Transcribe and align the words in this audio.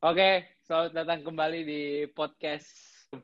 Oke, 0.00 0.30
selamat 0.64 0.92
datang 0.96 1.20
kembali 1.20 1.60
di 1.60 1.82
podcast 2.08 2.68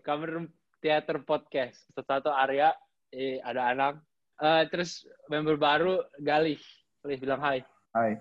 Kamar 0.05 0.45
Teater 0.77 1.25
Podcast. 1.25 1.89
Satu 1.97 2.29
Arya, 2.29 2.73
eh, 3.11 3.41
ada 3.41 3.73
Anang, 3.73 3.96
Eh, 4.37 4.69
terus 4.69 5.09
member 5.33 5.57
baru 5.57 6.04
Galih. 6.21 6.61
Galih 7.01 7.17
bilang 7.17 7.41
hai. 7.41 7.65
Hai. 7.97 8.21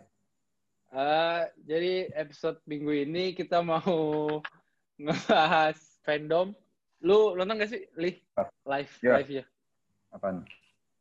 Eh, 0.88 1.42
jadi 1.68 1.94
episode 2.16 2.64
minggu 2.64 3.04
ini 3.04 3.36
kita 3.36 3.60
mau 3.60 4.40
ngebahas 5.04 5.76
fandom. 6.08 6.56
Lu 7.04 7.36
nonton 7.36 7.60
gak 7.60 7.68
sih, 7.68 7.84
Lih? 8.00 8.16
Ah, 8.40 8.48
Live, 8.64 8.96
iya. 9.04 9.20
live 9.20 9.32
ya. 9.36 9.46
Apaan? 10.16 10.48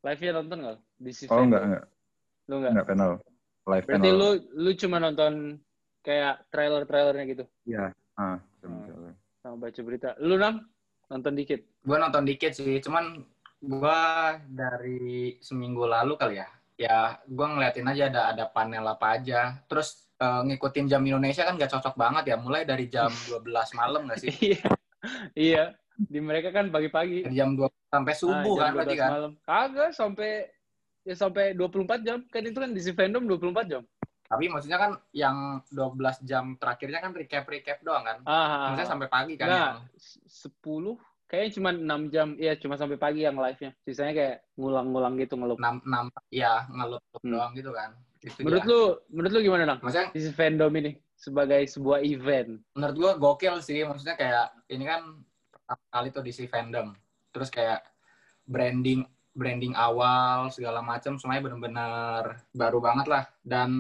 Live-nya 0.02 0.32
nonton 0.34 0.59
gak? 0.66 0.79
DC 0.98 1.30
Oh, 1.30 1.39
fandom. 1.39 1.46
enggak, 1.46 1.62
enggak. 1.62 1.84
Lu 2.50 2.55
enggak? 2.59 2.73
Enggak 2.75 2.89
panel. 2.91 3.12
Live 3.64 3.86
Berarti 3.86 4.02
panel. 4.02 4.18
lu 4.18 4.29
lu 4.59 4.71
cuma 4.75 4.96
nonton 4.98 5.32
kayak 6.05 6.45
trailer-trailernya 6.52 7.25
gitu 7.27 7.45
Iya. 7.64 7.91
Ah, 8.14 8.39
misalnya. 8.62 9.17
sama 9.40 9.57
baca 9.58 9.81
berita. 9.82 10.08
Lu 10.21 10.36
nang 10.36 10.62
nonton 11.08 11.35
dikit. 11.35 11.61
Gue 11.82 11.96
nonton 11.99 12.22
dikit 12.22 12.53
sih, 12.53 12.79
cuman 12.79 13.25
gue 13.58 14.00
dari 14.46 15.35
seminggu 15.40 15.85
lalu 15.85 16.14
kali 16.14 16.36
ya. 16.39 16.48
Ya, 16.75 16.98
gue 17.25 17.46
ngeliatin 17.46 17.86
aja 17.86 18.04
ada 18.09 18.22
ada 18.31 18.45
panel 18.46 18.85
apa 18.85 19.17
aja. 19.17 19.59
Terus 19.67 20.07
eh, 20.17 20.43
ngikutin 20.46 20.86
jam 20.86 21.03
Indonesia 21.03 21.43
kan 21.43 21.54
gak 21.54 21.72
cocok 21.72 21.95
banget 21.95 22.25
ya. 22.31 22.36
Mulai 22.36 22.62
dari 22.62 22.86
jam 22.86 23.11
12 23.31 23.45
malam 23.75 24.07
gak 24.07 24.21
sih? 24.21 24.32
Iya. 24.32 24.64
iya. 25.34 25.64
Di 25.95 26.18
mereka 26.18 26.50
kan 26.50 26.68
pagi-pagi. 26.68 27.26
Dari 27.26 27.34
jam 27.34 27.54
2 27.54 27.67
sampai 27.89 28.14
subuh 28.14 28.54
Ah, 28.59 28.68
kan 28.68 28.71
berarti 28.75 28.95
12 28.95 29.03
kan? 29.03 29.11
Malam. 29.11 29.32
Kagak 29.43 29.90
sampai 29.95 30.31
ya 31.04 31.14
sampai 31.14 31.45
24 31.54 32.00
jam. 32.03 32.19
Kan 32.27 32.42
itu 32.42 32.59
kan 32.59 32.70
di 32.70 32.81
si 32.83 32.91
fandom 32.91 33.23
24 33.28 33.70
jam. 33.70 33.83
Tapi 34.25 34.48
maksudnya 34.48 34.77
kan 34.77 34.92
yang 35.11 35.37
12 35.69 36.17
jam 36.23 36.56
terakhirnya 36.56 36.98
kan 36.98 37.12
recap-recap 37.12 37.78
doang 37.81 38.03
kan? 38.03 38.19
Ah, 38.25 38.73
Maksudnya 38.73 38.89
sampai 38.89 39.09
pagi 39.09 39.34
kan? 39.34 39.47
Nah, 39.47 39.56
yang- 39.56 39.81
s- 39.95 40.20
10 40.27 40.97
kayaknya 41.25 41.51
cuma 41.53 41.71
6 41.71 42.01
jam. 42.09 42.29
Iya, 42.35 42.57
cuma 42.57 42.75
sampai 42.75 42.97
pagi 42.97 43.21
yang 43.21 43.37
live-nya. 43.37 43.77
Sisanya 43.81 44.13
kayak 44.13 44.37
ngulang-ngulang 44.55 45.15
gitu 45.17 45.35
ngelup. 45.35 45.57
6, 45.57 45.77
6 45.83 46.05
ya 46.31 46.65
ngelup 46.67 47.03
Hmm. 47.17 47.31
doang 47.31 47.53
gitu 47.53 47.71
kan. 47.71 47.91
Itu 48.19 48.41
Menurut 48.41 48.63
dia. 48.63 48.71
lu, 48.71 48.81
menurut 49.11 49.33
lu 49.33 49.41
gimana, 49.43 49.63
Nang? 49.67 49.79
Maksudnya 49.79 50.09
Di 50.11 50.33
fandom 50.33 50.73
ini 50.75 50.91
sebagai 51.15 51.63
sebuah 51.67 52.01
event. 52.01 52.61
menurut 52.75 52.97
gua 52.97 53.13
gokil 53.15 53.61
sih 53.61 53.81
maksudnya 53.81 54.13
kayak 54.13 54.45
ini 54.67 54.83
kan 54.83 55.25
pertama 55.47 55.85
kali 55.91 56.09
tuh 56.11 56.20
di 56.20 56.33
si 56.33 56.45
fandom 56.45 56.93
terus 57.31 57.48
kayak 57.48 57.81
branding 58.43 59.05
branding 59.35 59.75
awal 59.75 60.49
segala 60.49 60.79
macam 60.81 61.19
semuanya 61.19 61.43
bener-bener 61.51 62.23
baru 62.55 62.79
banget 62.79 63.07
lah 63.11 63.25
dan 63.43 63.71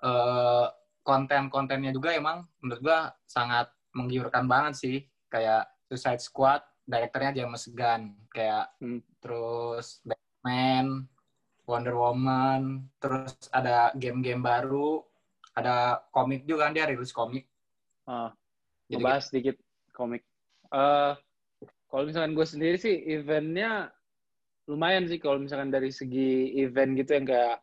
eh, 0.00 0.66
konten-kontennya 1.02 1.90
juga 1.90 2.14
emang 2.14 2.46
menurut 2.62 2.80
gua 2.82 2.98
sangat 3.26 3.70
menggiurkan 3.92 4.46
banget 4.46 4.74
sih 4.78 4.96
kayak 5.26 5.66
Suicide 5.86 6.22
Squad 6.22 6.62
direkturnya 6.86 7.34
James 7.34 7.62
Gunn 7.70 8.14
kayak 8.30 8.70
Hmm. 8.78 9.02
terus 9.18 10.02
Batman 10.02 11.06
Wonder 11.66 11.98
Woman 11.98 12.86
terus 13.02 13.34
ada 13.50 13.90
game-game 13.98 14.38
baru 14.38 15.02
ada 15.52 15.98
komik 16.14 16.46
juga 16.46 16.70
kan 16.70 16.74
dia 16.76 16.86
rilis 16.86 17.10
komik 17.10 17.46
Ah, 18.06 18.30
Jadi 18.86 19.02
ngebahas 19.02 19.24
sedikit 19.26 19.56
komik. 19.90 20.22
Eh, 20.70 21.12
kalau 21.90 22.02
misalkan 22.06 22.38
gue 22.38 22.46
sendiri 22.46 22.78
sih 22.78 22.94
eventnya 23.02 23.90
lumayan 24.66 25.06
sih 25.06 25.22
kalau 25.22 25.38
misalkan 25.38 25.70
dari 25.70 25.94
segi 25.94 26.58
event 26.58 26.98
gitu 26.98 27.10
yang 27.14 27.26
kayak 27.26 27.56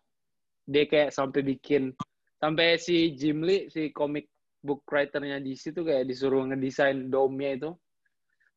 dia 0.63 0.83
kayak 0.87 1.11
sampai 1.11 1.43
bikin 1.43 1.91
sampai 2.39 2.79
si 2.79 3.15
Jim 3.15 3.43
Lee 3.43 3.67
si 3.71 3.91
komik 3.95 4.27
book 4.63 4.87
writernya 4.87 5.43
di 5.43 5.53
situ 5.59 5.83
kayak 5.83 6.07
disuruh 6.07 6.47
ngedesain 6.47 7.11
dome-nya 7.11 7.51
itu. 7.59 7.71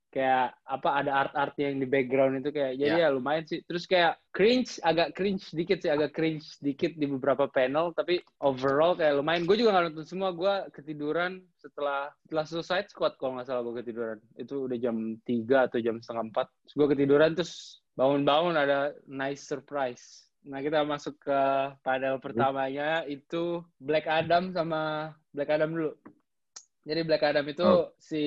Kayak 0.06 0.56
apa 0.64 0.90
ada 1.02 1.12
art-art 1.12 1.60
yang 1.60 1.76
di 1.76 1.84
background 1.84 2.40
itu 2.40 2.48
kayak 2.48 2.80
jadi 2.80 3.04
ya. 3.04 3.12
lumayan 3.12 3.44
sih. 3.44 3.60
Terus 3.68 3.84
kayak 3.84 4.16
cringe 4.32 4.80
agak 4.80 5.12
cringe 5.12 5.44
dikit 5.52 5.82
sih 5.82 5.92
agak 5.92 6.16
cringe 6.16 6.56
dikit 6.62 6.96
di 6.96 7.04
beberapa 7.04 7.50
panel 7.52 7.92
tapi 7.92 8.24
overall 8.40 8.96
kayak 8.96 9.18
lumayan. 9.18 9.44
Gue 9.44 9.60
juga 9.60 9.76
nggak 9.76 9.92
nonton 9.92 10.06
semua 10.08 10.32
gue 10.32 10.54
ketiduran 10.72 11.44
setelah 11.60 12.08
setelah 12.24 12.44
Suicide 12.48 12.88
Squad 12.88 13.20
kalau 13.20 13.36
nggak 13.36 13.50
salah 13.50 13.60
gue 13.66 13.74
ketiduran. 13.82 14.18
Itu 14.40 14.64
udah 14.70 14.78
jam 14.80 15.20
3 15.20 15.68
atau 15.68 15.78
jam 15.84 16.00
setengah 16.00 16.32
4 16.32 16.64
terus 16.64 16.74
gue 16.80 16.86
ketiduran 16.96 17.30
terus 17.36 17.84
bangun-bangun 17.96 18.54
ada 18.54 18.78
nice 19.04 19.42
surprise. 19.42 20.28
Nah 20.46 20.62
kita 20.62 20.84
masuk 20.84 21.18
ke 21.18 21.40
panel 21.82 22.22
pertamanya 22.22 23.02
itu 23.02 23.64
Black 23.80 24.06
Adam 24.06 24.52
sama 24.52 25.10
Black 25.34 25.50
Adam 25.50 25.74
dulu. 25.74 25.92
Jadi 26.86 27.00
Black 27.02 27.24
Adam 27.24 27.44
itu 27.50 27.66
Oh. 27.66 27.90
si 27.98 28.22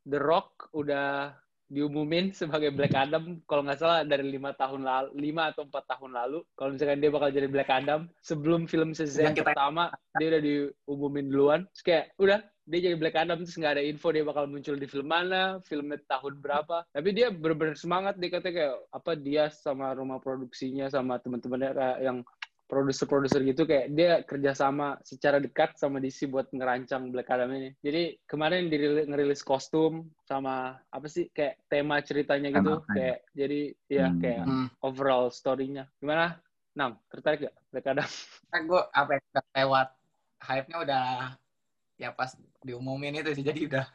The 0.00 0.16
Rock 0.16 0.72
udah 0.72 1.36
diumumin 1.64 2.30
sebagai 2.30 2.70
Black 2.70 2.94
Adam 2.94 3.42
kalau 3.44 3.66
nggak 3.66 3.80
salah 3.80 4.00
dari 4.00 4.30
lima 4.30 4.54
tahun 4.54 4.84
lalu 4.84 5.08
lima 5.18 5.52
atau 5.52 5.66
empat 5.66 5.84
tahun 5.90 6.12
lalu. 6.14 6.38
Kalau 6.54 6.70
misalkan 6.72 7.00
dia 7.04 7.10
bakal 7.12 7.28
jadi 7.28 7.48
Black 7.50 7.68
Adam 7.68 8.08
sebelum 8.24 8.64
film 8.64 8.96
Shazam 8.96 9.34
kita- 9.34 9.52
pertama 9.52 9.92
dia 10.16 10.32
udah 10.32 10.40
diumumin 10.40 11.26
duluan. 11.28 11.60
Terus 11.74 11.82
kayak 11.84 12.04
udah 12.16 12.38
dia 12.64 12.80
jadi 12.90 12.96
Black 12.96 13.16
Adam 13.16 13.44
terus 13.44 13.56
nggak 13.56 13.74
ada 13.76 13.84
info 13.84 14.08
dia 14.08 14.24
bakal 14.24 14.48
muncul 14.48 14.74
di 14.74 14.88
film 14.88 15.08
mana 15.08 15.60
filmnya 15.68 16.00
tahun 16.08 16.40
berapa 16.40 16.88
tapi 16.88 17.08
dia 17.12 17.28
bener-bener 17.28 17.76
semangat 17.76 18.16
dia 18.16 18.32
katanya 18.32 18.54
kayak 18.56 18.74
apa 18.88 19.12
dia 19.14 19.44
sama 19.52 19.92
rumah 19.92 20.16
produksinya 20.16 20.88
sama 20.88 21.20
teman-temannya 21.20 21.70
kayak 21.76 21.98
yang 22.00 22.18
produser-produser 22.64 23.44
gitu 23.44 23.68
kayak 23.68 23.92
dia 23.92 24.24
kerjasama 24.24 24.96
secara 25.04 25.36
dekat 25.36 25.76
sama 25.76 26.00
DC 26.00 26.26
buat 26.26 26.48
ngerancang 26.48 27.12
Black 27.12 27.28
Adam 27.28 27.52
ini. 27.52 27.76
Jadi 27.84 28.16
kemarin 28.24 28.72
dirili- 28.72 29.04
ngerilis 29.04 29.44
kostum 29.44 30.08
sama 30.24 30.80
apa 30.88 31.06
sih 31.06 31.28
kayak 31.28 31.60
tema 31.68 32.00
ceritanya 32.00 32.48
gitu 32.50 32.80
Tema, 32.80 32.88
kayak 32.96 33.18
jadi 33.36 33.60
ya 33.86 34.06
Hmm. 34.08 34.18
kayak 34.18 34.44
Hmm. 34.48 34.66
overall 34.80 35.28
story-nya. 35.28 35.84
Gimana? 36.00 36.40
Nang, 36.74 36.98
tertarik 37.12 37.46
gak 37.46 37.56
Black 37.70 37.86
Adam? 37.86 38.08
kan 38.50 38.60
gue 38.64 38.82
apa 38.90 39.10
ya, 39.12 39.20
udah 39.30 39.44
lewat 39.54 39.88
hype-nya 40.42 40.76
udah 40.82 41.04
ya 41.94 42.10
pas 42.10 42.34
diumumin 42.60 43.14
itu 43.14 43.30
sih 43.32 43.44
jadi 43.44 43.60
udah 43.68 43.86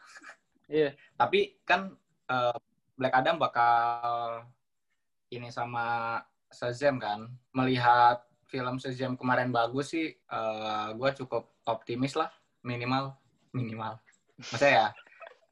Iya. 0.69 0.89
tapi 1.19 1.57
kan 1.65 1.93
eh, 2.29 2.57
Black 2.95 3.15
Adam 3.15 3.39
bakal 3.39 4.43
ini 5.29 5.49
sama 5.49 6.17
Shazam 6.49 6.97
kan 6.97 7.29
melihat 7.53 8.25
film 8.49 8.77
Shazam 8.77 9.13
kemarin 9.13 9.53
bagus 9.53 9.93
sih 9.93 10.17
gue 10.95 11.09
cukup 11.21 11.53
optimis 11.63 12.17
lah 12.17 12.27
minimal 12.61 13.13
minimal 13.53 13.97
maksudnya 14.37 14.73
ya 14.73 14.87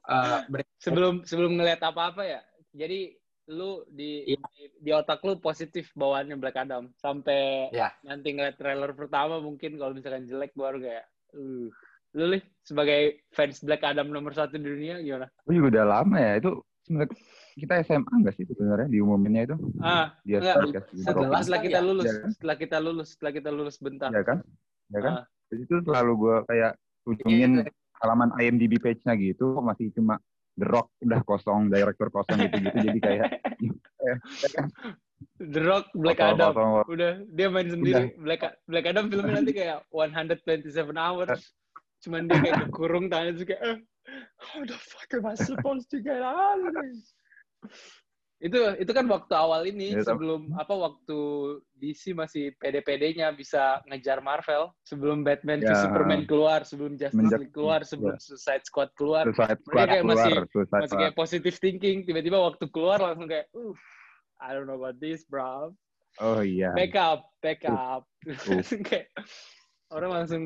eh, 0.10 0.40
ber- 0.50 0.66
Sebelum 0.84 1.26
sebelum 1.26 1.58
ngeliat 1.58 1.82
apa-apa 1.82 2.22
ya. 2.22 2.42
Jadi 2.70 3.18
lu 3.50 3.82
di, 3.90 4.30
Iya. 4.30 4.46
di 4.54 4.64
di 4.78 4.92
otak 4.94 5.26
lu 5.26 5.42
positif 5.42 5.90
bawaannya 5.98 6.38
Black 6.38 6.54
Adam 6.54 6.94
sampai 7.02 7.74
Iya. 7.74 7.90
nanti 8.06 8.30
ngeliat 8.30 8.62
trailer 8.62 8.94
pertama 8.94 9.42
mungkin 9.42 9.74
kalau 9.76 9.98
misalkan 9.98 10.30
jelek 10.30 10.54
baru 10.54 10.78
kayak 10.78 11.06
uh 11.34 11.68
lu 12.16 12.26
Lih, 12.32 12.44
sebagai 12.64 13.20
fans 13.30 13.60
Black 13.60 13.84
Adam 13.84 14.08
nomor 14.08 14.32
satu 14.32 14.56
di 14.56 14.64
dunia 14.64 15.00
gimana? 15.00 15.28
Itu 15.44 15.52
juga 15.58 15.68
udah 15.76 15.86
lama 15.86 16.18
ya. 16.18 16.32
Itu 16.40 16.52
sebenarnya 16.86 17.12
kita 17.58 17.74
SMA 17.84 18.14
nggak 18.24 18.34
sih 18.38 18.46
sebenarnya 18.46 18.88
diumuminnya 18.88 19.42
itu? 19.50 19.56
Ah, 19.82 20.16
Dia 20.24 20.40
Enggak, 20.40 20.54
setelah- 20.56 20.86
setelah, 20.94 21.40
setelah 21.44 21.62
kita 21.62 21.80
ya? 21.80 21.86
lulus, 21.86 22.06
Iya 22.06 22.14
kan? 22.16 22.30
setelah 22.32 22.56
kita 22.56 22.78
lulus, 22.80 23.08
setelah 23.18 23.32
kita 23.34 23.50
lulus 23.52 23.76
bentar. 23.78 24.10
Ya 24.14 24.24
kan? 24.24 24.38
Ya 24.94 25.00
kan? 25.02 25.14
Ah. 25.14 25.24
Jadi 25.48 25.62
itu 25.64 25.76
selalu 25.84 26.12
gue 26.16 26.36
kayak 26.46 26.72
ujungin 27.08 27.52
Iya, 27.64 27.72
halaman 28.04 28.30
IMDb 28.36 28.74
page-nya 28.78 29.14
gitu 29.16 29.58
masih 29.60 29.90
cuma 29.92 30.20
The 30.58 30.66
Rock 30.66 30.90
udah 31.02 31.22
kosong, 31.24 31.70
director 31.70 32.10
kosong 32.10 32.38
gitu-gitu 32.46 32.78
jadi 32.84 33.00
kayak 33.00 33.28
ya? 34.02 34.16
The 35.42 35.62
Rock, 35.66 35.90
Black 35.98 36.22
Kosong, 36.22 36.38
Adam, 36.38 36.50
kosong. 36.54 36.70
udah 36.94 37.12
dia 37.26 37.48
main 37.50 37.66
sendiri. 37.66 38.14
Black 38.22 38.42
Black 38.70 38.86
Adam 38.86 39.10
filmnya 39.10 39.34
nanti 39.42 39.50
kayak 39.50 39.82
127 39.90 40.94
hours. 40.94 41.57
Cuman 42.00 42.26
dia 42.26 42.38
kayak 42.38 42.58
kekurung 42.68 43.06
tangannya 43.08 43.34
terus 43.34 43.48
kayak, 43.48 43.64
eh, 43.66 43.78
how 44.38 44.62
the 44.64 44.78
fuck 44.78 45.10
am 45.14 45.26
I 45.26 45.36
supposed 45.36 45.90
to 45.90 46.00
get 46.00 46.22
out 46.22 46.60
of 46.60 46.74
this? 46.74 47.14
itu 48.38 48.54
itu 48.78 48.92
kan 48.94 49.10
waktu 49.10 49.34
awal 49.34 49.66
ini 49.66 49.98
Ya, 49.98 50.06
sebelum 50.06 50.54
apa 50.54 50.70
waktu 50.70 51.18
DC 51.74 52.14
masih 52.14 52.54
pede-pedenya 52.62 53.34
bisa 53.34 53.82
ngejar 53.90 54.22
Marvel 54.22 54.70
sebelum 54.86 55.26
Batman 55.26 55.58
Ya. 55.58 55.74
Superman 55.74 56.30
keluar 56.30 56.62
sebelum 56.62 57.02
Justice 57.02 57.18
Menjak- 57.18 57.42
League 57.42 57.50
keluar 57.50 57.82
sebelum 57.82 58.14
Suicide 58.22 58.62
Squad 58.62 58.94
keluar. 58.94 59.26
Suicide 59.26 59.58
Squad 59.66 59.88
kayak 59.90 60.06
keluar, 60.06 60.14
masih- 60.22 60.46
Suicide 60.54 60.82
masih 60.86 60.98
kayak 61.02 61.16
positive 61.18 61.58
thinking 61.58 61.98
tiba-tiba 62.06 62.38
waktu 62.38 62.66
keluar 62.70 63.02
langsung 63.02 63.26
kayak 63.26 63.50
uh 63.58 63.74
I 64.38 64.54
don't 64.54 64.70
know 64.70 64.78
about 64.78 65.02
this 65.02 65.26
bro. 65.26 65.74
Oh 66.22 66.46
iya. 66.46 66.78
back 66.78 66.94
up 66.94 67.26
back 67.42 67.66
up. 67.66 68.06
Langsung 68.46 68.86
kayak 68.86 69.10
orang 69.90 70.14
langsung 70.14 70.44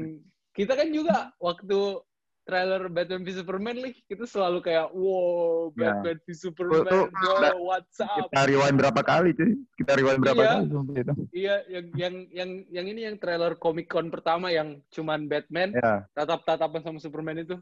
kita 0.51 0.73
kan 0.75 0.87
juga 0.89 1.31
waktu 1.37 2.03
trailer 2.41 2.89
Batman 2.89 3.21
v 3.21 3.29
Superman 3.31 3.77
nih 3.79 3.95
itu 4.05 4.23
selalu 4.25 4.59
kayak 4.61 4.91
wow 4.91 5.71
Ya. 5.77 5.93
Batman 5.95 6.17
v 6.19 6.29
Superman 6.33 6.83
Tuh, 6.83 7.05
bro, 7.07 7.31
udah- 7.37 7.55
what's 7.61 7.99
up 8.01 8.27
Kita 8.27 8.39
rewind 8.43 8.75
berapa 8.75 9.01
kali 9.01 9.29
cuy? 9.31 9.51
Kita 9.77 9.91
rewind 9.95 10.19
berapa 10.19 10.41
Iya. 10.41 10.51
kali 10.51 10.65
itu? 10.65 11.13
iya 11.31 11.55
yang 11.69 11.85
yang 11.95 12.15
yang 12.29 12.49
yang 12.67 12.85
ini 12.87 13.01
yang 13.07 13.15
trailer 13.15 13.55
Comic 13.55 13.87
Con 13.87 14.09
pertama 14.09 14.49
yang 14.49 14.81
cuman 14.89 15.25
Batman 15.25 15.71
Ya, 15.71 16.03
tatap-tatapan 16.11 16.81
sama 16.81 16.97
Superman 16.99 17.39
itu 17.39 17.55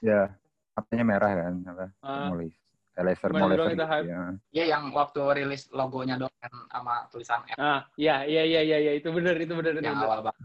ya. 0.00 0.32
Matanya 0.72 1.04
merah 1.04 1.32
kan, 1.34 1.54
apa? 1.66 1.86
Ah, 2.00 2.30
Mulai. 2.30 2.54
Laser, 2.98 3.30
mau 3.30 3.46
dong 3.46 3.70
itu 3.70 3.78
gitu, 3.78 4.10
ya. 4.10 4.22
Iya 4.50 4.64
yang 4.74 4.90
waktu 4.90 5.22
rilis 5.30 5.70
logonya 5.70 6.18
doang 6.18 6.34
kan 6.42 6.50
sama 6.66 7.06
tulisan 7.10 7.46
M 7.46 7.54
ah 7.54 7.86
iya 7.94 8.26
iya 8.26 8.42
iya 8.42 8.60
iya 8.66 8.78
iya, 8.78 8.92
itu 8.98 9.06
bener 9.14 9.38
itu 9.38 9.54
bener 9.54 9.78
itu 9.78 9.86
yang 9.86 10.02
bener. 10.02 10.06
awal 10.10 10.20
banget. 10.26 10.42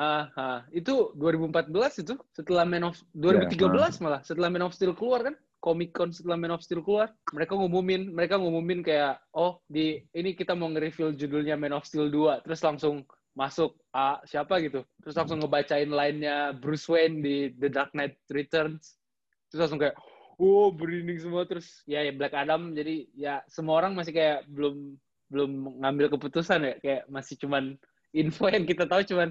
Ah, 0.00 0.32
ah. 0.40 0.58
itu 0.72 1.12
2014 1.20 2.00
itu? 2.00 2.16
Setelah 2.32 2.64
Man 2.64 2.88
of 2.88 2.96
2013 3.12 4.00
malah 4.00 4.24
setelah 4.24 4.48
Man 4.48 4.64
of 4.64 4.72
Steel 4.72 4.96
keluar 4.96 5.20
kan? 5.20 5.36
Comic 5.60 5.92
Con 5.92 6.08
setelah 6.08 6.40
Man 6.40 6.56
of 6.56 6.64
Steel 6.64 6.80
keluar 6.80 7.12
mereka 7.36 7.52
ngumumin 7.52 8.08
mereka 8.08 8.40
ngumumin 8.40 8.80
kayak 8.80 9.20
oh 9.36 9.60
di 9.68 10.00
ini 10.16 10.32
kita 10.32 10.56
mau 10.56 10.72
nge-reveal 10.72 11.12
judulnya 11.12 11.60
Man 11.60 11.76
of 11.76 11.84
Steel 11.84 12.08
2 12.08 12.48
terus 12.48 12.64
langsung 12.64 13.04
masuk 13.36 13.76
ah, 13.94 14.18
siapa? 14.26 14.58
gitu. 14.64 14.82
Terus 15.04 15.14
langsung 15.14 15.38
ngebacain 15.42 15.90
line-nya 15.90 16.56
Bruce 16.56 16.86
Wayne 16.90 17.22
di 17.22 17.36
The 17.54 17.68
Dark 17.70 17.94
Knight 17.94 18.18
Returns. 18.32 18.98
Terus 19.50 19.68
langsung 19.68 19.80
kayak 19.80 19.96
oh 20.40 20.72
merinding 20.74 21.20
semua. 21.20 21.44
Terus 21.46 21.84
ya, 21.86 22.02
ya 22.02 22.12
Black 22.14 22.34
Adam. 22.34 22.74
Jadi 22.74 23.10
ya 23.14 23.44
semua 23.46 23.78
orang 23.84 23.94
masih 23.94 24.16
kayak 24.16 24.48
belum 24.50 24.96
belum 25.30 25.50
ngambil 25.84 26.06
keputusan 26.18 26.60
ya. 26.66 26.74
Kayak 26.82 27.02
masih 27.08 27.38
cuman 27.38 27.76
info 28.10 28.50
yang 28.50 28.66
kita 28.66 28.90
tahu 28.90 29.06
cuman 29.06 29.30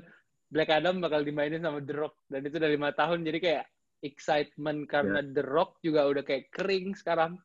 Black 0.49 0.69
Adam 0.73 0.97
bakal 0.97 1.21
dimainin 1.21 1.61
sama 1.61 1.79
The 1.81 1.93
Rock 1.93 2.15
dan 2.25 2.41
itu 2.45 2.57
udah 2.57 2.71
lima 2.73 2.89
tahun 2.97 3.21
jadi 3.21 3.39
kayak 3.39 3.65
excitement 4.01 4.89
karena 4.89 5.21
The 5.21 5.45
Rock 5.45 5.77
juga 5.85 6.09
udah 6.09 6.23
kayak 6.25 6.49
kering 6.49 6.97
sekarang. 6.97 7.37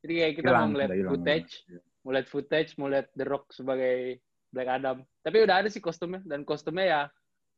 Jadi 0.00 0.12
kayak 0.16 0.34
kita 0.40 0.48
Hilang, 0.48 0.60
mau 0.60 0.70
ngeliat 0.76 0.90
footage 1.08 1.52
mau 2.04 2.10
lihat 2.16 2.28
footage 2.28 2.70
mau 2.80 2.88
lihat 2.88 3.08
The 3.12 3.24
Rock 3.28 3.52
sebagai 3.52 4.20
Black 4.50 4.68
Adam. 4.68 5.04
Tapi 5.22 5.36
udah 5.44 5.56
ada 5.64 5.68
sih 5.68 5.82
kostumnya 5.84 6.24
dan 6.26 6.42
kostumnya 6.42 6.86
ya 6.86 7.02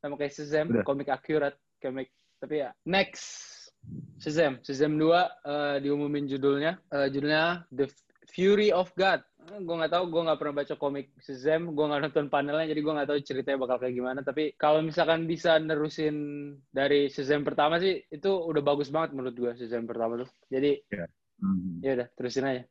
sama 0.02 0.18
kayak 0.18 0.34
Shazam 0.34 0.66
Udah. 0.74 0.84
komik 0.84 1.08
accurate 1.08 1.58
komik. 1.78 2.10
Tapi 2.42 2.66
ya 2.66 2.70
next. 2.86 3.50
Shazam. 4.22 4.62
Shazam 4.62 4.98
2 4.98 5.02
eh, 5.02 5.76
diumumin 5.82 6.26
judulnya. 6.26 6.78
Eh, 6.90 7.08
judulnya 7.10 7.66
The 7.70 7.86
Fury 8.22 8.70
of 8.70 8.94
God. 8.94 9.18
Gue 9.42 9.74
nggak 9.74 9.90
tahu 9.90 10.04
gue 10.08 10.22
nggak 10.22 10.38
pernah 10.38 10.54
baca 10.62 10.74
komik 10.78 11.10
Shazam 11.18 11.74
gue 11.74 11.84
nggak 11.84 12.00
nonton 12.06 12.26
panelnya 12.30 12.70
jadi 12.70 12.78
gue 12.78 12.92
nggak 12.94 13.08
tahu 13.10 13.18
ceritanya 13.20 13.58
bakal 13.58 13.76
kayak 13.82 13.94
gimana. 13.94 14.20
Tapi 14.22 14.54
kalau 14.54 14.78
misalkan 14.78 15.26
bisa 15.26 15.58
nerusin 15.58 16.14
dari 16.70 17.10
Shazam 17.10 17.42
pertama 17.42 17.82
sih 17.82 18.06
itu 18.06 18.30
udah 18.30 18.62
bagus 18.62 18.88
banget 18.88 19.18
menurut 19.18 19.34
gue 19.34 19.52
Shazam 19.58 19.84
pertama 19.84 20.22
tuh. 20.22 20.30
Jadi 20.46 20.78
Hmm. 21.42 21.82
ya 21.82 21.98
udah 21.98 22.08
terusin 22.14 22.46
aja. 22.46 22.62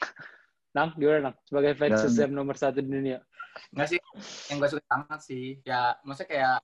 Nang 0.76 0.92
gimana 1.00 1.32
Nang 1.32 1.36
sebagai 1.48 1.72
fans 1.74 1.96
Dan- 1.96 2.02
Shazam 2.04 2.30
nomor 2.36 2.60
satu 2.60 2.84
di 2.84 2.92
dunia. 2.92 3.24
Enggak 3.72 3.88
sih, 3.90 3.98
yang 4.52 4.60
gue 4.62 4.68
suka 4.70 4.84
banget 4.86 5.20
sih. 5.24 5.44
Ya, 5.64 5.96
maksudnya 6.06 6.28
kayak 6.30 6.56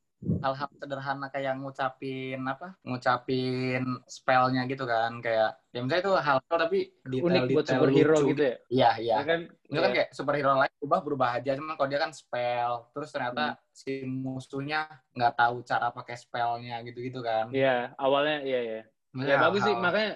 hal-hal 0.45 0.69
sederhana 0.77 1.27
kayak 1.33 1.57
ngucapin 1.57 2.41
apa? 2.45 2.77
Ngucapin 2.85 3.83
spellnya 4.05 4.65
gitu 4.69 4.85
kan. 4.85 5.21
Kayak, 5.25 5.57
ya 5.73 5.81
misalnya 5.81 6.03
itu 6.05 6.13
hal-hal 6.17 6.57
tapi 6.61 6.79
detail, 7.05 7.25
unik 7.27 7.41
buat 7.53 7.65
detail 7.65 7.81
superhero 7.81 8.15
lucu 8.15 8.25
gitu 8.33 8.43
ya 8.45 8.57
Iya, 8.69 8.91
iya. 9.01 9.15
Ya 9.21 9.25
kan 9.25 9.41
Itu 9.65 9.79
kan 9.81 9.91
Iya. 9.91 9.97
kayak 9.97 10.09
superhero 10.15 10.51
lain 10.55 10.73
berubah 10.79 11.01
berubah 11.03 11.29
aja, 11.41 11.51
cuman 11.57 11.75
kalau 11.75 11.89
dia 11.89 12.01
kan 12.01 12.13
spell, 12.13 12.73
terus 12.93 13.09
Hmm. 13.09 13.15
ternyata 13.17 13.45
si 13.75 13.93
musuhnya 14.07 14.81
nggak 15.17 15.35
tahu 15.35 15.57
cara 15.65 15.89
pakai 15.91 16.17
spellnya 16.21 16.77
gitu-gitu 16.85 17.25
kan. 17.25 17.49
Iya, 17.51 17.97
awalnya 17.99 18.45
iya 18.45 18.61
ya. 18.63 18.81
Maksudnya 19.17 19.35
Ya 19.35 19.43
bagus 19.43 19.61
sih, 19.65 19.75
hal- 19.75 19.83
makanya 19.83 20.11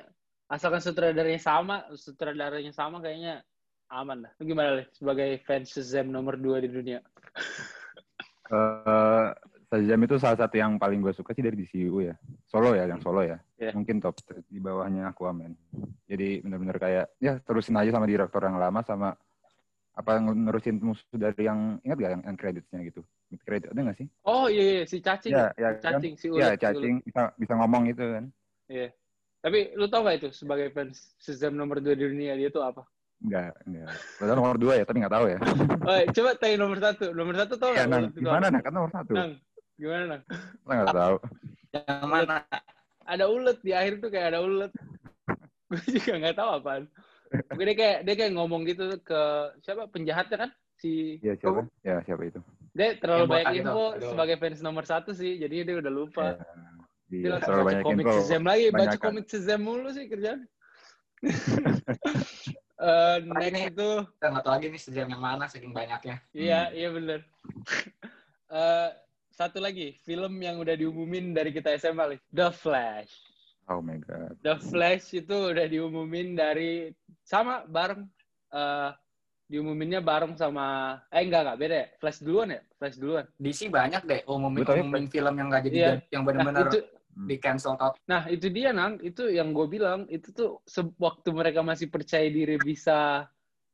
asalkan 0.49 0.81
sutradaranya 0.85 1.41
sama, 1.41 1.77
sutradaranya 1.97 2.73
sama 2.73 3.01
kayaknya 3.01 3.43
aman 3.89 4.29
lah. 4.29 4.33
Gimana 4.37 4.77
Lih, 4.79 4.87
sebagai 4.93 5.41
fans 5.49 5.73
Shazam 5.73 6.13
nomor 6.13 6.37
2 6.37 6.61
di 6.61 6.69
dunia? 6.69 7.01
Eh, 8.49 9.29
Shazam 9.69 10.01
itu 10.01 10.17
salah 10.17 10.39
satu 10.41 10.57
yang 10.57 10.81
paling 10.81 11.05
gue 11.05 11.13
suka 11.13 11.37
sih 11.37 11.45
dari 11.45 11.61
DCU 11.61 12.01
ya. 12.01 12.17
Solo 12.49 12.73
ya, 12.73 12.89
yang 12.89 13.05
solo 13.05 13.21
ya. 13.21 13.37
Iya. 13.61 13.77
Mungkin 13.77 14.01
top 14.01 14.17
di 14.49 14.57
bawahnya 14.57 15.13
Aquaman. 15.13 15.53
Jadi 16.09 16.41
bener-bener 16.41 16.81
kayak 16.81 17.07
ya 17.21 17.37
terusin 17.45 17.77
aja 17.77 17.93
sama 17.93 18.09
direktor 18.09 18.41
yang 18.41 18.57
lama 18.57 18.81
sama 18.81 19.13
apa 19.93 20.11
nerusin 20.25 20.81
musuh 20.81 21.05
dari 21.13 21.45
yang 21.45 21.77
ingat 21.85 21.99
gak 22.01 22.13
yang, 22.17 22.23
yang 22.25 22.37
creditsnya 22.41 22.81
gitu. 22.89 23.05
Mid 23.29 23.45
credit 23.45 23.69
ada 23.77 23.93
gak 23.93 23.99
sih? 24.01 24.09
Oh 24.25 24.49
iya, 24.49 24.81
iya 24.81 24.85
si 24.89 25.05
cacing. 25.05 25.37
Ya, 25.37 25.53
ya 25.61 25.77
kan? 25.77 26.01
cacing, 26.01 26.15
si 26.17 26.27
Ya, 26.33 26.33
ulet. 26.33 26.41
si 26.41 26.49
ulet. 26.49 26.61
cacing 26.65 26.95
bisa 27.05 27.23
bisa 27.37 27.53
ngomong 27.61 27.83
gitu 27.93 28.05
kan. 28.09 28.25
Iya. 28.73 28.89
Tapi 29.45 29.59
lu 29.77 29.85
tau 29.93 30.01
gak 30.01 30.17
itu 30.25 30.29
sebagai 30.33 30.73
fans 30.73 31.13
Shazam 31.21 31.53
nomor 31.61 31.85
2 31.85 31.93
di 31.93 32.09
dunia 32.09 32.41
dia 32.41 32.49
tuh 32.49 32.65
apa? 32.65 32.89
Enggak, 33.19 33.53
enggak. 33.67 33.91
Padahal 34.17 34.37
nomor 34.39 34.57
dua 34.63 34.79
ya, 34.79 34.85
tapi 34.87 35.03
nggak 35.03 35.11
tahu 35.19 35.27
ya. 35.27 35.39
Oh, 35.83 36.01
coba 36.15 36.31
tanya 36.39 36.57
nomor 36.63 36.79
satu. 36.79 37.07
Nomor 37.11 37.35
satu 37.35 37.55
tau 37.59 37.75
Ya? 37.75 37.83
Nang, 37.91 38.15
gimana? 38.15 38.47
Nang? 38.47 38.63
Kan 38.63 38.71
nomor 38.71 38.91
satu. 38.95 39.11
Nang, 39.11 39.35
gimana? 39.79 40.21
Kita 40.27 40.73
nggak 40.75 40.91
tahu. 40.93 41.17
yang 41.71 42.05
mana? 42.05 42.37
Ada 43.03 43.25
ulet 43.25 43.59
di 43.63 43.73
akhir 43.73 44.03
tuh 44.03 44.11
kayak 44.11 44.27
ada 44.35 44.41
ulet. 44.43 44.73
Gue 45.71 45.81
juga 45.89 46.13
nggak 46.19 46.37
tahu 46.37 46.51
apaan. 46.59 46.85
Mungkin 47.49 47.67
dia 47.67 47.77
kayak 47.77 47.99
dia 48.03 48.15
kayak 48.17 48.33
ngomong 48.35 48.63
gitu 48.65 48.85
ke 49.01 49.21
siapa 49.61 49.87
penjahatnya 49.87 50.37
kan 50.39 50.51
si 50.75 51.21
Ya 51.21 51.33
siapa? 51.35 51.65
Ya 51.81 52.01
siapa 52.03 52.25
itu? 52.25 52.41
dia 52.71 52.95
terlalu 52.95 53.21
Yang 53.21 53.33
banyak 53.33 53.55
info 53.59 53.85
Aduh. 53.91 54.09
sebagai 54.09 54.37
fans 54.39 54.61
nomor 54.61 54.85
satu 54.85 55.11
sih 55.11 55.35
jadi 55.37 55.67
dia 55.67 55.77
udah 55.77 55.91
lupa 55.91 56.27
Ya, 56.31 56.47
dia 57.11 57.19
Iya, 57.19 57.29
langsung 57.33 57.49
terlalu 57.49 57.59
baca 57.59 57.69
banyak 57.69 57.85
komik. 57.85 58.05
Shazam 58.07 58.43
lagi 58.45 58.65
baca 58.65 58.77
Banyakan. 58.79 59.01
komik 59.03 59.25
Shazam 59.27 59.61
mulu 59.61 59.89
sih 59.91 60.05
kerjaan 60.07 60.41
Eh, 62.79 63.17
next 63.27 63.51
ini- 63.51 63.67
itu 63.69 63.89
Kita 64.15 64.27
nggak 64.31 64.45
tahu 64.47 64.53
lagi 64.55 64.67
nih 64.71 64.79
sejam 64.81 65.07
yang 65.11 65.19
mana 65.19 65.45
saking 65.45 65.75
banyaknya. 65.75 66.17
iya 66.31 66.61
Hmm. 66.65 66.77
iya 66.77 66.89
bener 66.89 67.21
Eh, 68.49 68.89
satu 69.39 69.63
lagi 69.63 69.95
film 70.03 70.43
yang 70.43 70.59
udah 70.59 70.75
diumumin 70.75 71.31
dari 71.31 71.55
kita 71.55 71.79
SMA 71.79 72.05
nih 72.11 72.21
The 72.29 72.49
Flash 72.51 73.15
Oh 73.69 73.79
my 73.79 74.01
god. 74.01 74.33
The 74.41 74.57
Flash 74.59 75.13
itu 75.13 75.53
udah 75.53 75.69
diumumin 75.69 76.35
dari 76.35 76.91
sama 77.23 77.63
bareng 77.65 78.03
eh 78.51 78.91
diumuminnya 79.47 80.01
bareng 80.01 80.35
sama 80.35 80.99
eh 81.09 81.23
enggak 81.23 81.41
enggak 81.47 81.59
beda 81.59 81.77
ya 81.77 81.87
Flash 81.97 82.19
duluan 82.19 82.49
ya 82.51 82.61
Flash 82.75 82.97
duluan 82.97 83.25
DC 83.39 83.71
banyak 83.71 84.03
deh 84.03 84.21
umumin, 84.27 84.67
tahu 84.67 84.75
ya, 84.75 84.83
umumin 84.83 85.07
film 85.07 85.35
yang 85.37 85.47
nggak 85.47 85.63
jadi 85.71 85.79
jadi- 85.79 86.03
yang 86.11 86.23
nah 86.23 86.27
benar-benar 86.27 86.67
itu 86.67 86.81
di 87.19 87.37
cancel 87.37 87.75
total. 87.75 87.99
nah 88.07 88.23
itu 88.27 88.47
dia 88.49 88.71
nang 88.71 88.99
itu 89.01 89.27
yang 89.29 89.51
gue 89.51 89.67
bilang 89.67 90.07
itu 90.07 90.31
tuh 90.31 90.63
waktu 90.97 91.29
mereka 91.31 91.61
masih 91.63 91.87
percaya 91.87 92.27
diri 92.27 92.57
bisa 92.59 93.27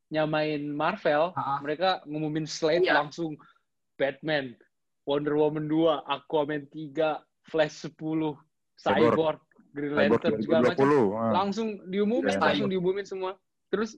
nyamain 0.08 0.62
Marvel 0.66 1.30
Ha-ha. 1.32 1.62
mereka 1.62 2.02
ngumumin 2.04 2.44
slate 2.44 2.84
Iya. 2.84 2.98
langsung 3.00 3.38
Batman 3.94 4.58
Wonder 5.04 5.34
Woman 5.34 5.64
2 5.66 5.84
Aquaman 6.06 6.64
3 6.66 7.20
Flash 7.44 7.84
10 7.84 7.92
Cyborg 8.74 9.40
Green 9.70 9.92
Cyborg 9.92 10.22
Lantern 10.22 10.40
segala 10.40 10.62
macam 10.66 10.86
2020. 10.86 11.12
ah. 11.14 11.32
langsung 11.32 11.68
diumumin 11.86 12.30
Iya. 12.30 12.40
langsung 12.40 12.68
diumumin 12.68 13.06
semua 13.06 13.32
terus 13.68 13.90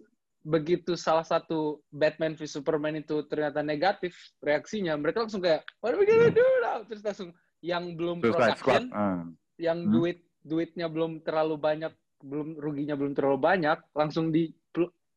begitu 0.42 0.95
salah 0.95 1.23
satu 1.23 1.59
Batman 1.90 2.33
v 2.33 2.42
Superman 2.45 2.95
itu 2.97 3.26
ternyata 3.26 3.61
negatif 3.61 4.14
reaksinya 4.40 4.95
mereka 4.95 5.23
langsung 5.23 5.42
kayak 5.42 5.66
what 5.81 5.90
are 5.90 5.99
we 5.99 6.07
gonna 6.07 6.31
do 6.31 6.47
now 6.61 6.83
terus 6.83 7.02
langsung 7.02 7.31
yang 7.61 7.95
belum 7.95 8.21
Squad. 8.21 8.31
production 8.31 8.83
ah. 8.90 9.26
yang 9.57 9.78
Hmm. 9.81 9.92
duit 9.92 10.19
duitnya 10.40 10.87
belum 10.87 11.21
terlalu 11.21 11.57
banyak 11.57 11.90
belum 12.19 12.57
ruginya 12.57 12.95
belum 12.95 13.12
terlalu 13.12 13.38
banyak 13.38 13.78
langsung 13.92 14.31
di 14.31 14.54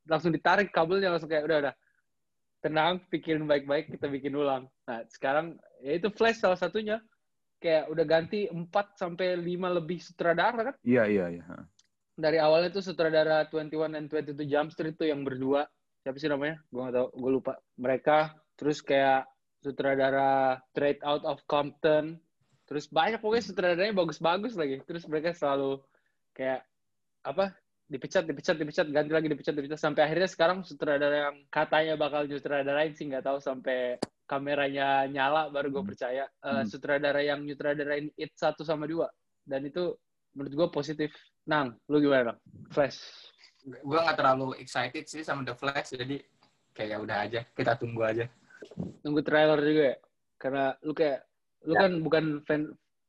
langsung 0.04 0.34
ditarik 0.34 0.70
kabelnya 0.70 1.14
langsung 1.14 1.30
kayak 1.30 1.46
udah 1.46 1.58
udah 1.62 1.74
tenang 2.60 2.98
pikirin 3.08 3.46
baik-baik 3.46 3.88
kita 3.88 4.10
bikin 4.10 4.34
ulang 4.34 4.66
nah 4.84 5.06
sekarang 5.08 5.54
ya 5.84 5.92
itu 5.98 6.08
Flash 6.14 6.44
salah 6.44 6.60
satunya. 6.60 7.00
Kayak 7.60 7.92
udah 7.92 8.06
ganti 8.08 8.48
4 8.48 8.72
sampai 8.96 9.36
5 9.36 9.78
lebih 9.84 10.00
sutradara 10.00 10.72
kan? 10.72 10.76
Iya, 10.80 11.04
iya, 11.12 11.26
iya. 11.28 11.44
dari 12.20 12.36
awalnya 12.36 12.76
tuh 12.76 12.84
sutradara 12.84 13.48
21 13.48 13.96
and 13.96 14.12
22 14.12 14.44
Jump 14.44 14.76
Street 14.76 15.00
tuh 15.00 15.08
yang 15.08 15.24
berdua. 15.24 15.64
Siapa 16.04 16.20
sih 16.20 16.28
namanya? 16.28 16.60
Gue 16.68 16.84
gak 16.84 16.96
tau 16.96 17.08
gue 17.16 17.32
lupa. 17.32 17.54
Mereka 17.80 18.36
terus 18.60 18.84
kayak 18.84 19.28
sutradara 19.64 20.60
Straight 20.72 21.00
Out 21.04 21.24
of 21.24 21.44
Compton. 21.48 22.20
Terus 22.68 22.92
banyak 22.92 23.20
pokoknya 23.24 23.44
sutradaranya 23.44 23.96
bagus-bagus 23.96 24.56
lagi. 24.60 24.84
Terus 24.84 25.08
mereka 25.08 25.32
selalu 25.32 25.80
kayak 26.36 26.64
apa 27.24 27.52
dipecat 27.90 28.24
dipecat 28.24 28.56
dipecat 28.56 28.88
ganti 28.94 29.12
lagi 29.12 29.28
dipecat 29.28 29.56
dipecat. 29.56 29.80
Sampai 29.80 30.08
akhirnya 30.08 30.30
sekarang 30.30 30.64
sutradara 30.64 31.32
yang 31.32 31.38
katanya 31.50 31.96
bakal 32.00 32.28
nyutradarain 32.28 32.94
sih 32.94 33.10
nggak 33.10 33.26
tahu 33.26 33.40
sampai 33.42 33.98
kameranya 34.30 35.10
nyala 35.10 35.50
baru 35.50 35.74
gue 35.74 35.82
Hmm. 35.82 35.90
percaya 35.90 36.24
Eh, 36.46 36.62
Hmm. 36.62 36.68
sutradara 36.70 37.26
yang 37.26 37.42
nyutradarain 37.42 38.14
It 38.14 38.38
1 38.38 38.62
sama 38.62 38.86
2 38.86 39.10
dan 39.44 39.66
itu 39.66 39.98
menurut 40.38 40.54
gue 40.54 40.68
positif 40.70 41.10
Nang, 41.50 41.74
lu 41.90 41.98
gimana 41.98 42.38
Nang? 42.38 42.40
Flash. 42.70 43.02
Gue 43.66 43.98
nggak 43.98 44.22
terlalu 44.22 44.54
excited 44.62 45.10
sih 45.10 45.26
sama 45.26 45.42
The 45.42 45.58
Flash, 45.58 45.98
jadi 45.98 46.22
kayak 46.78 46.90
ya 46.94 46.98
udah 47.02 47.18
aja, 47.26 47.42
kita 47.58 47.74
tunggu 47.76 48.06
aja. 48.06 48.30
Tunggu 49.02 49.26
trailer 49.26 49.58
juga 49.60 49.84
ya? 49.84 49.98
Karena 50.38 50.64
lu 50.86 50.94
kayak, 50.94 51.26
lu 51.66 51.74
Ya. 51.74 51.82
kan 51.84 51.92
bukan 52.00 52.26
fan 52.46 52.62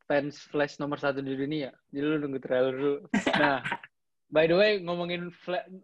fans 0.08 0.42
Flash 0.50 0.80
nomor 0.82 0.98
satu 0.98 1.22
di 1.22 1.36
dunia. 1.38 1.70
Jadi 1.92 2.02
lu 2.02 2.16
nunggu 2.18 2.40
trailer 2.42 2.74
dulu. 2.74 2.98
Nah, 3.38 3.62
by 4.34 4.50
the 4.50 4.56
way, 4.58 4.82
ngomongin 4.82 5.30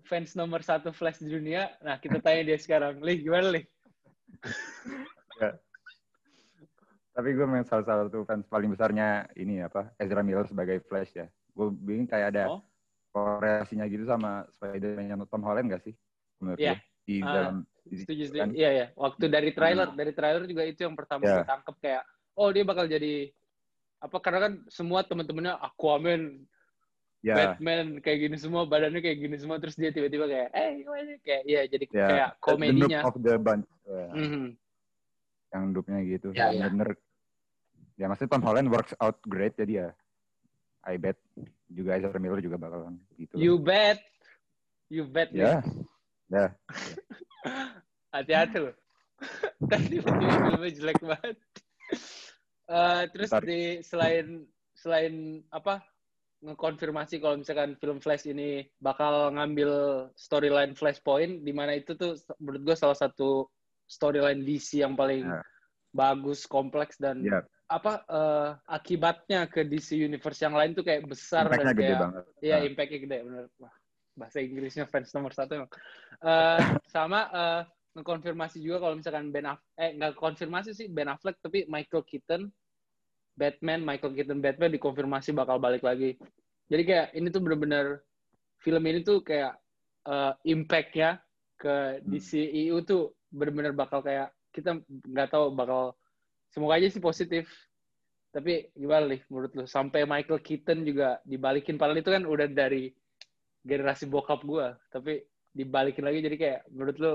fans 0.02 0.34
nomor 0.34 0.64
satu 0.66 0.90
Flash 0.90 1.22
di 1.22 1.30
dunia, 1.30 1.70
nah 1.84 2.00
kita 2.00 2.18
tanya 2.18 2.42
dia 2.42 2.58
sekarang. 2.58 2.98
Lih, 3.04 3.22
gimana, 3.22 3.54
Lih? 3.54 3.64
Tapi 7.16 7.28
gue 7.32 7.46
memang 7.48 7.64
salah 7.64 7.84
satu 7.84 8.28
fans 8.28 8.44
paling 8.44 8.68
besarnya 8.72 9.24
ini 9.40 9.64
apa 9.64 9.92
Ezra 9.96 10.20
Miller 10.20 10.44
sebagai 10.44 10.84
Flash 10.84 11.16
ya. 11.16 11.26
Gue 11.56 11.72
bingung 11.72 12.04
kayak 12.08 12.28
ada 12.36 12.44
Oh. 12.52 12.60
korelasinya 13.16 13.88
gitu 13.88 14.04
sama 14.04 14.44
Spider-Man 14.52 15.08
yang 15.08 15.20
Tom 15.24 15.40
Holland 15.40 15.72
gak 15.72 15.80
sih? 15.88 15.96
Menurut 16.36 16.60
Iya. 16.60 16.76
lu? 16.76 16.76
Di 17.08 17.16
Ah, 17.24 17.32
dalam 17.32 17.56
Setuju, 17.86 18.22
setuju. 18.28 18.40
kan? 18.42 18.48
Iya, 18.52 18.70
iya. 18.74 18.86
Waktu 18.98 19.24
dari 19.30 19.50
trailer, 19.56 19.88
dari 19.94 20.12
trailer 20.12 20.42
juga 20.44 20.62
itu 20.68 20.84
yang 20.84 20.92
pertama 20.98 21.22
Ya. 21.24 21.40
gue 21.40 21.44
tangkep 21.48 21.76
kayak, 21.80 22.02
oh 22.36 22.48
dia 22.52 22.64
bakal 22.66 22.84
jadi 22.90 23.30
apa 23.96 24.16
karena 24.20 24.40
kan 24.44 24.52
semua 24.68 25.00
teman-temannya 25.06 25.56
Aquaman, 25.56 26.44
Ya, 27.24 27.34
Batman 27.56 27.98
kayak 28.04 28.18
gini 28.28 28.36
semua, 28.38 28.68
badannya 28.68 29.02
kayak 29.02 29.18
gini 29.18 29.34
semua, 29.40 29.58
terus 29.58 29.74
dia 29.74 29.90
tiba-tiba 29.90 30.28
kayak, 30.30 30.48
eh 30.54 30.68
gimana 30.78 31.02
sih?" 31.10 31.18
kayak, 31.26 31.42
iya 31.48 31.60
jadi 31.66 31.84
ya. 31.90 32.06
kayak 32.06 32.30
The 32.36 32.38
komedinya. 32.44 33.00
noob 33.02 33.08
of 33.08 33.16
the 33.18 33.34
bunch. 33.40 33.66
Ya, 33.82 34.06
Mhm. 34.14 34.44
Yang 35.54 35.62
loopnya 35.74 35.98
gitu. 36.06 36.28
Ya, 36.34 36.50
ya. 36.50 36.66
Bener. 36.70 36.96
Ya 37.96 38.06
maksudnya 38.10 38.36
Tom 38.36 38.44
Holland 38.44 38.68
works 38.68 38.92
out 39.00 39.20
great 39.24 39.56
jadi 39.56 39.72
ya. 39.72 39.88
I 40.86 41.00
bet 41.00 41.18
juga 41.66 41.98
Ezra 41.98 42.20
Miller 42.22 42.38
juga 42.38 42.60
bakalan 42.60 42.94
gitu. 43.18 43.34
You 43.34 43.58
bet, 43.58 43.98
you 44.86 45.02
bet. 45.08 45.34
Ya. 45.34 45.64
nih. 46.30 46.50
Hati-hati 48.14 48.70
loh. 48.70 48.74
Tadi 49.72 49.96
filmnya 49.98 50.70
jelek 50.70 51.00
banget. 51.02 51.36
Eh, 52.66 53.02
terus 53.14 53.30
Bentar. 53.30 53.42
di 53.46 53.60
selain 53.86 54.26
selain 54.74 55.14
apa 55.54 55.82
ngekonfirmasi 56.42 57.22
kalau 57.22 57.40
misalkan 57.40 57.78
film 57.80 58.02
Flash 58.02 58.28
ini 58.28 58.66
bakal 58.82 59.32
ngambil 59.32 59.70
storyline 60.18 60.76
Flashpoint 60.76 61.46
di 61.46 61.52
mana 61.54 61.78
itu 61.78 61.96
tuh 61.96 62.18
menurut 62.42 62.62
gue 62.66 62.76
salah 62.76 62.98
satu 62.98 63.48
storyline 63.86 64.42
DC 64.42 64.82
yang 64.82 64.98
paling 64.98 65.24
Ya. 65.26 65.40
bagus, 65.94 66.44
kompleks 66.44 66.98
dan 67.00 67.22
Ya. 67.24 67.40
apa 67.66 68.04
eh, 68.06 68.50
akibatnya 68.70 69.48
ke 69.50 69.66
DC 69.66 69.98
Universe 69.98 70.38
yang 70.38 70.54
lain 70.54 70.76
tuh 70.76 70.86
kayak 70.86 71.02
besar 71.08 71.50
Impact-nya 71.50 71.66
dan 71.66 71.74
gede 71.74 71.86
kayak 71.86 72.02
banget. 72.02 72.24
Iya, 72.38 72.56
Nah. 72.56 72.64
impact-nya 72.68 73.00
gede 73.02 73.18
bener. 73.26 73.44
Wah, 73.58 73.74
bahasa 74.14 74.38
Inggrisnya 74.38 74.84
fans 74.86 75.10
nomor 75.16 75.32
satu 75.34 75.64
emang. 75.64 75.70
Eh, 76.22 76.58
sama 76.94 77.20
eh, 77.32 77.62
ngekonfirmasi 77.96 78.60
juga 78.60 78.84
kalau 78.84 78.94
misalkan 79.00 79.32
Ben 79.32 79.48
Affleck, 79.48 79.72
eh 79.80 79.90
nggak 79.96 80.12
konfirmasi 80.20 80.76
sih 80.76 80.86
Ben 80.92 81.08
Affleck, 81.08 81.40
tapi 81.40 81.64
Michael 81.64 82.04
Keaton, 82.04 82.42
Batman, 83.32 83.80
Michael 83.80 84.12
Keaton 84.12 84.40
Batman 84.44 84.70
dikonfirmasi 84.76 85.32
bakal 85.32 85.56
balik 85.56 85.80
lagi. 85.80 86.12
Jadi 86.68 86.82
kayak 86.84 87.06
ini 87.16 87.32
tuh 87.32 87.40
bener-bener 87.40 88.04
film 88.60 88.82
ini 88.84 89.00
tuh 89.00 89.24
kayak 89.24 89.56
eh, 90.06 90.32
impact-nya 90.44 91.24
ke 91.56 92.04
DCEU 92.04 92.84
tuh 92.84 93.15
bener-bener 93.30 93.72
bakal 93.74 94.00
kayak 94.00 94.30
kita 94.54 94.80
nggak 94.86 95.30
tahu 95.30 95.52
bakal 95.52 95.94
semoga 96.50 96.78
aja 96.80 96.88
sih 96.88 97.02
positif. 97.02 97.48
Tapi 98.32 98.68
gimana 98.76 99.08
nih 99.16 99.20
menurut 99.32 99.52
lu? 99.56 99.64
Sampai 99.64 100.04
Michael 100.04 100.44
Keaton 100.44 100.84
juga 100.84 101.20
dibalikin. 101.24 101.80
Padahal 101.80 102.04
itu 102.04 102.12
kan 102.12 102.24
udah 102.28 102.48
dari 102.52 102.92
generasi 103.64 104.04
bokap 104.08 104.44
gua. 104.44 104.76
Tapi 104.92 105.24
dibalikin 105.56 106.04
lagi 106.04 106.20
jadi 106.20 106.36
kayak 106.36 106.60
menurut 106.68 106.96
lu 107.00 107.14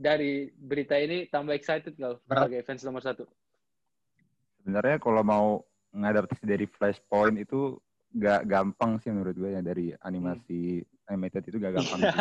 dari 0.00 0.48
berita 0.56 0.96
ini 0.96 1.28
tambah 1.28 1.52
excited 1.52 1.92
gak 1.98 2.24
sebagai 2.24 2.64
fans 2.64 2.86
nomor 2.88 3.04
satu? 3.04 3.28
Sebenarnya 4.62 4.96
kalau 4.96 5.20
mau 5.20 5.46
ngadaptasi 5.92 6.48
dari 6.48 6.64
Flashpoint 6.64 7.36
itu 7.36 7.76
gak 8.16 8.48
gampang 8.48 8.96
sih 9.02 9.12
menurut 9.12 9.36
gue 9.36 9.50
ya 9.52 9.60
dari 9.60 9.92
animasi 10.00 10.80
animated 11.10 11.52
itu 11.52 11.60
gak 11.60 11.74
gampang 11.76 12.00
sih. 12.08 12.20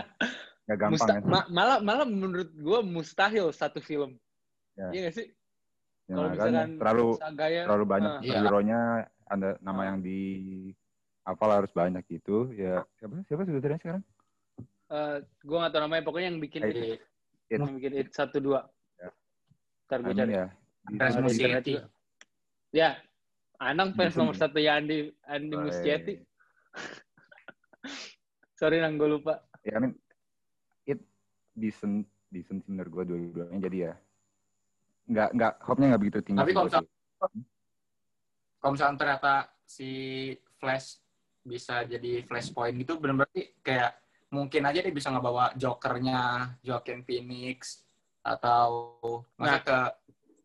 Gak 0.70 0.78
gampang 0.78 0.94
Musta- 0.94 1.18
ya. 1.18 1.22
ma- 1.26 1.50
malah 1.50 1.78
malah 1.82 2.06
menurut 2.06 2.50
gua 2.56 2.80
mustahil 2.80 3.50
satu 3.50 3.82
film. 3.82 4.14
Ya. 4.78 4.88
Iya 4.92 5.00
gak 5.04 5.16
sih? 5.16 5.28
Ya, 6.06 6.14
Kalau 6.16 6.28
misalkan 6.30 6.70
terlalu 6.78 7.08
saganya 7.18 7.62
terlalu 7.66 7.86
banyak 7.86 8.12
ah, 8.12 8.22
Iya. 8.22 8.38
hero-nya 8.40 8.80
ada 9.26 9.50
nama 9.60 9.82
Ah. 9.82 9.86
yang 9.88 9.98
di 10.00 10.20
hafal 11.22 11.50
harus 11.52 11.70
banyak 11.70 12.02
gitu 12.08 12.50
ya 12.52 12.82
siapa 12.96 13.22
siapa 13.24 13.46
sutradaranya 13.46 13.78
sekarang 13.78 14.04
eh, 14.90 15.18
gua 15.44 15.58
nggak 15.60 15.72
tahu 15.72 15.82
namanya 15.84 16.04
pokoknya 16.04 16.28
yang 16.28 16.40
bikin 16.40 16.62
Eh, 16.64 16.70
it, 16.70 17.02
It. 17.48 17.58
yang 17.58 17.74
bikin 17.76 17.94
it 17.96 18.10
satu 18.10 18.38
dua. 18.38 18.66
Ya. 18.96 19.10
Ntar 19.86 20.00
gue 20.02 20.08
Amin 20.08 20.18
cari. 20.20 20.34
ya 20.34 20.46
juga. 21.62 21.82
Ya, 22.70 22.90
Anang 23.60 23.94
fans 23.94 24.14
nomor 24.16 24.34
satu 24.34 24.58
ya 24.58 24.78
Andi 24.78 25.10
Andi 25.24 25.56
Muschietti. 25.56 26.14
iya. 26.16 26.26
Sorry 28.56 28.78
nang 28.80 28.96
gue 28.96 29.10
lupa. 29.10 29.40
ya 29.62 29.76
I 29.76 29.80
mean, 29.80 29.94
it 29.94 30.09
decent 31.60 32.08
decent 32.32 32.64
sih 32.64 32.72
menurut 32.72 32.92
gue 32.92 33.04
dua-duanya 33.14 33.60
jadi 33.60 33.78
ya 33.78 33.94
nggak 35.10 35.30
nggak 35.36 35.54
hope-nya 35.66 35.88
nggak 35.94 36.02
begitu 36.02 36.20
tinggi 36.22 36.40
Tapi 36.40 36.54
kalau 36.54 36.70
kalau 38.60 38.72
misalnya 38.76 38.98
ternyata 39.00 39.34
si 39.66 39.90
Flash 40.60 41.02
bisa 41.44 41.82
jadi 41.88 42.22
Flashpoint 42.28 42.76
gitu 42.78 43.00
bener 43.02 43.26
berarti 43.26 43.56
kayak 43.64 43.98
mungkin 44.30 44.62
aja 44.70 44.80
dia 44.86 44.94
bisa 44.94 45.10
ngebawa 45.10 45.56
Jokernya 45.58 46.54
Joaquin 46.62 47.02
Phoenix 47.02 47.82
atau 48.22 48.94
maksudnya 49.40 49.64
ke 49.66 49.80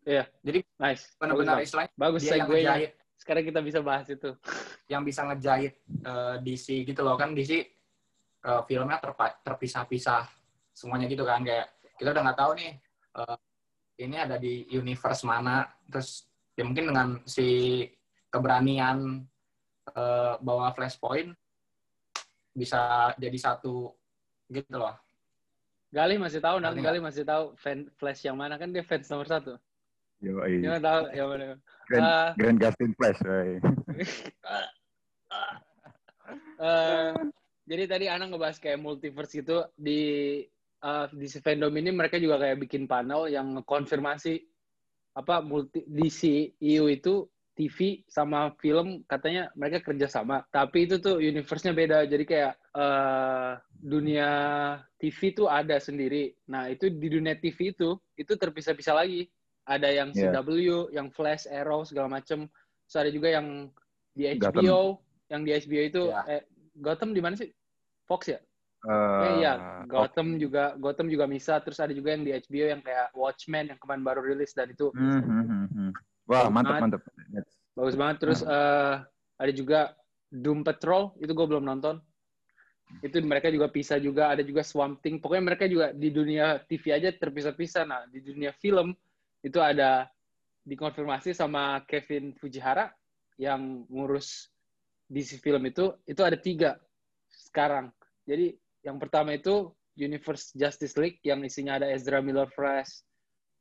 Iya. 0.04 0.24
jadi 0.44 0.60
Nice. 0.76 1.16
benar-benar 1.16 1.64
istilahnya 1.64 1.90
bagus 1.96 2.20
dia 2.28 2.36
yang 2.36 2.48
ngejahit 2.48 2.92
Sekarang 3.16 3.40
kita 3.48 3.60
bisa 3.64 3.80
bahas 3.80 4.04
itu. 4.12 4.36
yang 4.92 5.00
bisa 5.00 5.24
ngejahit 5.24 5.80
eh, 5.80 6.36
DC 6.44 6.84
gitu 6.84 7.00
loh 7.00 7.16
kan 7.16 7.32
DC 7.32 7.52
eh, 7.56 8.62
filmnya 8.68 9.00
terpisah-pisah 9.40 10.28
semuanya 10.74 11.06
gitu 11.06 11.22
kan 11.22 11.46
kayak 11.46 11.70
kita 11.96 12.10
udah 12.10 12.22
nggak 12.26 12.38
tahu 12.38 12.52
nih 12.58 12.72
eh, 13.22 13.36
ini 14.02 14.16
ada 14.18 14.36
di 14.36 14.66
universe 14.74 15.22
mana 15.22 15.64
terus 15.86 16.26
ya 16.58 16.66
mungkin 16.66 16.90
dengan 16.90 17.08
si 17.24 17.80
keberanian 18.28 19.22
eh, 19.94 20.34
bawa 20.42 20.74
flashpoint 20.74 21.30
bisa 22.54 23.10
jadi 23.18 23.38
satu 23.38 23.94
gitu 24.50 24.74
loh 24.76 24.94
Gali 25.94 26.18
masih 26.18 26.42
tahu, 26.42 26.58
Nang. 26.58 26.74
Gali 26.74 26.98
masih 26.98 27.22
tahu 27.22 27.54
fan 27.54 27.86
Flash 27.94 28.26
yang 28.26 28.34
mana 28.34 28.58
kan 28.58 28.66
dia 28.74 28.82
fans 28.82 29.06
nomor 29.06 29.30
satu. 29.30 29.54
Yoi. 30.18 30.58
Gimana 30.58 30.82
tahu 30.82 31.00
yang 31.14 31.30
mana? 31.30 31.54
Grand, 31.86 32.02
Ah, 32.02 32.34
Grand 32.34 32.58
Gustin 32.58 32.90
Flash 32.98 33.20
eh, 36.64 37.12
jadi 37.68 37.82
tadi 37.86 38.08
Anang 38.08 38.32
ngebahas 38.34 38.56
kayak 38.58 38.80
multiverse 38.80 39.38
gitu 39.38 39.68
di 39.76 40.42
eh, 40.84 41.06
di 41.16 41.26
si 41.26 41.40
fandom 41.40 41.72
ini 41.80 41.90
mereka 41.96 42.20
juga 42.20 42.36
kayak 42.36 42.60
bikin 42.68 42.84
panel 42.84 43.32
yang 43.32 43.64
konfirmasi 43.64 44.44
apa 45.14 45.40
multi 45.40 45.80
DC 45.86 46.52
EU 46.60 46.90
itu 46.90 47.24
TV 47.54 48.02
sama 48.10 48.50
film 48.58 49.06
katanya 49.06 49.46
mereka 49.54 49.78
kerja 49.78 50.10
sama. 50.10 50.42
Tapi 50.50 50.90
itu 50.90 50.98
tuh 50.98 51.22
universe-nya 51.22 51.70
beda. 51.70 51.98
Jadi 52.04 52.24
kayak 52.26 52.52
eh, 52.74 53.52
dunia 53.78 54.28
TV 54.98 55.18
tuh 55.32 55.46
ada 55.46 55.78
sendiri. 55.78 56.34
Nah 56.50 56.66
itu 56.66 56.90
di 56.90 57.06
dunia 57.06 57.38
TV 57.38 57.70
itu 57.70 57.94
itu 58.18 58.32
terpisah-pisah 58.34 58.94
lagi. 58.98 59.30
Ada 59.64 59.88
yang 59.88 60.10
Yeah. 60.12 60.34
CW 60.44 60.92
yang 60.92 61.08
Flash 61.14 61.46
Arrow 61.48 61.86
segala 61.86 62.10
macem. 62.20 62.50
Terus 62.84 62.96
ada 63.00 63.10
juga 63.14 63.32
yang 63.32 63.70
di 64.12 64.28
Gotham. 64.36 64.60
HBO 64.60 64.78
yang 65.30 65.42
di 65.46 65.50
HBO 65.56 65.82
itu 65.86 66.02
Ya. 66.10 66.20
eh, 66.28 66.42
Gotham 66.82 67.14
di 67.14 67.22
mana 67.22 67.38
sih? 67.38 67.48
Fox 68.04 68.28
ya 68.28 68.42
Eh, 68.84 69.40
iya, 69.40 69.80
Gotham 69.88 70.36
juga 70.36 70.76
Gotham 70.76 71.08
juga 71.08 71.24
bisa. 71.24 71.56
Terus 71.64 71.80
ada 71.80 71.92
juga 71.96 72.12
yang 72.12 72.22
di 72.28 72.36
HBO 72.36 72.66
yang 72.68 72.82
kayak 72.84 73.16
Watchmen 73.16 73.72
yang 73.72 73.80
kemarin 73.80 74.04
baru 74.04 74.20
rilis 74.20 74.52
dan 74.52 74.68
itu 74.68 74.92
hmm, 74.92 75.20
hmm. 75.72 75.90
Wah, 76.28 76.52
mantap, 76.52 76.76
Banget. 76.76 76.82
mantap. 76.84 77.02
That's- 77.32 77.56
bagus 77.72 77.96
banget. 77.96 78.16
Terus 78.20 78.40
eh, 78.44 78.94
ada 79.40 79.52
juga 79.56 79.96
Doom 80.28 80.60
Patrol 80.60 81.16
itu 81.16 81.32
gue 81.32 81.46
belum 81.48 81.64
nonton. 81.64 81.96
Itu 83.00 83.16
mereka 83.24 83.48
juga 83.48 83.72
pisah 83.72 83.96
juga. 83.96 84.28
Ada 84.36 84.44
juga 84.44 84.60
Swamp 84.60 85.00
Thing. 85.00 85.16
Pokoknya 85.16 85.44
mereka 85.48 85.64
juga 85.64 85.96
di 85.96 86.12
dunia 86.12 86.60
TV 86.68 86.92
aja 86.92 87.08
terpisah-pisah. 87.08 87.88
Nah 87.88 88.04
di 88.12 88.20
dunia 88.20 88.52
film 88.52 88.92
itu 89.40 89.58
ada 89.64 90.08
dikonfirmasi 90.64 91.32
sama 91.32 91.80
Kevin 91.88 92.36
Fujihara 92.36 92.92
yang 93.40 93.88
ngurus 93.88 94.52
DC 95.08 95.40
film 95.40 95.64
itu. 95.64 95.96
Itu 96.04 96.20
ada 96.20 96.36
tiga 96.36 96.76
sekarang. 97.32 97.88
Jadi 98.24 98.56
yang 98.84 99.00
pertama 99.00 99.32
itu 99.34 99.72
Universe 99.96 100.52
Justice 100.52 100.94
League 101.00 101.18
yang 101.24 101.40
isinya 101.42 101.80
ada 101.80 101.88
Ezra 101.88 102.20
Miller 102.20 102.46
Fresh, 102.52 103.02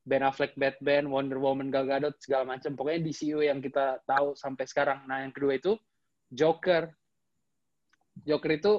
Ben 0.04 0.20
Affleck 0.20 0.52
Batman, 0.60 1.08
Wonder 1.08 1.40
Woman 1.40 1.72
Gal 1.72 1.88
Gadot 1.88 2.20
segala 2.20 2.58
macam. 2.58 2.76
Pokoknya 2.76 3.00
DCU 3.08 3.40
yang 3.40 3.64
kita 3.64 4.04
tahu 4.04 4.36
sampai 4.36 4.68
sekarang. 4.68 5.08
Nah, 5.08 5.24
yang 5.24 5.32
kedua 5.32 5.56
itu 5.56 5.80
Joker. 6.28 6.92
Joker 8.28 8.52
itu 8.52 8.74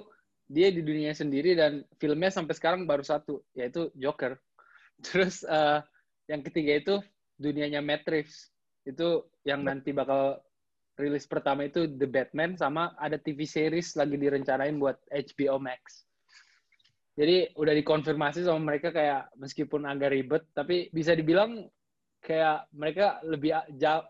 dia 0.45 0.69
di 0.69 0.85
dunia 0.85 1.17
sendiri 1.17 1.57
dan 1.57 1.81
filmnya 1.97 2.29
sampai 2.29 2.53
sekarang 2.53 2.85
baru 2.85 3.01
satu, 3.01 3.41
yaitu 3.57 3.89
Joker. 3.97 4.37
Terus 5.07 5.47
eh, 5.49 5.81
yang 6.29 6.45
ketiga 6.45 6.73
itu 6.77 6.95
dunianya 7.41 7.81
Matt 7.81 8.05
Reeves. 8.05 8.53
Itu 8.85 9.33
yang 9.49 9.65
nanti 9.65 9.97
bakal 9.97 10.45
rilis 11.01 11.25
pertama 11.27 11.67
itu 11.67 11.89
The 11.89 12.07
Batman 12.07 12.55
sama 12.55 12.93
ada 13.01 13.19
TV 13.19 13.49
series 13.49 13.97
lagi 13.99 14.15
direncanain 14.21 14.77
buat 14.77 15.01
HBO 15.09 15.57
Max. 15.57 16.05
Jadi 17.14 17.47
udah 17.54 17.75
dikonfirmasi 17.78 18.42
sama 18.42 18.59
mereka 18.59 18.90
kayak 18.90 19.30
meskipun 19.38 19.87
agak 19.87 20.11
ribet 20.11 20.42
tapi 20.50 20.90
bisa 20.90 21.14
dibilang 21.14 21.62
kayak 22.18 22.66
mereka 22.75 23.23
lebih 23.23 23.54
jauh 23.78 24.02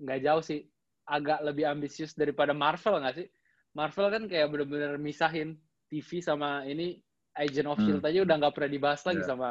nggak 0.00 0.20
jauh 0.24 0.40
sih 0.40 0.64
agak 1.04 1.44
lebih 1.44 1.68
ambisius 1.68 2.16
daripada 2.16 2.56
Marvel 2.56 2.96
nggak 3.04 3.16
sih? 3.16 3.28
Marvel 3.76 4.08
kan 4.08 4.22
kayak 4.24 4.48
bener-bener 4.48 4.96
misahin 4.96 5.60
TV 5.86 6.24
sama 6.24 6.64
ini 6.64 6.96
Agent 7.36 7.68
of 7.68 7.76
Hmm. 7.76 8.00
Shield 8.00 8.04
aja 8.08 8.24
udah 8.24 8.36
nggak 8.40 8.54
pernah 8.56 8.70
dibahas 8.72 9.04
lagi 9.04 9.20
Iya. 9.20 9.28
sama 9.28 9.50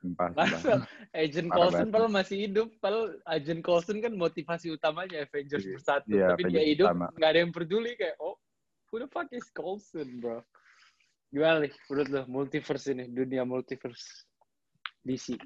Sumpah. 0.00 0.28
Marvel. 0.32 0.78
Agent 1.12 1.48
Parah 1.50 1.58
Coulson 1.60 1.88
padahal 1.90 2.12
masih 2.14 2.36
hidup, 2.48 2.68
padahal 2.80 3.06
Agent 3.28 3.60
Coulson 3.60 3.98
kan 4.00 4.12
motivasi 4.16 4.72
utamanya 4.72 5.20
Avengers 5.20 5.66
Iya, 5.66 5.72
bersatu, 5.76 6.08
iya, 6.08 6.26
tapi 6.32 6.42
dia 6.46 6.48
Avengers 6.48 6.70
hidup 6.72 6.86
utama. 6.88 7.06
nggak 7.12 7.28
ada 7.28 7.38
yang 7.44 7.52
peduli 7.52 7.92
kayak 7.92 8.16
oh 8.16 8.34
who 8.88 8.96
the 8.96 9.08
fuck 9.12 9.28
is 9.30 9.44
Coulson 9.52 10.08
bro? 10.16 10.40
Gimana 11.28 11.60
nih 11.60 11.72
menurut 11.92 12.08
lo 12.08 12.22
multiverse 12.24 12.88
ini 12.96 13.04
dunia 13.12 13.44
multiverse 13.44 14.24
DC? 15.04 15.36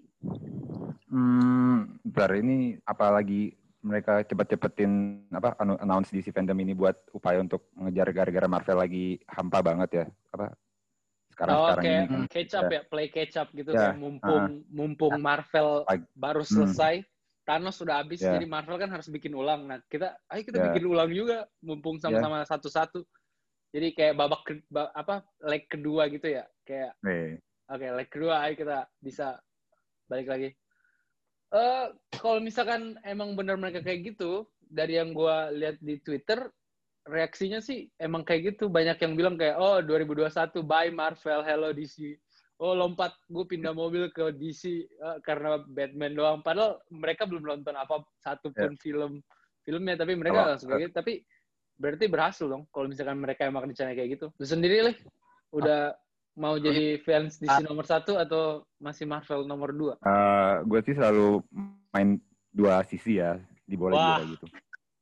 Hmm, 1.11 1.99
bentar 2.07 2.39
ini 2.39 2.79
apalagi 2.87 3.53
mereka 3.83 4.23
cepet-cepetin 4.23 5.27
apa 5.35 5.59
anu- 5.59 5.81
announce 5.83 6.15
DC 6.15 6.31
fandom 6.31 6.55
ini 6.63 6.71
buat 6.73 6.95
upaya 7.11 7.43
untuk 7.43 7.67
mengejar 7.75 8.15
gara-gara 8.15 8.47
Marvel 8.47 8.79
lagi 8.79 9.19
hampa 9.27 9.59
banget 9.59 9.91
ya 9.91 10.05
apa 10.31 10.55
sekarang 11.35 11.55
oh 11.59 11.67
sekarang 11.67 11.83
kayak 11.83 11.99
ini 11.99 12.07
kan 12.07 12.23
catch 12.31 12.55
up 12.55 12.71
ya, 12.71 12.81
play 12.87 13.07
catch 13.11 13.35
up 13.41 13.49
gitu 13.51 13.71
Ya, 13.75 13.91
kayak 13.91 13.99
mumpung 13.99 14.45
mumpung 14.71 15.13
Marvel 15.19 15.83
Ag- 15.91 16.07
baru 16.15 16.47
Hmm. 16.47 16.63
selesai. 16.63 17.03
Thanos 17.43 17.75
sudah 17.75 17.99
habis, 17.99 18.23
Ya. 18.23 18.39
jadi 18.39 18.47
Marvel 18.47 18.79
kan 18.79 18.87
harus 18.87 19.11
bikin 19.11 19.35
ulang. 19.35 19.67
Nah, 19.67 19.83
kita, 19.91 20.15
ayo 20.31 20.47
kita 20.47 20.63
Ya. 20.63 20.71
bikin 20.71 20.87
ulang 20.87 21.11
juga, 21.11 21.43
mumpung 21.59 21.99
sama-sama 21.99 22.47
satu-satu. 22.47 23.03
Jadi 23.73 23.89
kayak 23.97 24.15
babak 24.21 24.41
ke- 24.45 24.69
ba- 24.69 24.93
apa 24.93 25.25
leg 25.49 25.65
kedua 25.67 26.07
gitu 26.13 26.29
ya, 26.29 26.45
kayak 26.63 26.93
Eh, 27.33 27.41
Oke, 27.73 27.89
leg 27.89 28.09
kedua 28.13 28.45
ayo 28.45 28.53
kita 28.53 28.85
bisa 29.01 29.41
balik 30.05 30.29
lagi. 30.29 30.53
Eh, 31.53 31.87
kalau 32.17 32.41
misalkan 32.41 33.01
emang 33.05 33.33
benar 33.33 33.57
mereka 33.57 33.81
kayak 33.81 34.13
gitu, 34.13 34.45
dari 34.61 35.01
yang 35.01 35.17
gua 35.17 35.49
lihat 35.49 35.81
di 35.81 36.01
Twitter, 36.01 36.53
reaksinya 37.09 37.61
sih 37.65 37.89
emang 37.97 38.25
kayak 38.25 38.55
gitu. 38.55 38.69
Banyak 38.69 39.01
yang 39.01 39.17
bilang 39.17 39.37
kayak, 39.41 39.57
oh 39.57 39.81
2021 39.81 40.61
bye 40.65 40.93
Marvel, 40.93 41.41
hello 41.45 41.73
DC. 41.73 42.17
Oh 42.63 42.79
lompat, 42.79 43.11
gue 43.27 43.43
pindah 43.43 43.75
mobil 43.75 44.07
ke 44.15 44.31
DC 44.39 44.63
eh, 44.87 45.19
karena 45.27 45.59
Batman 45.67 46.15
doang. 46.15 46.39
Padahal 46.47 46.79
mereka 46.95 47.27
belum 47.27 47.43
nonton 47.43 47.75
apa 47.75 48.07
satu 48.23 48.55
pun 48.55 48.79
film 48.79 49.13
filmnya, 49.67 49.99
tapi 49.99 50.15
mereka 50.15 50.47
langsung 50.55 50.69
kayak 50.71 50.83
gitu. 50.89 50.95
Tapi 50.95 51.13
berarti 51.83 52.07
berhasil 52.07 52.47
dong 52.47 52.63
kalau 52.71 52.87
misalkan 52.87 53.19
mereka 53.19 53.43
emang 53.43 53.67
rencana 53.67 53.91
kayak 53.91 54.15
gitu. 54.15 54.27
Lu 54.39 54.47
sendiri 54.47 54.87
lah, 54.87 54.95
udah 55.51 55.81
mau 56.33 56.55
jadi 56.57 57.03
fans 57.03 57.37
DC 57.37 57.67
nomor 57.67 57.83
satu 57.85 58.15
atau 58.17 58.63
masih 58.79 59.05
Marvel 59.05 59.43
nomor 59.45 59.75
dua? 59.75 59.95
eh, 59.99 60.63
gue 60.63 60.81
sih 60.81 60.95
selalu 60.95 61.43
main 61.91 62.17
dua 62.49 62.87
sisi 62.87 63.19
ya 63.19 63.37
di 63.67 63.75
bola 63.75 63.93
Wah. 63.93 64.07
juga 64.23 64.25
gitu. 64.33 64.47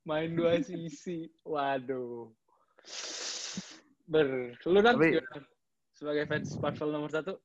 Main 0.03 0.31
dua 0.33 0.53
sisi. 0.65 1.29
Waduh. 1.45 2.33
Ber. 4.09 4.57
Lu 4.67 4.81
nanti 4.81 5.21
Tapi- 5.21 5.47
sebagai 5.95 6.25
fans 6.27 6.57
Marvel 6.57 6.91
nomor 6.91 7.11
satu 7.13 7.37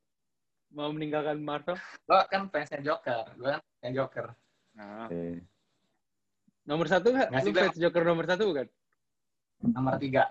mau 0.72 0.89
meninggalkan 0.89 1.38
Marvel? 1.38 1.75
Lo 2.08 2.24
kan 2.25 2.48
fansnya 2.50 2.80
Joker, 2.82 3.27
gue 3.36 3.50
kan 3.50 3.62
fansnya 3.62 3.92
Joker. 3.94 4.27
Nah. 4.75 5.08
Eh, 5.12 5.44
Nomor 6.65 6.89
satu 6.89 7.13
nggak? 7.13 7.30
Lu 7.46 7.51
fans 7.54 7.77
Joker 7.77 8.01
nomor 8.01 8.25
satu 8.25 8.50
bukan? 8.50 8.65
Nomor 9.74 9.98
tiga. 9.98 10.29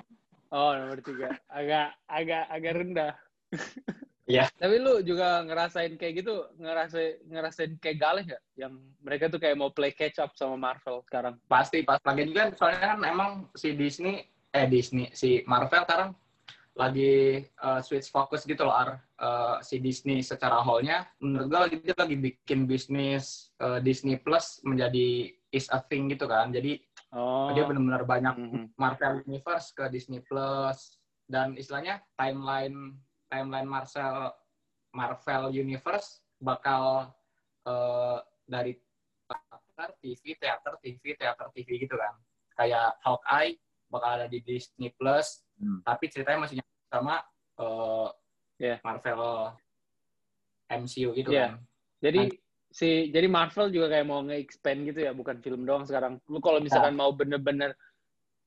Oh, 0.55 0.71
nomor 0.71 1.03
tiga. 1.03 1.35
Agak 1.51 1.99
agak 2.07 2.45
agak 2.47 2.73
rendah. 2.79 3.13
Iya. 4.25 4.49
Tapi 4.57 4.81
lu 4.81 5.05
juga 5.05 5.45
ngerasain 5.45 6.01
kayak 6.01 6.25
gitu, 6.25 6.49
ngerasain 6.57 7.21
ngerasain 7.29 7.73
kayak 7.77 7.99
galeh 8.01 8.23
nggak? 8.25 8.43
Yang 8.57 8.73
mereka 9.05 9.25
tuh 9.29 9.41
kayak 9.41 9.57
mau 9.61 9.69
play 9.69 9.93
catch 9.93 10.17
up 10.17 10.33
sama 10.33 10.57
Marvel 10.57 11.05
sekarang. 11.05 11.37
Pasti 11.45 11.85
pas 11.85 12.01
lagi 12.01 12.33
juga 12.33 12.49
soalnya 12.57 12.97
kan 12.97 12.99
emang 13.05 13.31
si 13.53 13.77
Disney 13.77 14.25
eh 14.55 14.65
Disney 14.65 15.13
si 15.13 15.45
Marvel 15.45 15.85
sekarang 15.85 16.11
lagi 16.75 17.45
uh, 17.63 17.79
switch 17.85 18.09
fokus 18.09 18.49
gitu 18.49 18.65
loh 18.65 18.75
Ar. 18.75 18.91
Uh, 19.15 19.57
si 19.63 19.79
Disney 19.79 20.25
secara 20.25 20.59
hall-nya 20.65 21.07
menurut 21.23 21.47
gue 21.47 21.61
lagi 21.61 21.77
dia 21.85 21.97
lagi 21.97 22.17
bikin 22.19 22.67
bisnis 22.67 23.55
uh, 23.63 23.79
Disney 23.79 24.19
Plus 24.19 24.59
menjadi 24.65 25.31
is 25.53 25.69
a 25.71 25.85
thing 25.85 26.09
gitu 26.09 26.25
kan. 26.27 26.49
Jadi 26.49 26.81
Oh. 27.15 27.55
dia 27.55 27.63
benar-benar 27.63 28.03
banyak 28.03 28.35
Mhm. 28.37 28.65
Marvel 28.75 29.23
Universe 29.25 29.71
ke 29.71 29.87
Disney 29.87 30.19
Plus 30.19 30.99
dan 31.25 31.55
istilahnya 31.55 32.03
timeline 32.15 32.99
timeline 33.31 33.65
Marvel 33.65 34.35
Marvel 34.91 35.45
Universe 35.51 36.21
bakal 36.39 37.15
eh, 37.65 38.19
dari 38.45 38.77
teater 39.25 39.91
TV 39.99 40.37
teater 40.37 40.75
TV 40.79 41.03
teater 41.17 41.49
TV 41.51 41.69
gitu 41.81 41.97
kan 41.97 42.13
kayak 42.55 42.99
Hawkeye 43.01 43.57
bakal 43.89 44.21
ada 44.21 44.27
di 44.27 44.43
Disney 44.43 44.91
Plus 44.91 45.41
Hmm. 45.55 45.81
tapi 45.87 46.11
ceritanya 46.11 46.45
masih 46.45 46.59
sama 46.91 47.23
eh, 47.57 48.09
Yeah. 48.55 48.79
Marvel 48.83 49.55
MCU 50.69 51.11
gitu 51.11 51.31
Yeah. 51.31 51.59
kan 51.59 51.63
Jadi 52.03 52.21
si 52.75 53.15
jadi 53.15 53.31
Marvel 53.31 53.71
juga 53.71 53.87
kayak 53.87 54.07
mau 54.11 54.27
nge-expand 54.27 54.79
gitu 54.91 55.07
ya, 55.07 55.15
bukan 55.15 55.39
film 55.39 55.63
doang 55.63 55.87
sekarang. 55.87 56.19
Lu 56.27 56.43
kalau 56.43 56.59
misalkan 56.59 56.99
mau 56.99 57.15
bener-bener 57.15 57.79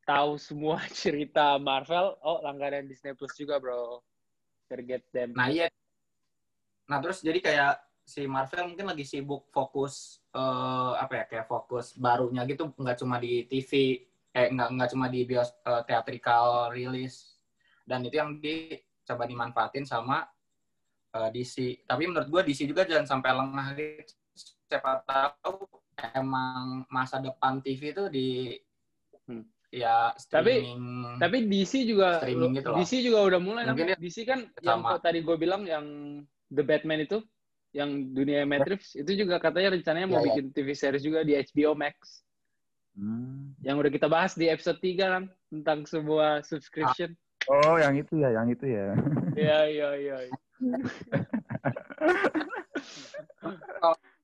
tahu 0.04 0.36
semua 0.36 0.84
cerita 0.92 1.56
Marvel, 1.56 2.20
oh 2.20 2.44
langganan 2.44 2.92
Disney 2.92 3.16
Plus 3.16 3.32
juga, 3.40 3.56
bro. 3.64 4.04
Forget 4.68 5.08
them. 5.16 5.32
Nah 5.32 5.48
iya. 5.48 5.72
Nah 6.92 7.00
terus 7.00 7.24
jadi 7.24 7.40
kayak 7.40 7.74
si 8.08 8.28
Marvel 8.28 8.72
mungkin 8.72 8.88
lagi 8.88 9.04
sibuk 9.08 9.48
fokus 9.52 10.24
eh, 10.32 10.94
apa 11.00 11.24
ya 11.24 11.26
kayak 11.28 11.48
fokus 11.48 11.96
barunya 11.96 12.48
gitu 12.48 12.72
nggak 12.72 13.04
cuma 13.04 13.20
di 13.20 13.44
TV 13.52 14.00
eh 14.32 14.48
nggak 14.48 14.70
nggak 14.80 14.90
cuma 14.96 15.12
di 15.12 15.28
bios 15.28 15.52
eh, 15.68 15.84
theatrical 15.84 16.72
release 16.72 17.36
dan 17.88 18.04
itu 18.04 18.16
yang 18.20 18.40
dicoba 18.44 19.24
dimanfaatin 19.24 19.88
sama 19.88 20.28
eh, 21.16 21.30
DC. 21.32 21.88
Tapi 21.88 22.04
menurut 22.08 22.28
gua 22.28 22.42
DC 22.44 22.68
juga 22.68 22.84
jangan 22.84 23.08
sampai 23.08 23.32
lengah 23.32 23.68
gitu. 23.76 24.16
Siapa 24.68 25.04
tahu 25.04 25.68
emang 26.14 26.86
masa 26.88 27.18
depan 27.18 27.60
TV 27.60 27.92
itu 27.92 28.06
di 28.08 28.28
Hmm. 29.28 29.44
ya 29.68 30.16
Tapi- 30.32 30.64
streaming. 30.64 31.20
Tapi 31.20 31.38
DC 31.48 31.74
juga 31.84 32.24
Streaming 32.24 32.52
gitu 32.56 32.68
loh. 32.72 32.78
DC 32.80 32.92
juga 33.04 33.20
udah 33.28 33.40
mulai 33.44 33.64
Mungkin 33.68 33.92
dia 33.92 34.00
DC 34.00 34.24
kan 34.24 34.40
yang 34.64 34.80
sama. 34.80 34.96
tadi 35.04 35.20
gue 35.20 35.36
bilang 35.36 35.68
yang 35.68 35.86
The 36.48 36.64
Batman 36.64 37.04
itu 37.04 37.20
yang 37.76 38.16
dunia 38.16 38.48
Matrix 38.48 38.96
itu 38.96 39.12
juga 39.20 39.36
katanya 39.38 39.76
rencananya 39.76 40.08
mau 40.08 40.20
Iya, 40.20 40.24
iya. 40.24 40.28
bikin 40.40 40.46
TV 40.56 40.68
series 40.72 41.04
juga 41.04 41.28
di 41.28 41.36
HBO 41.36 41.76
Max 41.76 42.24
hmm. 42.96 43.60
yang 43.68 43.76
udah 43.76 43.92
kita 43.92 44.08
bahas 44.08 44.32
di 44.34 44.48
episode 44.48 44.80
3 44.80 44.96
kan 44.96 45.24
tentang 45.52 45.84
sebuah 45.84 46.48
subscription. 46.48 47.12
Oh, 47.48 47.76
yang 47.76 47.96
itu 47.96 48.16
ya, 48.16 48.32
yang 48.32 48.48
itu 48.48 48.64
ya. 48.64 48.96
Iya 49.36 49.60
iya 49.68 49.90
iya. 50.00 50.16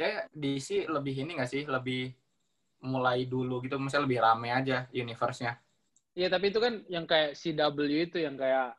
Kayak 0.00 0.32
DC 0.32 0.88
lebih 0.88 1.12
ini 1.14 1.36
gak 1.36 1.50
sih 1.52 1.68
lebih 1.68 2.16
mulai 2.80 3.28
dulu 3.28 3.60
gitu 3.60 3.76
misalnya 3.76 4.08
lebih 4.08 4.20
rame 4.24 4.48
aja 4.48 4.88
universe-nya 4.90 5.60
Iya 6.16 6.32
tapi 6.32 6.48
itu 6.48 6.56
kan 6.56 6.80
yang 6.88 7.04
kayak 7.04 7.36
CW 7.36 7.76
itu 8.08 8.16
yang 8.16 8.34
kayak 8.34 8.72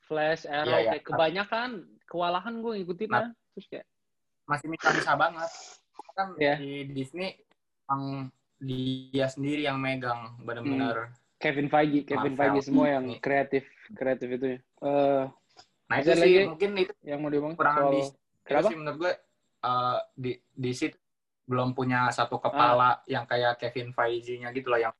Flash, 0.00 0.46
Arrow, 0.46 0.70
Iya, 0.70 0.78
iya. 0.80 0.90
kayak 0.94 1.04
kebanyakan 1.04 1.70
kewalahan 2.06 2.54
gue 2.62 2.72
ngikutin 2.78 3.08
Nah. 3.10 3.30
Terus 3.52 3.66
kayak 3.66 3.86
masih 4.46 4.66
bisa 4.70 5.12
banget 5.14 5.50
kan 6.10 6.28
Iya. 6.38 6.54
di 6.58 6.70
Disney 6.90 7.34
emang 7.84 8.30
dia 8.58 9.26
sendiri 9.26 9.66
yang 9.66 9.78
megang 9.78 10.38
benar-benar 10.42 11.10
Kevin 11.40 11.66
Feige, 11.66 12.04
Kevin 12.04 12.36
Marvel. 12.36 12.60
Feige 12.60 12.60
semua 12.62 12.86
yang 12.90 13.04
Ini. 13.08 13.16
kreatif, 13.18 13.64
kreatif 13.90 14.28
itu 14.28 14.46
ya. 14.46 14.58
Eh, 14.84 15.22
nah 15.88 15.96
itu 15.96 16.12
sih 16.12 16.20
lagi? 16.20 16.44
mungkin 16.46 16.70
itu 16.76 16.92
yang 17.00 17.18
mau 17.18 17.30
diomong 17.32 17.54
Kurang 17.56 17.74
soal 17.74 17.90
di- 17.90 18.12
kenapa? 18.44 18.68
sih 18.68 18.76
menurut 18.76 18.98
gue 19.00 19.12
eh, 19.60 19.98
di 20.14 20.32
DC 20.52 20.92
belum 21.44 21.72
punya 21.72 22.08
satu 22.08 22.38
kepala 22.38 23.02
yang 23.04 23.26
kayak 23.26 23.58
Kevin 23.58 23.90
Feige-nya 23.90 24.50
gitu 24.50 24.70
loh 24.70 24.80
yang 24.80 24.94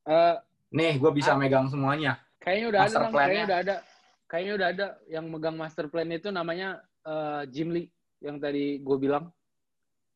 Eh, 0.00 0.36
nih 0.72 0.96
gue 0.96 1.10
bisa 1.12 1.32
Ah. 1.32 1.38
megang 1.38 1.68
semuanya 1.68 2.16
kayaknya 2.38 2.66
udah 2.66 2.80
ada, 2.80 2.86
Master 2.88 3.02
plan-nya. 3.04 3.20
kayaknya 3.20 3.44
udah 3.44 3.58
ada, 3.58 3.76
kayaknya 4.24 4.52
udah 4.54 4.68
ada 4.68 4.86
yang 5.06 5.24
megang 5.28 5.56
master 5.56 5.86
plan 5.86 6.08
itu 6.08 6.28
namanya 6.28 6.68
eh, 7.00 7.42
Jim 7.48 7.68
Lee 7.68 7.88
yang 8.18 8.36
tadi 8.36 8.76
gue 8.78 8.96
bilang. 8.96 9.28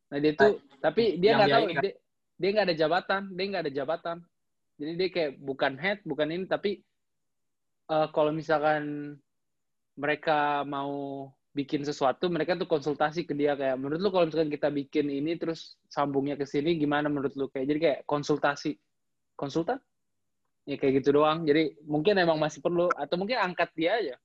Nah 0.08 0.18
dia 0.18 0.32
tuh, 0.32 0.56
tapi 0.78 1.16
dia 1.16 1.36
nggak 1.36 1.48
tahu, 1.48 1.64
kan? 1.68 1.82
dia 1.82 1.92
dia 2.34 2.48
nggak 2.50 2.66
ada 2.68 2.76
jabatan, 2.76 3.22
dia 3.30 3.44
nggak 3.44 3.64
ada 3.64 3.72
jabatan. 3.72 4.16
Jadi 4.74 4.92
dia 4.96 5.08
kayak 5.08 5.32
bukan 5.38 5.72
head, 5.76 5.98
bukan 6.02 6.28
ini, 6.28 6.44
tapi 6.44 6.70
eh, 7.86 8.06
kalau 8.10 8.30
misalkan 8.30 9.14
mereka 9.94 10.64
mau 10.64 11.28
bikin 11.54 11.86
sesuatu 11.86 12.26
mereka 12.26 12.58
tuh 12.58 12.66
konsultasi 12.66 13.22
ke 13.22 13.32
dia 13.32 13.54
kayak 13.54 13.78
menurut 13.78 14.02
lu 14.02 14.10
kalau 14.10 14.26
misalkan 14.26 14.50
kita 14.50 14.68
bikin 14.74 15.06
ini 15.06 15.38
terus 15.38 15.78
sambungnya 15.86 16.34
ke 16.34 16.42
sini 16.44 16.74
gimana 16.74 17.06
menurut 17.06 17.30
lu 17.38 17.46
kayak 17.46 17.66
jadi 17.70 17.78
kayak 17.80 18.00
konsultasi 18.04 18.74
konsultan 19.38 19.78
ya 20.66 20.74
kayak 20.74 20.98
gitu 20.98 21.14
doang 21.14 21.46
jadi 21.46 21.70
mungkin 21.86 22.18
emang 22.18 22.42
masih 22.42 22.58
perlu 22.58 22.90
atau 22.90 23.14
mungkin 23.14 23.38
angkat 23.38 23.70
dia 23.78 23.94
aja 23.94 24.16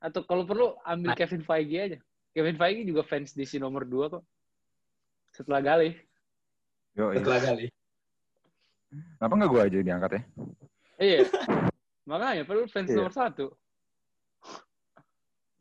atau 0.00 0.20
kalau 0.24 0.44
perlu 0.44 0.76
ambil 0.84 1.12
Nah. 1.12 1.16
Kevin 1.16 1.40
Feige 1.40 1.78
aja 1.80 1.98
Kevin 2.36 2.56
Feige 2.60 2.82
juga 2.84 3.02
fans 3.08 3.32
DC 3.32 3.56
nomor 3.56 3.88
2 3.88 4.12
kok 4.12 4.24
setelah 5.32 5.60
Gali 5.64 5.96
Yo, 6.92 7.14
iya. 7.14 7.22
Setelah 7.22 7.40
kali. 7.40 7.66
Kenapa 8.90 9.32
nggak 9.38 9.50
gue 9.54 9.60
aja 9.62 9.78
diangkat 9.80 10.10
ya? 10.12 10.22
iya 11.00 11.20
makanya 12.04 12.42
perlu 12.44 12.68
fans 12.68 12.90
Iya. 12.90 12.96
nomor 13.00 13.14
satu 13.14 13.46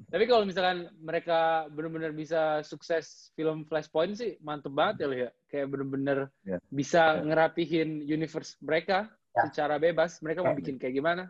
tapi 0.10 0.26
kalau 0.26 0.42
misalkan 0.42 0.90
mereka 0.98 1.70
benar-benar 1.70 2.12
bisa 2.12 2.60
sukses 2.62 3.30
film 3.34 3.62
Flashpoint 3.64 4.18
sih 4.18 4.36
mantep 4.42 4.74
banget 4.74 4.96
ya 5.02 5.08
lo 5.08 5.16
ya 5.16 5.30
kayak 5.48 5.68
benar-benar 5.70 6.18
Iya. 6.42 6.58
bisa 6.68 7.02
Iya. 7.16 7.22
ngerapihin 7.26 7.90
universe 8.04 8.58
mereka 8.60 9.08
Ya. 9.32 9.46
secara 9.46 9.78
bebas 9.78 10.18
mereka 10.20 10.42
mau 10.42 10.54
Ya. 10.54 10.60
bikin 10.60 10.76
kayak 10.76 10.96
gimana 10.96 11.24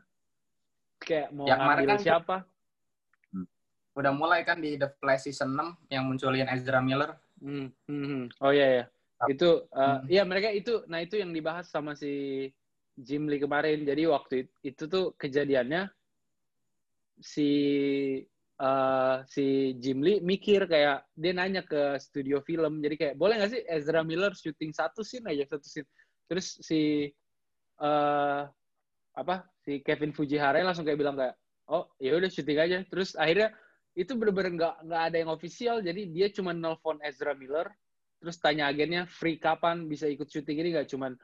kayak 0.98 1.28
mau 1.32 1.44
Yang 1.46 1.60
ngambil 1.60 1.88
kan- 1.88 2.04
siapa 2.04 2.38
Udah 3.98 4.16
mulai 4.16 4.48
kan 4.48 4.64
di 4.64 4.80
The 4.80 4.96
Flash 4.96 5.28
season 5.28 5.52
6 5.60 5.76
yang 5.92 6.08
munculin 6.08 6.48
Ezra 6.48 6.80
Miller. 6.80 7.20
Hmm, 7.44 7.68
hmm, 7.84 8.06
hmm. 8.08 8.24
Oh 8.40 8.56
iya 8.56 8.68
ya. 8.72 8.84
Itu 9.28 9.68
uh, 9.76 10.00
Hmm. 10.00 10.08
iya 10.08 10.24
mereka 10.24 10.48
itu 10.56 10.88
nah 10.88 11.04
itu 11.04 11.20
yang 11.20 11.36
dibahas 11.36 11.68
sama 11.68 12.00
si 12.00 12.48
Jim 12.96 13.28
Lee 13.28 13.44
kemarin. 13.44 13.84
Jadi 13.84 14.08
waktu 14.08 14.48
itu, 14.48 14.52
itu 14.64 14.84
tuh 14.88 15.12
kejadiannya 15.20 15.92
si 17.20 17.50
uh, 18.60 19.24
si 19.26 19.76
Jim 19.80 20.04
Lee 20.04 20.20
mikir 20.20 20.68
kayak 20.68 21.08
dia 21.16 21.34
nanya 21.34 21.64
ke 21.64 21.98
studio 21.98 22.44
film. 22.44 22.84
Jadi 22.84 22.96
kayak 22.96 23.16
boleh 23.16 23.40
nggak 23.40 23.52
sih 23.56 23.62
Ezra 23.66 24.04
Miller 24.04 24.36
syuting 24.36 24.76
satu 24.76 25.02
scene 25.02 25.32
aja 25.32 25.56
satu 25.56 25.66
scene. 25.66 25.88
Terus 26.28 26.60
si 26.62 27.10
uh, 27.82 28.44
apa 29.16 29.36
si 29.66 29.82
Kevin 29.82 30.14
Fujihara 30.14 30.62
langsung 30.62 30.86
kayak 30.86 31.00
bilang 31.00 31.18
kayak 31.18 31.36
oh 31.72 31.90
ya 31.98 32.14
udah 32.14 32.30
syuting 32.30 32.60
aja. 32.60 32.78
Terus 32.88 33.16
akhirnya 33.16 33.56
itu 33.98 34.16
bener-bener 34.16 34.56
nggak 34.56 34.76
nggak 34.86 35.02
ada 35.12 35.18
yang 35.18 35.32
official 35.34 35.84
jadi 35.84 36.02
dia 36.08 36.28
cuma 36.32 36.54
nelpon 36.56 37.02
Ezra 37.04 37.34
Miller 37.34 37.68
terus 38.20 38.40
tanya 38.40 38.72
agennya 38.72 39.04
free 39.08 39.36
kapan 39.36 39.92
bisa 39.92 40.08
ikut 40.08 40.32
syuting 40.32 40.64
ini 40.64 40.70
nggak 40.76 40.88
cuman 40.92 41.20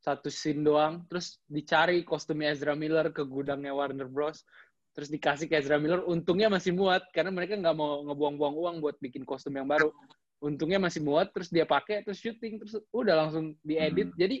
satu 0.00 0.30
scene 0.30 0.62
doang 0.62 1.04
terus 1.10 1.42
dicari 1.50 2.06
kostumnya 2.06 2.54
Ezra 2.54 2.78
Miller 2.78 3.10
ke 3.10 3.26
gudangnya 3.26 3.74
Warner 3.74 4.06
Bros 4.06 4.46
terus 4.90 5.08
dikasih 5.08 5.46
ke 5.46 5.54
Ezra 5.56 5.78
Miller 5.78 6.02
untungnya 6.02 6.50
masih 6.50 6.74
muat 6.74 7.06
karena 7.14 7.30
mereka 7.30 7.54
nggak 7.54 7.76
mau 7.76 8.02
ngebuang-buang 8.10 8.54
uang 8.58 8.76
buat 8.82 8.96
bikin 8.98 9.22
kostum 9.22 9.54
yang 9.54 9.70
baru. 9.70 9.94
Untungnya 10.40 10.80
masih 10.80 11.04
muat 11.04 11.30
terus 11.30 11.52
dia 11.52 11.68
pakai 11.68 12.02
terus 12.02 12.18
syuting 12.18 12.58
terus 12.58 12.74
udah 12.90 13.26
langsung 13.26 13.54
diedit. 13.62 14.10
Hmm. 14.10 14.18
jadi 14.18 14.36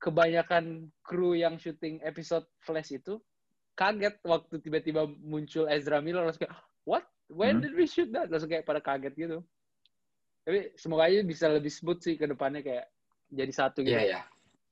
kebanyakan 0.00 0.88
kru 1.04 1.36
yang 1.36 1.60
syuting 1.60 2.00
episode 2.00 2.48
Flash 2.64 2.88
itu 2.90 3.20
kaget 3.76 4.16
waktu 4.24 4.56
tiba-tiba 4.60 5.04
muncul 5.20 5.68
Ezra 5.68 6.00
Miller 6.00 6.24
langsung 6.24 6.48
kayak 6.48 6.56
what? 6.88 7.04
When 7.28 7.60
Hmm. 7.60 7.62
did 7.62 7.74
we 7.76 7.84
shoot 7.86 8.08
that? 8.10 8.26
Langsung 8.32 8.48
kayak 8.48 8.64
pada 8.64 8.80
kaget 8.80 9.12
gitu. 9.14 9.38
Tapi 10.42 10.72
semoga 10.74 11.06
aja 11.06 11.20
bisa 11.22 11.46
lebih 11.46 11.68
smooth 11.70 12.00
sih 12.00 12.16
ke 12.16 12.24
depannya 12.24 12.64
kayak 12.64 12.88
jadi 13.30 13.52
satu 13.52 13.84
gitu. 13.84 13.94
Iya, 13.94 14.02
iya. 14.16 14.20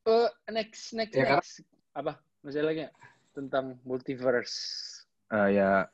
Eh, 0.09 0.29
next 0.51 0.97
next 0.97 1.15
Ya, 1.15 1.23
karena- 1.29 1.39
next. 1.45 1.61
Apa? 1.93 2.13
Masalahnya 2.43 2.89
tentang 3.37 3.77
multiverse 3.85 4.98
Eh, 5.29 5.49
ya 5.61 5.85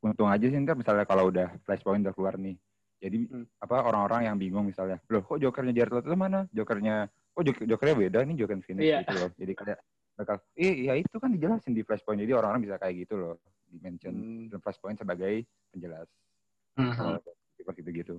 untung 0.00 0.32
aja 0.32 0.46
sih 0.48 0.56
ntar 0.64 0.72
misalnya 0.72 1.04
kalau 1.04 1.28
udah 1.28 1.60
flashpoint 1.68 2.00
udah 2.08 2.14
keluar 2.16 2.40
nih. 2.40 2.56
Jadi 2.98 3.28
Hmm. 3.30 3.46
apa 3.60 3.84
orang-orang 3.84 4.26
yang 4.32 4.36
bingung 4.40 4.64
misalnya, 4.66 4.98
loh 5.06 5.22
kok 5.22 5.38
jokernya 5.38 5.70
Jared 5.76 5.92
Leto 6.02 6.16
mana? 6.16 6.48
Jokernya, 6.50 7.06
oh 7.36 7.42
jok 7.44 7.62
jokernya 7.62 7.94
beda 7.94 8.18
nih 8.26 8.36
Joker 8.40 8.58
Phoenix 8.64 8.82
Iya. 8.82 8.98
gitu 9.04 9.14
loh. 9.14 9.30
Jadi 9.36 9.52
kayak 9.54 9.78
bakal, 10.18 10.36
eh 10.58 10.74
ya 10.88 10.94
itu 10.98 11.16
kan 11.20 11.30
dijelasin 11.30 11.76
di 11.76 11.86
flashpoint. 11.86 12.18
Jadi 12.18 12.32
orang-orang 12.34 12.64
bisa 12.66 12.74
kayak 12.80 13.06
gitu 13.06 13.14
loh, 13.14 13.34
di 13.70 13.76
mention 13.78 14.14
Hmm. 14.50 14.58
flashpoint 14.58 14.98
sebagai 14.98 15.44
penjelas. 15.70 16.08
Mhm. 16.74 16.94
Kalau 16.96 17.20
gitu 17.76 17.90
gitu. 17.92 18.16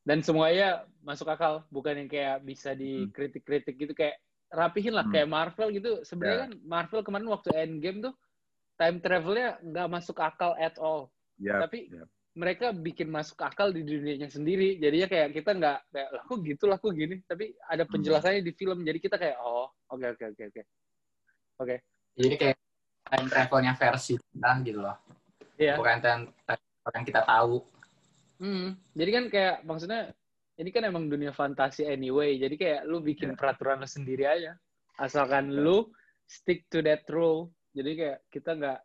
dan 0.00 0.20
semuanya 0.20 0.88
masuk 1.00 1.28
akal 1.28 1.64
bukan 1.68 1.92
yang 2.04 2.08
kayak 2.08 2.40
bisa 2.40 2.72
dikritik-kritik 2.72 3.76
gitu 3.76 3.92
kayak 3.92 4.16
rapihin 4.48 4.92
lah 4.96 5.04
Hmm. 5.04 5.12
kayak 5.12 5.28
Marvel 5.28 5.68
gitu 5.72 6.04
sebenarnya 6.04 6.36
Ya. 6.36 6.42
kan 6.48 6.52
Marvel 6.64 7.00
kemarin 7.04 7.28
waktu 7.28 7.48
Endgame 7.52 8.00
tuh 8.04 8.14
time 8.80 8.96
travelnya 8.98 9.60
nggak 9.60 9.88
masuk 9.92 10.16
akal 10.18 10.56
at 10.56 10.72
all 10.80 11.12
Ya, 11.36 11.56
Tapi- 11.56 11.88
ya. 11.88 12.04
mereka 12.32 12.68
bikin 12.70 13.08
masuk 13.08 13.40
akal 13.40 13.72
di 13.72 13.80
dunianya 13.80 14.28
sendiri 14.28 14.76
jadinya 14.76 15.08
kayak 15.08 15.28
kita 15.32 15.50
nggak 15.52 15.78
kayak 15.88 16.08
lah 16.12 16.22
kok 16.22 16.38
gitu 16.40 16.64
lah 16.64 16.76
kok 16.76 16.92
gini 16.92 17.16
tapi 17.24 17.52
ada 17.64 17.84
Hmm. 17.84 17.92
penjelasannya 17.92 18.40
di 18.40 18.52
film 18.52 18.80
jadi 18.80 18.96
kita 18.96 19.16
kayak 19.16 19.36
oh 19.40 19.68
oke 19.88 20.06
oke 20.06 20.24
oke 20.30 20.42
oke 20.46 20.62
oke 21.58 21.76
Jadi 22.14 22.34
kayak 22.36 22.56
time 23.08 23.28
travelnya 23.28 23.72
versi 23.74 24.14
kita 24.16 24.50
gitu 24.62 24.78
loh. 24.80 24.96
iya 25.56 25.74
Bukan 25.76 25.96
time 25.98 26.22
travel 26.44 26.92
yang 26.92 27.06
kita 27.06 27.22
tahu. 27.24 27.54
Hmm, 28.36 28.68
jadi 28.92 29.10
kan 29.10 29.24
kayak 29.28 29.56
maksudnya 29.62 30.00
ini 30.56 30.68
kan 30.68 30.84
emang 30.84 31.08
dunia 31.08 31.30
fantasi 31.30 31.84
anyway. 31.84 32.36
Jadi 32.36 32.56
kayak 32.56 32.80
lu 32.84 33.00
bikin 33.00 33.32
Iya. 33.32 33.36
peraturan 33.36 33.80
lu 33.80 33.88
sendiri 33.88 34.24
aja. 34.24 34.52
Asalkan 34.96 35.48
Betul. 35.48 35.60
lu 35.64 35.76
stick 36.26 36.68
to 36.68 36.80
that 36.80 37.04
rule. 37.08 37.48
Jadi 37.70 37.90
kayak 37.94 38.18
kita 38.30 38.50
nggak 38.58 38.80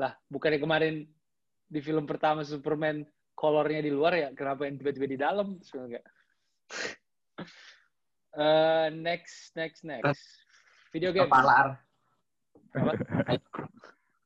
lah 0.00 0.12
bukannya 0.28 0.60
kemarin 0.60 0.94
di 1.70 1.80
film 1.80 2.04
pertama 2.08 2.42
Superman 2.42 3.04
kolornya 3.36 3.80
di 3.80 3.92
luar 3.92 4.12
ya, 4.16 4.28
kenapa 4.36 4.68
yang 4.68 4.76
tiba-tiba 4.76 5.06
di 5.08 5.18
dalam? 5.18 5.48
Eh, 8.30 8.88
next, 8.94 9.58
next, 9.58 9.82
next. 9.82 10.22
Video 10.94 11.10
game. 11.10 11.26
Kepala? 11.26 11.74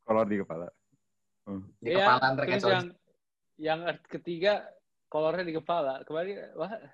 Kolor 0.04 0.28
di 0.28 0.37
kepala. 0.44 0.68
Hmm. 1.48 1.64
di 1.80 1.88
Iya, 1.88 2.20
kepala 2.20 2.28
terus 2.37 2.64
yang 2.68 2.88
yang 3.57 3.80
ketiga 4.04 4.68
kolornya 5.09 5.48
di 5.48 5.57
kepala. 5.57 6.04
Kemarin 6.04 6.52
wah. 6.52 6.72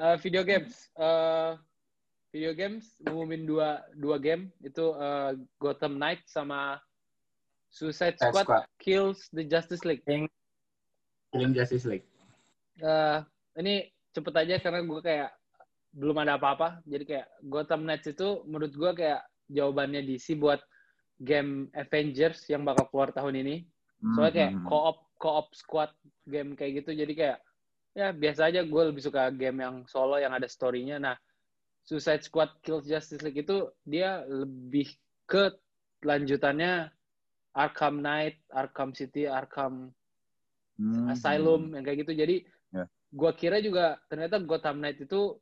Eh, 0.00 0.16
video 0.24 0.40
games. 0.48 0.88
Eh, 0.96 1.52
video 2.30 2.54
games 2.54 2.94
ngumumin 3.02 3.42
dua 3.44 3.82
dua 3.94 4.16
game 4.22 4.54
itu 4.62 4.94
eh, 4.94 5.30
Gotham 5.58 5.98
Knight 5.98 6.22
sama 6.30 6.78
Suicide 7.70 8.18
Suicide 8.18 8.34
Squad, 8.34 8.46
Squad. 8.46 8.62
Kills 8.82 9.20
the 9.30 9.46
Justice 9.46 9.86
League. 9.86 10.02
Film 11.30 11.50
Justice 11.54 11.86
League. 11.86 12.06
Eh, 12.82 13.18
ini 13.58 13.86
cepet 14.10 14.34
aja 14.34 14.54
karena 14.58 14.82
gue 14.82 15.00
kayak 15.02 15.30
belum 15.94 16.18
ada 16.22 16.34
apa-apa. 16.38 16.82
Jadi 16.86 17.04
kayak 17.06 17.26
Gotham 17.46 17.86
Knights 17.86 18.10
itu 18.10 18.42
menurut 18.46 18.74
gue 18.74 18.90
kayak 18.94 19.22
jawabannya 19.50 20.02
DC 20.02 20.34
buat 20.38 20.58
game 21.22 21.70
Avengers 21.74 22.46
yang 22.50 22.66
bakal 22.66 22.90
keluar 22.90 23.14
tahun 23.14 23.38
ini. 23.42 23.56
Soalnya 24.16 24.34
kayak 24.34 24.52
Hmm. 24.56 24.66
co-op 24.66 24.98
co-op 25.20 25.46
squad 25.54 25.92
game 26.26 26.56
kayak 26.58 26.82
gitu. 26.82 26.90
Jadi 26.96 27.12
kayak 27.14 27.38
ya 27.94 28.14
biasa 28.14 28.50
aja 28.50 28.62
gue 28.66 28.82
lebih 28.86 29.02
suka 29.02 29.30
game 29.34 29.62
yang 29.62 29.82
solo 29.86 30.16
yang 30.18 30.32
ada 30.34 30.46
story-nya. 30.50 30.98
Nah, 30.98 31.14
Suicide 31.90 32.22
Squad 32.22 32.54
Kills 32.62 32.86
Justice 32.86 33.18
League 33.18 33.42
itu 33.42 33.66
dia 33.82 34.22
lebih 34.22 34.94
ke 35.26 35.50
lanjutannya 36.06 36.86
Arkham 37.50 37.98
Knight, 37.98 38.46
Arkham 38.46 38.94
City, 38.94 39.26
Arkham 39.26 39.90
Hmm. 40.78 41.10
Asylum 41.12 41.74
yang 41.74 41.82
kayak 41.84 42.06
gitu. 42.06 42.14
Jadi 42.14 42.36
Ya. 42.70 42.86
gua 43.10 43.34
kira 43.34 43.58
juga 43.58 43.98
ternyata 44.06 44.38
Gotham 44.40 44.78
Knight 44.78 45.02
itu 45.02 45.36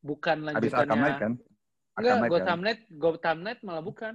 bukan 0.00 0.50
Habis 0.50 0.72
Arkham 0.72 0.98
Knight 0.98 1.20
lanjutannya. 1.20 1.20
kan? 1.20 1.32
Enggak, 1.36 1.94
Arkham 1.94 2.18
Knight 2.18 2.32
Gotham 2.32 2.48
kan? 2.48 2.58
Knight, 2.64 2.80
Gotham 2.90 3.38
Knight 3.44 3.60
malah 3.62 3.84
bukan. 3.84 4.14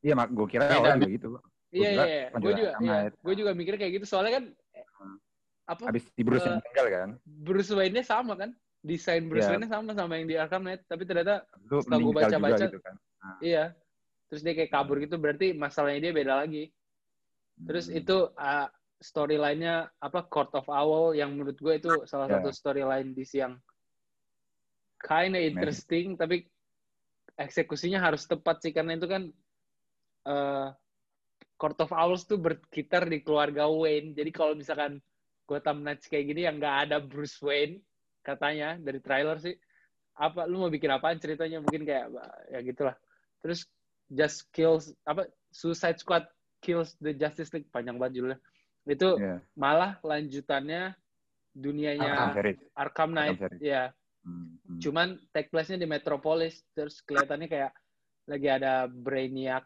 Iya, 0.00 0.14
mak 0.16 0.28
gue 0.32 0.46
kira 0.48 0.64
Beda. 0.64 0.76
awalnya 0.80 0.96
juga 0.96 1.10
gitu. 1.12 1.28
Iya, 1.70 1.90
iya, 1.92 2.04
iya. 2.08 2.24
Gue 2.30 2.40
lanjutan 2.40 2.56
juga, 2.56 2.70
iya. 2.80 2.98
Gue 3.20 3.34
juga 3.36 3.50
mikir 3.52 3.74
kayak 3.76 3.92
gitu. 4.00 4.06
Soalnya 4.08 4.32
kan 4.38 4.44
Hmm. 4.96 5.16
apa 5.68 5.82
Habis 5.92 6.04
di 6.14 6.22
Bruce 6.24 6.46
yang 6.48 6.56
Eh, 6.56 6.60
meninggal 6.64 6.86
kan? 6.88 7.08
Bruce 7.26 7.72
Wayne-nya 7.74 8.04
sama 8.06 8.32
kan? 8.32 8.50
Desain 8.80 9.24
Bruce 9.28 9.44
Iya. 9.44 9.56
Wayne-nya 9.56 9.70
sama 9.70 9.92
sama 9.92 10.12
yang 10.16 10.26
di 10.26 10.36
Arkham 10.40 10.64
Knight. 10.64 10.88
Tapi 10.88 11.04
ternyata 11.04 11.44
Itu 11.60 11.84
setelah 11.84 11.98
meninggal 12.00 12.24
baca-baca, 12.32 12.64
gitu 12.66 12.78
kan. 12.80 12.94
iya. 13.44 13.64
Terus 14.32 14.40
dia 14.40 14.54
kayak 14.56 14.72
kabur 14.72 14.96
gitu. 14.98 15.16
Berarti 15.20 15.52
masalahnya 15.52 16.00
dia 16.08 16.12
beda 16.16 16.34
lagi. 16.40 16.72
Terus 17.60 17.92
Hmm. 17.92 18.00
itu 18.00 18.16
uh, 18.32 18.68
storyline-nya 19.00 19.92
apa 19.96 20.24
Court 20.28 20.52
of 20.56 20.64
Owl 20.68 21.12
yang 21.12 21.36
menurut 21.36 21.56
gue 21.56 21.74
itu 21.76 21.92
salah 22.04 22.28
Ya. 22.28 22.40
satu 22.40 22.48
storyline 22.52 23.12
DC 23.12 23.40
yang 23.40 23.56
kinda 25.00 25.40
interesting 25.40 26.16
tapi 26.16 26.44
eksekusinya 27.36 27.96
harus 27.96 28.28
tepat 28.28 28.60
sih 28.60 28.72
karena 28.72 28.96
itu 29.00 29.08
kan 29.08 29.22
uh, 30.28 30.68
Court 31.56 31.76
of 31.80 31.92
Owls 31.92 32.24
tuh 32.24 32.40
berkitar 32.40 33.04
di 33.04 33.20
keluarga 33.20 33.68
Wayne. 33.68 34.16
Jadi 34.16 34.30
kalau 34.32 34.56
misalkan 34.56 35.00
Gotham 35.44 35.84
Knights 35.84 36.08
kayak 36.08 36.32
gini 36.32 36.44
yang 36.48 36.56
nggak 36.56 36.88
ada 36.88 36.96
Bruce 37.00 37.36
Wayne 37.40 37.80
katanya 38.20 38.76
dari 38.76 39.00
trailer 39.00 39.40
sih 39.40 39.54
apa 40.16 40.44
lu 40.44 40.60
mau 40.64 40.70
bikin 40.72 40.92
apaan 40.92 41.16
ceritanya 41.16 41.64
mungkin 41.64 41.82
kayak 41.88 42.12
ya 42.52 42.58
gitulah. 42.60 42.96
Terus 43.40 43.64
Just 44.10 44.50
Kills 44.52 44.92
apa 45.06 45.24
Suicide 45.48 45.96
Squad 45.96 46.28
Kills 46.60 46.92
the 47.00 47.16
Justice 47.16 47.48
League 47.56 47.70
panjang 47.72 47.96
banget 47.96 48.20
judulnya. 48.20 48.38
Itu 48.84 49.16
Iya. 49.16 49.40
malah 49.56 49.96
lanjutannya 50.04 50.92
dunianya 51.50 52.30
Arkham. 52.30 52.56
Arkham 52.76 53.10
Knight. 53.10 53.38
Arkham. 53.40 53.58
Ya, 53.60 53.82
Hmm, 54.20 54.60
hmm. 54.68 54.80
cuman 54.84 55.16
take 55.32 55.48
place-nya 55.48 55.80
di 55.80 55.88
Metropolis 55.88 56.60
terus 56.76 57.00
kelihatannya 57.08 57.48
kayak 57.48 57.72
lagi 58.28 58.48
ada 58.52 58.84
Brainiac 58.84 59.64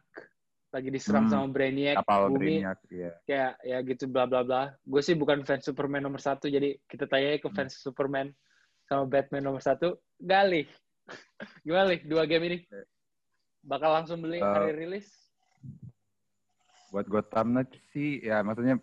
lagi 0.70 0.94
diserang 0.94 1.26
Hmm. 1.26 1.32
sama 1.42 1.46
Brainiac 1.50 1.98
Kapal 1.98 2.30
bumi 2.30 2.62
Brainiac, 2.62 2.78
iya. 2.86 3.12
kayak 3.26 3.52
ya 3.66 3.78
gitu 3.82 4.06
bla 4.06 4.30
bla 4.30 4.46
bla 4.46 4.70
gue 4.78 5.02
sih 5.02 5.18
bukan 5.18 5.42
fans 5.42 5.66
Superman 5.66 6.06
nomor 6.06 6.22
satu 6.22 6.46
jadi 6.46 6.78
kita 6.86 7.10
tanya 7.10 7.34
ke 7.34 7.50
Hmm. 7.50 7.56
fans 7.58 7.82
Superman 7.82 8.30
sama 8.84 9.04
Batman 9.06 9.42
nomor 9.42 9.60
satu 9.60 9.96
Galih 10.16 10.68
gimana 11.66 11.92
Lih 11.92 12.02
dua 12.04 12.24
game 12.24 12.44
ini 12.48 12.58
bakal 13.60 13.92
langsung 13.92 14.20
beli 14.20 14.38
Eh, 14.38 14.44
hari 14.44 14.72
rilis 14.76 15.08
Buat 16.88 17.10
Gotham 17.10 17.58
Knights 17.58 17.74
sih, 17.90 18.22
ya 18.22 18.38
maksudnya 18.40 18.78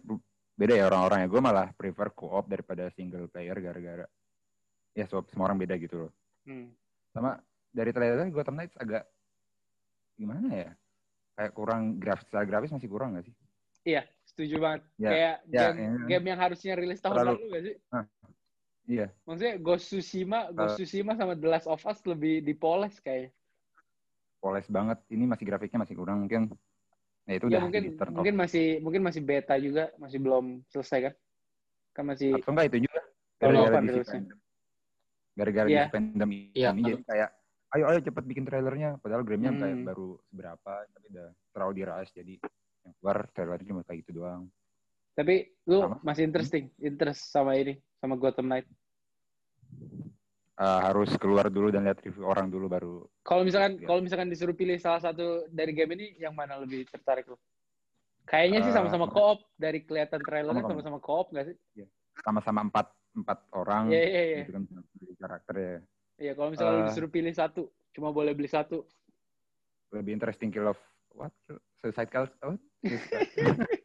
beda 0.59 0.75
ya 0.75 0.91
orang-orang 0.91 1.23
ya. 1.23 1.27
Gue 1.31 1.39
malah 1.39 1.71
prefer 1.71 2.11
co-op 2.11 2.43
daripada 2.43 2.91
single 2.91 3.31
player 3.31 3.55
gara-gara 3.55 4.03
ya 4.91 5.07
so- 5.07 5.23
semua 5.31 5.47
orang 5.47 5.63
beda 5.63 5.79
gitu 5.79 5.95
loh. 5.95 6.11
hmm. 6.43 6.75
Sama 7.15 7.39
dari 7.71 7.95
trailer 7.95 8.27
Gotham 8.27 8.59
Knights 8.59 8.75
agak 8.75 9.07
gimana 10.19 10.51
ya? 10.51 10.69
Kayak 11.39 11.51
kurang 11.55 11.81
grafis, 12.03 12.27
secara 12.27 12.43
grafis 12.43 12.75
masih 12.75 12.89
kurang 12.91 13.15
gak 13.15 13.31
sih? 13.31 13.35
iya 13.81 14.05
setuju 14.21 14.61
banget 14.61 14.81
Ya, 14.99 15.09
kayak 15.09 15.35
ya, 15.49 15.61
game, 15.73 15.79
ya. 15.81 16.05
game 16.05 16.25
yang 16.29 16.39
harusnya 16.43 16.73
rilis 16.77 16.99
tahun 17.01 17.15
Terlalu- 17.15 17.39
lalu 17.39 17.47
gak 17.49 17.63
sih 17.63 17.75
Iya, 18.89 19.07
maksudnya 19.23 19.55
Ghost 19.61 19.87
Tsushima 19.87 20.49
Ghost 20.51 20.81
Tsushima 20.81 21.13
sama 21.13 21.37
The 21.37 21.47
Last 21.47 21.67
of 21.69 21.81
Us 21.85 22.01
lebih 22.03 22.41
dipoles 22.41 22.97
kayak 22.99 23.29
poles 24.41 24.65
banget. 24.67 24.97
Ini 25.07 25.23
masih 25.29 25.45
grafiknya 25.45 25.85
masih 25.85 25.93
kurang 25.93 26.25
mungkin. 26.25 26.49
Ya 27.29 27.37
itu 27.37 27.45
ya 27.47 27.61
udah 27.61 27.61
mungkin 27.61 27.83
mungkin 28.09 28.35
masih 28.35 28.65
mungkin 28.81 29.01
masih 29.05 29.21
beta 29.21 29.53
juga 29.61 29.93
masih 30.01 30.17
belum 30.17 30.65
selesai 30.73 30.99
kan 31.05 31.13
kan 31.93 32.03
masih 32.09 32.41
Atau 32.41 32.51
enggak 32.57 32.67
itu 32.73 32.89
juga 32.89 32.99
gara-gara 33.37 33.77
fandom. 34.01 34.37
Gara-gara 35.37 35.67
Iya. 35.69 35.83
DC 35.85 35.93
fandom 35.93 36.29
ini 36.33 36.49
Iya. 36.57 36.69
jadi 36.73 36.83
kayak 37.05 37.29
ayo 37.71 37.83
ayo 37.87 37.99
cepet 38.03 38.23
bikin 38.27 38.43
trailernya 38.49 38.89
padahal 38.99 39.23
game-nya 39.23 39.53
kayak 39.55 39.77
Hmm. 39.79 39.87
baru 39.87 40.09
seberapa 40.27 40.73
tapi 40.91 41.05
udah 41.13 41.27
terlalu 41.55 41.73
diras 41.77 42.07
jadi 42.11 42.35
yang 42.81 42.93
keluar 42.97 43.17
trailernya 43.31 43.67
cuma 43.69 43.81
kayak 43.85 43.99
gitu 44.03 44.11
doang. 44.19 44.49
Tapi 45.11 45.35
lu 45.65 45.79
Sama. 45.81 45.95
masih 46.01 46.23
interesting 46.23 46.71
interest 46.77 47.27
sama 47.27 47.53
ini 47.53 47.73
sama 47.97 48.15
Gotham 48.15 48.47
Knight. 48.47 48.67
Eh, 50.53 50.79
harus 50.83 51.09
keluar 51.15 51.47
dulu 51.47 51.69
dan 51.69 51.81
lihat 51.81 51.97
review 51.99 52.21
orang 52.23 52.45
dulu 52.45 52.67
baru 52.67 52.93
kalau 53.21 53.41
misalkan 53.41 53.75
Iya. 53.75 53.87
kalau 53.87 53.99
misalkan 53.99 54.29
disuruh 54.29 54.53
pilih 54.53 54.77
salah 54.77 55.01
satu 55.01 55.47
dari 55.47 55.71
game 55.71 55.95
ini 55.95 56.13
yang 56.15 56.31
mana 56.31 56.55
lebih 56.55 56.85
tertarik 56.85 57.25
lu? 57.25 57.37
Kayaknya 58.23 58.61
sih 58.61 58.69
Eh, 58.69 58.75
sama-sama 58.75 59.09
co-op 59.09 59.41
dari 59.55 59.81
kelihatan 59.81 60.21
trailernya 60.21 60.61
sama-sama. 60.61 60.97
co-op 60.97 61.27
nggak 61.29 61.45
sih? 61.47 61.55
Sama-sama 62.15 62.61
empat 62.61 62.87
empat 63.11 63.39
orang 63.51 63.89
Iya 63.89 64.01
iya 64.01 64.21
iya. 64.23 64.37
gitu 64.39 64.51
kan 64.53 64.63
karakter 65.17 65.53
ya 65.57 65.73
iya 66.17 66.31
kalau 66.31 66.49
misalkan 66.49 66.73
lu 66.73 66.81
Eh. 66.81 66.87
disuruh 66.87 67.09
pilih 67.09 67.33
satu 67.33 67.61
cuma 67.91 68.09
boleh 68.09 68.31
beli 68.31 68.47
satu. 68.47 68.85
Lebih 69.89 70.13
interesting 70.13 70.47
kill 70.47 70.69
of 70.69 70.77
what? 71.11 71.33
Suicide 71.75 72.07
cult 72.07 72.31
what? 72.39 72.61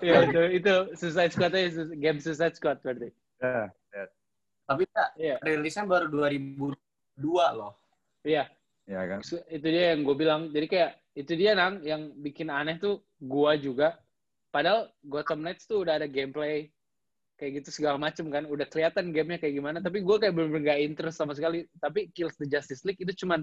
Iya 0.00 0.16
itu 0.28 0.42
itu 0.62 0.74
Suicide 0.96 1.32
Squad 1.32 1.52
aja 1.52 1.84
game 1.94 2.18
Suicide 2.20 2.56
Squad 2.56 2.80
berarti. 2.80 3.12
Ya, 3.40 3.68
Tapi 4.64 4.88
ya, 4.88 5.04
iya. 5.20 5.36
rilisnya 5.44 5.84
baru 5.84 6.08
2002 6.08 6.76
loh. 7.58 7.76
iya. 8.24 8.48
Ya 8.84 9.00
kan? 9.08 9.24
Su- 9.24 9.44
itu 9.48 9.64
dia 9.64 9.96
yang 9.96 10.04
gue 10.04 10.16
bilang. 10.16 10.52
Jadi 10.52 10.66
kayak 10.68 10.90
itu 11.16 11.32
dia 11.36 11.56
nang 11.56 11.80
yang 11.80 12.12
bikin 12.20 12.52
aneh 12.52 12.76
tuh 12.76 13.00
gua 13.16 13.56
juga. 13.56 13.96
Padahal 14.52 14.92
Gotham 15.04 15.40
Knights 15.40 15.64
tuh 15.64 15.84
udah 15.84 15.96
ada 16.00 16.08
gameplay 16.08 16.68
kayak 17.40 17.64
gitu 17.64 17.80
segala 17.80 17.96
macem 17.96 18.28
kan. 18.28 18.44
Udah 18.44 18.68
kelihatan 18.68 19.08
gamenya 19.12 19.40
kayak 19.40 19.56
gimana. 19.56 19.78
Tapi 19.80 20.04
gue 20.04 20.16
kayak 20.20 20.36
bener-bener 20.36 20.76
gak 20.76 20.80
interest 20.84 21.16
sama 21.16 21.32
sekali. 21.32 21.64
Tapi 21.80 22.12
Kills 22.12 22.36
the 22.36 22.44
Justice 22.44 22.84
League 22.84 23.00
itu 23.00 23.24
cuman 23.24 23.40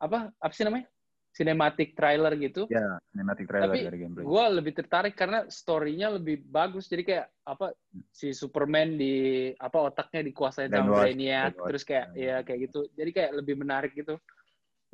apa 0.00 0.32
apa 0.42 0.52
sih 0.52 0.64
namanya 0.66 0.88
cinematic 1.34 1.98
trailer 1.98 2.30
gitu. 2.38 2.70
Ya 2.70 3.02
cinematic 3.10 3.50
trailer 3.50 3.74
Tapi 3.74 3.78
dari 3.90 3.98
gameplay. 3.98 4.22
gue 4.22 4.44
lebih 4.54 4.72
tertarik 4.78 5.14
karena 5.18 5.42
story-nya 5.50 6.14
lebih 6.14 6.46
bagus. 6.46 6.86
Jadi 6.86 7.02
kayak 7.02 7.26
apa 7.42 7.74
si 8.14 8.30
Superman 8.30 8.94
di 8.94 9.50
apa 9.58 9.90
otaknya 9.90 10.22
dikuasain 10.22 10.70
sama 10.70 11.02
Brainiac 11.02 11.58
terus 11.58 11.82
kayak 11.82 12.14
ya 12.14 12.46
kayak 12.46 12.70
gitu. 12.70 12.86
Jadi 12.94 13.10
kayak 13.10 13.30
lebih 13.34 13.58
menarik 13.58 13.92
gitu. 13.98 14.14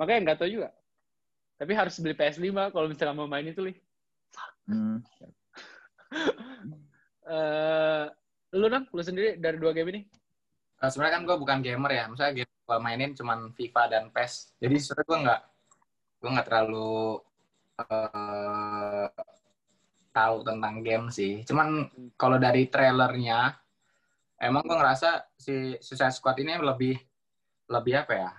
Makanya 0.01 0.33
nggak 0.33 0.39
tahu 0.41 0.49
juga. 0.49 0.73
Tapi 1.61 1.73
harus 1.77 2.01
beli 2.01 2.17
PS5 2.17 2.73
kalau 2.73 2.89
misalnya 2.89 3.15
mau 3.21 3.29
main 3.29 3.45
itu 3.45 3.61
lih 3.61 3.77
Hmm. 4.71 5.03
eh 7.27 8.07
lu 8.55 8.67
nang 8.71 8.87
lu 8.95 9.03
sendiri 9.03 9.35
dari 9.39 9.59
dua 9.59 9.75
game 9.75 9.91
ini? 9.91 10.01
Nah, 10.81 10.89
sebenarnya 10.89 11.15
kan 11.19 11.23
gue 11.27 11.37
bukan 11.37 11.59
gamer 11.61 11.91
ya. 11.91 12.05
Misalnya 12.07 12.33
game 12.43 12.53
gue 12.55 12.79
mainin 12.79 13.11
cuman 13.19 13.51
FIFA 13.51 13.83
dan 13.91 14.05
PES. 14.15 14.57
Jadi 14.63 14.77
sebenarnya 14.79 15.07
gue 15.11 15.19
nggak 15.27 15.41
gue 16.21 16.29
nggak 16.29 16.47
terlalu 16.47 17.19
eh, 17.81 19.09
tahu 20.13 20.37
tentang 20.45 20.75
game 20.85 21.09
sih. 21.09 21.43
Cuman 21.49 21.89
kalau 22.21 22.37
dari 22.37 22.69
trailernya, 22.69 23.57
emang 24.37 24.63
gue 24.69 24.77
ngerasa 24.77 25.33
si 25.35 25.81
Suicide 25.81 26.13
Squad 26.13 26.37
ini 26.45 26.61
lebih 26.61 26.97
lebih 27.73 27.95
apa 28.05 28.13
ya? 28.13 28.31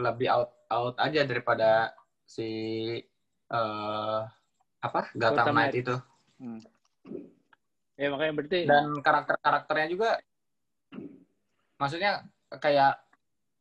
Lebih 0.00 0.28
out 0.32 0.50
out 0.72 0.96
aja 0.96 1.20
daripada 1.28 1.92
si 2.24 2.48
eh 3.50 4.20
apa 4.80 5.00
Gotham 5.12 5.52
Knight 5.52 5.76
itu. 5.76 5.96
ya 8.00 8.08
makanya 8.08 8.32
berarti 8.32 8.60
dan 8.64 8.96
karakter-karakternya 9.04 9.92
juga 9.92 10.10
maksudnya 11.76 12.24
kayak 12.56 12.96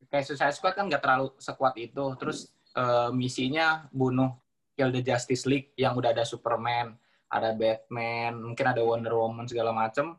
kayak 0.07 0.23
Suicide 0.23 0.55
Squad 0.55 0.79
kan 0.79 0.87
nggak 0.87 1.03
terlalu 1.03 1.35
sekuat 1.43 1.75
itu 1.75 2.05
terus 2.15 2.47
eh, 2.75 3.09
misinya 3.13 3.87
bunuh 3.89 4.33
kill 4.75 4.93
the 4.93 5.01
Justice 5.03 5.45
League 5.49 5.73
yang 5.75 5.95
udah 5.97 6.13
ada 6.13 6.23
Superman 6.23 6.95
ada 7.29 7.53
Batman 7.53 8.41
mungkin 8.41 8.65
ada 8.65 8.81
Wonder 8.81 9.13
Woman 9.13 9.45
segala 9.45 9.69
macem 9.69 10.17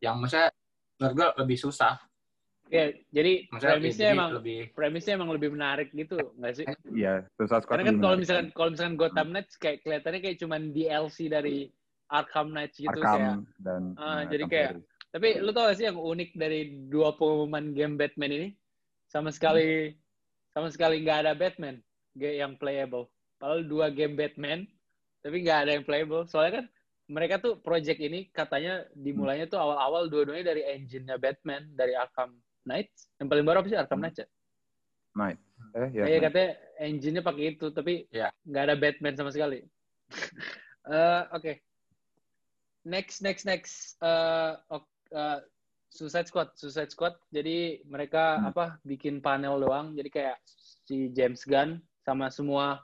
yang 0.00 0.20
maksudnya 0.20 0.52
menurut 1.00 1.14
gue 1.16 1.28
lebih 1.44 1.58
susah 1.58 1.96
ya 2.68 2.92
jadi 3.12 3.48
maksudnya 3.48 3.76
premisnya 3.76 4.08
jadi 4.08 4.16
emang 4.16 4.30
lebih 4.36 4.60
premisnya 4.72 5.12
emang 5.16 5.30
lebih 5.32 5.48
menarik 5.52 5.88
gitu 5.92 6.16
nggak 6.36 6.54
sih 6.56 6.66
Iya, 6.92 7.28
Suicide 7.36 7.64
Squad 7.64 7.76
karena 7.76 7.84
kan 7.84 7.94
lebih 7.96 8.04
kalau 8.04 8.16
misalkan 8.20 8.48
kalau 8.52 8.68
misalkan 8.72 8.96
Gotham 8.96 9.28
Knights 9.32 9.54
kayak 9.60 9.78
kelihatannya 9.84 10.20
kayak 10.20 10.38
cuman 10.40 10.62
DLC 10.72 11.18
dari 11.28 11.68
Arkham 12.08 12.48
Knights 12.52 12.76
gitu 12.80 12.92
Arkham 12.92 13.18
kayak 13.20 13.36
dan 13.60 13.82
nah, 13.96 14.22
jadi 14.28 14.44
kayak-. 14.48 14.80
Tapi 15.14 15.38
lu 15.38 15.54
tau 15.54 15.70
gak 15.70 15.78
sih 15.78 15.86
yang 15.86 15.94
unik 15.94 16.30
dari 16.34 16.90
dua 16.90 17.14
pengumuman 17.14 17.70
game 17.70 17.94
Batman 17.94 18.34
ini? 18.34 18.48
Sama 19.06 19.30
sekali 19.30 19.94
sama 20.54 20.70
sekali 20.70 21.02
nggak 21.02 21.26
ada 21.26 21.32
Batman 21.34 21.82
yang 22.14 22.54
playable. 22.54 23.10
Padahal 23.42 23.66
dua 23.66 23.90
game 23.90 24.14
Batman, 24.14 24.64
tapi 25.20 25.42
nggak 25.42 25.58
ada 25.66 25.70
yang 25.74 25.84
playable. 25.84 26.24
Soalnya 26.30 26.62
kan 26.62 26.66
mereka 27.10 27.42
tuh 27.42 27.58
project 27.60 28.00
ini 28.00 28.30
katanya 28.30 28.86
dimulainya 28.94 29.50
tuh 29.50 29.58
awal-awal 29.60 30.06
dua-duanya 30.08 30.54
dari 30.54 30.62
engine-nya 30.64 31.18
Batman, 31.18 31.68
dari 31.74 31.92
Arkham 31.92 32.38
Knight. 32.64 32.88
Yang 33.20 33.28
paling 33.28 33.44
baru 33.44 33.60
apa 33.60 33.68
sih 33.68 33.76
Arkham 33.76 34.00
Knight 34.00 34.16
ya? 34.22 34.26
Night. 35.18 35.38
Eh, 35.74 35.88
ya. 35.90 36.04
Iya 36.06 36.18
katanya 36.22 36.50
engine-nya 36.80 37.22
pakai 37.26 37.44
itu, 37.58 37.66
tapi 37.74 38.06
Iya. 38.14 38.30
nggak 38.46 38.62
ada 38.70 38.74
Batman 38.78 39.14
sama 39.18 39.34
sekali. 39.34 39.66
Eh, 40.84 41.22
Oke. 41.32 41.64
Next, 42.84 43.24
next, 43.24 43.48
next. 43.48 43.96
Eh, 44.04 44.52
ok- 44.68 45.08
eh, 45.16 45.40
Suicide 45.94 46.26
Squad, 46.26 46.50
Suicide 46.58 46.90
Squad. 46.90 47.14
Jadi 47.30 47.86
mereka 47.86 48.42
Hmm. 48.42 48.50
apa 48.50 48.64
bikin 48.82 49.22
panel 49.22 49.62
doang. 49.62 49.94
Jadi 49.94 50.10
kayak 50.10 50.42
si 50.82 51.14
James 51.14 51.46
Gunn 51.46 51.78
sama 52.02 52.28
semua 52.34 52.82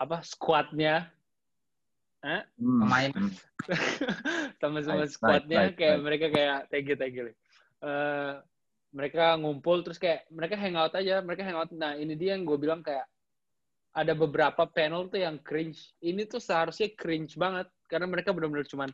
apa 0.00 0.24
squadnya, 0.24 1.12
eh? 2.24 2.42
Hmm. 2.56 2.80
pemain. 2.80 3.10
Hmm. 3.12 3.32
sama 4.60 4.80
semua 4.80 5.06
squadnya 5.06 5.68
right, 5.68 5.72
right, 5.72 5.76
kayak 5.76 5.96
right. 6.00 6.04
mereka 6.04 6.26
kayak 6.32 6.58
thank 6.72 6.88
you 6.88 6.96
thank 6.96 7.14
you. 7.14 7.28
Eh, 7.84 8.32
mereka 8.94 9.34
ngumpul 9.36 9.82
terus 9.84 9.98
kayak 9.98 10.24
mereka 10.30 10.54
hangout 10.54 10.94
aja 10.94 11.18
mereka 11.20 11.42
hangout 11.42 11.68
nah 11.74 11.98
ini 11.98 12.14
dia 12.14 12.38
yang 12.38 12.46
gue 12.46 12.54
bilang 12.54 12.80
kayak 12.80 13.04
ada 13.94 14.14
beberapa 14.14 14.64
panel 14.70 15.10
tuh 15.10 15.20
yang 15.20 15.36
cringe 15.42 15.92
ini 15.98 16.24
tuh 16.24 16.38
seharusnya 16.38 16.94
cringe 16.94 17.34
banget 17.34 17.66
karena 17.90 18.06
mereka 18.06 18.30
benar-benar 18.30 18.66
cuman 18.70 18.90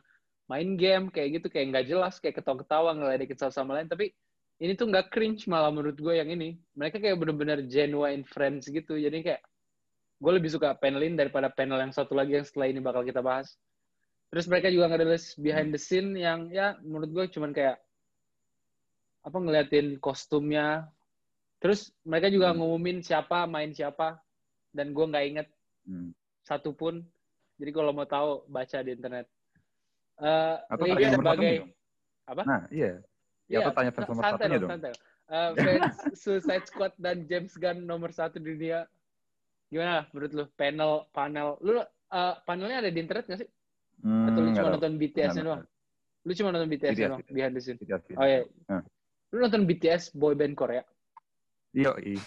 main 0.51 0.75
game 0.75 1.07
kayak 1.07 1.39
gitu 1.39 1.47
kayak 1.47 1.65
nggak 1.71 1.85
jelas 1.87 2.19
kayak 2.19 2.35
ketawa-ketawa 2.43 2.91
ngeledekin 2.99 3.39
satu 3.39 3.55
sama 3.55 3.79
lain 3.79 3.87
tapi 3.87 4.11
ini 4.59 4.75
tuh 4.75 4.91
nggak 4.91 5.07
cringe 5.07 5.47
malah 5.47 5.71
menurut 5.71 5.95
gue 5.95 6.13
yang 6.19 6.27
ini 6.27 6.59
mereka 6.75 6.99
kayak 6.99 7.15
benar-benar 7.15 7.63
genuine 7.71 8.27
friends 8.27 8.67
gitu 8.67 8.99
jadi 8.99 9.15
kayak 9.23 9.41
gue 10.21 10.31
lebih 10.35 10.51
suka 10.51 10.75
panel 10.75 11.01
ini 11.07 11.15
daripada 11.15 11.47
panel 11.47 11.79
yang 11.79 11.95
satu 11.95 12.13
lagi 12.13 12.35
yang 12.35 12.43
setelah 12.43 12.67
ini 12.67 12.83
bakal 12.83 13.07
kita 13.07 13.23
bahas 13.23 13.55
terus 14.27 14.45
mereka 14.51 14.67
juga 14.67 14.91
ngerilis 14.91 15.39
behind 15.39 15.71
the 15.71 15.79
scene 15.79 16.11
yang 16.19 16.51
ya 16.51 16.75
menurut 16.83 17.09
gue 17.15 17.25
cuman 17.31 17.55
kayak 17.55 17.79
apa 19.23 19.37
ngeliatin 19.39 19.87
kostumnya 20.03 20.91
terus 21.63 21.95
mereka 22.03 22.27
juga 22.27 22.51
Hmm. 22.51 22.59
ngumumin 22.59 22.99
siapa 22.99 23.47
main 23.47 23.71
siapa 23.71 24.19
dan 24.75 24.91
gue 24.91 25.05
nggak 25.07 25.25
inget 25.31 25.47
Hmm. 25.87 26.13
satu 26.45 26.75
pun 26.75 27.01
Jadi 27.61 27.77
kalau 27.77 27.93
mau 27.93 28.09
tahu 28.09 28.41
baca 28.49 28.81
di 28.81 28.89
internet. 28.97 29.29
Eh 30.19 30.55
Atau 30.67 30.85
nomor 30.89 30.99
sebagai 30.99 31.53
apa? 32.27 32.41
Nah, 32.43 32.61
iya. 32.73 32.99
Ya, 33.51 33.67
atau 33.67 33.75
tanya 33.75 33.91
fans 33.91 34.07
nomor 34.07 34.23
santai 34.23 34.47
satunya 34.47 34.59
dong, 34.63 34.71
santai. 34.71 34.93
Eh, 35.31 35.49
fans 35.63 35.95
Suicide 36.15 36.65
Squad 36.67 36.93
dan 36.99 37.27
James 37.27 37.53
Gunn 37.55 37.83
nomor 37.83 38.11
satu 38.15 38.39
di 38.39 38.55
dunia. 38.55 38.87
Gimana 39.71 40.07
menurut 40.11 40.31
lu? 40.31 40.45
Panel, 40.55 40.91
panel. 41.11 41.59
Lu 41.59 41.79
eh, 41.79 42.35
panelnya 42.47 42.83
ada 42.83 42.89
di 42.91 42.99
internet 42.99 43.27
nggak 43.27 43.39
sih? 43.43 43.49
Hmm, 44.01 44.27
Atau 44.31 44.39
lu 44.41 44.49
cuma 44.55 44.67
tahu. 44.67 44.75
nonton 44.79 44.93
BTS-nya 44.97 45.43
doang? 45.45 45.63
Lu 46.25 46.31
cuma 46.33 46.49
nonton 46.53 46.69
BTS-nya 46.69 46.95
BTS, 46.95 47.11
doang, 47.11 47.21
behind 47.29 47.53
the 47.53 47.61
scene. 47.61 47.77
Oh 48.17 48.25
iya. 48.25 48.41
Nah. 48.71 48.83
Lu 49.31 49.37
nonton 49.39 49.63
BTS 49.67 50.15
boy 50.17 50.33
band 50.35 50.55
Korea? 50.57 50.83
Iya, 51.71 51.91
iya. 52.03 52.21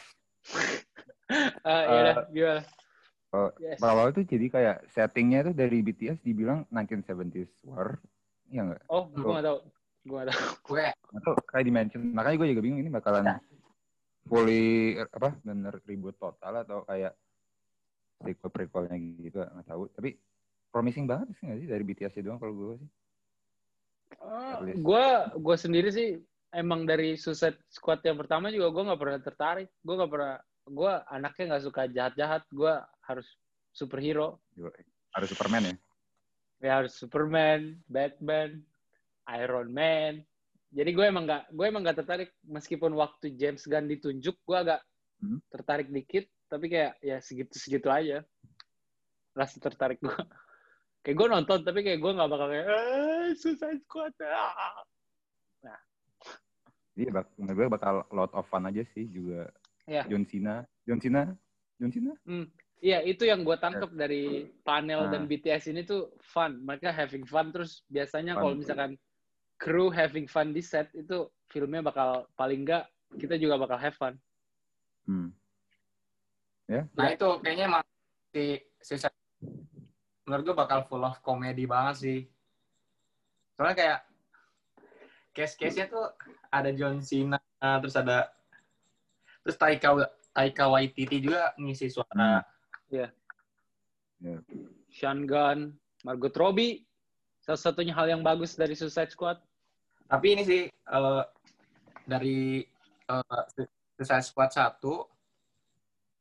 Eh, 1.65 1.85
iya 1.89 2.13
gimana? 2.31 2.63
Oh, 3.35 3.51
Yes. 3.59 3.83
Awal 3.83 4.15
itu 4.15 4.23
jadi 4.23 4.47
kayak 4.47 4.77
settingnya 4.95 5.51
itu 5.51 5.53
dari 5.59 5.83
BTS 5.83 6.23
dibilang 6.23 6.71
1970s 6.71 7.51
war. 7.67 7.99
Iya 8.47 8.71
nggak? 8.71 8.83
Oh, 8.87 9.11
gue 9.11 9.27
nggak 9.27 9.47
tahu. 9.51 9.59
Gue 10.07 10.17
nggak 10.23 10.29
tahu. 10.31 10.43
Gue 10.71 10.85
Atau 11.19 11.33
kayak 11.51 11.65
dimension. 11.67 12.01
Makanya 12.15 12.37
gue 12.39 12.49
juga 12.55 12.63
bingung 12.63 12.81
ini 12.87 12.91
bakalan 12.95 13.43
fully 14.25 14.97
apa 15.05 15.37
bener 15.45 15.85
reboot 15.85 16.17
total 16.17 16.65
atau 16.65 16.81
kayak 16.89 17.13
sequel 18.25 18.51
prequelnya 18.55 18.97
gitu 19.19 19.43
nggak 19.43 19.67
tahu. 19.67 19.91
Tapi 19.91 20.15
promising 20.71 21.11
banget 21.11 21.35
sih 21.35 21.51
nggak 21.51 21.59
sih 21.59 21.69
dari 21.69 21.83
BTS 21.83 22.15
doang 22.23 22.39
kalau 22.39 22.55
gue 22.55 22.79
sih. 22.79 22.91
Least. 24.63 24.79
gue 24.79 25.07
gue 25.43 25.57
sendiri 25.59 25.89
sih 25.91 26.17
emang 26.55 26.87
dari 26.87 27.19
Suicide 27.19 27.59
Squad 27.67 28.01
yang 28.07 28.15
pertama 28.15 28.49
juga 28.49 28.71
gue 28.71 28.83
nggak 28.87 29.01
pernah 29.01 29.19
tertarik. 29.21 29.69
Gue 29.83 29.95
nggak 29.99 30.13
pernah. 30.13 30.37
Gue 30.65 30.93
anaknya 31.13 31.55
nggak 31.55 31.65
suka 31.65 31.83
jahat-jahat. 31.87 32.43
Gue 32.49 32.73
harus 33.05 33.29
superhero. 33.71 34.41
Harus 35.13 35.29
Superman 35.31 35.63
ya. 35.63 35.75
Ya 36.65 36.73
harus 36.81 36.93
Superman, 36.97 37.77
Batman, 37.85 38.65
Iron 39.37 39.69
Man. 39.69 40.25
Jadi 40.75 40.91
gue 40.91 41.05
emang 41.07 41.29
nggak 41.29 41.53
gue 41.53 41.67
emang 41.69 41.83
nggak 41.85 41.99
tertarik 42.03 42.31
meskipun 42.43 42.97
waktu 42.97 43.37
James 43.37 43.63
Gunn 43.63 43.87
ditunjuk 43.87 44.37
gue 44.43 44.59
agak 44.59 44.81
Hmm. 45.23 45.39
tertarik 45.49 45.89
dikit. 45.89 46.27
Tapi 46.51 46.67
kayak 46.69 46.99
ya 47.01 47.17
segitu 47.23 47.55
segitu 47.57 47.89
aja. 47.89 48.21
Rasa 49.33 49.57
tertarik 49.63 50.03
gue. 50.03 50.11
Kayak 51.05 51.17
gue 51.21 51.29
nonton 51.29 51.59
tapi 51.61 51.85
kayak 51.85 52.01
gue 52.01 52.13
nggak 52.17 52.31
bakal 52.33 52.49
kayak 52.49 52.65
eh, 52.65 53.27
Suicide 53.37 53.83
Squad. 53.85 54.17
ah." 54.25 54.81
Iya, 56.95 57.11
bak 57.11 57.27
menurut 57.37 57.57
gue 57.59 57.67
bakal 57.75 57.95
lot 58.09 58.33
of 58.33 58.47
fun 58.49 58.65
aja 58.65 58.81
sih 58.97 59.05
juga. 59.11 59.51
Iya. 59.85 60.03
John 60.09 60.25
Cena, 60.25 60.65
John 60.89 61.01
Cena, 61.01 61.23
John 61.81 61.91
Cena. 61.93 62.13
Hmm. 62.25 62.47
Iya, 62.85 63.01
itu 63.01 63.25
yang 63.25 63.49
gue 63.49 63.57
tangkap 63.57 63.89
dari 63.97 64.53
panel 64.61 65.09
Nah. 65.09 65.11
dan 65.17 65.25
BTS 65.25 65.73
ini 65.73 65.89
tuh 65.89 66.13
fun. 66.21 66.61
Mereka 66.61 66.93
having 66.93 67.25
fun 67.25 67.49
terus 67.49 67.81
biasanya 67.89 68.37
kalau 68.37 68.53
misalkan 68.53 69.01
kru 69.57 69.89
having 69.89 70.29
fun 70.29 70.53
di 70.53 70.61
set 70.61 70.93
itu 70.93 71.25
filmnya 71.49 71.81
bakal 71.81 72.29
paling 72.37 72.69
enggak 72.69 72.85
kita 73.17 73.41
juga 73.41 73.57
bakal 73.57 73.79
have 73.81 73.97
fun. 73.97 74.15
Hmm. 75.09 75.33
Nah 76.69 77.09
itu 77.09 77.29
kayaknya 77.41 77.73
emang 77.73 77.85
si 78.33 78.61
Suicide 78.85 79.17
menurut 80.25 80.43
gue 80.45 80.57
bakal 80.57 80.85
full 80.89 81.05
of 81.05 81.21
komedi 81.25 81.65
banget 81.65 81.95
sih. 82.01 82.21
Soalnya 83.57 83.77
kayak 83.77 84.01
case-case-nya 85.37 85.87
tuh 85.89 86.11
ada 86.49 86.71
John 86.73 87.01
Cena, 87.05 87.41
terus 87.81 87.97
ada 87.97 88.33
terus 89.45 89.61
Taika 89.61 90.09
Taika 90.35 90.65
Waititi 90.67 91.21
juga 91.23 91.53
ngisi 91.61 91.93
suara. 91.93 92.43
Ya. 92.89 93.13
Sean 94.89 95.29
Gunn, 95.29 95.77
Margot 96.03 96.33
Robbie, 96.35 96.83
salah 97.45 97.61
satunya 97.61 97.93
hal 97.93 98.09
yang 98.09 98.25
bagus 98.25 98.57
dari 98.57 98.73
Suicide 98.73 99.13
Squad. 99.13 99.39
Tapi 100.09 100.27
ini 100.33 100.43
sih 100.43 100.63
eh, 100.73 101.23
dari 102.09 102.65
eh, 103.09 103.43
Suicide 103.95 104.25
Squad 104.25 104.51
1 104.57 104.81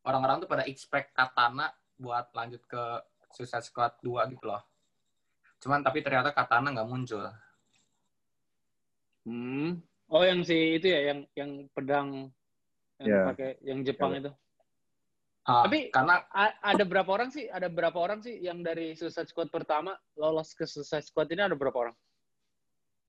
orang-orang 0.03 0.43
tuh 0.43 0.49
pada 0.51 0.67
expect 0.67 1.15
Katana 1.15 1.71
buat 1.95 2.27
lanjut 2.35 2.59
ke 2.67 2.83
Suicide 3.31 3.65
Squad 3.65 3.97
2 4.03 4.35
gitu 4.35 4.45
loh. 4.45 4.61
Cuman 5.63 5.79
tapi 5.79 6.03
ternyata 6.03 6.35
Katana 6.35 6.75
nggak 6.75 6.89
muncul. 6.91 7.23
Hmm. 9.23 9.79
Oh 10.11 10.21
yang 10.21 10.43
si 10.43 10.77
itu 10.77 10.91
ya 10.91 11.15
yang 11.15 11.19
yang 11.33 11.51
pedang 11.71 12.29
yang 13.03 13.11
Ya. 13.11 13.23
pakai 13.29 13.49
yang 13.61 13.79
Jepang 13.83 14.11
itu. 14.15 14.31
Ah, 15.43 15.67
Tapi- 15.67 15.91
karena 15.91 16.23
A- 16.31 16.55
ada 16.63 16.83
berapa 16.87 17.09
orang 17.09 17.27
sih? 17.27 17.51
Ada 17.51 17.67
berapa 17.67 17.99
orang 17.99 18.23
sih 18.23 18.39
yang 18.39 18.63
dari 18.63 18.95
Suicide 18.95 19.27
Squad 19.27 19.51
pertama 19.51 19.91
lolos 20.15 20.55
ke 20.55 20.63
Suicide 20.63 21.03
Squad 21.03 21.27
ini 21.29 21.43
ada 21.43 21.55
berapa 21.55 21.75
orang? 21.75 21.95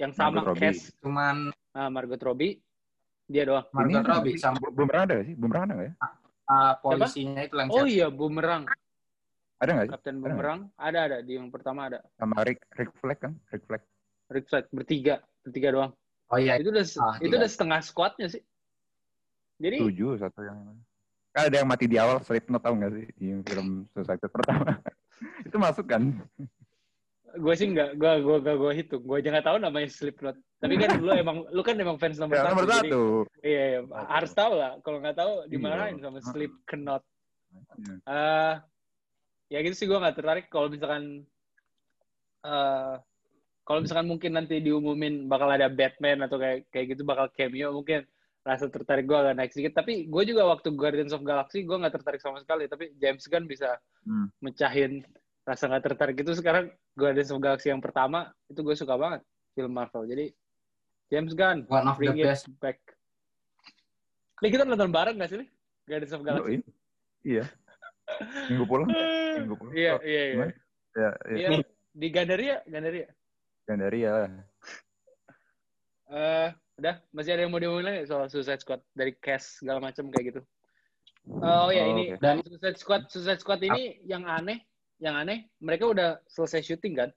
Yang 0.02 0.18
sama 0.18 0.42
Margot 0.42 0.58
Robbie. 0.58 0.62
cast 0.66 0.82
cuman 0.98 1.36
ah, 1.70 1.86
Margot 1.86 2.18
Robbie, 2.18 2.58
dia 3.24 3.46
doang. 3.46 3.62
Margot 3.70 4.02
Ini 4.02 4.10
Robbie 4.10 4.34
sama 4.34 4.58
pernah 4.66 5.06
ada 5.06 5.16
sih? 5.22 5.34
Belum 5.38 5.48
pernah 5.48 5.64
ada 5.64 5.74
nggak 5.78 5.86
ya? 5.86 5.94
ah, 6.44 6.72
polisinya 6.76 7.40
itu 7.40 7.54
yang 7.54 7.70
Oh 7.70 7.86
iya, 7.86 8.06
Boomerang. 8.10 8.66
Ada 9.56 9.70
nggak 9.70 9.86
sih? 9.86 9.92
Kapten 9.94 10.14
Ada 10.14 10.22
Boomerang. 10.26 10.60
Ada 10.74 10.98
ada 11.00 11.18
di 11.22 11.32
yang 11.38 11.48
pertama 11.48 11.86
ada. 11.86 12.02
Sama 12.18 12.42
Rick 12.42 12.66
Rick 12.74 12.90
Flag 12.98 13.18
kan? 13.22 13.32
Rick 13.48 13.62
Flag. 13.64 13.82
Rick 14.26 14.46
Flag 14.50 14.64
bertiga, 14.74 15.14
bertiga 15.40 15.68
doang. 15.70 15.92
Oh 16.28 16.38
iya, 16.40 16.58
Itu 16.58 16.68
udah 16.68 16.82
Ah, 16.98 17.14
itu 17.16 17.30
tiga. 17.30 17.38
udah 17.38 17.48
setengah 17.48 17.78
squadnya 17.78 18.26
sih. 18.26 18.42
Jadi 19.64 19.76
Tujuh 19.80 20.20
satu 20.20 20.44
yang 20.44 20.60
mana? 20.60 20.76
Kan 21.32 21.42
ada 21.48 21.56
yang 21.56 21.68
mati 21.68 21.88
di 21.88 21.96
awal 21.96 22.20
Slipknot 22.20 22.60
tahu 22.60 22.74
nggak 22.76 22.92
sih 22.92 23.06
di 23.16 23.26
film 23.48 23.88
Suicide 23.90 24.20
pertama? 24.28 24.76
itu 25.48 25.56
masuk 25.56 25.86
kan? 25.88 26.12
gue 27.34 27.54
sih 27.58 27.66
nggak, 27.66 27.98
gue 27.98 28.12
gue 28.22 28.36
gak 28.46 28.56
gue 28.60 28.72
hitung. 28.78 29.02
Gue 29.02 29.18
aja 29.18 29.34
nggak 29.34 29.46
tahu 29.48 29.56
namanya 29.58 29.88
Slipknot. 29.90 30.36
Tapi 30.60 30.74
kan 30.78 30.90
lu 31.00 31.10
emang 31.10 31.36
lu 31.50 31.62
kan 31.66 31.74
emang 31.74 31.98
fans 31.98 32.20
nomor 32.20 32.38
Ya, 32.38 32.46
satu. 32.46 32.50
nomor 32.54 32.64
jadi- 32.68 32.76
satu. 32.92 33.02
Iya, 33.42 33.62
iya. 33.66 33.80
harus 34.06 34.32
tahu 34.36 34.52
lah. 34.54 34.72
Kalau 34.84 34.98
nggak 35.02 35.16
tahu 35.18 35.32
dimarahin 35.50 35.96
Iya. 35.98 36.04
sama 36.04 36.18
Slipknot. 36.22 37.02
Iya. 37.54 37.94
eh 38.04 38.54
ya 39.48 39.58
gitu 39.62 39.74
sih 39.74 39.86
gue 39.86 39.94
nggak 39.94 40.16
tertarik 40.18 40.46
kalau 40.46 40.66
misalkan 40.68 41.22
eh 42.44 42.94
kalau 43.64 43.80
misalkan 43.80 44.04
mungkin 44.04 44.36
nanti 44.36 44.60
diumumin 44.60 45.24
bakal 45.24 45.48
ada 45.48 45.72
Batman 45.72 46.28
atau 46.28 46.36
kayak 46.36 46.68
kayak 46.68 46.86
gitu 46.94 47.02
bakal 47.02 47.32
cameo 47.32 47.72
mungkin 47.72 48.04
rasa 48.44 48.68
tertarik 48.68 49.04
gue 49.04 49.16
agak 49.16 49.34
naik 49.34 49.50
sedikit 49.50 49.80
tapi 49.80 50.04
gue 50.04 50.22
juga 50.24 50.44
waktu 50.44 50.68
Guardians 50.70 51.10
of 51.10 51.24
Galaxy 51.24 51.64
gue 51.64 51.74
nggak 51.74 51.96
tertarik 51.96 52.20
sama 52.20 52.38
sekali 52.38 52.68
tapi 52.68 52.92
James 52.94 53.24
Gunn 53.24 53.48
bisa 53.48 53.80
Hmm. 54.04 54.28
mecahin 54.38 55.00
rasa 55.42 55.64
nggak 55.64 55.80
tertarik 55.82 56.16
itu 56.18 56.32
sekarang 56.34 56.68
Guardians 56.92 57.32
of 57.32 57.40
Galaxy 57.40 57.68
yang 57.68 57.80
pertama 57.80 58.28
itu 58.46 58.60
gue 58.60 58.76
suka 58.76 58.94
banget 58.94 59.24
film 59.52 59.72
Marvel 59.72 60.04
jadi 60.04 60.28
James 61.08 61.32
Gunn 61.32 61.64
one 61.66 61.84
of 61.84 61.96
the 61.96 62.04
bring 62.04 62.20
it 62.20 62.26
best. 62.26 62.52
back 62.58 62.78
Nih 64.38 64.50
kita 64.50 64.62
nonton 64.62 64.92
bareng 64.92 65.16
gak 65.16 65.30
sih 65.30 65.40
nih 65.40 65.48
Guardians 65.84 66.12
of 66.12 66.20
Galaxy. 66.22 66.60
Iya. 67.24 67.44
Minggu 68.50 68.64
pulang. 68.66 68.88
Minggu 69.40 69.56
pulang. 69.56 69.72
Iya, 69.72 69.92
Oh, 69.94 70.00
iya, 70.02 70.20
iya. 70.20 70.32
gimana? 70.34 70.52
Ya, 70.92 71.10
Iya, 71.24 71.48
ya. 71.48 71.60
di 71.94 72.08
Gandaria, 72.10 72.56
Gandaria. 72.66 73.08
Gandaria. 73.64 74.12
Eh, 76.06 76.48
udah, 76.74 76.98
masih 77.14 77.30
ada 77.38 77.46
yang 77.46 77.52
mau 77.54 77.62
diomongin 77.62 77.86
lagi 77.86 78.10
soal 78.10 78.26
Suicide 78.26 78.62
Squad 78.62 78.82
dari 78.92 79.14
cast 79.18 79.62
segala 79.62 79.78
macam 79.78 80.10
kayak 80.10 80.34
gitu. 80.34 80.40
Oh 81.40 81.70
ya 81.70 81.86
Oh, 81.86 81.92
ini 81.94 82.04
oke. 82.14 82.20
Dan 82.20 82.42
Suicide 82.42 82.78
Squad, 82.78 83.02
Suicide 83.08 83.40
Squad 83.40 83.60
ini 83.62 84.02
yang 84.04 84.26
aneh, 84.26 84.66
yang 84.98 85.14
aneh, 85.14 85.46
mereka 85.62 85.88
udah 85.88 86.10
selesai 86.26 86.66
syuting 86.66 86.94
kan, 86.98 87.10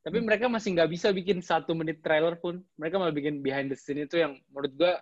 tapi 0.00 0.22
Hmm. 0.22 0.26
mereka 0.26 0.46
masih 0.48 0.72
nggak 0.78 0.90
bisa 0.90 1.12
bikin 1.12 1.44
satu 1.44 1.76
menit 1.76 2.00
trailer 2.00 2.38
pun. 2.38 2.62
Mereka 2.80 2.96
malah 2.96 3.12
bikin 3.12 3.44
behind 3.44 3.68
the 3.68 3.76
scene 3.76 4.00
itu 4.00 4.16
yang 4.22 4.38
menurut 4.48 4.72
gua 4.78 4.94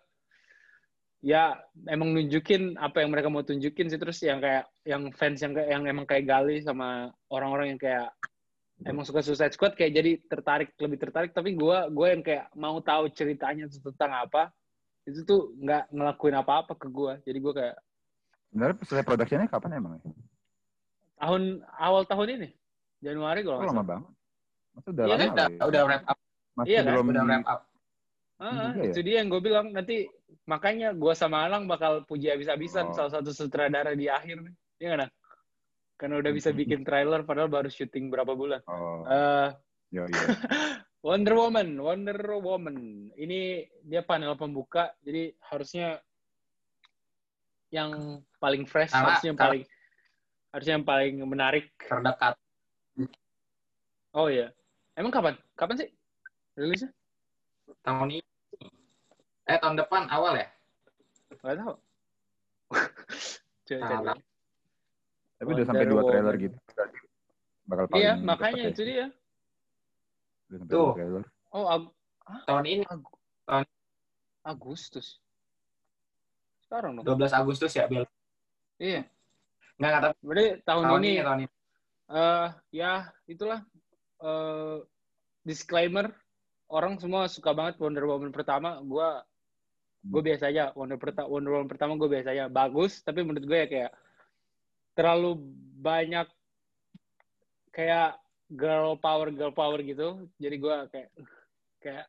ya 1.19 1.59
emang 1.91 2.15
nunjukin 2.15 2.79
apa 2.79 3.03
yang 3.03 3.11
mereka 3.11 3.27
mau 3.27 3.43
tunjukin 3.43 3.91
sih 3.91 3.99
terus 3.99 4.23
yang 4.23 4.39
kayak 4.39 4.71
yang 4.87 5.11
fans 5.11 5.43
yang 5.43 5.51
kayak 5.51 5.67
yang 5.75 5.83
emang 5.91 6.07
kayak 6.07 6.31
Gali 6.31 6.63
sama 6.63 7.11
orang-orang 7.27 7.75
yang 7.75 7.81
kayak 7.83 8.07
emang 8.87 9.03
suka 9.03 9.25
Suicide 9.25 9.51
Squad 9.51 9.75
kayak 9.75 9.93
jadi 9.95 10.11
tertarik 10.23 10.71
lebih 10.79 10.99
tertarik 11.03 11.31
tapi 11.35 11.59
gua 11.59 11.91
gue 11.91 12.07
yang 12.07 12.23
kayak 12.23 12.47
mau 12.55 12.79
tahu 12.79 13.11
ceritanya 13.11 13.67
itu 13.67 13.83
tentang 13.83 14.15
apa 14.15 14.55
itu 15.03 15.25
tuh 15.25 15.51
nggak 15.59 15.91
ngelakuin 15.91 16.37
apa-apa 16.37 16.79
ke 16.79 16.87
gua 16.87 17.19
jadi 17.27 17.39
gua 17.43 17.55
kayak 17.57 17.77
Sebenarnya 18.49 18.77
selesai 18.81 19.05
produksinya 19.05 19.45
kapan 19.45 19.77
emang? 19.77 19.93
ya? 19.99 20.13
tahun 21.19 21.43
awal 21.75 22.03
tahun 22.07 22.29
ini 22.41 22.49
Januari 23.03 23.43
kalau 23.43 23.61
Oh, 23.61 23.67
lama 23.67 23.75
salah. 23.75 23.87
banget. 23.87 24.11
Udah 24.89 25.05
Iya 25.05 25.15
lama 25.15 25.19
udah, 25.19 25.35
lah 25.35 25.51
ya? 25.51 25.63
udah 25.69 25.83
wrap 25.85 26.05
up, 26.07 26.19
Masih 26.57 26.71
Iya 26.71 26.79
kan? 26.81 26.93
belum 26.95 27.07
udah 27.13 27.25
wrap 27.27 27.45
up. 27.47 27.61
Ah, 28.39 28.55
juga 28.71 28.81
ya? 28.81 28.85
itu 28.89 29.01
dia 29.03 29.17
yang 29.19 29.29
gue 29.29 29.41
bilang 29.43 29.67
nanti 29.75 29.97
makanya 30.47 30.95
gua 30.95 31.13
sama 31.13 31.43
Alang 31.43 31.67
bakal 31.67 32.07
puji 32.07 32.31
habis-habisan 32.31 32.89
Oh. 32.89 32.95
salah 32.95 33.13
satu 33.19 33.35
sutradara 33.35 33.93
di 33.93 34.07
akhir 34.07 34.39
nih 34.47 34.55
Iya 34.79 34.87
nggak, 34.95 35.01
Nang? 35.03 35.13
Karena 35.99 36.15
udah 36.17 36.31
bisa 36.31 36.55
bikin 36.55 36.87
trailer 36.87 37.27
padahal 37.27 37.51
baru 37.51 37.67
syuting 37.67 38.07
berapa 38.09 38.31
bulan 38.33 38.63
Oh, 38.65 39.03
Eh, 39.05 39.49
iya 39.91 40.03
iya. 40.11 40.27
Wonder 40.99 41.35
Woman, 41.35 41.79
Wonder 41.79 42.19
Woman. 42.39 42.77
Ini 43.15 43.41
dia 43.83 44.03
panel 44.03 44.35
pembuka, 44.35 44.91
jadi 44.99 45.31
harusnya 45.47 46.03
yang 47.71 48.19
paling 48.39 48.65
fresh, 48.65 48.91
Karena- 48.91 49.15
harusnya 49.15 49.29
yang 49.31 49.39
paling 49.39 49.63
harusnya 50.49 50.75
yang 50.75 50.87
paling 50.87 51.15
menarik. 51.23 51.67
terdekat. 51.79 52.35
Oh 54.11 54.27
iya. 54.27 54.51
Emang 54.97 55.13
kapan? 55.13 55.39
Kapan 55.55 55.77
sih 55.79 55.89
rilisnya? 56.57 56.91
Tahun 57.85 58.09
ini. 58.09 58.25
Eh, 59.47 59.59
tahun 59.61 59.77
depan 59.79 60.09
awal 60.11 60.35
ya? 60.35 60.49
Gak 61.39 61.57
tahu. 61.63 61.75
Coba 63.69 63.85
cari. 63.87 64.21
Tapi 65.39 65.49
udah 65.49 65.65
sampai 65.65 65.87
dua 65.87 66.03
trailer 66.05 66.35
Woman. 66.35 66.45
gitu. 66.45 66.57
Bakal 67.65 67.85
paling 67.87 68.01
Iya, 68.01 68.13
makanya 68.19 68.63
ya. 68.65 68.71
itu 68.71 68.83
dia. 68.83 69.07
Udah 70.45 70.59
sampai 70.59 70.73
Tuh. 70.73 70.83
dua 70.85 70.97
trailer. 70.97 71.25
Oh, 71.51 71.67
Ag- 71.67 71.95
Tahun 72.45 72.65
ini, 72.65 72.85
Agustus. 74.43 75.21
Sekarang 76.61 77.01
dong. 77.01 77.05
12 77.07 77.33
Agustus 77.33 77.73
ya, 77.73 77.89
Bel. 77.89 78.05
Iya. 78.77 79.09
Nggak, 79.79 79.89
nggak, 79.89 80.03
tapi 80.03 80.17
Berarti 80.21 80.47
tahun, 80.63 80.83
tahun 80.85 81.01
ini 81.01 81.09
ini, 81.09 81.23
tahun 81.23 81.39
ini. 81.39 81.49
eh 82.09 82.49
ya 82.75 82.93
itulah 83.27 83.61
eh 84.19 84.77
disclaimer 85.43 86.09
orang 86.67 86.97
semua 86.97 87.29
suka 87.29 87.53
banget 87.53 87.77
Wonder 87.79 88.03
Woman 88.03 88.29
pertama 88.29 88.81
gua 88.81 89.21
gue 90.01 90.23
biasa 90.25 90.49
aja 90.49 90.73
Wonder, 90.73 90.97
perta 90.97 91.25
Wonder 91.25 91.53
Woman 91.53 91.69
pertama 91.69 91.95
gue 91.95 92.09
biasa 92.09 92.33
aja 92.33 92.45
bagus 92.49 93.01
tapi 93.01 93.21
menurut 93.23 93.45
gue 93.45 93.59
ya 93.59 93.69
kayak 93.69 93.91
terlalu 94.99 95.39
banyak 95.79 96.27
kayak 97.71 98.19
girl 98.51 98.99
power 98.99 99.31
girl 99.31 99.55
power 99.55 99.79
gitu. 99.79 100.27
Jadi 100.43 100.57
gue 100.59 100.77
kayak 100.91 101.11
kayak 101.79 102.07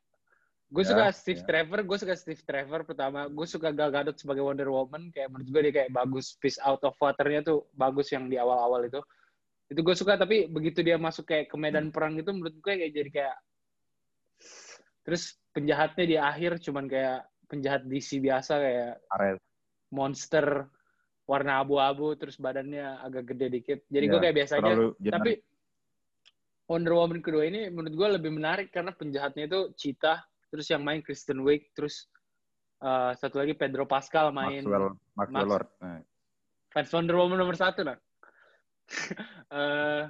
gue 0.70 0.84
Ya, 0.86 0.90
suka 0.90 1.06
Steve 1.14 1.42
ya. 1.42 1.46
Trevor 1.46 1.86
gue 1.86 1.98
suka 2.02 2.16
Steve 2.18 2.42
Trevor 2.42 2.82
pertama. 2.90 3.30
Gue 3.30 3.46
suka 3.46 3.70
Gal 3.70 3.94
Gadot 3.94 4.18
sebagai 4.18 4.42
Wonder 4.42 4.74
Woman. 4.74 5.14
Kayak 5.14 5.30
menurut 5.30 5.50
gue 5.54 5.62
dia 5.70 5.74
kayak 5.86 5.92
bagus 5.94 6.34
Peace 6.42 6.58
Out 6.66 6.82
of 6.82 6.98
Water-nya 6.98 7.46
tuh 7.46 7.70
bagus 7.78 8.10
yang 8.10 8.26
di 8.26 8.42
awal-awal 8.42 8.90
itu. 8.90 9.02
Itu 9.70 9.86
gue 9.86 9.94
suka 9.94 10.18
tapi 10.18 10.50
begitu 10.50 10.82
dia 10.82 10.98
masuk 10.98 11.30
kayak 11.30 11.54
ke 11.54 11.58
medan 11.62 11.94
perang 11.94 12.18
gitu 12.18 12.34
menurut 12.34 12.58
gue 12.58 12.74
kayak 12.74 12.90
jadi 12.90 13.10
kayak 13.14 13.38
terus 15.06 15.38
penjahatnya 15.54 16.06
di 16.06 16.18
akhir 16.18 16.58
cuman 16.62 16.86
kayak 16.90 17.26
penjahat 17.50 17.82
DC 17.86 18.22
biasa 18.22 18.62
kayak 18.62 18.94
Ares. 19.14 19.42
monster 19.90 20.70
warna 21.30 21.62
abu-abu 21.62 22.18
terus 22.18 22.42
badannya 22.42 23.06
agak 23.06 23.38
gede 23.38 23.48
dikit. 23.54 23.80
Jadi 23.86 24.06
gue 24.10 24.18
Ya, 24.18 24.24
kayak 24.26 24.36
biasa 24.42 24.54
aja. 24.58 24.64
Terlalu 24.74 24.88
tapi. 25.06 25.34
Wonder 26.70 26.94
Woman 26.94 27.22
kedua 27.22 27.50
ini 27.50 27.66
menurut 27.70 27.94
gue 27.98 28.10
lebih 28.22 28.32
menarik 28.34 28.70
karena 28.70 28.94
penjahatnya 28.94 29.50
itu 29.50 29.74
Cheetah 29.74 30.22
terus 30.54 30.70
yang 30.70 30.86
main 30.86 31.02
Kristen 31.02 31.42
Wiig 31.42 31.74
terus 31.74 32.06
eh, 32.82 33.12
satu 33.18 33.42
lagi 33.42 33.54
Pedro 33.58 33.86
Pascal 33.90 34.30
main 34.30 34.62
Maxwell, 34.62 34.94
Maxwell 35.18 35.34
Max- 35.34 35.50
Lord. 35.50 35.68
Nah, 35.82 36.02
fans 36.70 36.90
Wonder 36.94 37.18
Woman 37.18 37.38
nomor 37.42 37.58
satu 37.58 37.82
nah 37.86 37.98
Eh, 39.50 40.04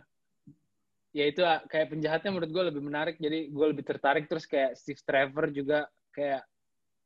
ya 1.15 1.25
itu 1.31 1.41
ah, 1.47 1.63
kayak 1.63 1.95
penjahatnya 1.95 2.27
menurut 2.31 2.51
gue 2.51 2.63
lebih 2.75 2.83
menarik. 2.83 3.15
Jadi 3.15 3.47
gue 3.55 3.65
lebih 3.71 3.87
tertarik 3.87 4.27
terus 4.27 4.43
kayak 4.43 4.75
Steve 4.75 4.99
Trevor 4.99 5.47
juga 5.55 5.87
kayak 6.11 6.43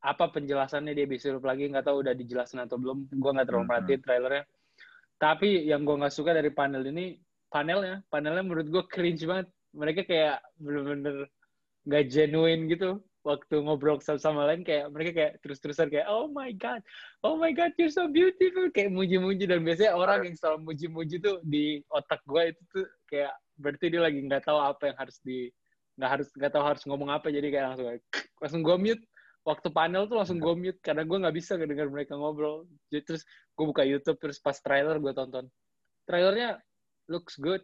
apa 0.04 0.28
penjelasannya 0.36 0.92
dia 0.92 1.08
bisa 1.08 1.32
hidup 1.32 1.48
lagi 1.48 1.72
nggak 1.72 1.88
tahu 1.88 2.04
udah 2.04 2.12
dijelasin 2.12 2.60
atau 2.68 2.76
belum. 2.76 3.08
Gue 3.08 3.32
nggak 3.32 3.48
terlalu 3.48 3.66
perhatiin 3.72 4.02
trailernya. 4.04 4.44
Tapi 5.16 5.50
yang 5.64 5.88
gue 5.88 5.96
nggak 5.96 6.12
suka 6.12 6.36
dari 6.36 6.52
panel 6.52 6.84
ini 6.84 7.16
panelnya 7.48 8.04
panelnya 8.12 8.44
menurut 8.44 8.68
gue 8.68 8.84
cringe 8.92 9.24
banget. 9.24 9.48
Mereka 9.74 10.02
kayak 10.04 10.44
bener-bener 10.60 11.32
nggak 11.88 12.04
genuine 12.12 12.68
gitu 12.68 13.00
waktu 13.24 13.56
ngobrol 13.64 14.04
sama 14.04 14.20
sama 14.20 14.42
lain 14.44 14.68
kayak 14.68 14.92
mereka 14.92 15.12
kayak 15.16 15.34
terus-terusan 15.40 15.88
kayak 15.88 16.12
oh 16.12 16.28
my 16.28 16.52
god 16.60 16.84
oh 17.24 17.40
my 17.40 17.56
god 17.56 17.72
you're 17.80 17.88
so 17.88 18.12
beautiful. 18.12 18.68
Kayak 18.76 18.92
muji-muji 18.92 19.48
dan 19.48 19.64
biasanya 19.64 19.96
orang 19.96 20.28
yang 20.28 20.36
selalu 20.36 20.76
muji-muji 20.76 21.24
tuh 21.24 21.40
di 21.48 21.80
otak 21.88 22.20
gue 22.28 22.52
itu 22.52 22.62
tuh 22.76 22.86
kayak 23.08 23.32
berarti 23.56 23.86
dia 23.88 24.02
lagi 24.04 24.20
nggak 24.20 24.44
tahu 24.44 24.60
apa 24.60 24.92
yang 24.92 24.98
harus 25.00 25.18
di 25.24 25.48
nggak 25.96 26.10
harus 26.10 26.28
nggak 26.36 26.52
tahu 26.52 26.64
harus 26.68 26.84
ngomong 26.90 27.10
apa 27.14 27.30
jadi 27.30 27.48
kayak 27.54 27.66
langsung 27.72 27.88
kayak, 27.88 28.04
langsung 28.44 28.62
gue 28.66 28.76
mute 28.76 29.04
waktu 29.44 29.68
panel 29.72 30.08
tuh 30.08 30.18
langsung 30.20 30.40
gue 30.40 30.54
mute 30.56 30.80
karena 30.80 31.04
gue 31.04 31.18
nggak 31.20 31.36
bisa 31.36 31.60
ngedengar 31.60 31.92
mereka 31.92 32.16
ngobrol 32.16 32.68
jadi 32.88 33.04
terus 33.04 33.28
gue 33.28 33.66
buka 33.68 33.84
YouTube 33.84 34.18
terus 34.20 34.40
pas 34.40 34.56
trailer 34.56 35.00
gue 35.00 35.12
tonton 35.12 35.46
trailernya 36.08 36.60
looks 37.12 37.36
good 37.40 37.64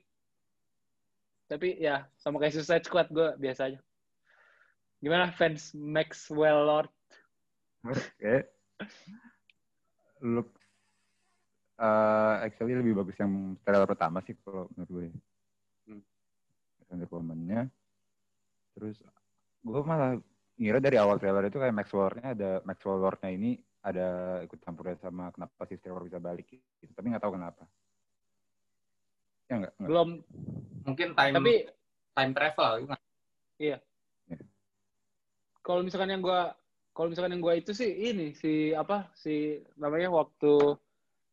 tapi 1.49 1.79
ya 1.79 2.05
sama 2.19 2.37
kayak 2.37 2.59
Suicide 2.59 2.85
Squad 2.85 3.07
gue 3.09 3.33
biasa 3.39 3.73
aja 3.73 3.79
gimana 4.99 5.31
fans 5.31 5.71
Maxwell 5.71 6.67
Lord 6.67 6.91
Oke. 7.87 8.35
Look 10.19 10.49
eh 11.79 12.35
actually 12.43 12.75
lebih 12.75 12.91
bagus 12.91 13.15
yang 13.15 13.55
trailer 13.63 13.87
pertama 13.87 14.19
sih 14.27 14.35
kalau 14.43 14.67
menurut 14.75 14.91
gue. 14.91 15.07
Hmm. 15.87 16.03
Wonder 16.91 17.07
Woman-nya. 17.07 17.61
Terus 18.75 18.99
gue 19.63 19.81
malah 19.87 20.19
ngira 20.59 20.83
dari 20.83 20.99
awal 20.99 21.15
trailer 21.17 21.47
itu 21.47 21.55
kayak 21.55 21.71
Maxwell 21.71 22.11
Lord-nya 22.11 22.27
ada 22.35 22.51
Maxwell 22.67 22.99
Lord-nya 22.99 23.31
ini 23.31 23.55
ada 23.79 24.39
ikut 24.43 24.59
campurnya 24.59 24.99
sama 24.99 25.31
kenapa 25.31 25.63
si 25.71 25.79
Trevor 25.79 26.03
bisa 26.03 26.19
balik 26.19 26.51
gitu. 26.51 26.91
Tapi 26.91 27.07
nggak 27.15 27.23
tahu 27.23 27.39
kenapa. 27.39 27.63
Ya 29.47 29.55
nggak? 29.63 29.73
nggak. 29.79 29.89
belum 29.89 30.09
Mungkin 30.83 31.07
time 31.15 31.35
tapi 31.39 31.53
time 32.13 32.31
travel. 32.35 32.71
gitu. 33.59 33.79
kalau 35.63 35.81
misalkan 35.83 36.11
yang 36.11 36.23
gue 36.23 36.41
kalau 36.95 37.07
misalkan 37.11 37.35
yang 37.35 37.43
gue 37.43 37.55
itu 37.59 37.71
sih 37.75 38.11
ini 38.11 38.35
si 38.35 38.71
apa 38.75 39.11
si 39.15 39.59
namanya 39.79 40.11
waktu 40.11 40.75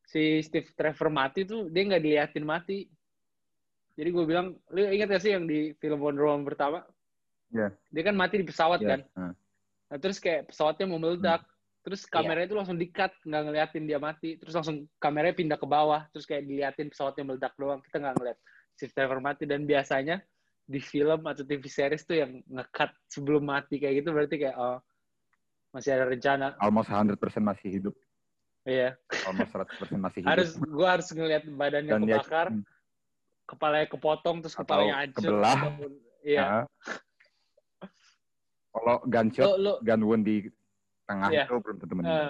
si 0.07 0.43
Steve 0.43 0.71
Trevor 0.75 1.11
mati 1.11 1.43
tuh 1.43 1.67
dia 1.71 1.83
nggak 1.87 2.03
diliatin 2.03 2.47
mati 2.47 2.87
jadi 3.97 4.13
gue 4.13 4.25
bilang 4.29 4.55
lu 4.71 4.87
ingat 4.87 5.09
gak 5.17 5.25
sih 5.25 5.33
yang 5.33 5.49
di 5.49 5.73
film 5.81 6.05
Wonder 6.05 6.29
Woman 6.29 6.45
pertama 6.45 6.85
Iya. 7.49 7.69
dia 7.89 8.03
kan 8.03 8.15
mati 8.15 8.35
di 8.37 8.47
pesawat 8.47 8.81
Ya, 8.81 8.89
kan 8.89 9.01
nah. 9.15 9.33
nah 9.87 9.99
terus 9.99 10.19
kayak 10.19 10.51
pesawatnya 10.51 10.87
mau 10.87 10.99
meledak 10.99 11.47
terus 11.81 12.03
Iya. 12.03 12.11
kameranya 12.11 12.47
itu 12.47 12.57
langsung 12.57 12.75
di-cut 12.77 13.13
nggak 13.23 13.43
ngeliatin 13.45 13.85
dia 13.85 13.99
mati 13.99 14.35
terus 14.35 14.53
langsung 14.53 14.91
kameranya 14.99 15.35
pindah 15.35 15.55
ke 15.55 15.65
bawah 15.65 16.03
terus 16.11 16.25
kayak 16.25 16.43
diliatin 16.43 16.91
pesawatnya 16.91 17.23
meledak 17.25 17.55
doang 17.55 17.79
kita 17.81 17.97
nggak 17.99 18.15
ngeliat 18.19 18.39
Steve 18.75 18.93
Trevor 18.93 19.21
mati 19.21 19.45
dan 19.45 19.63
biasanya 19.63 20.21
di 20.63 20.83
film 20.83 21.23
atau 21.23 21.43
TV 21.43 21.63
series 21.65 22.03
tuh 22.03 22.19
yang 22.19 22.43
nge-cut 22.45 22.91
sebelum 23.07 23.47
mati 23.47 23.79
kayak 23.79 24.03
gitu 24.03 24.11
berarti 24.11 24.37
kayak 24.37 24.57
oh 24.57 24.83
masih 25.71 25.95
ada 25.95 26.05
rencana 26.05 26.59
Almost 26.59 26.91
100% 26.91 27.15
masih 27.41 27.69
hidup. 27.71 27.95
iya 28.67 28.99
Almost 29.23 29.55
100% 29.55 29.95
masih 29.97 30.19
hidup. 30.21 30.31
harus 30.35 30.51
gua 30.59 30.99
harus 30.99 31.07
ngeliat 31.09 31.47
badannya 31.47 31.93
Dan 31.93 32.03
dia- 32.03 32.19
kebakar 32.19 32.47
kepalanya 33.47 33.87
kepotong 33.87 34.37
terus 34.43 34.59
Atau 34.59 34.67
kepalanya 34.67 34.95
hancur 34.99 35.23
kebelah. 35.23 35.59
iya. 36.21 36.47
Kalau 38.77 38.97
gunshot, 39.03 39.45
lo 39.47 39.57
lo 39.57 39.73
gun 39.81 40.01
wound 40.05 40.23
di 40.23 40.37
tengah 41.09 41.33
Iya. 41.33 41.45
itu 41.49 41.55
belum 41.57 41.77
tentu 41.81 41.89
Eh, 41.89 41.97
meninggal. 41.97 42.29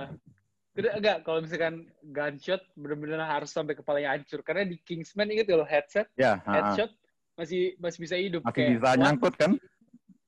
Tidak, 0.76 0.92
enggak, 0.92 1.16
kalau 1.24 1.38
misalkan 1.40 1.74
gunshot 2.04 2.62
benar-benar 2.76 3.26
harus 3.26 3.50
sampai 3.50 3.74
kepalanya 3.74 4.14
hancur. 4.14 4.44
Karena 4.44 4.62
di 4.62 4.76
Kingsman 4.78 5.26
inget 5.26 5.48
kalau 5.48 5.64
headset, 5.64 6.06
ya, 6.14 6.38
ha-ha. 6.38 6.70
headshot 6.70 6.92
masih 7.34 7.74
masih 7.76 7.98
bisa 7.98 8.14
hidup. 8.14 8.40
masih 8.44 8.54
Kayak, 8.54 8.70
bisa 8.78 8.90
nyangkut 8.94 9.34
kan? 9.34 9.52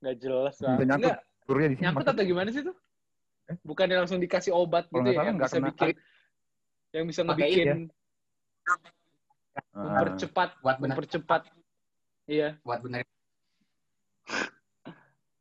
Nggak 0.00 0.16
jelas 0.18 0.54
Bisa 0.56 0.66
nyangkut. 0.66 0.96
Enggak, 0.98 1.18
Turunnya 1.44 1.68
di 1.68 1.76
sini. 1.76 1.84
nyangkut 1.86 2.06
atau 2.08 2.24
gimana 2.24 2.48
sih 2.50 2.62
tuh? 2.64 2.76
Eh? 3.48 3.56
Bukannya 3.62 3.96
langsung 3.96 4.18
dikasih 4.18 4.52
obat 4.52 4.84
Kalau 4.88 5.00
gitu 5.00 5.10
ya, 5.14 5.22
yang 5.24 5.36
bisa 5.38 5.54
kena 5.54 5.68
bikin, 5.70 5.94
yang 6.92 7.04
bisa 7.06 7.20
ngebikin, 7.22 7.68
Ah. 8.68 8.76
mempercepat, 9.74 10.48
Buat 10.60 10.76
bener 10.78 10.94
mempercepat. 10.96 11.42
Iya. 12.28 12.48
buat 12.60 12.80
bener. 12.84 13.04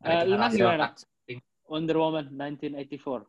Eh, 0.03 0.21
lu 0.25 0.35
Nang 0.37 0.51
Regenerasi 0.53 0.57
gimana? 0.57 0.87
Wonder 1.67 1.97
Woman 1.99 2.25
1984. 2.31 3.27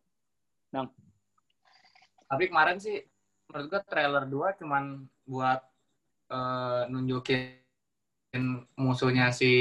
Tapi 2.29 2.45
kemarin 2.47 2.77
sih 2.79 3.01
menurut 3.49 3.67
gua 3.73 3.81
trailer 3.89 4.25
2 4.29 4.59
cuman 4.61 4.85
buat 5.25 5.61
eh, 6.29 6.83
nunjukin 6.93 8.45
musuhnya 8.77 9.33
si 9.33 9.53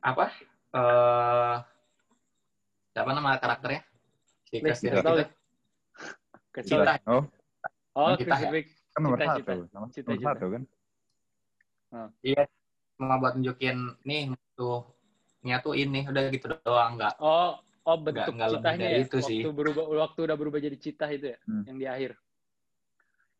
apa? 0.00 0.32
Eh 0.72 1.56
siapa 2.90 3.10
nama 3.12 3.36
karakternya? 3.36 3.84
Si 4.48 4.56
deh. 5.20 5.28
Kesel. 6.54 6.80
Cinta. 6.80 6.94
Oh, 7.06 7.22
Oh, 7.94 8.18
Kita 8.18 8.34
ya? 8.42 8.50
Kan 8.90 9.00
nomor 9.06 9.18
Cita, 9.22 9.26
satu. 9.30 9.38
cita. 9.38 9.54
Nomor, 9.70 9.88
Cita, 9.94 10.10
nomor 10.10 10.18
cita. 10.18 10.30
satu 10.34 10.46
kan? 10.50 10.62
Iya, 12.26 12.42
cuma 12.98 13.14
buat 13.22 13.32
nunjukin 13.38 13.76
nih 14.02 14.34
musuhnya 14.34 14.82
tuh 15.60 15.74
ini 15.74 16.00
udah 16.02 16.22
gitu 16.28 16.46
doang 16.58 16.96
nggak 16.96 17.14
Oh, 17.18 17.60
oh 17.84 17.96
bentuk 17.98 18.32
lebih 18.32 18.48
citanya 18.56 18.86
ya. 18.86 18.98
itu 18.98 19.18
sih. 19.20 19.40
waktu 19.44 19.50
berubah 19.52 19.84
waktu 20.00 20.18
udah 20.24 20.36
berubah 20.36 20.58
jadi 20.58 20.76
cita 20.76 21.06
itu 21.08 21.26
ya, 21.30 21.38
Hmm. 21.44 21.62
yang 21.66 21.76
di 21.76 21.86
akhir. 21.86 22.10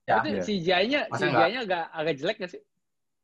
Ya, 0.04 0.20
itu 0.20 0.28
iya. 0.28 0.42
CGI-nya 0.44 1.00
Masa 1.08 1.24
CGI-nya 1.24 1.60
agak 1.64 1.84
agak 1.90 2.14
jelek 2.14 2.36
gak 2.38 2.52
sih? 2.52 2.62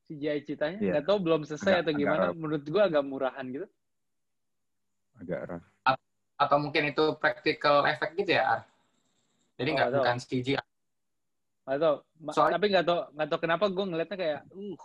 CGI 0.03 0.41
citanya 0.43 0.79
Iya. 0.79 0.91
nggak 0.91 1.05
tahu 1.05 1.19
belum 1.21 1.41
selesai 1.45 1.71
Agak- 1.71 1.79
atau 1.79 1.93
agak 1.93 2.01
gimana. 2.01 2.23
rough. 2.27 2.39
Menurut 2.41 2.65
gua 2.67 2.83
agak 2.87 3.03
murahan 3.05 3.45
gitu. 3.47 3.67
Agak 5.17 5.41
rough. 5.47 5.67
atau 6.41 6.57
mungkin 6.57 6.89
itu 6.89 7.05
practical 7.21 7.85
effect 7.85 8.17
gitu 8.17 8.33
ya 8.33 8.45
Ar? 8.49 8.61
jadi 9.55 9.69
Oh, 9.69 9.75
nggak 9.77 9.89
tahu. 9.93 10.01
bukan 10.01 10.17
CGI. 10.19 10.57
Ma- 12.17 12.33
Soalnya- 12.33 12.57
tapi 12.57 12.67
nggak 12.73 12.87
tahu 12.89 13.01
nggak 13.13 13.29
tahu 13.29 13.41
kenapa 13.41 13.65
gua 13.69 13.85
ngeliatnya 13.87 14.17
kayak 14.17 14.41
uh 14.49 14.81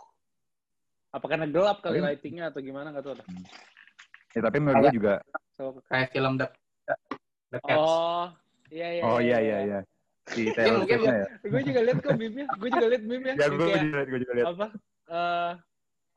Apa 1.10 1.26
karena 1.32 1.48
gelap 1.48 1.80
kali 1.80 2.04
lightingnya 2.04 2.52
atau 2.52 2.60
gimana 2.60 2.92
nggak 2.92 3.00
tahu 3.02 3.16
dah. 3.16 3.28
Ya, 4.36 4.42
tapi 4.44 4.58
menurut 4.60 4.84
gue 4.86 4.94
juga 5.00 5.14
So, 5.56 5.80
Kayak 5.88 6.12
film 6.12 6.36
The, 6.36 6.48
The 7.56 7.60
Cats. 7.64 7.80
oh, 7.80 8.28
iya 8.68 8.88
iya. 8.92 9.02
oh 9.08 9.20
iya 9.24 9.38
iya 9.40 9.58
iya. 9.64 9.80
Si 10.28 10.52
Taylor 10.52 10.84
mungkin- 10.84 11.08
ya. 11.08 11.24
Gue 11.48 11.62
juga 11.64 11.80
lihat 11.88 11.98
kok 12.04 12.14
meme-nya. 12.20 12.46
Gue 12.60 12.68
juga 12.68 12.88
lihat 12.92 13.04
meme-nya. 13.08 13.34
Ya 13.40 13.48
gue 13.48 13.56
juga 13.56 13.80
liat, 13.80 14.08
gue 14.12 14.20
juga 14.20 14.34
liat. 14.36 14.46
apa? 14.52 14.68
eh 15.06 15.52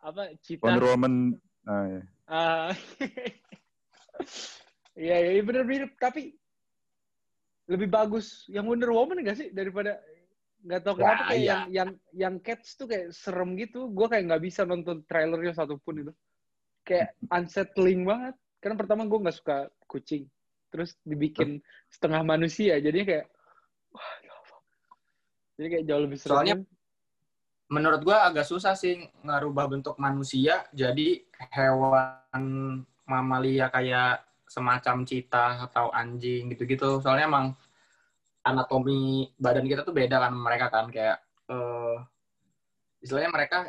apa 0.00 0.22
cita 0.42 0.64
Wonder 0.66 0.86
Woman. 0.90 1.14
Nah, 1.62 1.82
ya. 1.86 2.02
Ah, 2.26 2.68
Iya, 4.98 5.16
iya 5.30 5.42
bener 5.46 5.62
mirip 5.62 5.94
tapi 5.94 6.34
lebih 7.70 7.86
bagus 7.86 8.50
yang 8.50 8.66
Wonder 8.66 8.90
Woman 8.90 9.22
enggak 9.22 9.38
sih 9.38 9.48
daripada 9.54 10.02
nggak 10.66 10.80
tahu 10.82 10.94
kenapa 10.98 11.14
Ya, 11.14 11.22
kayak 11.30 11.38
iya. 11.38 11.46
yang 11.46 11.62
yang 11.70 11.90
yang 12.10 12.34
Cats 12.42 12.74
tuh 12.74 12.90
kayak 12.90 13.14
serem 13.14 13.54
gitu. 13.54 13.86
Gue 13.94 14.10
kayak 14.10 14.26
nggak 14.26 14.42
bisa 14.42 14.66
nonton 14.66 15.06
trailernya 15.06 15.54
satupun 15.54 16.02
itu. 16.02 16.10
Kayak 16.88 17.08
unsettling 17.28 18.08
banget. 18.08 18.34
Karena 18.58 18.74
pertama 18.74 19.04
gue 19.04 19.18
nggak 19.20 19.36
suka 19.36 19.58
kucing. 19.84 20.24
Terus 20.72 20.96
dibikin 21.04 21.60
setengah 21.88 22.24
manusia, 22.24 22.80
jadinya 22.80 23.06
kayak 23.06 23.26
wah, 23.92 24.12
ya. 24.24 24.34
Jadi 25.56 25.68
kayak 25.68 25.84
jauh 25.84 26.02
lebih 26.02 26.18
serem. 26.18 26.32
Soalnya- 26.34 26.64
Menurut 27.68 28.00
gua 28.00 28.24
agak 28.24 28.48
susah 28.48 28.72
sih 28.72 28.96
ngerubah 29.20 29.68
bentuk 29.68 30.00
manusia 30.00 30.64
jadi 30.72 31.20
hewan 31.52 32.80
mamalia 33.04 33.68
kayak 33.68 34.24
semacam 34.48 35.04
cita 35.04 35.68
atau 35.68 35.92
anjing 35.92 36.48
gitu-gitu. 36.48 36.96
Soalnya 37.04 37.28
emang 37.28 37.52
anatomi 38.40 39.28
badan 39.36 39.68
kita 39.68 39.84
tuh 39.84 39.92
beda 39.92 40.16
kan 40.16 40.32
mereka 40.32 40.72
kan 40.72 40.88
kayak 40.88 41.20
eh 41.52 41.96
istilahnya 43.04 43.28
mereka 43.28 43.68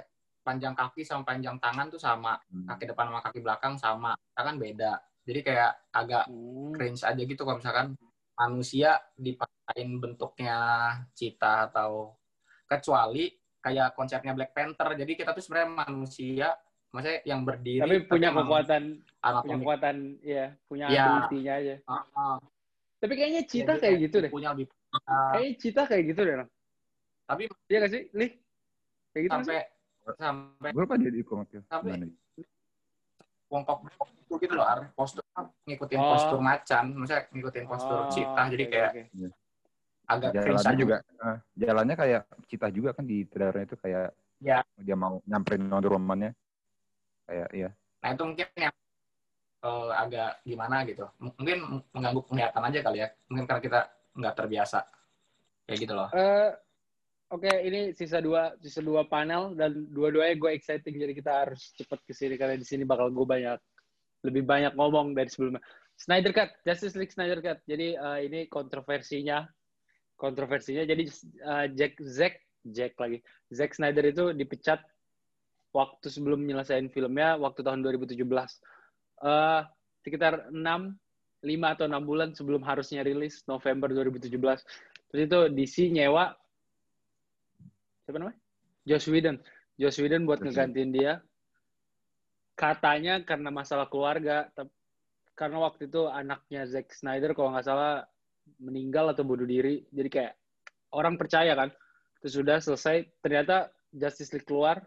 panjang 0.50 0.74
kaki 0.74 1.06
sama 1.06 1.22
panjang 1.22 1.62
tangan 1.62 1.93
tuh 1.93 2.02
sama, 2.02 2.34
Hmm. 2.50 2.66
kaki 2.66 2.89
depan 2.89 3.06
sama 3.14 3.22
kaki 3.22 3.39
belakang 3.45 3.74
sama. 3.78 4.12
Kita 4.18 4.41
kan 4.41 4.56
beda. 4.58 4.93
Jadi 5.30 5.39
kayak 5.45 5.72
agak 5.93 6.26
Hmm. 6.26 6.74
cringe 6.74 7.06
aja 7.06 7.22
gitu 7.22 7.41
kalau 7.45 7.62
misalkan 7.62 7.93
manusia 8.34 8.97
dipaksain 9.14 9.89
bentuknya 10.02 10.58
cita 11.14 11.70
atau 11.70 12.18
kecuali 12.66 13.30
kayak 13.62 13.93
konsepnya 13.93 14.34
Black 14.34 14.58
Panther. 14.58 14.97
Jadi 14.97 15.14
kita 15.14 15.38
tuh 15.38 15.43
sebenarnya 15.43 15.86
manusia, 15.86 16.47
maksudnya 16.89 17.20
yang 17.30 17.45
berdiri 17.45 17.84
Tapi 17.84 17.97
punya 18.10 18.34
emang 18.34 18.47
kekuatan, 18.50 18.84
punya 19.06 19.22
anatomi. 19.22 19.54
kekuatan, 19.62 19.95
ya 20.26 20.45
punya 20.66 20.86
ability-nya 20.89 21.54
aja. 21.62 21.76
Ah, 21.86 22.04
ah. 22.18 22.38
Tapi 23.00 23.14
kayaknya 23.16 23.41
Cita 23.45 23.74
Jadi 23.78 23.82
kayak 23.86 23.97
gitu 24.10 24.18
deh. 24.26 24.32
Punya 24.34 24.50
lebih 24.56 24.66
Kayaknya 25.06 25.54
Cita 25.62 25.82
kayak 25.86 26.04
gitu 26.10 26.22
deh. 26.26 26.36
Tapi 27.30 27.43
Iya 27.70 27.78
gak 27.86 27.91
sih, 27.93 28.04
Lih? 28.18 28.32
Kayak 29.14 29.24
gitu 29.30 29.34
sampai 29.38 29.62
sampai 30.16 30.70
Gue 30.72 30.86
dia 30.97 31.12
di 31.12 31.22
komiknya. 31.22 31.62
Tapi- 31.68 31.91
Gimana? 31.91 32.07
bongkok 33.49 33.78
itu 34.22 34.36
gitu 34.45 34.53
loh, 34.53 34.62
Ar. 34.62 34.93
postur 34.93 35.26
ngikutin 35.66 35.97
Oh. 35.97 36.10
postur 36.14 36.38
macan, 36.39 36.84
maksudnya 36.93 37.22
ngikutin 37.34 37.66
postur 37.66 37.97
Oh, 38.05 38.10
cita. 38.14 38.41
Jadi 38.45 38.64
kayak 38.70 38.89
oke. 38.89 39.03
agak 40.05 40.30
cringe 40.32 40.45
Jalannya 40.45 40.70
aja. 40.70 40.78
juga, 40.78 40.95
eh, 41.01 41.38
jalannya 41.57 41.95
kayak 41.97 42.22
cita 42.45 42.68
juga 42.70 42.89
kan 42.93 43.05
di 43.05 43.26
trailernya 43.26 43.66
itu 43.66 43.78
kayak 43.78 44.07
Ya. 44.38 44.62
dia 44.78 44.93
mau 44.93 45.18
nyamperin 45.26 45.66
Wonder 45.66 45.91
Woman-nya. 45.91 46.32
Kayak 47.26 47.49
iya. 47.51 47.70
Nah 47.99 48.10
itu 48.14 48.24
mungkin 48.24 48.47
yang 48.55 48.74
eh, 49.60 49.91
agak 49.91 50.39
gimana 50.41 50.88
gitu. 50.88 51.03
M- 51.20 51.36
Mungkin 51.36 51.57
mengganggu 51.91 52.22
penglihatan 52.24 52.64
aja 52.64 52.80
kali 52.80 52.97
ya. 53.03 53.07
Mungkin 53.28 53.43
karena 53.43 53.60
kita 53.60 53.80
nggak 54.16 54.36
terbiasa. 54.38 54.80
Kayak 55.68 55.80
gitu 55.84 55.93
loh. 55.97 56.07
Eh, 56.16 56.49
Oke, 57.30 57.46
ini 57.62 57.94
sisa 57.94 58.18
dua 58.26 58.58
sisa 58.58 58.82
dua 58.82 59.06
panel 59.06 59.54
dan 59.54 59.86
dua-duanya 59.94 60.34
gue 60.34 60.50
exciting 60.50 60.98
jadi 60.98 61.14
kita 61.14 61.32
harus 61.46 61.78
cepet 61.78 62.02
ke 62.02 62.10
sini 62.10 62.42
karena 62.42 62.58
di 62.58 62.66
sini 62.66 62.82
bakal 62.90 63.14
gue 63.14 63.22
banyak 63.22 63.62
lebih 64.26 64.50
banyak 64.50 64.74
ngomong 64.74 65.14
dari 65.14 65.30
sebelumnya. 65.30 65.62
Snyder 65.94 66.34
Cut, 66.34 66.50
Justice 66.66 66.98
League 66.98 67.14
Snyder 67.14 67.38
Cut. 67.38 67.62
Jadi 67.70 67.94
eh, 67.94 68.20
ini 68.26 68.50
kontroversinya 68.50 69.46
kontroversinya 70.18 70.82
jadi 70.90 71.06
eh, 71.06 71.66
Jack 71.78 72.02
Zack 72.02 72.42
Jack 72.66 72.98
lagi. 72.98 73.22
Zack 73.54 73.78
Snyder 73.78 74.10
itu 74.10 74.34
dipecat 74.34 74.82
waktu 75.70 76.10
sebelum 76.10 76.42
menyelesaikan 76.42 76.90
filmnya 76.90 77.38
waktu 77.38 77.62
tahun 77.62 77.86
2017. 77.86 78.26
Eh 78.26 79.62
sekitar 80.02 80.50
6 80.50 80.66
5 81.46 81.46
atau 81.46 81.86
6 81.86 82.10
bulan 82.10 82.30
sebelum 82.34 82.66
harusnya 82.66 83.06
rilis 83.06 83.46
November 83.46 83.94
2017. 83.94 84.34
Terus 85.14 85.22
itu 85.30 85.40
DC 85.54 85.94
nyewa 85.94 86.34
siapa 88.10 88.26
namanya? 88.26 88.41
Joss 88.89 89.05
Whedon. 89.05 89.38
Joss 89.78 90.01
Whedon 90.01 90.26
buat 90.26 90.41
Joss 90.41 90.49
ngegantiin 90.49 90.89
dia. 90.89 91.22
Katanya 92.57 93.22
karena 93.22 93.53
masalah 93.53 93.86
keluarga. 93.86 94.49
Karena 95.38 95.62
waktu 95.62 95.86
itu 95.86 96.10
anaknya 96.10 96.66
Zack 96.66 96.89
Snyder 96.89 97.38
kalau 97.38 97.53
nggak 97.53 97.70
salah 97.70 98.01
meninggal 98.57 99.14
atau 99.14 99.22
bunuh 99.22 99.45
diri. 99.45 99.86
Jadi 99.93 100.10
kayak 100.10 100.34
orang 100.89 101.22
percaya 101.22 101.53
kan. 101.53 101.70
Terus 102.18 102.34
sudah 102.34 102.57
selesai. 102.57 103.05
Ternyata 103.22 103.70
Justice 103.93 104.34
League 104.34 104.49
keluar. 104.49 104.82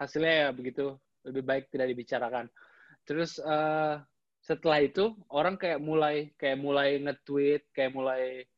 Hasilnya 0.00 0.48
ya 0.48 0.48
begitu. 0.56 0.96
Lebih 1.28 1.44
baik 1.44 1.64
tidak 1.68 1.92
dibicarakan. 1.92 2.48
Terus 3.04 3.36
eh, 3.44 4.00
setelah 4.40 4.80
itu 4.80 5.12
orang 5.28 5.60
kayak 5.60 5.84
mulai 5.84 6.32
kayak 6.40 6.56
mulai 6.56 6.96
nge-tweet, 6.96 7.68
kayak 7.76 7.92
mulai 7.92 8.48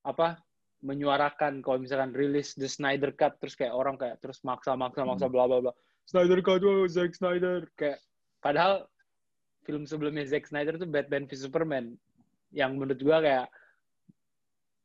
apa 0.00 0.40
menyuarakan 0.80 1.60
kalau 1.60 1.76
misalkan 1.76 2.16
rilis 2.16 2.56
The 2.56 2.68
Snyder 2.68 3.12
Cut 3.12 3.36
terus 3.36 3.52
kayak 3.52 3.76
orang 3.76 4.00
kayak 4.00 4.16
terus 4.24 4.40
maksa 4.40 4.72
maksa 4.76 5.04
maksa 5.04 5.28
bla 5.28 5.44
bla 5.44 5.60
bla. 5.60 5.72
Snyder 6.08 6.40
Cut 6.40 6.64
oh, 6.64 6.88
Zack 6.88 7.12
Snyder. 7.14 7.68
Kayak 7.76 8.00
padahal 8.40 8.88
film 9.68 9.84
sebelumnya 9.84 10.24
Zack 10.24 10.48
Snyder 10.48 10.80
tuh 10.80 10.88
Batman 10.88 11.28
v 11.28 11.32
Superman. 11.36 11.84
Yang 12.50 12.70
menurut 12.74 13.00
gua 13.04 13.18
kayak 13.20 13.46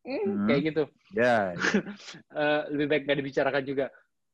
Hmm. 0.06 0.46
kayak 0.46 0.62
gitu. 0.70 0.84
Ya, 1.18 1.58
Eh, 2.38 2.62
lebih 2.78 2.88
baik 2.94 3.04
gak 3.10 3.18
dibicarakan 3.26 3.64
juga. 3.66 3.86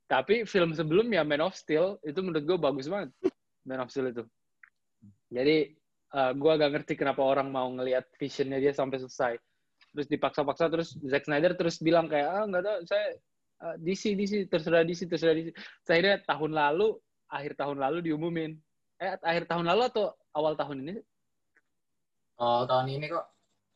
Tapi 0.04 0.44
film 0.44 0.76
sebelumnya 0.76 1.24
Man 1.24 1.40
of 1.40 1.56
Steel 1.56 1.96
itu 2.04 2.20
menurut 2.20 2.44
gua 2.44 2.58
bagus 2.60 2.92
banget. 2.92 3.16
Man 3.64 3.80
of 3.80 3.88
Steel 3.88 4.12
itu. 4.12 4.28
Jadi 5.32 5.72
eh, 6.12 6.32
gua 6.36 6.60
gak 6.60 6.76
ngerti 6.76 7.00
kenapa 7.00 7.24
orang 7.24 7.48
mau 7.56 7.72
ngelihat 7.72 8.04
visionnya 8.20 8.60
dia 8.60 8.76
sampai 8.76 9.00
selesai 9.00 9.40
terus 9.92 10.08
dipaksa-paksa 10.08 10.66
terus 10.72 10.90
Zack 11.04 11.28
Snyder 11.28 11.54
terus 11.54 11.80
bilang 11.80 12.08
kayak 12.08 12.28
ah 12.32 12.44
nggak 12.48 12.64
tahu 12.64 12.78
saya 12.88 13.06
eh, 13.62 13.76
DC 13.84 14.04
DC 14.16 14.34
terserah 14.48 14.84
DC 14.84 15.06
terserah 15.08 15.36
DC 15.36 15.52
saya 15.84 16.18
tahun 16.24 16.52
lalu 16.52 16.96
akhir 17.28 17.56
tahun 17.56 17.78
lalu 17.80 17.98
diumumin 18.12 18.52
eh 18.98 19.16
akhir 19.20 19.48
tahun 19.52 19.66
lalu 19.68 19.82
atau 19.92 20.06
awal 20.32 20.56
tahun 20.56 20.88
ini 20.88 20.94
Oh 22.42 22.66
tahun 22.66 22.90
ini 22.90 23.06
kok. 23.06 23.26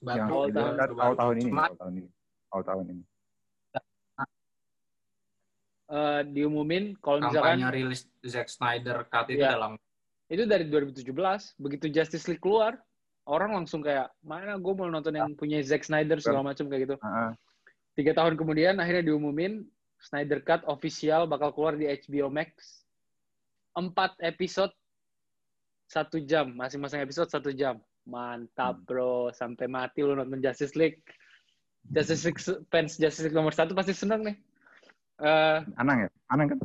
yang 0.01 0.25
Baru, 0.25 0.33
awal 0.33 0.47
itu 0.49 0.57
tahun. 0.57 0.73
kan 0.73 0.89
awal 0.97 1.15
tahun 1.15 1.35
ini, 1.37 1.49
awal 1.53 1.75
tahun 1.77 1.93
ini, 1.93 2.09
awal 2.49 2.63
tahun 2.65 2.85
ini. 2.89 3.03
eh, 5.85 6.21
diumumin 6.33 6.83
kalau 6.97 7.17
misalkan 7.21 7.61
kampanye 7.61 7.69
rilis 7.69 8.01
Zack 8.25 8.49
Snyder 8.49 9.05
Cut 9.05 9.29
itu 9.29 9.37
Iya. 9.45 9.53
dalam 9.53 9.77
itu 10.25 10.43
dari 10.49 10.65
2017 10.65 11.53
begitu 11.61 11.85
Justice 11.93 12.25
League 12.25 12.41
keluar 12.41 12.81
orang 13.25 13.57
langsung 13.57 13.81
kayak 13.81 14.09
mana 14.21 14.57
gue 14.57 14.73
mau 14.73 14.89
nonton 14.89 15.13
yang 15.13 15.33
punya 15.33 15.61
Zack 15.65 15.85
Snyder 15.85 16.21
segala 16.21 16.45
macam 16.45 16.69
kayak 16.69 16.81
gitu 16.89 16.95
Ah, 17.01 17.29
ah. 17.29 17.31
tiga 17.97 18.13
tahun 18.13 18.37
kemudian 18.37 18.77
akhirnya 18.77 19.11
diumumin 19.11 19.65
Snyder 20.01 20.41
Cut 20.45 20.61
official 20.69 21.25
bakal 21.25 21.49
keluar 21.53 21.73
di 21.73 21.89
HBO 21.89 22.29
Max 22.29 22.81
empat 23.73 24.15
episode 24.21 24.71
satu 25.85 26.17
jam 26.21 26.53
masing-masing 26.53 27.01
episode 27.01 27.29
satu 27.29 27.49
jam 27.53 27.77
mantap 28.05 28.77
Hmm. 28.77 28.85
bro 28.85 29.33
sampai 29.33 29.65
mati 29.65 30.05
lu 30.05 30.13
nonton 30.13 30.41
Justice 30.41 30.77
League 30.77 31.01
Justice 31.89 32.25
League 32.25 32.41
fans 32.69 32.97
Justice 32.97 33.25
League 33.25 33.37
nomor 33.37 33.53
satu 33.53 33.73
pasti 33.73 33.93
seneng 33.93 34.21
nih 34.21 34.35
eh 35.21 35.59
Anang 35.81 36.05
ya? 36.05 36.09
Anang 36.29 36.47
kan? 36.53 36.59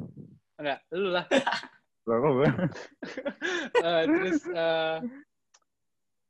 enggak 0.60 0.78
lu 0.92 1.08
lah 1.16 1.24
gua. 2.04 2.48
Eh, 3.80 4.02
terus 4.08 4.42
eh, 4.50 4.96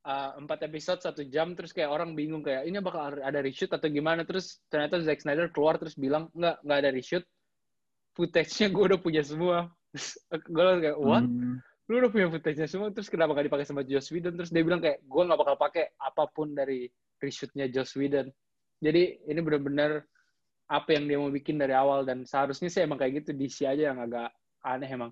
eh, 0.06 0.30
empat 0.40 0.64
episode 0.66 1.00
satu 1.00 1.22
jam 1.28 1.52
terus 1.52 1.74
kayak 1.74 1.90
orang 1.92 2.16
bingung 2.16 2.40
kayak 2.40 2.64
ini 2.64 2.80
bakal 2.80 3.20
ada 3.20 3.38
reshoot 3.40 3.72
atau 3.72 3.88
gimana? 3.90 4.24
Terus 4.24 4.60
ternyata 4.72 5.00
Zack 5.04 5.24
Snyder 5.24 5.48
keluar 5.52 5.76
terus 5.76 5.96
bilang 5.96 6.28
nggak 6.32 6.56
nggak 6.64 6.78
ada 6.80 6.90
reshoot. 6.92 7.24
Footage-nya 8.16 8.68
gue 8.74 8.84
udah 8.90 9.00
punya 9.00 9.22
semua. 9.22 9.70
Gue 10.54 10.62
langsung 10.62 10.84
kayak 10.86 10.98
what? 10.98 11.24
Hmm. 11.26 11.58
lu 11.90 11.98
udah 11.98 12.10
punya 12.14 12.26
footage-nya 12.30 12.68
semua? 12.70 12.94
Terus 12.94 13.10
kenapa 13.10 13.34
gak 13.34 13.50
dipakai 13.50 13.66
sama 13.66 13.82
Joss 13.82 14.14
Whedon? 14.14 14.38
Terus 14.38 14.54
dia 14.54 14.62
bilang 14.62 14.78
kayak 14.78 15.02
gue 15.02 15.22
nggak 15.26 15.40
bakal 15.42 15.56
pakai 15.58 15.90
apa 15.98 16.30
pun 16.30 16.54
dari 16.54 16.86
reshootnya 17.18 17.66
Joss 17.66 17.98
Whedon. 17.98 18.30
Jadi 18.78 19.26
ini 19.26 19.40
benar-benar 19.42 20.06
apa 20.70 20.90
yang 20.94 21.10
dia 21.10 21.18
mau 21.18 21.34
bikin 21.34 21.58
dari 21.58 21.74
awal 21.74 22.06
dan 22.06 22.22
seharusnya 22.22 22.70
sih 22.70 22.86
emang 22.86 22.98
kayak 22.98 23.26
gitu. 23.26 23.34
DC 23.34 23.66
aja 23.66 23.90
yang 23.90 23.98
agak 23.98 24.30
aneh 24.62 24.86
emang. 24.86 25.10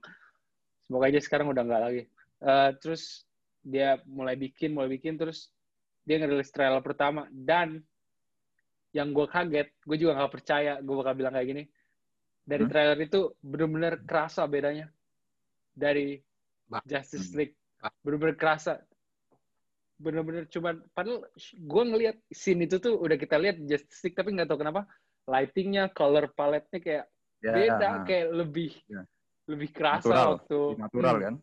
Semoga 0.86 1.11
aja 1.11 1.20
sekarang 1.20 1.51
udah 1.51 1.62
nggak 1.66 1.82
lagi. 1.82 2.03
Eh, 2.39 2.70
terus 2.78 3.28
dia 3.69 4.01
mulai 4.09 4.35
bikin 4.41 4.73
mulai 4.73 4.89
bikin 4.97 5.21
terus 5.21 5.53
dia 6.09 6.16
ngerilis 6.16 6.49
trailer 6.49 6.81
pertama 6.81 7.29
dan 7.29 7.85
yang 8.97 9.12
gue 9.12 9.29
kaget 9.29 9.69
gue 9.85 9.97
juga 10.01 10.16
nggak 10.16 10.33
percaya 10.33 10.73
gue 10.81 10.95
bakal 10.97 11.12
bilang 11.12 11.37
kayak 11.37 11.49
gini 11.53 11.64
dari 12.49 12.64
Hmm? 12.64 12.73
trailer 12.73 12.99
itu 13.05 13.21
benar-benar 13.45 14.01
kerasa 14.09 14.49
bedanya 14.49 14.89
dari 15.77 16.16
Bah. 16.64 16.81
Justice 16.85 17.33
Hmm. 17.33 17.37
League. 17.37 17.55
Bener-bener 18.05 18.37
kerasa. 18.41 18.81
Bener-bener 20.01 20.49
cuman, 20.49 20.81
padahal 20.97 21.29
gue 21.53 21.83
ngeliat 21.93 22.16
scene 22.33 22.64
itu 22.64 22.81
tuh 22.81 22.97
udah 22.97 23.16
kita 23.21 23.37
lihat 23.37 23.57
Justice 23.69 24.01
League, 24.05 24.16
tapi 24.16 24.33
nggak 24.33 24.49
tahu 24.49 24.61
kenapa 24.64 24.89
lightingnya, 25.29 25.93
color 25.93 26.33
palette-nya 26.33 26.81
kayak 26.81 27.05
Ya, 27.39 27.53
beda, 27.55 27.91
kayak 28.09 28.29
lebih 28.35 28.73
Ya. 28.91 29.03
lebih 29.49 29.69
kerasa 29.73 30.09
Natural. 30.09 30.29
waktu. 30.37 30.61
natural 30.77 31.14
Hmm. 31.14 31.25
kan. 31.25 31.35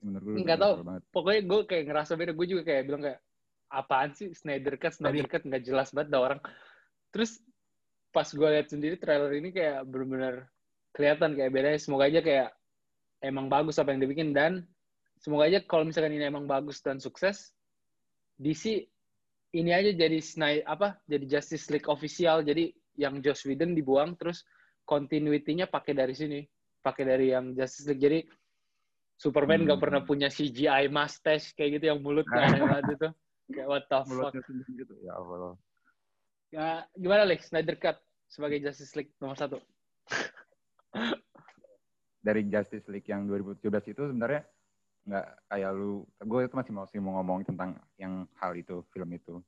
Menurut 0.00 0.24
gue 0.24 0.32
lebih 0.34 0.44
Nggak 0.48 0.60
tahu. 0.60 0.74
banget. 0.84 1.02
Pokoknya 1.12 1.42
gue 1.44 1.60
kayak 1.68 1.84
ngerasa 1.88 2.12
beda. 2.16 2.32
Gue 2.32 2.46
juga 2.48 2.62
kayak 2.64 2.82
bilang 2.88 3.02
kayak, 3.04 3.20
apaan 3.70 4.10
sih 4.16 4.28
Snyder 4.34 4.74
Cut, 4.80 4.92
Snyder 4.98 5.26
Cut 5.30 5.42
nggak 5.46 5.62
jelas 5.62 5.88
banget 5.94 6.08
dah 6.10 6.20
orang. 6.20 6.40
Terus 7.14 7.38
pas 8.10 8.26
gue 8.26 8.48
lihat 8.50 8.66
sendiri 8.66 8.98
trailer 8.98 9.30
ini 9.38 9.54
kayak 9.54 9.86
bener-bener 9.86 10.50
kelihatan 10.90 11.38
kayak 11.38 11.50
bedanya. 11.54 11.78
Semoga 11.78 12.10
aja 12.10 12.20
kayak 12.24 12.50
emang 13.22 13.46
bagus 13.46 13.78
apa 13.78 13.94
yang 13.94 14.00
dibikin 14.02 14.34
dan 14.34 14.66
semoga 15.20 15.46
aja 15.46 15.60
kalau 15.62 15.84
misalkan 15.86 16.16
ini 16.16 16.26
emang 16.26 16.48
bagus 16.48 16.80
dan 16.80 16.98
sukses, 16.98 17.52
DC 18.40 18.88
ini 19.54 19.70
aja 19.70 19.92
jadi 19.94 20.18
Snyder 20.18 20.64
apa? 20.66 20.98
Jadi 21.06 21.24
Justice 21.30 21.70
League 21.70 21.86
official. 21.86 22.42
Jadi 22.42 22.74
yang 22.98 23.22
Joss 23.22 23.46
Whedon 23.46 23.76
dibuang 23.76 24.18
terus 24.18 24.42
continuity-nya 24.82 25.70
pakai 25.70 25.94
dari 25.94 26.14
sini, 26.18 26.42
pakai 26.82 27.04
dari 27.06 27.30
yang 27.30 27.54
Justice 27.54 27.86
League. 27.86 28.02
Jadi 28.02 28.18
Superman 29.20 29.68
nggak 29.68 29.76
Hmm. 29.76 29.84
pernah 29.84 30.00
punya 30.00 30.32
CGI 30.32 30.88
mustache 30.88 31.52
kayak 31.52 31.76
gitu 31.76 31.92
yang 31.92 32.00
mulutnya 32.00 32.40
aneh 32.40 32.60
banget 32.64 32.84
itu. 32.96 33.08
Kayak 33.52 33.68
what 33.68 33.84
the 33.84 33.98
fuck. 34.08 34.32
Gitu. 34.64 34.94
Ya 35.04 35.12
Allah. 35.12 35.52
Ya, 36.48 36.66
gimana 36.96 37.28
Lex? 37.28 37.52
Snyder 37.52 37.76
Cut 37.76 38.00
sebagai 38.26 38.58
Justice 38.58 38.96
League 38.96 39.12
nomor 39.20 39.36
satu. 39.36 39.60
Dari 42.20 42.48
Justice 42.48 42.88
League 42.88 43.08
yang 43.08 43.24
2017 43.24 43.92
itu 43.92 44.02
sebenarnya 44.08 44.44
nggak 45.04 45.26
kayak 45.48 45.70
lu. 45.72 46.04
Gue 46.20 46.40
itu 46.44 46.54
masih 46.56 46.72
masih 46.72 46.98
mau 47.00 47.20
ngomong 47.20 47.44
tentang 47.44 47.76
yang 47.96 48.24
hal 48.36 48.52
itu, 48.52 48.84
film 48.88 49.08
itu. 49.12 49.40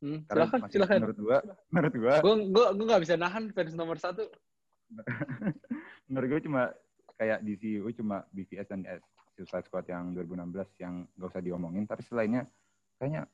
Hmm, 0.00 0.20
Karena 0.28 0.44
silakan, 0.48 0.58
masih 0.60 0.72
silakan. 0.76 0.96
menurut 1.00 1.18
gua, 1.18 1.38
menurut 1.68 1.94
gua, 1.96 2.14
Gue 2.20 2.34
gue 2.48 2.66
gue 2.76 2.86
nggak 2.88 3.02
bisa 3.08 3.14
nahan 3.16 3.44
fans 3.52 3.72
nomor 3.72 3.96
satu. 3.96 4.24
menurut 6.08 6.28
gua 6.28 6.40
cuma 6.40 6.62
kayak 7.16 7.40
DCU 7.40 7.88
cuma 7.94 8.24
BVS 8.30 8.68
dan 8.68 8.84
S 8.84 9.00
Suicide 9.34 9.66
Squad 9.66 9.86
yang 9.90 10.14
2016 10.14 10.82
yang 10.82 10.94
gak 11.18 11.28
usah 11.34 11.42
diomongin, 11.42 11.84
tapi 11.90 12.06
selainnya 12.06 12.46
kayaknya 12.98 13.26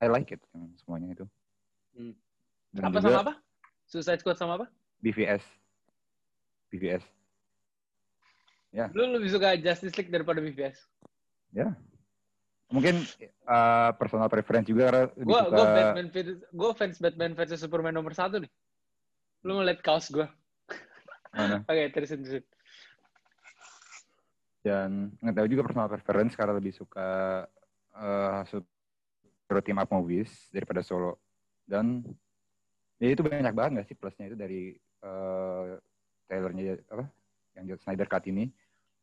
I 0.00 0.12
like 0.12 0.28
it 0.28 0.42
yang 0.52 0.68
semuanya 0.84 1.16
itu. 1.16 1.24
Hmm. 1.96 2.14
Dan 2.76 2.82
apa 2.92 3.00
juga 3.00 3.08
sama 3.08 3.22
apa? 3.24 3.34
Suicide 3.88 4.20
Squad 4.20 4.36
sama 4.36 4.52
apa? 4.60 4.66
BVS. 5.00 5.44
BVS. 6.68 7.04
Lu 8.92 9.08
lebih 9.16 9.32
suka 9.32 9.56
Justice 9.56 9.96
League 9.96 10.12
daripada 10.12 10.44
BVS? 10.44 10.76
Ya. 11.56 11.72
Mungkin 12.68 13.06
uh, 13.48 13.94
personal 13.96 14.28
preference 14.28 14.68
juga 14.68 14.90
karena 14.90 15.04
Gue 15.14 15.40
suka 15.40 15.54
gue 15.54 15.66
Batman 15.70 16.06
gue 16.34 16.70
fans 16.74 16.96
Batman 16.98 17.32
versus 17.32 17.62
Superman 17.62 17.94
nomor 17.94 18.12
satu 18.12 18.42
nih. 18.42 18.50
Lu 19.46 19.56
ngeliat 19.56 19.80
kaos 19.80 20.12
gue. 20.12 20.26
mana. 21.32 21.62
Oke, 21.70 21.88
terusin 21.94 22.20
terusin. 22.26 22.44
Dan 24.66 25.14
nggak 25.22 25.36
tahu 25.38 25.46
juga 25.46 25.62
personal 25.62 25.86
preference 25.86 26.34
karena 26.34 26.58
lebih 26.58 26.74
suka 26.74 27.46
uh, 27.94 28.42
super 28.50 29.62
team 29.62 29.78
up 29.78 29.86
movies 29.94 30.50
daripada 30.50 30.82
solo. 30.82 31.22
Dan 31.62 32.02
ya 32.98 33.14
itu 33.14 33.22
banyak 33.22 33.54
banget 33.54 33.70
nggak 33.78 33.86
sih 33.86 33.94
plusnya 33.94 34.26
itu 34.26 34.34
dari 34.34 34.74
uh, 35.06 35.78
trailernya 36.26 36.82
apa 36.90 37.06
yang 37.54 37.78
Snyder 37.78 38.10
cut 38.10 38.26
ini? 38.26 38.50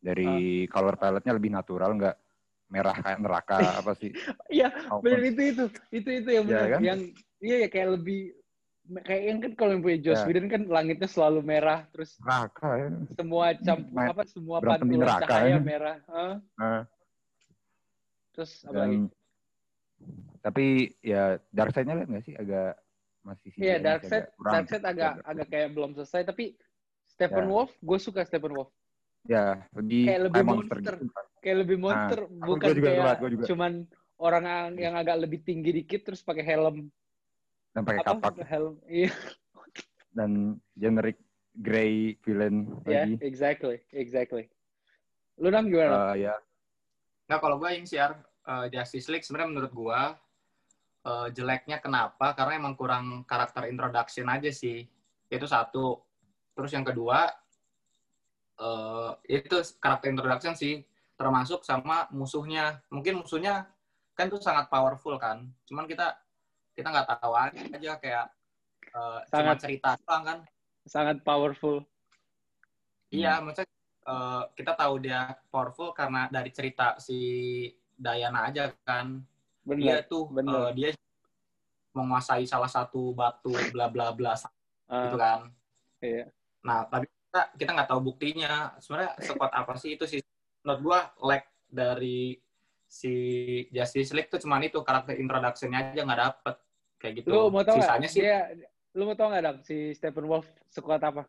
Dari 0.04 0.68
color 0.68 1.00
palette-nya 1.00 1.32
lebih 1.32 1.56
natural 1.56 1.96
nggak? 1.96 2.18
Merah 2.68 2.96
kayak 3.00 3.20
neraka 3.24 3.58
apa 3.80 3.96
sih? 3.96 4.12
Iya, 4.52 4.68
bener 5.00 5.22
itu 5.32 5.42
itu 5.56 5.64
itu 5.96 6.10
itu 6.20 6.30
yang 6.34 6.46
Ya 6.46 6.52
bener. 6.52 6.70
kan? 6.76 6.82
yang 6.84 7.00
iya 7.40 7.56
ya 7.64 7.70
kayak 7.72 7.90
lebih 8.02 8.36
kayak 8.84 9.24
yang 9.24 9.40
kan 9.40 9.52
kalau 9.56 9.72
yang 9.72 9.82
punya 9.82 10.00
Joss 10.02 10.22
Ya. 10.22 10.28
Whedon 10.28 10.48
kan 10.48 10.62
langitnya 10.68 11.08
selalu 11.08 11.40
merah 11.42 11.88
terus 11.90 12.20
neraka 12.20 12.70
ya 12.76 12.88
semua 13.16 13.46
campur 13.56 14.00
apa 14.04 14.24
semua 14.26 14.58
pantulan 14.60 15.20
cahaya 15.24 15.48
ya. 15.50 15.58
merah 15.58 15.98
Hah? 16.06 16.36
Nah, 16.54 16.82
terus 18.32 18.52
apa 18.64 18.76
lagi 18.78 18.98
dan 18.98 19.04
tapi 20.44 20.66
ya 21.00 21.24
dark 21.50 21.72
side-nya 21.72 21.96
lihat 21.96 22.10
nggak 22.12 22.26
sih 22.26 22.36
agak 22.36 22.76
masih 23.24 23.50
sih 23.50 23.60
iya 23.62 23.80
masih 23.80 23.86
Darkseid 23.88 24.12
agak 24.20 24.36
kurang. 24.36 24.54
Darkseid 24.54 24.84
agak 24.84 25.12
agak 25.24 25.48
kayak 25.48 25.70
belum 25.72 25.92
selesai 25.96 26.22
tapi 26.26 26.46
Stephen 27.08 27.46
Ya. 27.46 27.50
Wolf 27.50 27.72
gue 27.80 27.98
suka 27.98 28.22
Stephen 28.28 28.52
Wolf 28.52 28.70
ya 29.24 29.64
lebih 29.72 30.04
Kayak 30.04 30.22
lebih 30.28 30.42
monster, 30.44 30.76
monster. 30.76 30.96
gitu 31.00 31.06
kayak 31.40 31.58
lebih 31.64 31.78
monster 31.78 32.20
aku- 32.20 32.36
bukan 32.44 32.68
juga 32.76 32.90
kayak 32.92 33.32
juga. 33.32 33.46
cuman 33.48 33.72
orang 34.20 34.44
yang 34.76 34.94
agak 34.94 35.16
lebih 35.18 35.40
tinggi 35.42 35.72
dikit 35.74 36.04
terus 36.04 36.20
pakai 36.20 36.44
helm 36.44 36.92
dan 37.74 37.82
pakai 37.84 38.02
apa 38.06 38.12
kapak 38.16 38.36
helm 38.46 38.74
iya 38.90 39.12
dan 40.18 40.62
generic 40.78 41.18
gray 41.58 42.18
villain 42.22 42.70
ya 42.86 43.06
lagi 43.06 43.18
exactly 43.22 43.78
exactly 43.94 44.50
lu 45.42 45.50
nam 45.50 45.66
gimana 45.70 46.14
Eh, 46.14 46.30
ya 46.30 46.38
Nah 47.28 47.38
kalau 47.40 47.56
gue 47.60 47.70
yang 47.72 47.88
share 47.88 48.16
uh, 48.48 48.68
Justice 48.68 49.08
League 49.08 49.24
sebenarnya 49.24 49.50
menurut 49.56 49.72
gue 49.72 50.00
uh, 51.08 51.28
jeleknya 51.32 51.80
kenapa? 51.80 52.36
Karena 52.36 52.60
emang 52.60 52.76
kurang 52.76 53.24
karakter 53.24 53.72
introduction 53.72 54.28
aja 54.28 54.52
sih. 54.52 54.84
Itu 55.32 55.48
satu. 55.48 56.04
Terus 56.54 56.72
yang 56.76 56.86
kedua 56.86 57.32
uh, 58.60 59.12
itu 59.26 59.58
karakter 59.80 60.12
introduction 60.12 60.54
sih 60.54 60.84
termasuk 61.16 61.64
sama 61.64 62.12
musuhnya. 62.12 62.84
Mungkin 62.92 63.24
musuhnya 63.24 63.66
kan 64.14 64.28
tuh 64.30 64.44
sangat 64.44 64.68
powerful 64.68 65.16
kan. 65.18 65.48
Cuman 65.66 65.88
kita 65.88 66.14
kita 66.74 66.88
nggak 66.90 67.08
tahu 67.18 67.34
aja 67.34 67.92
kayak 67.98 68.26
uh, 68.94 69.22
cuma 69.30 69.30
Sangat. 69.30 69.58
cerita 69.62 69.90
doang 70.02 70.24
kan. 70.26 70.40
sangat 70.84 71.18
powerful 71.24 71.86
Iya, 73.14 73.46
maksudnya 73.46 73.70
eh, 74.10 74.42
kita 74.58 74.74
tahu 74.74 74.94
dia 74.98 75.38
powerful 75.54 75.94
karena 75.94 76.26
dari 76.34 76.50
cerita 76.50 76.98
si 76.98 77.18
Diana 77.94 78.50
aja 78.50 78.74
kan. 78.82 79.22
Dia 79.64 80.02
bener 80.02 80.10
tuh 80.10 80.34
bener. 80.34 80.50
eh, 80.50 80.70
dia 80.74 80.90
menguasai 81.94 82.44
salah 82.50 82.66
satu 82.66 83.14
batu 83.14 83.54
bla 83.70 83.86
bla 83.88 84.10
bla 84.12 84.34
Ah, 84.90 85.08
gitu 85.08 85.18
kan. 85.22 85.40
iya 86.02 86.26
Nah, 86.66 86.90
tapi 86.90 87.06
kita 87.06 87.42
kita 87.54 87.70
nggak 87.70 87.90
tahu 87.94 88.02
buktinya. 88.02 88.74
Sebenarnya 88.82 89.14
sekuat 89.22 89.52
apa 89.54 89.78
sih 89.78 89.94
itu 89.94 90.10
sih? 90.10 90.20
Menurut 90.66 90.82
gua 90.82 91.00
lag 91.22 91.46
dari 91.70 92.34
si 92.94 93.14
Justice 93.74 94.14
League 94.14 94.30
tuh 94.30 94.38
cuman 94.38 94.70
itu 94.70 94.78
karakter 94.86 95.18
introduction-nya 95.18 95.98
aja 95.98 96.06
nggak 96.06 96.22
dapet 96.22 96.56
kayak 97.02 97.14
gitu. 97.20 97.28
Lu 97.34 97.50
mau 97.50 97.66
tau 97.66 97.82
Sisanya 97.82 98.06
gak? 98.06 98.14
sih 98.14 98.22
dia, 98.22 98.40
lu 98.94 99.10
mau 99.10 99.18
tau 99.18 99.34
nggak 99.34 99.44
dong 99.50 99.58
si 99.66 99.98
Stephen 99.98 100.30
Wolf 100.30 100.46
sekuat 100.70 101.02
apa? 101.02 101.26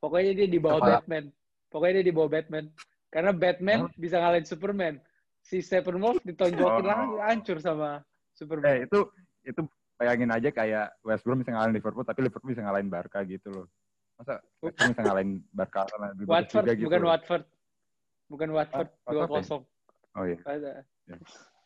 Pokoknya 0.00 0.32
dia 0.32 0.48
di 0.48 0.56
bawah 0.56 0.80
Batman. 0.80 1.28
Pokoknya 1.68 2.00
dia 2.00 2.06
di 2.08 2.14
bawah 2.16 2.30
Batman. 2.32 2.64
Karena 3.12 3.32
Batman 3.36 3.80
hmm? 3.84 4.00
bisa 4.00 4.16
ngalahin 4.16 4.48
Superman. 4.48 4.94
Si 5.44 5.60
Stephen 5.60 6.00
Wolf 6.00 6.24
ditonjokin 6.24 6.84
oh. 6.84 6.88
langsung 6.88 7.20
hancur 7.20 7.58
sama 7.60 8.00
Superman. 8.32 8.68
Eh, 8.72 8.78
itu 8.88 8.98
itu 9.44 9.60
bayangin 10.00 10.32
aja 10.32 10.48
kayak 10.48 10.86
West 11.04 11.28
Brom 11.28 11.44
bisa 11.44 11.52
ngalahin 11.52 11.76
Liverpool 11.76 12.06
tapi 12.08 12.20
Liverpool 12.24 12.50
bisa 12.56 12.64
ngalahin 12.64 12.88
Barca 12.88 13.20
gitu 13.28 13.52
loh. 13.52 13.66
Masa 14.16 14.40
West 14.64 14.80
Brom 14.80 14.90
bisa 14.96 15.02
ngalahin 15.04 15.30
Barca 15.52 15.84
karena 15.84 16.08
Watford, 16.24 16.64
gitu. 16.72 16.88
Bukan 16.88 17.00
loh. 17.04 17.10
Watford. 17.12 17.44
Bukan 18.28 18.48
Watford, 18.56 18.88
ah, 19.04 19.12
Watford 19.12 19.44
ya? 19.44 19.60
2-0 19.60 19.77
oh 20.18 20.26
iya 20.26 20.38
Ada. 20.42 20.72
Ya. 21.06 21.16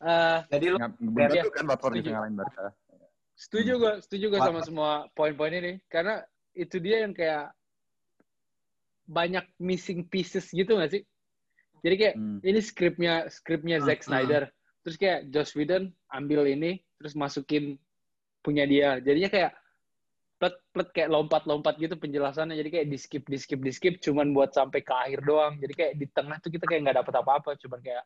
Eh, 0.03 0.39
jadi 0.51 0.65
lu 0.69 0.77
Iya. 0.77 1.41
tentu 1.41 1.49
kan 1.49 1.65
Watford 1.65 1.91
Setuju. 1.95 2.05
bisa 2.05 2.15
ngalahin 2.15 2.35
Barca 2.37 2.63
setuju 3.33 3.71
Hmm. 3.73 3.81
gue 3.81 3.93
setuju 4.05 4.25
gue 4.29 4.39
sama 4.39 4.61
semua 4.61 4.91
poin-poin 5.11 5.49
ini 5.51 5.81
karena 5.89 6.21
itu 6.53 6.77
dia 6.77 7.01
yang 7.01 7.11
kayak 7.11 7.49
banyak 9.03 9.43
missing 9.59 10.07
pieces 10.07 10.47
gitu 10.49 10.79
gak 10.79 10.91
sih 10.93 11.03
jadi 11.83 11.95
kayak 11.97 12.15
Hmm. 12.15 12.39
ini 12.39 12.59
skripnya 12.61 13.13
skripnya 13.27 13.81
Hmm, 13.81 13.87
Zack 13.89 14.01
Snyder 14.05 14.43
terus 14.85 14.95
kayak 14.95 15.27
Joss 15.27 15.51
Whedon 15.57 15.91
ambil 16.07 16.47
ini 16.47 16.79
terus 16.95 17.15
masukin 17.15 17.75
punya 18.39 18.63
dia 18.63 18.99
jadinya 18.99 19.27
kayak 19.27 19.51
plet 20.37 20.55
plet 20.71 20.89
kayak 20.91 21.09
lompat-lompat 21.09 21.79
gitu 21.79 21.95
penjelasannya 21.95 22.55
jadi 22.55 22.69
kayak 22.69 22.87
di 22.87 22.97
skip 22.99 23.23
di 23.25 23.37
skip 23.39 23.59
di 23.59 23.71
skip 23.71 23.95
cuman 23.97 24.31
buat 24.31 24.51
sampai 24.51 24.83
ke 24.83 24.91
akhir 24.91 25.23
doang 25.23 25.55
jadi 25.57 25.73
kayak 25.73 25.93
di 25.95 26.05
tengah 26.07 26.37
tuh 26.39 26.51
kita 26.51 26.67
kayak 26.67 26.81
nggak 26.83 26.97
dapet 26.99 27.13
apa-apa 27.15 27.55
cuman 27.59 27.79
kayak 27.79 28.03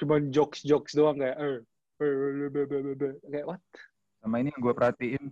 cuman 0.00 0.32
jokes 0.32 0.64
jokes 0.64 0.96
doang 0.96 1.20
kayak 1.20 1.36
eh, 1.36 1.58
eh, 2.00 2.12
eh, 2.48 3.14
kayak 3.28 3.46
what? 3.46 3.62
Sama 4.22 4.40
ini 4.40 4.48
yang 4.48 4.62
gue 4.62 4.74
perhatiin. 4.74 5.24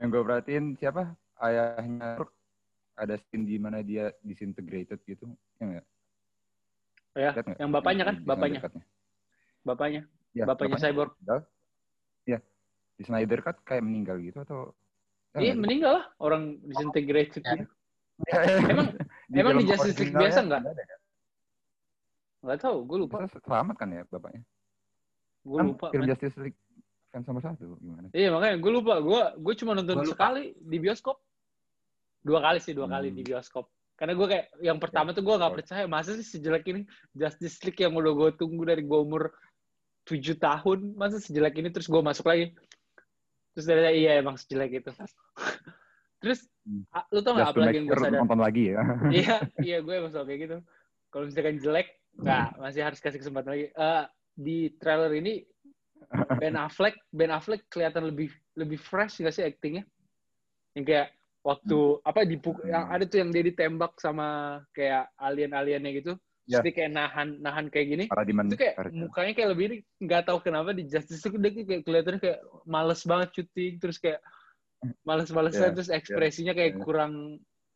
Yang 0.00 0.08
gue 0.08 0.22
perhatiin 0.24 0.64
siapa? 0.80 1.12
Ayahnya 1.36 2.20
ada 2.96 3.14
scene 3.16 3.44
di 3.44 3.56
mana 3.56 3.80
dia 3.80 4.12
disintegrated 4.20 5.00
gitu. 5.04 5.28
Ya 5.58 5.64
nggak? 5.66 5.86
ya 7.10 7.30
Lihat 7.36 7.46
nggak? 7.46 7.58
yang 7.58 7.70
bapaknya 7.70 8.04
kan? 8.06 8.14
Di- 8.16 8.22
di 8.22 8.28
bapaknya. 8.28 8.60
bapaknya. 9.60 10.02
Ya, 10.30 10.44
bapaknya 10.46 10.78
Cyborg. 10.78 11.12
Meninggal. 11.18 11.40
ya 12.22 12.38
di 12.94 13.02
Snyder 13.02 13.40
Cut 13.42 13.56
kayak 13.64 13.82
meninggal 13.82 14.16
gitu 14.22 14.38
atau? 14.40 14.72
Ya 15.34 15.38
iya 15.40 15.52
nggak? 15.52 15.52
sih? 15.52 15.60
meninggal 15.60 15.92
lah. 16.00 16.04
Orang 16.16 16.42
disintegrated 16.64 17.42
Ya. 17.42 17.52
gitu. 17.58 17.64
Ya, 18.28 18.36
Emang 18.72 18.86
Emang 19.32 19.52
di 19.58 19.64
Justice 19.68 19.96
League 19.98 20.12
biasa 20.14 20.40
nggak? 20.44 20.60
ada 20.62 20.82
kan? 20.86 20.99
Nggak 22.40 22.58
tahu, 22.60 22.76
gue 22.84 22.98
lupa. 22.98 23.16
Masa 23.20 23.38
selamat 23.38 23.74
kan 23.76 23.88
ya 23.90 24.02
bapaknya? 24.08 24.42
Gue 25.40 25.58
Kan 25.58 25.66
lupa. 25.68 25.86
film. 25.92 26.04
Justice 26.08 26.36
League 26.38 26.58
fans 27.10 27.26
nomor 27.26 27.42
satu 27.42 27.74
gimana? 27.78 28.08
Iya 28.12 28.28
makanya 28.30 28.56
gue 28.56 28.72
lupa. 28.72 28.94
Gue 28.98 29.20
gue 29.36 29.54
cuma 29.58 29.72
nonton 29.74 29.98
Gua 29.98 30.08
sekali 30.08 30.54
di 30.56 30.76
bioskop. 30.78 31.16
Dua 32.20 32.40
kali 32.40 32.58
sih, 32.60 32.72
dua 32.72 32.86
kali 32.86 33.08
Hmm. 33.10 33.16
di 33.16 33.22
bioskop. 33.24 33.66
Karena 33.96 34.16
gue 34.16 34.26
kayak 34.26 34.46
yang 34.60 34.78
pertama 34.80 35.12
tuh 35.12 35.20
gue 35.20 35.34
nggak 35.34 35.52
Oh. 35.52 35.56
percaya 35.56 35.84
masa 35.84 36.16
sih 36.16 36.24
sejelek 36.24 36.64
ini 36.66 36.80
Justice 37.12 37.60
League 37.62 37.76
yang 37.76 37.92
udah 37.92 38.12
gue 38.14 38.30
tunggu 38.36 38.64
dari 38.64 38.80
gue 38.80 38.96
umur 38.96 39.28
tujuh 40.04 40.36
tahun 40.36 40.96
masa 40.96 41.20
sejelek 41.20 41.60
ini 41.60 41.68
terus 41.68 41.84
gue 41.84 42.00
masuk 42.00 42.24
lagi. 42.24 42.56
Terus 43.52 43.64
ternyata 43.66 43.92
iya 43.92 44.16
emang 44.16 44.40
sejelek 44.40 44.80
itu. 44.80 44.90
terus 46.24 46.44
Hmm. 46.60 46.84
lu 47.10 47.20
tau 47.24 47.32
gak 47.34 47.56
apa 47.56 47.60
lagi 47.64 47.76
yang 47.80 47.88
gue 47.88 47.96
sadar? 47.96 48.20
nonton 48.20 48.40
lagi 48.40 48.62
ya. 48.76 48.80
iya, 49.10 49.36
iya 49.66 49.76
gue 49.80 49.94
emang 49.96 50.12
kayak 50.12 50.38
gitu. 50.38 50.56
Kalau 51.10 51.24
misalkan 51.26 51.56
jelek, 51.58 51.88
nggak 52.16 52.58
masih 52.58 52.82
harus 52.82 52.98
kasih 52.98 53.18
kesempatan 53.18 53.50
lagi. 53.54 53.66
Eh, 53.70 54.04
di 54.34 54.58
trailer 54.76 55.12
ini 55.14 55.44
Ben 56.40 56.56
Affleck, 56.64 56.96
Ben 57.12 57.30
Affleck 57.30 57.68
kelihatan 57.68 58.08
lebih 58.08 58.28
lebih 58.56 58.78
fresh 58.78 59.20
nggak 59.20 59.34
sih 59.34 59.44
actingnya? 59.44 59.84
Yang 60.74 60.84
kayak 60.86 61.08
waktu 61.40 61.78
apa 62.04 62.20
dipuk, 62.24 62.56
yang 62.64 62.88
ada 62.88 63.04
tuh 63.08 63.22
yang 63.22 63.30
dia 63.30 63.40
ditembak 63.42 63.96
sama 63.96 64.60
kayak 64.72 65.08
alien-aliennya 65.16 65.92
gitu, 65.96 66.12
terus 66.44 66.50
Ya. 66.50 66.60
dia 66.60 66.74
kayak 66.74 66.90
nahan 66.92 67.28
nahan 67.38 67.66
kayak 67.70 67.86
gini. 67.88 68.04
Paradigman 68.06 68.50
Itu 68.50 68.58
kayak 68.58 68.74
Paradigman. 68.76 69.00
mukanya 69.06 69.32
kayak 69.32 69.50
lebih 69.54 69.66
nggak 69.98 70.22
tahu 70.26 70.38
kenapa 70.42 70.70
di 70.74 70.82
Justice 70.84 71.22
League 71.24 71.38
dia 71.38 71.52
kayak 71.64 71.82
kelihatannya 71.86 72.20
kayak 72.20 72.40
males 72.66 73.00
banget 73.06 73.28
syuting, 73.32 73.72
terus 73.78 73.96
kayak 73.96 74.20
males-malesan 75.04 75.70
Ya, 75.70 75.74
terus 75.76 75.90
ekspresinya 75.92 76.52
kayak 76.52 76.72
ya. 76.74 76.80
kurang 76.80 77.12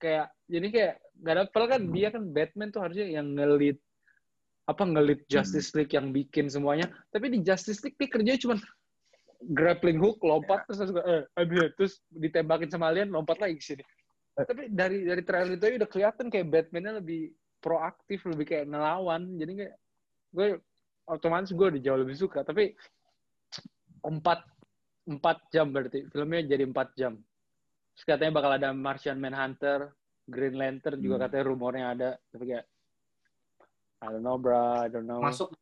kayak 0.01 0.26
jadi 0.49 0.66
kayak 0.68 0.95
nggak 1.16 1.32
ada 1.32 1.43
padahal 1.49 1.70
kan 1.70 1.82
dia 1.93 2.09
kan 2.11 2.22
Batman 2.28 2.68
tuh 2.68 2.80
harusnya 2.82 3.07
yang 3.07 3.26
ngelit 3.32 3.78
apa 4.64 4.82
ngelit 4.88 5.28
Justice 5.28 5.76
League 5.76 5.92
yang 5.92 6.08
bikin 6.10 6.48
semuanya. 6.48 6.88
Tapi 7.12 7.28
di 7.28 7.38
Justice 7.44 7.84
League 7.84 7.96
dia 8.00 8.08
kerjanya 8.08 8.40
cuma 8.40 8.56
grappling 9.52 10.00
hook 10.00 10.24
lompat 10.24 10.64
terus 10.64 10.80
terus 10.80 10.92
eh 11.04 11.22
I'm 11.36 11.48
here. 11.52 11.68
terus 11.76 12.00
ditembakin 12.08 12.72
sama 12.72 12.88
alien 12.88 13.12
lompat 13.12 13.36
lagi 13.44 13.60
ke 13.60 13.64
sini. 13.64 13.84
Eh. 14.34 14.42
tapi 14.48 14.66
dari 14.66 15.06
dari 15.06 15.22
trailer 15.22 15.54
itu 15.54 15.78
udah 15.78 15.90
kelihatan 15.90 16.26
kayak 16.26 16.50
Batman-nya 16.50 16.98
lebih 16.98 17.30
proaktif 17.60 18.24
lebih 18.24 18.48
kayak 18.48 18.66
ngelawan. 18.72 19.36
Jadi 19.36 19.52
kayak 19.62 19.74
gue 20.34 20.48
otomatis 21.06 21.52
gue 21.52 21.66
udah 21.76 21.80
jauh 21.84 22.00
lebih 22.00 22.16
suka. 22.16 22.40
Tapi 22.42 22.72
empat 24.04 24.40
empat 25.04 25.36
jam 25.52 25.68
berarti 25.70 26.08
filmnya 26.08 26.56
jadi 26.56 26.64
empat 26.64 26.88
jam. 26.96 27.20
Terus 27.94 28.04
katanya 28.08 28.32
bakal 28.34 28.52
ada 28.58 28.68
Martian 28.72 29.20
Manhunter 29.20 29.92
Green 30.24 30.56
Lantern 30.56 30.98
juga 31.04 31.20
Hmm. 31.20 31.24
katanya 31.28 31.44
rumornya 31.46 31.86
ada. 31.92 32.10
Tapi 32.32 32.44
kayak 32.48 32.64
I 34.05 34.12
don't 34.12 34.20
know 34.20 34.36
bro 34.36 34.84
I 34.84 34.88
don't 34.92 35.09
know 35.09 35.20
Masuk 35.24 35.57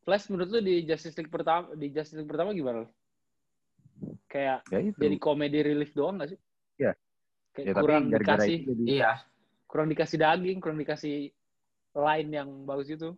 Flash 0.00 0.30
menurut 0.32 0.48
lu 0.48 0.60
di 0.62 0.86
Justice 0.86 1.12
League 1.18 1.28
pertama 1.28 1.74
di 1.76 1.90
Justice 1.92 2.16
League 2.16 2.30
pertama 2.30 2.54
gimana? 2.56 2.86
lu? 2.86 2.88
Kayak 4.30 4.64
Ya 4.72 4.78
itu. 4.80 4.96
jadi 4.96 5.16
komedi 5.20 5.58
relief 5.60 5.92
doang 5.92 6.16
gak 6.16 6.32
sih? 6.32 6.38
Iya. 6.80 6.96
Kayak 7.52 7.66
Ya, 7.66 7.74
kurang 7.76 8.02
gara-gara 8.08 8.40
dikasih, 8.40 8.56
itu 8.56 8.70
jadi 8.72 8.84
iya. 8.88 9.12
kurang 9.68 9.86
dikasih 9.92 10.16
daging, 10.16 10.58
kurang 10.62 10.78
dikasih 10.80 11.14
line 11.92 12.30
yang 12.32 12.48
bagus 12.64 12.88
itu. 12.88 13.12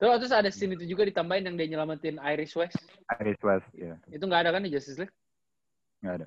Terus, 0.00 0.16
terus 0.24 0.32
ada 0.32 0.48
scene 0.48 0.80
itu 0.80 0.88
juga 0.88 1.04
ditambahin 1.04 1.44
yang 1.44 1.56
dia 1.60 1.68
nyelamatin 1.76 2.16
Iris 2.24 2.56
West. 2.56 2.80
Iris 3.20 3.36
West, 3.44 3.68
ya. 3.76 4.00
Itu 4.08 4.24
nggak 4.24 4.48
ada 4.48 4.50
kan 4.56 4.64
di 4.64 4.72
Justice 4.72 4.96
League? 4.96 5.12
Nggak 6.00 6.24
ada. 6.24 6.26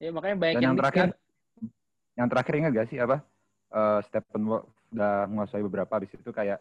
Ya 0.00 0.10
makanya 0.16 0.36
banyak 0.40 0.54
Dan 0.56 0.62
yang, 0.64 0.72
yang 0.72 0.80
terakhir, 0.80 1.04
kan. 1.04 1.10
yang 2.16 2.28
terakhir 2.32 2.54
ingat 2.56 2.70
gak 2.72 2.88
sih 2.88 2.98
apa? 3.04 3.16
Eh 3.68 3.98
Stephen 4.08 4.42
Wolf 4.48 4.72
udah 4.90 5.26
menguasai 5.30 5.62
beberapa 5.62 5.92
habis 5.96 6.10
itu 6.12 6.30
kayak 6.30 6.58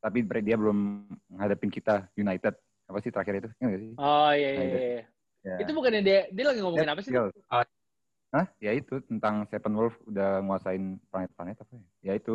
tapi 0.00 0.24
dia 0.40 0.56
belum 0.56 1.04
ngadepin 1.28 1.68
kita 1.68 2.08
United. 2.16 2.56
Apa 2.88 2.98
sih 3.04 3.12
terakhir 3.12 3.44
itu? 3.44 3.48
Ingat 3.60 3.70
gak 3.70 3.80
sih? 3.80 3.92
Oh 4.00 4.30
iya 4.32 4.50
iya. 4.50 4.64
Itu. 4.64 4.76
iya. 4.80 5.02
Ya. 5.40 5.56
Itu 5.62 5.70
bukannya 5.76 6.02
dia 6.02 6.20
dia 6.32 6.44
lagi 6.48 6.60
ngomongin 6.64 6.90
apa 6.90 7.00
sih? 7.04 7.12
Oh. 7.14 7.30
Hah? 8.30 8.46
Ya 8.58 8.72
itu 8.74 8.98
tentang 9.06 9.46
Stephen 9.46 9.76
Wolf 9.76 9.94
udah 10.08 10.40
nguasain 10.42 10.98
planet-planet 11.12 11.60
apa 11.60 11.72
ya? 11.76 11.84
Ya 12.02 12.12
itu. 12.16 12.34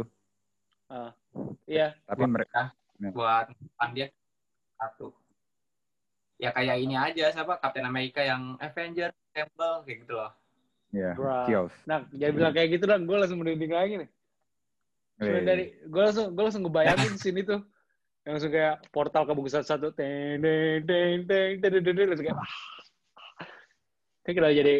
Iya. 1.66 1.88
Tapi 2.06 2.24
mereka 2.30 2.72
buat 3.12 3.50
depan 3.52 3.90
dia 3.98 4.08
satu. 4.78 5.12
Ya 6.36 6.52
kayak 6.52 6.78
ini 6.84 6.96
aja 7.00 7.32
siapa 7.32 7.58
Captain 7.64 7.88
America 7.88 8.20
yang 8.20 8.60
Avenger 8.60 9.12
Campbell 9.32 9.84
kayak 9.88 9.98
gitu 10.04 10.14
loh. 10.16 10.32
ya 10.96 11.12
Bruh. 11.12 11.44
skills. 11.44 11.76
Nah, 11.84 12.08
jangan 12.16 12.34
bilang 12.40 12.54
kayak 12.56 12.70
gitu 12.72 12.84
dong. 12.88 13.04
Gue 13.04 13.18
langsung 13.20 13.40
merinding 13.44 13.74
lagi 13.74 13.94
nih. 14.00 14.10
Cuma 15.16 15.40
dari 15.42 15.64
gue 15.80 16.02
langsung 16.02 16.32
gue 16.32 16.44
langsung 16.44 16.64
ngebayangin 16.64 17.16
sini 17.24 17.42
tuh 17.42 17.64
yang 18.26 18.36
langsung 18.36 18.52
kayak 18.52 18.82
portal 18.90 19.24
kebuka 19.24 19.50
satu 19.54 19.68
satu 19.68 19.88
teng 19.94 20.42
teng 20.42 20.82
teng 20.84 21.20
teng 21.24 21.52
teng 21.62 21.72
teng 21.72 21.96
teng 21.96 22.08
langsung 22.10 22.26
kayak 22.26 22.38
ah. 22.38 22.50
kan 24.22 24.34
kita 24.34 24.50
jadi 24.52 24.74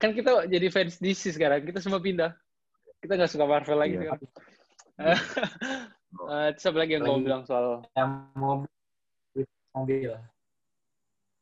kan 0.00 0.10
kita 0.10 0.30
jadi 0.48 0.66
fans 0.72 0.96
DC 0.96 1.36
sekarang 1.36 1.62
kita 1.62 1.78
semua 1.78 2.00
pindah 2.00 2.32
kita 2.98 3.14
nggak 3.14 3.30
suka 3.30 3.44
Marvel 3.44 3.78
lagi 3.78 3.94
Iya. 3.94 4.00
sekarang 4.02 4.20
Eh, 6.08 6.48
terus 6.56 6.72
lagi 6.72 6.96
yang 6.96 7.04
Lagi. 7.04 7.20
bilang 7.20 7.42
soal 7.44 7.84
Yang 7.92 8.10
mobil 8.32 8.72
mobil. 9.76 10.12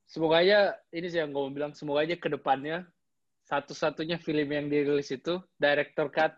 semoga 0.05 0.43
aja 0.43 0.75
ini 0.91 1.07
sih 1.07 1.23
yang 1.23 1.31
gue 1.31 1.39
mau 1.39 1.55
bilang 1.55 1.71
semoga 1.71 2.03
aja 2.03 2.19
ke 2.19 2.27
depannya 2.27 2.83
satu-satunya 3.47 4.19
film 4.19 4.51
yang 4.51 4.67
dirilis 4.67 5.07
itu 5.09 5.39
director 5.55 6.11
cut 6.11 6.35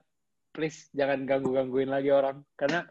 please 0.58 0.90
jangan 0.90 1.22
ganggu-gangguin 1.22 1.86
lagi 1.86 2.10
orang 2.10 2.42
karena 2.58 2.82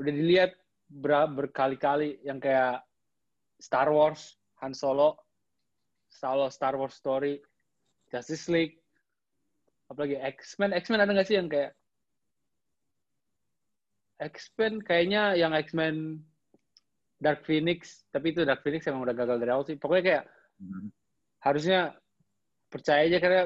udah 0.00 0.12
dilihat 0.16 0.56
ber- 0.88 1.28
berkali-kali 1.36 2.24
yang 2.24 2.40
kayak 2.40 2.80
Star 3.60 3.92
Wars, 3.92 4.40
Han 4.64 4.72
Solo, 4.72 5.20
Solo 6.08 6.48
Star 6.48 6.72
Wars 6.80 6.96
Story, 6.96 7.36
Justice 8.08 8.48
League, 8.48 8.80
apalagi 9.92 10.16
X-Men, 10.40 10.72
X-Men 10.72 11.04
ada 11.04 11.12
nggak 11.12 11.28
sih 11.28 11.36
yang 11.36 11.52
kayak 11.52 11.76
X-Men 14.16 14.80
kayaknya 14.80 15.36
yang 15.36 15.52
X-Men 15.52 16.24
Dark 17.20 17.44
Phoenix, 17.44 18.08
tapi 18.08 18.32
itu 18.32 18.48
Dark 18.48 18.64
Phoenix 18.64 18.88
emang 18.88 19.04
udah 19.04 19.12
gagal 19.12 19.36
dari 19.36 19.52
awal 19.52 19.68
sih. 19.68 19.76
Pokoknya 19.76 20.04
kayak 20.04 20.24
Mhm. 20.64 20.88
harusnya 21.44 21.80
percaya 22.72 23.04
aja 23.04 23.20
karena 23.20 23.42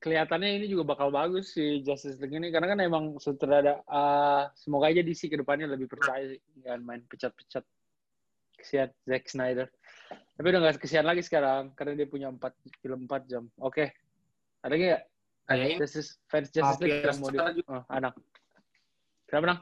kelihatannya 0.00 0.60
ini 0.60 0.66
juga 0.68 0.96
bakal 0.96 1.08
bagus 1.08 1.56
si 1.56 1.80
Justice 1.82 2.20
League 2.20 2.36
ini. 2.36 2.48
Karena 2.52 2.72
kan 2.72 2.78
emang 2.80 3.04
sutradara 3.16 3.80
uh, 3.88 4.48
semoga 4.56 4.92
aja 4.92 5.02
DC 5.02 5.28
ke 5.28 5.36
depannya 5.40 5.70
lebih 5.70 5.88
percaya 5.88 6.36
sih. 6.36 6.40
Jangan 6.62 6.80
main 6.84 7.02
pecat-pecat. 7.08 7.64
Kesian 8.56 8.88
Zack 9.04 9.28
Snyder. 9.28 9.68
Tapi 10.08 10.46
udah 10.48 10.60
gak 10.64 10.80
kesian 10.80 11.04
lagi 11.04 11.20
sekarang 11.20 11.76
karena 11.76 11.92
dia 11.92 12.08
punya 12.08 12.32
empat 12.32 12.56
film 12.80 13.04
4 13.04 13.28
jam. 13.28 13.44
Oke. 13.60 13.92
Ada 14.64 14.74
nggak? 14.74 15.02
Kayak 15.46 15.62
ini 15.62 15.74
Justice 15.78 16.10
fans 16.26 16.48
Justice 16.50 16.80
League 16.82 17.04
yang 17.06 17.18
mau 17.22 17.30
di 17.30 17.38
oh, 17.38 17.84
anak 17.86 18.18
kenapa 19.26 19.44
nang 19.46 19.60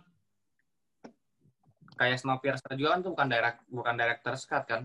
kayak 1.94 2.16
Snowpiercer 2.20 2.72
juga 2.76 2.88
kan 2.96 3.00
tuh 3.00 3.10
bukan 3.16 3.28
direct 3.30 3.58
bukan 3.70 3.94
director 3.96 4.34
cut 4.36 4.64
kan. 4.66 4.82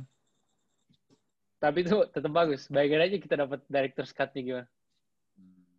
tapi 1.60 1.84
itu 1.84 2.08
tetap 2.08 2.32
bagus. 2.32 2.72
Bayangin 2.72 3.04
aja 3.04 3.16
kita 3.20 3.36
dapat 3.36 3.60
director's 3.68 4.16
cut-nya 4.16 4.41
gimana 4.43 4.68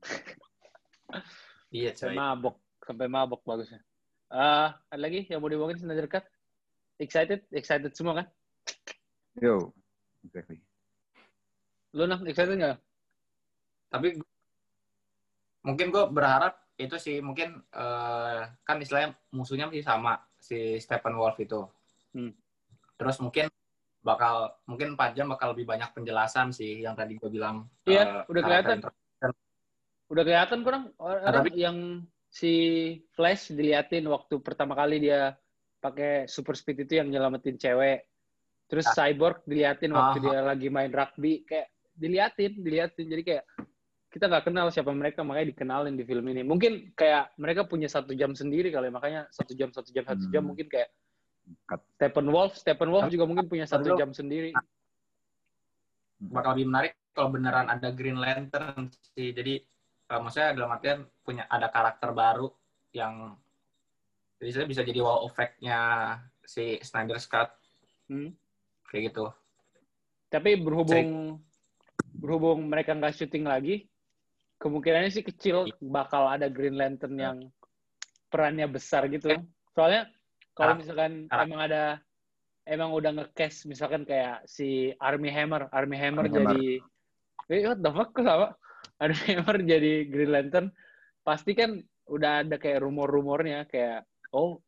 Iya 1.71 1.95
sampai 1.95 2.15
coy. 2.15 2.19
mabok 2.19 2.57
sampai 2.83 3.07
mabok 3.07 3.43
bagusnya 3.47 3.81
Ah, 4.31 4.79
ada 4.91 5.03
lagi 5.03 5.27
yang 5.27 5.43
mau 5.43 5.51
diomongin 5.51 5.79
Snyder 5.83 6.07
Cut 6.07 6.23
excited 7.03 7.47
excited 7.51 7.91
semua 7.95 8.23
kan 8.23 8.27
Yo, 9.39 9.71
exactly. 10.27 10.59
lu 11.95 12.07
nang 12.07 12.23
excited 12.27 12.55
nggak 12.59 12.79
Tapi 13.91 14.19
mungkin 15.67 15.87
gue 15.91 16.05
berharap 16.15 16.55
itu 16.81 16.97
sih 16.97 17.19
mungkin 17.21 17.61
eh, 17.75 18.41
kan 18.65 18.77
istilahnya 18.81 19.13
musuhnya 19.35 19.69
masih 19.69 19.85
sama 19.85 20.17
si 20.41 20.81
Stephen 20.81 21.19
Wolf 21.21 21.37
itu. 21.37 21.69
Hmm. 22.17 22.33
Terus 22.97 23.21
mungkin 23.21 23.47
bakal 24.01 24.57
mungkin 24.65 24.97
4 24.97 25.13
jam 25.13 25.29
bakal 25.29 25.53
lebih 25.53 25.69
banyak 25.69 25.93
penjelasan 25.93 26.49
sih 26.57 26.81
yang 26.81 26.97
tadi 26.97 27.21
gue 27.21 27.29
bilang. 27.29 27.69
Iya, 27.85 28.25
eh, 28.25 28.31
udah 28.33 28.43
kelihatan. 28.43 28.79
Udah 30.11 30.23
kelihatan 30.23 30.61
kurang 30.61 30.91
orang 30.99 31.23
tapi- 31.23 31.55
yang 31.57 31.79
si 32.27 32.53
Flash 33.15 33.51
diliatin 33.51 34.07
waktu 34.07 34.39
pertama 34.39 34.75
kali 34.75 35.03
dia 35.03 35.35
pakai 35.79 36.27
super 36.27 36.55
speed 36.55 36.85
itu 36.85 36.99
yang 36.99 37.09
nyelamatin 37.09 37.57
cewek 37.57 38.07
terus 38.67 38.87
Ah. 38.91 39.07
Cyborg 39.07 39.43
diliatin 39.43 39.91
waktu 39.91 40.19
Aha. 40.19 40.25
dia 40.27 40.39
lagi 40.45 40.69
main 40.69 40.91
rugby 40.91 41.43
kayak 41.43 41.71
diliatin 41.91 42.53
diliatin 42.59 43.07
jadi 43.07 43.23
kayak 43.23 43.45
kita 44.11 44.27
nggak 44.27 44.45
kenal 44.47 44.67
siapa 44.69 44.91
mereka 44.91 45.23
makanya 45.23 45.55
dikenalin 45.55 45.95
di 45.95 46.03
film 46.03 46.27
ini 46.27 46.43
mungkin 46.43 46.91
kayak 46.93 47.35
mereka 47.35 47.63
punya 47.63 47.87
satu 47.87 48.11
jam 48.13 48.35
sendiri 48.35 48.71
kali 48.71 48.91
makanya 48.91 49.27
satu 49.31 49.55
jam 49.55 49.71
satu 49.71 49.91
jam 49.91 50.03
satu 50.03 50.27
jam 50.29 50.43
Hmm. 50.43 50.55
mungkin 50.55 50.67
kayak. 50.67 50.91
Stephen 51.99 52.31
Wolf 52.31 52.55
Stephen 52.55 52.91
Wolf 52.91 53.11
juga 53.11 53.27
mungkin 53.27 53.51
punya 53.51 53.67
satu 53.67 53.99
jam 53.99 54.15
sendiri 54.15 54.55
bakal 56.21 56.55
lebih 56.55 56.69
menarik 56.69 56.93
kalau 57.11 57.33
beneran 57.33 57.67
ada 57.67 57.91
Green 57.91 58.15
Lantern 58.15 58.87
sih. 59.17 59.33
Jadi 59.33 59.59
eh, 60.11 60.19
maksudnya 60.21 60.51
dalam 60.59 60.75
artian 60.75 60.99
punya 61.23 61.47
ada 61.47 61.71
karakter 61.71 62.11
baru 62.11 62.51
yang 62.91 63.39
jadi 64.43 64.67
bisa 64.67 64.83
jadi 64.83 64.99
wow 64.99 65.23
effect-nya 65.25 65.79
si 66.43 66.83
Snyder's 66.83 67.31
Cut 67.31 67.55
Hmm. 68.11 68.35
kayak 68.91 69.15
gitu. 69.15 69.31
Tapi 70.27 70.59
berhubung 70.59 71.39
berhubung 72.19 72.67
mereka 72.67 72.91
nggak 72.91 73.15
syuting 73.15 73.47
lagi, 73.47 73.87
kemungkinannya 74.59 75.15
sih 75.15 75.23
kecil 75.23 75.71
bakal 75.79 76.27
ada 76.27 76.51
Green 76.51 76.75
Lantern 76.75 77.15
yang 77.15 77.39
perannya 78.27 78.67
besar 78.67 79.07
gitu. 79.07 79.31
Soalnya 79.79 80.11
kalau 80.59 80.75
misalkan 80.75 81.31
Ah. 81.31 81.47
emang 81.47 81.61
ada 81.71 82.03
emang 82.67 82.91
udah 82.91 83.15
nge-cast 83.15 83.71
misalkan 83.71 84.03
kayak 84.03 84.43
si 84.51 84.91
Army 84.99 85.31
Hammer, 85.31 85.71
Army 85.71 85.95
Hammer 85.95 86.27
Hammer. 86.27 86.59
jadi 86.59 86.83
eh 87.47 87.67
what 87.71 87.79
the 87.79 87.91
fuck 87.95 88.11
kok 88.11 88.59
Army 89.01 89.25
Hammer 89.35 89.57
jadi 89.73 89.93
Green 90.07 90.33
Lantern 90.33 90.67
pasti 91.25 91.57
kan 91.57 91.81
udah 92.11 92.45
ada 92.45 92.57
kayak 92.61 92.85
rumor-rumornya 92.85 93.67
kayak 93.71 94.05
oh 94.37 94.61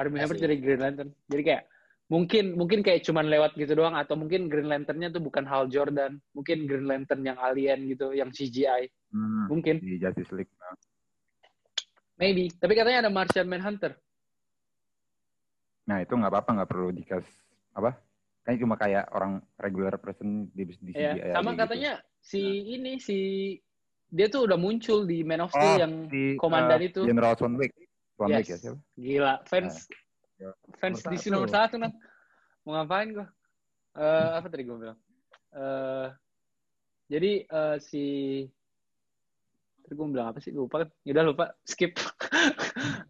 Ya 0.00 0.24
Hammer 0.24 0.38
jadi 0.40 0.56
Green 0.56 0.80
Lantern. 0.80 1.10
Jadi 1.28 1.42
kayak 1.44 1.62
mungkin 2.08 2.56
mungkin 2.56 2.80
kayak 2.80 3.04
cuman 3.04 3.28
lewat 3.28 3.56
gitu 3.60 3.76
doang 3.76 3.96
atau 3.96 4.16
mungkin 4.16 4.48
Green 4.48 4.68
Lantern-nya 4.68 5.12
tuh 5.12 5.20
bukan 5.20 5.44
Hal 5.44 5.68
Jordan, 5.68 6.16
mungkin 6.32 6.64
Green 6.64 6.88
Lantern 6.88 7.22
yang 7.24 7.36
alien 7.36 7.84
gitu, 7.88 8.16
yang 8.16 8.32
CGI. 8.32 8.88
Hmm, 9.12 9.52
Mungkin, 9.52 9.84
di 9.84 10.00
Justice 10.00 10.32
League. 10.32 10.52
Maybe. 12.16 12.48
Tapi 12.56 12.72
katanya 12.72 13.08
ada 13.08 13.12
Martian 13.12 13.48
Manhunter. 13.48 13.92
Nah 15.84 16.00
itu 16.00 16.14
nggak 16.16 16.32
apa-apa 16.32 16.50
nggak 16.56 16.70
perlu 16.70 16.88
dikas 16.94 17.26
apa? 17.76 18.00
Kan 18.42 18.58
cuma 18.58 18.74
kayak 18.80 19.12
orang 19.12 19.44
regular 19.60 20.00
person 20.00 20.48
di 20.56 20.72
di 20.80 20.92
Ya, 20.96 21.14
CGI 21.14 21.36
sama 21.36 21.52
aja 21.52 21.68
gitu. 21.68 22.11
Si 22.22 22.40
ini 22.78 23.02
si 23.02 23.18
dia 24.12 24.30
tuh 24.30 24.46
udah 24.46 24.54
muncul 24.60 25.02
di 25.08 25.24
Man 25.26 25.42
of 25.42 25.50
Steel 25.50 25.74
Oh, 25.74 25.80
yang 25.82 25.92
si, 26.06 26.36
komandan 26.38 26.80
eh, 26.84 26.88
itu. 26.92 27.02
General 27.02 27.34
Swanwick. 27.34 27.72
Swanwick 28.14 28.46
Yes. 28.46 28.52
ya 28.52 28.56
siapa? 28.60 28.78
Gila, 28.94 29.34
fans 29.48 29.74
Ya. 30.38 30.50
fans 30.78 30.98
DC 31.06 31.26
satu. 31.26 31.32
nomor 31.34 31.48
satu 31.50 31.74
nang. 31.80 31.94
Mau 32.62 32.74
ngapain 32.78 33.10
gua? 33.10 33.26
Eh 33.98 34.28
apa 34.38 34.46
tadi 34.46 34.62
gua 34.62 34.76
bilang? 34.78 34.98
Eh 35.52 36.08
jadi 37.10 37.32
eh, 37.44 37.76
si 37.82 38.04
tadi 39.82 39.94
gua 39.96 40.06
bilang 40.12 40.28
apa 40.30 40.38
sih? 40.38 40.52
Gua 40.54 40.68
lupa 40.68 40.86
kan. 40.86 40.90
Udah 41.08 41.24
lupa, 41.26 41.44
skip. 41.66 41.98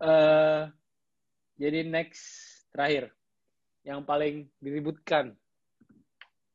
Eh 0.03 0.63
jadi 1.59 1.87
next 1.87 2.23
terakhir 2.75 3.15
yang 3.87 4.03
paling 4.03 4.51
diributkan 4.59 5.35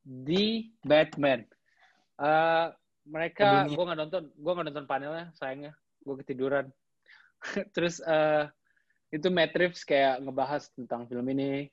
di 0.04 0.72
Batman. 0.84 1.44
Eh 2.18 2.68
mereka, 3.08 3.64
gue 3.70 3.84
nggak 3.88 4.00
nonton, 4.04 4.24
gue 4.36 4.52
nggak 4.52 4.68
nonton 4.68 4.88
panelnya, 4.90 5.26
sayangnya, 5.38 5.74
gue 6.04 6.16
ketiduran. 6.26 6.68
Terus 7.76 8.04
eh 8.04 8.52
itu 9.14 9.32
Matt 9.32 9.56
Reeves 9.56 9.88
kayak 9.88 10.20
ngebahas 10.20 10.68
tentang 10.76 11.08
film 11.08 11.24
ini, 11.32 11.72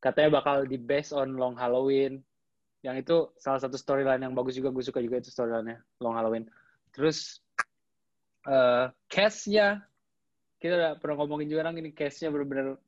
katanya 0.00 0.40
bakal 0.40 0.64
di 0.64 0.80
based 0.80 1.12
on 1.12 1.36
Long 1.36 1.52
Halloween, 1.58 2.24
yang 2.80 2.96
itu 2.96 3.28
salah 3.36 3.60
satu 3.60 3.76
storyline 3.76 4.24
yang 4.24 4.32
bagus 4.32 4.56
juga, 4.56 4.72
gue 4.72 4.84
suka 4.84 5.04
juga 5.04 5.20
itu 5.20 5.28
storyline-nya 5.28 5.80
Long 6.00 6.16
Halloween. 6.16 6.48
Terus 6.92 7.40
eh 8.48 8.88
cast-nya, 9.08 9.84
kita 10.60 10.72
udah 10.76 10.92
pernah 10.96 11.20
ngomongin 11.20 11.48
juga 11.52 11.68
orang 11.68 11.80
ini 11.80 11.92
cast-nya 11.92 12.32
bener-bener 12.32 12.80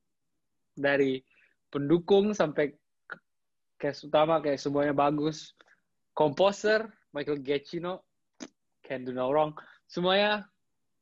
dari 0.76 1.20
pendukung 1.68 2.32
sampai 2.32 2.72
cast 3.76 4.08
utama 4.08 4.40
kayak 4.40 4.60
semuanya 4.60 4.96
bagus. 4.96 5.52
Komposer 6.16 6.88
Michael 7.12 7.44
Giacchino, 7.44 8.08
can 8.80 9.04
do 9.04 9.12
no 9.12 9.28
wrong. 9.28 9.52
Semuanya 9.84 10.48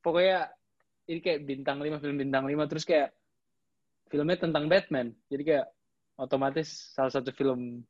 pokoknya 0.03 0.51
ini 1.07 1.23
kayak 1.23 1.47
bintang 1.47 1.79
5 1.79 2.03
film 2.03 2.19
bintang 2.19 2.51
5 2.51 2.67
terus 2.67 2.83
kayak 2.83 3.15
filmnya 4.11 4.43
tentang 4.43 4.67
Batman. 4.67 5.15
Jadi 5.31 5.43
kayak 5.47 5.67
otomatis 6.19 6.67
salah 6.95 7.15
satu 7.15 7.31
film 7.31 7.87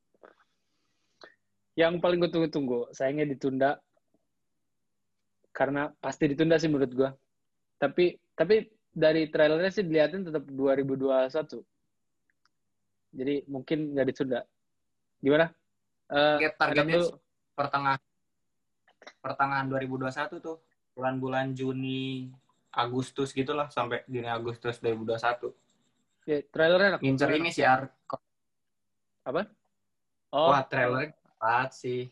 yang 1.80 1.96
paling 1.96 2.20
gue 2.20 2.28
tunggu-tunggu. 2.28 2.92
Sayangnya 2.92 3.32
ditunda 3.32 3.80
karena 5.54 5.88
pasti 5.96 6.28
ditunda 6.28 6.60
sih 6.60 6.68
menurut 6.68 6.92
gue. 6.92 7.10
Tapi 7.80 8.20
tapi 8.36 8.68
dari 8.92 9.32
trailernya 9.32 9.72
sih 9.72 9.84
dilihatin 9.86 10.28
tetap 10.28 10.44
2021. 10.44 11.64
Jadi 13.14 13.34
mungkin 13.48 13.96
nggak 13.96 14.06
ditunda. 14.12 14.40
Gimana? 15.24 15.48
Eh, 16.14 16.38
Target- 16.38 16.54
targetnya 16.54 16.98
sih 17.02 17.14
pertengahan 17.54 18.00
pertengahan 19.18 19.66
2021 19.66 20.38
tuh 20.38 20.56
bulan-bulan 20.94 21.50
Juni 21.52 22.30
Agustus 22.70 23.34
gitulah 23.34 23.66
sampai 23.66 24.06
Juni 24.06 24.30
Agustus 24.30 24.78
2021 24.78 25.50
ya, 26.24 26.38
trailernya 26.46 26.88
enak. 26.94 27.00
ngincer 27.02 27.30
ini 27.34 27.50
si 27.50 27.66
Ar 27.66 27.90
Oh, 30.30 30.50
wah 30.50 30.62
trailernya 30.62 31.10
ketat 31.10 31.70
sih 31.74 32.06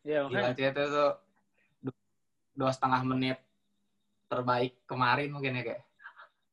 iya 0.00 0.24
gila 0.24 0.52
makanya. 0.52 0.56
sih 0.56 0.64
itu 0.64 0.82
tuh 0.86 1.10
du- 1.82 2.00
dua 2.54 2.70
setengah 2.72 3.00
menit 3.04 3.38
terbaik 4.26 4.72
kemarin 4.84 5.28
mungkin 5.28 5.60
ya 5.60 5.62
kayak 5.62 5.82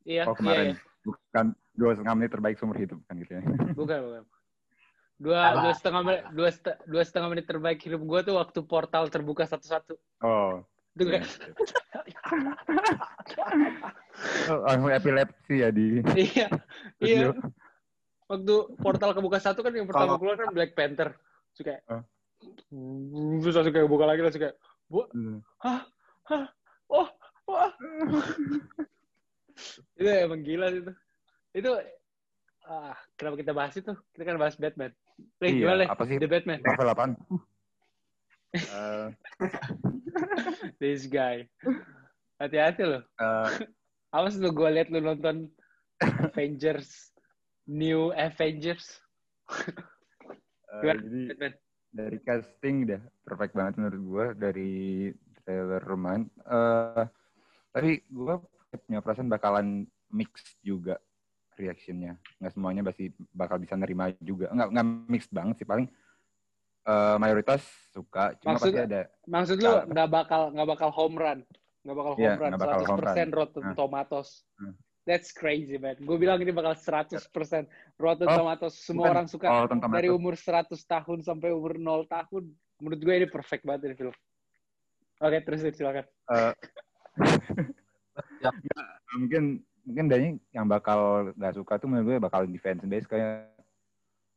Iya, 0.01 0.24
Oh 0.26 0.34
iya, 0.34 0.36
kemarin 0.36 0.65
iya. 0.65 0.76
bukan 1.05 1.45
dua 1.72 1.91
setengah 1.93 2.15
menit 2.17 2.32
terbaik 2.34 2.55
seumur 2.57 2.74
hidup 2.76 2.99
kan 3.05 3.15
gitu 3.15 3.38
ya. 3.38 3.43
Bukan, 3.72 3.99
bukan. 4.01 4.24
Dua, 5.22 5.53
dua 5.53 5.74
setengah 5.78 6.01
menit, 6.01 6.24
dua, 6.34 6.49
dua 6.89 7.03
setengah 7.05 7.30
menit 7.30 7.45
terbaik 7.45 7.78
hidup 7.86 8.01
gue 8.01 8.19
tuh 8.26 8.36
waktu 8.41 8.59
portal 8.65 9.05
terbuka 9.05 9.45
satu-satu. 9.45 9.93
Oh. 10.26 10.65
Itu 10.97 11.05
iya. 11.05 11.22
kan? 11.22 11.24
Oh, 14.49 14.89
epilepsi 14.89 15.61
ya 15.61 15.69
di 15.69 16.01
iya, 16.17 16.47
iya. 16.99 17.30
Waktu 18.26 18.55
portal 18.82 19.13
kebuka 19.13 19.38
satu 19.38 19.61
kan 19.61 19.72
yang 19.78 19.86
pertama 19.86 20.17
keluar 20.17 20.41
kan 20.41 20.49
Black 20.51 20.74
Panther. 20.74 21.13
Kayak, 21.61 21.86
Oh. 21.86 22.01
terus 23.45 23.53
langsung 23.53 23.76
kayak 23.76 23.86
buka 23.86 24.05
lagi 24.09 24.26
langsung 24.26 24.41
kayak, 24.41 24.57
Hmm. 24.89 25.45
wah, 26.89 27.09
wah. 27.45 27.72
itu 29.93 30.09
emang 30.09 30.41
gila 30.41 30.74
sih 30.74 30.82
itu. 30.82 30.93
Itu, 31.53 31.69
ah, 32.64 32.93
kenapa 33.16 33.36
kita 33.38 33.51
bahas 33.51 33.74
itu? 33.74 33.93
Kita 34.12 34.24
kan 34.24 34.38
bahas 34.38 34.55
Batman. 34.55 34.91
Lih, 35.39 35.49
Iya, 35.51 35.59
gimana, 35.64 35.84
apa 35.88 36.03
sih? 36.05 36.18
The 36.18 36.28
Batman. 36.28 36.59
Marvel 36.62 36.89
apaan? 36.89 37.12
Eh, 38.51 39.07
This 40.76 41.07
guy. 41.07 41.47
Hati-hati 42.36 42.84
loh. 42.84 43.03
eh, 43.16 43.47
Awas 44.12 44.36
lu 44.36 44.51
gue 44.51 44.68
liat 44.68 44.91
lu 44.91 44.99
nonton 44.99 45.47
Avengers, 46.03 47.16
New 47.64 48.12
Avengers. 48.12 48.99
eh, 49.47 50.82
Gimana? 50.84 50.99
jadi 50.99 51.22
Batman. 51.32 51.53
dari 51.91 52.18
casting 52.20 52.76
udah 52.88 53.01
perfect 53.24 53.53
banget 53.55 53.74
menurut 53.80 54.01
gue 54.03 54.26
dari 54.36 54.72
trailer 55.39 55.80
Roman. 55.80 56.28
Eh, 56.28 57.03
tapi 57.72 58.03
gue 58.03 58.36
punya 58.84 58.99
perasaan 58.99 59.32
bakalan 59.32 59.68
mix 60.09 60.28
juga 60.59 60.99
reactionnya. 61.62 62.18
Nggak 62.41 62.53
semuanya 62.57 62.82
pasti 62.82 63.14
bakal 63.30 63.62
bisa 63.62 63.78
nerima 63.78 64.09
juga. 64.18 64.49
Nggak 64.49 64.68
nggak 64.74 64.88
mix 65.05 65.24
banget 65.30 65.55
sih 65.62 65.68
paling 65.70 65.86
eh, 66.82 67.16
mayoritas 67.22 67.62
suka. 67.93 68.34
Cuma 68.41 68.57
Maksud- 68.57 68.74
pasti 68.74 68.82
ada. 68.82 69.01
Maksud 69.30 69.57
lu 69.62 69.72
nggak 69.93 70.09
bakal 70.09 70.41
nggak 70.49 70.70
bakal 70.74 70.89
home 70.89 71.16
run, 71.16 71.39
nggak 71.86 71.97
bakal 71.97 72.14
home 72.18 72.26
Iya, 72.26 72.34
run, 72.41 72.51
bakal 72.57 72.82
home 72.89 73.01
100% 73.05 73.05
run. 73.05 73.30
Rotten 73.38 73.64
Nah. 73.64 73.76
Tomatoes. 73.78 74.30
Hmm. 74.57 74.74
That's 75.01 75.34
crazy 75.34 75.82
man. 75.82 75.97
Gue 75.97 76.18
bilang 76.18 76.38
ini 76.38 76.53
bakal 76.53 76.78
100% 76.78 77.18
Rotten 77.97 78.28
Oh, 78.30 78.38
Tomatoes. 78.38 78.78
Semua 78.78 79.09
bukan. 79.09 79.14
orang 79.18 79.28
suka 79.30 79.45
Oh, 79.49 79.66
dari 79.89 80.14
umur 80.14 80.38
100 80.38 80.78
tahun 80.86 81.26
sampai 81.26 81.49
umur 81.49 81.74
0 81.82 82.05
tahun. 82.05 82.53
Menurut 82.78 83.01
gue 83.01 83.14
ini 83.18 83.26
perfect 83.26 83.66
banget 83.66 83.89
ini 83.89 83.95
film. 83.97 84.14
Oke, 85.22 85.38
terus 85.41 85.62
terus, 85.66 85.78
silakan. 85.78 86.05
Yap. 88.41 88.53
nggak, 88.53 88.89
mungkin 89.18 89.43
mungkin 89.86 90.05
Dani 90.07 90.29
yang 90.53 90.67
bakal 90.69 91.32
nggak 91.36 91.55
suka 91.57 91.82
tuh 91.82 91.88
menurut 91.89 92.05
gue 92.07 92.17
bakal 92.21 92.45
defense 92.45 92.86
base 92.86 93.07
kayak 93.09 93.49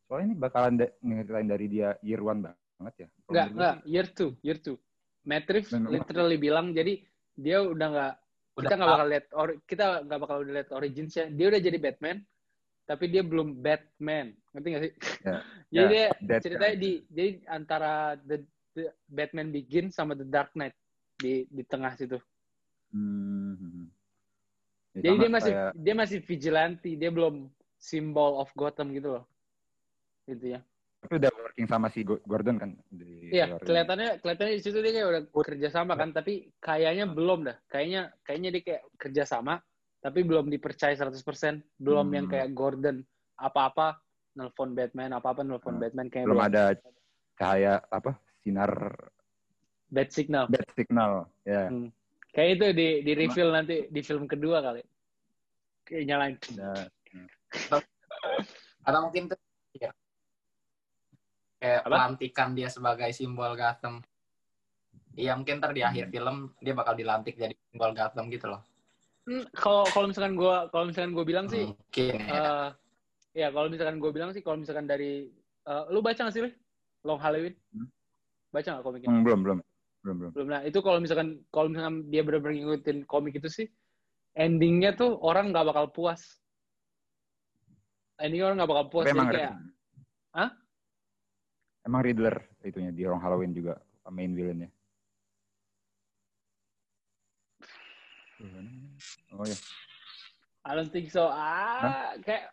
soalnya 0.05 0.25
ini 0.31 0.35
bakalan 0.37 0.73
da- 0.77 0.95
ngeritain 1.01 1.49
dari 1.49 1.65
dia 1.65 1.97
year 2.05 2.21
one 2.21 2.45
banget 2.45 2.95
ya. 3.05 3.07
Gue 3.25 3.35
enggak. 3.41 3.75
Year 3.85 4.07
two, 4.13 4.31
year 4.45 4.57
two. 4.61 4.77
Memang. 5.73 5.89
literally 5.89 6.37
bilang, 6.37 6.69
jadi 6.69 7.01
dia 7.33 7.65
udah 7.65 7.87
nggak, 7.89 8.13
udah 8.13 8.61
kita 8.61 8.73
nggak 8.77 8.89
bakal 8.93 9.07
lihat, 9.09 9.25
or, 9.33 9.47
kita 9.65 9.85
nggak 10.05 10.19
bakal 10.21 10.37
udah 10.45 10.53
lihat 10.61 10.69
originsnya. 10.69 11.25
Dia 11.33 11.45
udah 11.49 11.61
jadi 11.65 11.77
Batman, 11.81 12.17
tapi 12.85 13.05
dia 13.09 13.25
belum 13.25 13.57
Batman. 13.57 14.37
Ngerti 14.53 14.67
nggak 14.69 14.83
sih? 14.85 14.93
Ya. 15.25 15.37
jadi 15.73 15.97
Ya, 15.97 16.09
dia 16.21 16.37
ceritanya 16.45 16.75
guy. 16.77 16.83
di, 16.85 16.91
jadi 17.09 17.29
antara 17.49 17.93
the, 18.21 18.37
the 18.77 18.93
Batman 19.09 19.49
Begins 19.49 19.97
sama 19.97 20.13
The 20.13 20.29
Dark 20.29 20.53
Knight 20.53 20.77
di 21.17 21.49
di 21.49 21.63
tengah 21.65 21.97
situ. 21.97 22.21
Hmm. 22.93 23.44
Jadi 24.95 25.05
sama 25.05 25.19
dia 25.19 25.29
masih 25.29 25.51
kayak- 25.51 25.73
dia 25.75 25.93
masih 25.93 26.17
vigilante, 26.21 26.89
dia 26.95 27.11
belum 27.11 27.35
symbol 27.75 28.39
of 28.39 28.49
Gotham 28.55 28.89
gitu 28.91 29.19
loh. 29.19 29.25
Gitu 30.25 30.55
ya. 30.55 30.61
tapi 30.97 31.21
udah 31.21 31.29
working 31.37 31.69
sama 31.69 31.85
si 31.85 32.01
Go- 32.01 32.17
Gordon 32.25 32.57
kan 32.57 32.73
di 32.89 33.29
Iya, 33.29 33.61
kelihatannya 33.61 34.17
kelihatannya 34.17 34.57
di 34.57 34.63
situ 34.65 34.81
dia 34.81 34.89
kayak 34.91 35.05
udah 35.05 35.21
kerja 35.45 35.69
sama 35.69 35.93
kan, 35.93 36.09
tapi 36.09 36.49
kayaknya 36.57 37.05
belum 37.05 37.45
dah. 37.45 37.61
Kayaknya 37.67 38.09
kayaknya 38.25 38.49
dia 38.49 38.61
kayak 38.65 38.83
kerja 38.97 39.23
sama, 39.23 39.61
tapi 40.01 40.25
belum 40.25 40.49
dipercaya 40.49 40.97
100%. 40.97 41.61
Belum 41.77 42.09
Hmm. 42.09 42.15
yang 42.15 42.25
kayak 42.25 42.49
Gordon 42.51 43.05
apa-apa 43.37 44.01
nelpon 44.33 44.73
Batman, 44.73 45.13
apa-apa 45.13 45.45
nelpon 45.45 45.77
Hmm. 45.77 45.83
Batman 45.85 46.09
kayak 46.09 46.25
belum 46.25 46.41
ada 46.41 46.73
cahaya 47.37 47.85
apa 47.85 48.17
sinar 48.41 48.73
bad 49.85 50.09
signal. 50.09 50.49
bad 50.49 50.65
signal 50.73 51.11
ya 51.43 51.69
Hmm. 51.69 51.93
Kayak 52.35 52.49
itu 52.59 52.65
di 52.75 52.87
di 53.07 53.11
reveal 53.15 53.49
nanti 53.55 53.87
di 53.87 54.01
film 54.03 54.27
kedua 54.27 54.59
kali. 54.59 54.83
Kayak 55.87 56.03
nyalain. 56.03 56.35
Nah, 56.59 56.83
Atau 58.85 58.99
mungkin 59.07 59.31
tuh 59.31 59.39
ya, 59.79 59.89
kayak 61.57 61.79
Apa? 61.81 61.89
pelantikan 61.89 62.53
dia 62.53 62.67
sebagai 62.67 63.09
simbol 63.15 63.55
Gotham. 63.55 64.03
Iya 65.15 65.39
mungkin 65.39 65.63
ntar 65.63 65.71
di 65.71 65.79
akhir 65.79 66.11
Hmm. 66.11 66.13
film 66.13 66.35
dia 66.59 66.75
bakal 66.75 66.93
dilantik 66.99 67.39
jadi 67.39 67.55
simbol 67.71 67.95
Gotham 67.95 68.27
gitu 68.27 68.51
loh. 68.51 68.61
Hmm, 69.25 69.47
Kalau 69.55 69.87
kalau 69.89 70.05
misalkan 70.11 70.35
gua 70.35 70.67
kalau 70.69 70.91
misalkan 70.91 71.15
gua 71.15 71.25
bilang 71.25 71.47
sih 71.47 71.71
Mungkin 71.71 72.19
ya. 72.19 72.35
eh 72.35 72.67
ya 73.35 73.47
kalau 73.51 73.67
misalkan 73.67 73.99
gue 73.99 74.11
bilang 74.15 74.31
sih 74.31 74.39
kalau 74.39 74.55
misalkan 74.55 74.87
dari 74.87 75.27
eh, 75.67 75.83
lu 75.91 75.99
baca 75.99 76.15
nggak 76.23 76.35
sih 76.35 76.43
Long 77.03 77.19
Halloween 77.19 77.55
Hmm. 77.75 77.87
baca 78.55 78.69
nggak 78.71 78.85
komiknya 78.87 79.09
hmm, 79.11 79.23
belum 79.27 79.39
belum 79.43 79.57
belum 80.05 80.15
belum. 80.21 80.31
Belum. 80.37 80.47
Nah 80.53 80.61
itu 80.61 80.77
kalau 80.85 81.01
misalkan 81.01 81.41
kalau 81.49 81.73
misalkan 81.73 82.05
dia 82.13 82.21
benar-benar 82.21 82.61
ngikutin 82.61 83.09
komik 83.09 83.41
itu 83.41 83.49
sih 83.49 83.67
endingnya 84.37 84.93
tuh 84.93 85.17
orang 85.17 85.49
nggak 85.49 85.65
bakal 85.65 85.89
puas. 85.89 86.21
Endingnya 88.21 88.53
orang 88.53 88.57
nggak 88.61 88.71
bakal 88.71 88.85
puas. 88.93 89.09
Emang 89.09 89.33
kayak 89.33 89.57
Hah? 90.37 90.51
emang 91.85 92.01
Riddler 92.01 92.35
itunya 92.65 92.89
di 92.89 93.05
Long 93.05 93.21
Halloween 93.21 93.53
juga 93.53 93.81
main 94.13 94.29
villainnya? 94.29 94.69
Oh 99.35 99.43
ya 99.43 99.57
I 100.65 100.73
don't 100.73 100.89
think 100.89 101.13
so. 101.13 101.29
Ah 101.29 102.17
kayak 102.25 102.49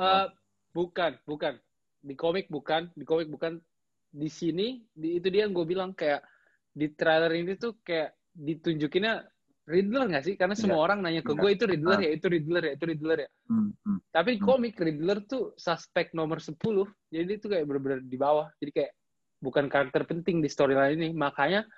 eh, 0.00 0.26
bukan 0.72 1.12
bukan. 1.28 1.60
Di 1.98 2.14
komik 2.16 2.48
bukan 2.48 2.88
di 2.96 3.04
komik 3.04 3.28
bukan. 3.28 3.60
Di 4.08 4.32
sini 4.32 4.80
di, 4.96 5.20
itu 5.20 5.28
dia 5.28 5.44
yang 5.44 5.52
gue 5.52 5.68
bilang 5.68 5.92
kayak 5.92 6.24
di 6.72 6.86
trailer 6.92 7.32
ini 7.34 7.54
tuh 7.54 7.76
kayak 7.80 8.12
ditunjukinnya 8.32 9.26
Riddler 9.68 10.08
nggak 10.08 10.24
sih? 10.24 10.34
Karena 10.34 10.56
semua 10.56 10.80
orang 10.80 11.04
nanya 11.04 11.20
ke 11.20 11.36
Enggak. 11.36 11.42
gue 11.44 11.50
itu 11.52 11.64
Riddler 11.68 11.98
Ah. 11.98 12.04
ya, 12.04 12.10
itu 12.16 12.26
Riddler 12.26 12.62
ya, 12.64 12.72
itu 12.72 12.84
Riddler 12.88 13.18
ya. 13.20 13.30
hmm, 13.52 13.68
hmm. 13.84 13.98
Tapi 14.08 14.28
di 14.32 14.38
Hmm. 14.40 14.46
komik 14.48 14.74
Riddler 14.80 15.18
tuh 15.22 15.52
suspek 15.54 16.16
nomor 16.16 16.40
10. 16.40 16.88
Jadi 17.12 17.24
dia 17.26 17.36
tuh 17.36 17.48
kayak 17.52 17.64
bener-bener 17.68 18.00
di 18.00 18.16
bawah. 18.16 18.48
Jadi 18.56 18.70
kayak 18.72 18.92
bukan 19.38 19.68
karakter 19.68 20.08
penting 20.08 20.40
di 20.40 20.48
storyline 20.48 20.96
ini. 20.96 21.08
Makanya 21.12 21.68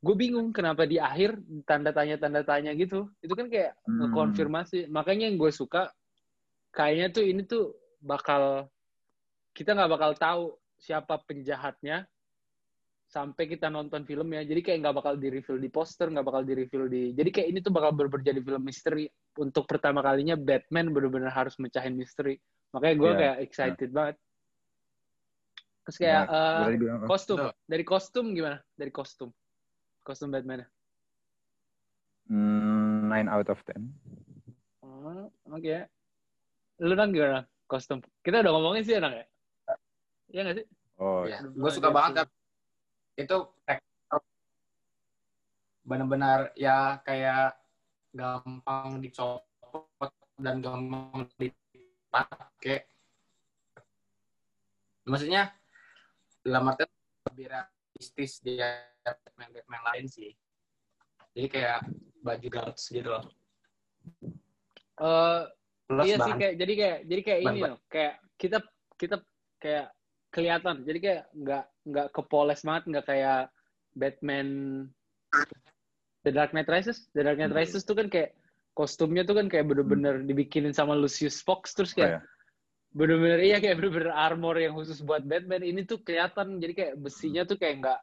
gue 0.00 0.14
bingung 0.18 0.50
kenapa 0.50 0.82
di 0.84 0.98
akhir 0.98 1.38
tanda 1.62 1.94
tanya 1.94 2.18
tanda 2.18 2.42
tanya 2.42 2.74
gitu. 2.74 3.06
Itu 3.22 3.38
kan 3.38 3.46
kayak 3.46 3.78
Hmm. 3.86 4.10
ngekonfirmasi. 4.10 4.90
Makanya 4.90 5.30
yang 5.30 5.38
gue 5.38 5.54
suka 5.54 5.86
kayaknya 6.70 7.14
tuh 7.14 7.22
ini 7.22 7.46
tuh 7.46 7.78
bakal 8.02 8.66
kita 9.52 9.70
nggak 9.70 9.90
bakal 9.90 10.10
tahu 10.14 10.44
siapa 10.74 11.20
penjahatnya 11.22 12.10
sampai 13.10 13.50
kita 13.50 13.66
nonton 13.66 14.06
filmnya. 14.06 14.46
Jadi 14.46 14.62
kayak 14.62 14.78
nggak 14.86 14.96
bakal 15.02 15.14
di-reveal 15.18 15.58
di 15.58 15.66
poster, 15.66 16.06
nggak 16.08 16.22
bakal 16.22 16.42
di-reveal 16.46 16.86
di. 16.86 17.10
Jadi 17.10 17.30
kayak 17.34 17.48
ini 17.50 17.58
tuh 17.58 17.74
bakal 17.74 17.90
ber 17.90 18.06
jadi 18.22 18.38
film 18.38 18.62
misteri. 18.62 19.10
Untuk 19.34 19.66
pertama 19.66 19.98
kalinya 19.98 20.38
Batman 20.38 20.94
benar-benar 20.94 21.34
harus 21.34 21.58
mecahin 21.58 21.98
misteri. 21.98 22.38
Makanya 22.70 22.94
gue 22.94 23.10
Iya. 23.10 23.18
kayak 23.18 23.36
excited 23.42 23.90
banget. 23.90 24.16
Terus 25.82 25.96
kayak 25.98 26.22
Nah, 26.22 26.30
eh, 26.30 26.54
gua 26.54 26.66
tadi 26.70 26.78
bilang 26.78 26.96
apa? 27.02 27.06
kostum. 27.10 27.36
Betul. 27.36 27.52
Dari 27.66 27.84
kostum 27.84 28.24
gimana? 28.30 28.56
Dari 28.78 28.92
kostum. 28.94 29.30
Kostum 30.06 30.28
Batman. 30.30 30.62
Hmm, 32.30 33.10
9 33.10 33.26
out 33.26 33.48
of 33.50 33.58
10 33.66 33.90
Oh, 34.86 35.26
oke. 35.50 35.76
Lu 36.78 36.94
nang 36.94 37.10
gimana? 37.10 37.42
Kostum. 37.66 37.98
Kita 38.22 38.38
udah 38.38 38.52
ngomongin 38.54 38.86
sih 38.86 38.94
enak 38.94 39.12
ya? 39.18 39.24
Iya 40.30 40.40
nggak 40.46 40.56
sih? 40.62 40.66
oh 41.02 41.26
Iya. 41.26 41.42
Aduh, 41.42 41.50
Gue 41.58 41.70
suka 41.74 41.90
ada 41.90 41.96
banget 41.98 42.26
sih. 42.30 42.38
Itu 43.20 43.52
benar-benar 45.84 46.54
ya 46.54 47.00
kayak 47.04 47.56
gampang 48.14 49.00
dicopot 49.02 50.12
dan 50.40 50.64
gampang 50.64 51.28
dipakai. 51.36 52.86
Maksudnya 55.04 55.50
dalam 56.44 56.70
artian 56.70 56.88
lebih 57.28 57.46
realistis 57.50 58.40
dia 58.40 58.86
Batman 59.04 59.82
lain 59.92 60.06
sih. 60.08 60.32
Jadi 61.36 61.46
kayak 61.48 61.80
baju 62.24 62.48
guards 62.48 62.84
gitu 62.88 63.08
loh. 63.08 63.24
Eh, 65.00 65.42
Plus 65.90 66.06
iya 66.06 66.16
sih 66.22 66.34
kayak 66.38 66.54
jadi 66.54 66.72
kayak 66.78 66.98
jadi 67.08 67.20
kayak 67.26 67.40
ini 67.40 67.48
Bahan- 67.50 67.70
loh 67.74 67.78
kayak 67.90 68.14
kita 68.38 68.58
kita 68.94 69.16
kayak 69.58 69.86
kelihatan 70.30 70.86
jadi 70.86 70.98
kayak 70.98 71.22
nggak 71.34 71.64
nggak 71.86 72.06
kepoles 72.14 72.60
banget 72.62 72.84
nggak 72.86 73.06
kayak 73.06 73.40
Batman 73.92 74.48
The 76.22 76.30
Dark 76.30 76.52
Knight 76.52 76.68
Rises 76.68 77.08
The 77.10 77.22
Dark 77.24 77.36
Knight 77.36 77.50
Hmm. 77.50 77.58
Rises 77.58 77.82
tuh 77.82 77.96
kan 77.96 78.06
kayak 78.06 78.36
kostumnya 78.70 79.26
tuh 79.26 79.34
kan 79.36 79.50
kayak 79.50 79.66
bener-bener 79.66 80.22
dibikinin 80.22 80.70
sama 80.70 80.94
Lucius 80.94 81.42
Fox 81.42 81.74
terus 81.74 81.90
Oh, 81.92 81.96
kayak 81.98 82.12
ya. 82.12 82.20
bener-bener 82.90 83.38
iya 83.42 83.56
kayak 83.58 83.76
bener-bener 83.78 84.10
armor 84.10 84.54
yang 84.56 84.74
khusus 84.74 85.02
buat 85.02 85.22
Batman 85.22 85.62
ini 85.62 85.82
tuh 85.82 85.98
kelihatan 86.00 86.58
jadi 86.58 86.72
kayak 86.74 86.94
besinya 86.98 87.42
tuh 87.42 87.58
kayak 87.58 87.82
nggak 87.82 88.00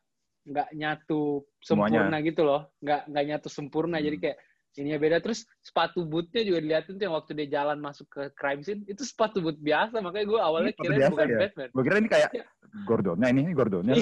nggak 0.48 0.70
nyatu 0.76 1.44
Semuanya. 1.60 2.08
sempurna 2.08 2.18
gitu 2.24 2.42
loh 2.44 2.62
nggak 2.80 3.02
nggak 3.12 3.26
nyatu 3.28 3.48
sempurna 3.48 3.98
jadi 4.00 4.16
Hmm. 4.16 4.24
kayak 4.24 4.38
ininya 4.78 4.98
beda 4.98 5.18
terus 5.20 5.44
sepatu 5.60 6.06
bootnya 6.06 6.42
juga 6.42 6.62
diliatin 6.62 6.96
tuh 6.96 7.04
yang 7.04 7.16
waktu 7.18 7.32
dia 7.34 7.48
jalan 7.58 7.78
masuk 7.78 8.06
ke 8.08 8.24
crime 8.34 8.62
scene 8.62 8.86
itu 8.86 9.02
sepatu 9.02 9.42
boot 9.42 9.58
biasa 9.58 9.98
makanya 10.00 10.26
gue 10.26 10.40
awalnya 10.40 10.72
Ini 10.72 10.80
kira 10.80 10.96
biasa 10.96 11.12
bukan 11.12 11.28
ya? 11.28 11.38
Batman 11.42 11.68
Gue 11.74 11.84
kira 11.84 11.96
ini 11.98 12.10
kayak 12.10 12.30
Iya. 12.32 12.46
Gordonnya 12.84 13.28
ini, 13.32 13.40
ini 13.42 13.54
Gordonnya. 13.56 13.96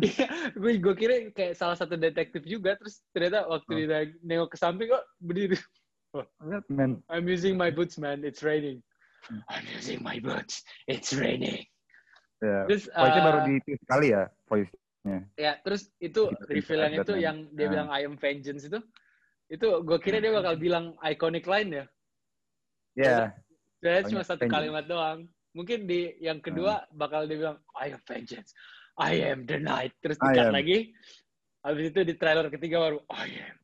Iya, 0.00 0.26
gue 0.52 0.72
gue 0.80 0.94
kira 0.96 1.14
kayak 1.30 1.52
salah 1.54 1.76
satu 1.76 1.94
detektif 1.94 2.42
juga 2.42 2.74
terus 2.74 3.04
ternyata 3.10 3.46
waktu 3.46 3.70
Oh. 3.70 3.76
dia 3.78 3.98
nengok 4.20 4.50
ke 4.52 4.58
samping 4.58 4.88
kok 4.88 5.04
berdiri 5.18 5.56
Men, 6.68 7.04
I'm 7.12 7.28
using 7.28 7.54
my 7.54 7.68
boots 7.68 7.96
man 7.96 8.20
it's 8.22 8.40
raining 8.40 8.80
Hmm. 9.26 9.42
I'm 9.50 9.66
using 9.74 10.00
my 10.00 10.16
boots 10.16 10.62
it's 10.86 11.10
raining 11.10 11.66
ya. 12.38 12.62
terus 12.64 12.86
Voice-nya 12.88 13.18
eh, 13.18 13.26
baru 13.26 13.38
di 13.42 13.54
sekali 13.74 14.06
ya, 14.14 14.22
voice. 14.46 14.70
ya 15.34 15.52
terus 15.60 15.82
itu 15.98 16.30
reveal 16.46 16.78
yang 16.80 16.94
itu 16.94 17.02
Batman. 17.10 17.18
yang 17.20 17.36
dia 17.50 17.64
Ah. 17.66 17.70
bilang 17.74 17.88
I 17.90 18.00
am 18.06 18.14
vengeance 18.14 18.64
itu 18.64 18.78
itu 19.48 19.66
gue 19.80 19.98
kira 19.98 20.18
dia 20.18 20.30
bakal 20.30 20.54
bilang 20.56 20.84
iconic 21.00 21.46
line 21.46 21.70
ya 21.72 21.86
Ya, 22.96 23.28
Ternyata 23.76 24.08
Banyak 24.08 24.10
cuma 24.10 24.22
satu 24.24 24.40
vengeance. 24.40 24.56
kalimat 24.56 24.84
doang. 24.86 25.18
Mungkin 25.52 25.84
di 25.84 26.16
yang 26.16 26.40
kedua 26.40 26.88
bakal 26.90 27.28
dia 27.28 27.36
bilang, 27.36 27.58
I 27.76 27.92
am 27.92 28.00
vengeance. 28.02 28.56
I 28.96 29.20
am 29.22 29.44
the 29.44 29.60
night. 29.60 29.92
Terus 30.00 30.16
dikat 30.16 30.48
lagi. 30.48 30.96
Habis 31.60 31.92
itu 31.92 32.00
di 32.02 32.16
trailer 32.16 32.48
ketiga 32.48 32.80
baru, 32.80 33.04
I 33.12 33.28
am 33.44 33.56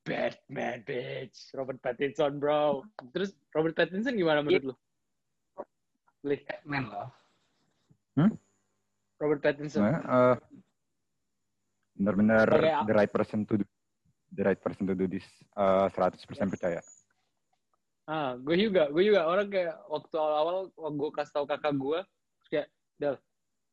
Batman, 0.00 0.80
bitch. 0.82 1.52
Robert 1.52 1.76
Pattinson, 1.78 2.40
bro. 2.40 2.80
Terus 3.12 3.36
Robert 3.52 3.76
Pattinson 3.76 4.16
gimana 4.16 4.40
menurut 4.40 4.72
lu? 4.72 4.74
Lih, 6.24 6.40
Batman 6.40 6.84
loh. 6.88 7.08
Robert 9.20 9.40
Pattinson. 9.42 9.84
sebenarnya 9.84 10.00
eh, 10.00 10.36
benar-benar 11.92 12.46
Sebagai- 12.48 12.86
the 12.86 12.94
right 12.96 13.12
person 13.12 13.44
to 13.44 13.60
do 13.60 13.68
the 14.32 14.42
right 14.44 14.60
person 14.60 14.84
to 14.84 14.94
do 14.94 15.08
this 15.08 15.24
eh, 15.56 15.88
100% 15.92 16.52
percaya. 16.52 16.80
Ah, 18.08 18.40
gue 18.40 18.56
juga, 18.56 18.88
gue 18.88 19.04
juga 19.04 19.28
orang 19.28 19.52
kayak 19.52 19.84
waktu 19.84 20.16
awal-awal 20.16 20.72
gue 20.72 21.10
kasih 21.12 21.32
tau 21.36 21.44
kakak 21.44 21.76
gue, 21.76 22.00
kayak, 22.48 22.66
Del, 22.96 23.20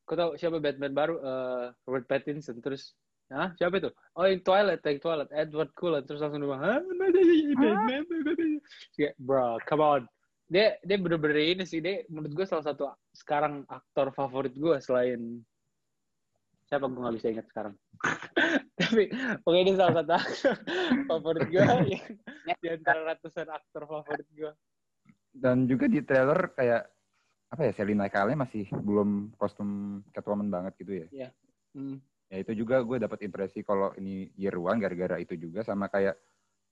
kau 0.04 0.12
tahu 0.12 0.30
siapa 0.36 0.60
Batman 0.60 0.92
baru? 0.92 1.16
Eh, 1.16 1.64
Robert 1.88 2.04
Pattinson. 2.04 2.60
Terus, 2.60 2.92
ah 3.32 3.56
siapa 3.56 3.80
itu? 3.80 3.88
Oh, 4.12 4.28
yang 4.28 4.44
Twilight, 4.44 4.84
yang 4.84 5.00
Twilight, 5.00 5.32
Edward 5.32 5.72
Cullen. 5.72 6.04
Terus 6.04 6.20
langsung 6.20 6.44
dia 6.44 6.48
bilang, 6.52 6.62
Hah, 6.62 6.80
Batman, 6.84 8.02
Batman. 8.04 8.52
Kayak, 8.92 9.14
bro, 9.16 9.56
come 9.64 9.82
on. 9.82 10.02
Dia, 10.52 10.78
dia 10.84 10.96
bener-bener 11.00 11.56
ini 11.56 11.64
sih, 11.66 11.80
dia 11.82 12.06
menurut 12.06 12.36
gue 12.36 12.46
salah 12.46 12.62
satu 12.62 12.92
sekarang 13.16 13.66
aktor 13.66 14.14
favorit 14.14 14.54
gue 14.54 14.78
selain 14.78 15.42
siapa 16.66 16.90
gue 16.90 16.98
nggak 16.98 17.16
bisa 17.16 17.28
ingat 17.30 17.46
sekarang. 17.50 17.74
Tapi 18.78 19.02
pokoknya 19.42 19.64
dia 19.70 19.76
salah 19.78 19.94
satu 20.02 20.12
aktor 20.18 20.54
favorit 21.06 21.46
gue 21.48 21.62
yang 22.50 22.58
di 22.58 22.68
antara 22.68 23.00
ratusan 23.14 23.48
aktor 23.48 23.82
favorit 23.86 24.28
gue. 24.34 24.52
Dan 25.30 25.70
juga 25.70 25.86
di 25.86 26.02
trailer 26.02 26.50
kayak 26.52 26.82
apa 27.46 27.62
ya 27.62 27.72
Selina 27.78 28.10
Kyle 28.10 28.34
masih 28.34 28.66
belum 28.74 29.38
kostum 29.38 30.02
Catwoman 30.10 30.50
banget 30.50 30.74
gitu 30.82 31.06
ya. 31.06 31.30
Hmm. 31.72 32.02
Ya 32.26 32.42
itu 32.42 32.52
juga 32.58 32.82
gue 32.82 32.98
dapat 32.98 33.22
impresi 33.22 33.62
kalau 33.62 33.94
ini 33.94 34.34
year 34.34 34.58
one 34.58 34.82
gara-gara 34.82 35.22
itu 35.22 35.38
juga 35.38 35.62
sama 35.62 35.86
kayak 35.86 36.18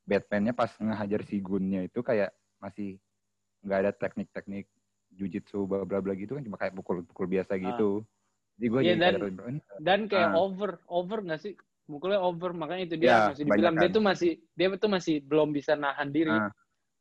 Batman-nya 0.05 0.53
pas 0.53 0.68
ngehajar 0.76 1.22
si 1.24 1.38
Gunnya 1.38 1.86
itu 1.86 2.03
kayak 2.03 2.34
masih 2.59 2.99
nggak 3.64 3.78
ada 3.80 3.92
teknik-teknik 3.95 4.68
jujitsu 5.14 5.64
bla 5.64 5.86
bla 5.86 6.03
bla 6.03 6.12
gitu 6.18 6.34
kan 6.36 6.42
cuma 6.42 6.59
kayak 6.59 6.74
pukul-pukul 6.74 7.30
biasa 7.30 7.55
gitu. 7.57 8.03
Jadi 8.55 8.66
gue 8.66 8.80
jadi 8.80 8.98
dan- 9.00 9.62
Dan 9.78 10.00
kayak 10.07 10.30
Ah. 10.30 10.38
over, 10.38 10.70
over 10.86 11.18
nggak 11.20 11.40
sih? 11.40 11.55
Mukulnya 11.84 12.16
over, 12.16 12.50
makanya 12.50 12.82
itu 12.86 12.96
dia 12.96 13.09
Ya, 13.09 13.18
masih 13.28 13.44
dibilang 13.44 13.74
dia 13.74 13.80
kebanyakan. 13.84 13.92
tuh 13.92 14.02
masih 14.02 14.30
dia 14.55 14.66
tuh 14.74 14.90
masih 14.90 15.14
belum 15.20 15.48
bisa 15.50 15.72
nahan 15.74 16.09
diri. 16.09 16.32
Ah. 16.32 16.48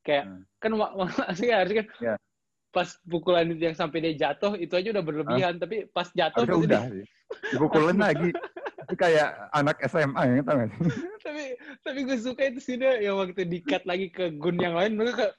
Kayak 0.01 0.23
Hmm. 0.27 0.41
kan 0.59 0.71
maksudnya 0.75 1.55
harusnya 1.63 1.77
kan 1.79 1.87
Ya. 2.01 2.15
pas 2.69 2.89
pukulan 3.03 3.45
itu 3.47 3.61
yang 3.61 3.77
sampai 3.77 3.97
dia 4.01 4.13
jatuh 4.19 4.57
itu 4.57 4.73
aja 4.73 4.89
udah 4.91 5.05
berlebihan, 5.05 5.53
tapi 5.55 5.85
pas 5.87 6.09
jatuh 6.09 6.43
pasti 6.43 6.65
udah 6.65 6.81
dia-. 6.89 7.07
Dipukulin 7.49 7.97
lagi. 8.11 8.29
Itu 8.83 8.95
kayak 8.99 9.29
anak 9.53 9.77
SMA 9.85 10.21
ya, 10.27 10.41
tau 10.43 10.57
gak 10.57 10.67
sih? 10.67 10.77
tapi 11.23 11.43
tapi 11.79 11.99
gue 12.03 12.17
suka 12.19 12.41
itu 12.43 12.59
sih 12.59 12.75
dia 12.75 12.99
yang 12.99 13.15
waktu 13.15 13.45
di-cut 13.45 13.85
lagi 13.85 14.09
ke 14.09 14.35
gun 14.35 14.59
yang 14.59 14.75
lain 14.75 14.97
mereka 14.97 15.31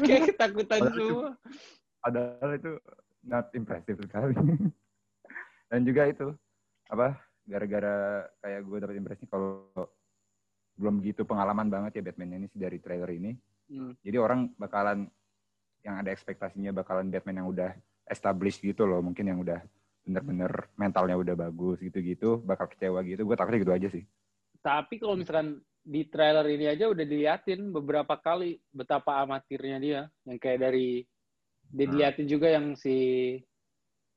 kayak 0.00 0.32
ketakutan 0.32 0.80
semua. 0.88 1.36
Padahal 2.00 2.50
itu 2.54 2.72
not 3.26 3.50
impressive 3.52 3.98
sekali. 3.98 4.32
Dan 5.70 5.82
juga 5.82 6.06
itu, 6.06 6.30
apa, 6.86 7.18
gara-gara 7.42 8.26
kayak 8.42 8.60
gue 8.62 8.78
dapet 8.82 8.96
impresi 8.98 9.24
kalau 9.26 9.66
belum 10.76 11.00
gitu 11.02 11.24
pengalaman 11.24 11.66
banget 11.72 11.98
ya 11.98 12.02
Batman 12.04 12.38
ini 12.38 12.46
sih 12.52 12.60
dari 12.60 12.78
trailer 12.78 13.10
ini. 13.10 13.32
Hmm. 13.66 13.98
Jadi 14.02 14.16
orang 14.20 14.54
bakalan 14.54 15.10
yang 15.82 15.98
ada 16.02 16.10
ekspektasinya 16.14 16.70
bakalan 16.70 17.10
Batman 17.10 17.42
yang 17.42 17.48
udah 17.50 17.70
established 18.06 18.62
gitu 18.62 18.86
loh, 18.86 19.02
mungkin 19.02 19.26
yang 19.26 19.42
udah 19.42 19.58
bener-bener 20.06 20.70
mentalnya 20.78 21.18
udah 21.18 21.34
bagus 21.34 21.82
gitu-gitu, 21.82 22.38
bakal 22.46 22.70
kecewa 22.70 23.02
gitu. 23.02 23.26
Gue 23.26 23.34
takutnya 23.34 23.62
gitu 23.62 23.74
aja 23.74 23.88
sih. 23.90 24.04
Tapi 24.62 25.02
kalau 25.02 25.18
misalkan 25.18 25.58
di 25.86 26.06
trailer 26.06 26.46
ini 26.50 26.66
aja 26.66 26.90
udah 26.90 27.06
diliatin 27.06 27.70
beberapa 27.70 28.18
kali 28.18 28.58
betapa 28.70 29.22
amatirnya 29.22 29.78
dia, 29.78 30.00
yang 30.26 30.38
kayak 30.38 30.70
dari 30.70 31.06
dia 31.70 31.86
Hmm. 31.86 31.92
diliatin 31.94 32.26
juga 32.26 32.48
yang 32.52 32.66
si 32.74 32.96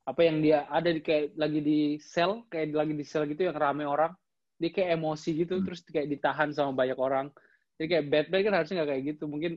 apa 0.06 0.26
yang 0.26 0.42
dia 0.42 0.66
ada 0.68 0.90
di 0.90 1.02
kayak 1.06 1.38
lagi 1.38 1.60
di 1.62 1.80
sel, 2.02 2.42
kayak 2.50 2.74
lagi 2.74 2.94
di 2.98 3.06
sel 3.06 3.30
gitu 3.30 3.46
yang 3.46 3.54
rame 3.54 3.86
orang, 3.86 4.10
dia 4.58 4.74
kayak 4.74 4.98
emosi 4.98 5.46
gitu, 5.46 5.62
Hmm. 5.62 5.66
terus 5.70 5.86
kayak 5.86 6.10
ditahan 6.10 6.50
sama 6.50 6.74
banyak 6.74 6.98
orang. 6.98 7.30
Jadi 7.78 7.88
kayak 7.88 8.06
Batman 8.10 8.42
kan 8.44 8.54
harusnya 8.58 8.76
nggak 8.82 8.90
kayak 8.90 9.04
gitu. 9.16 9.24
Mungkin 9.30 9.54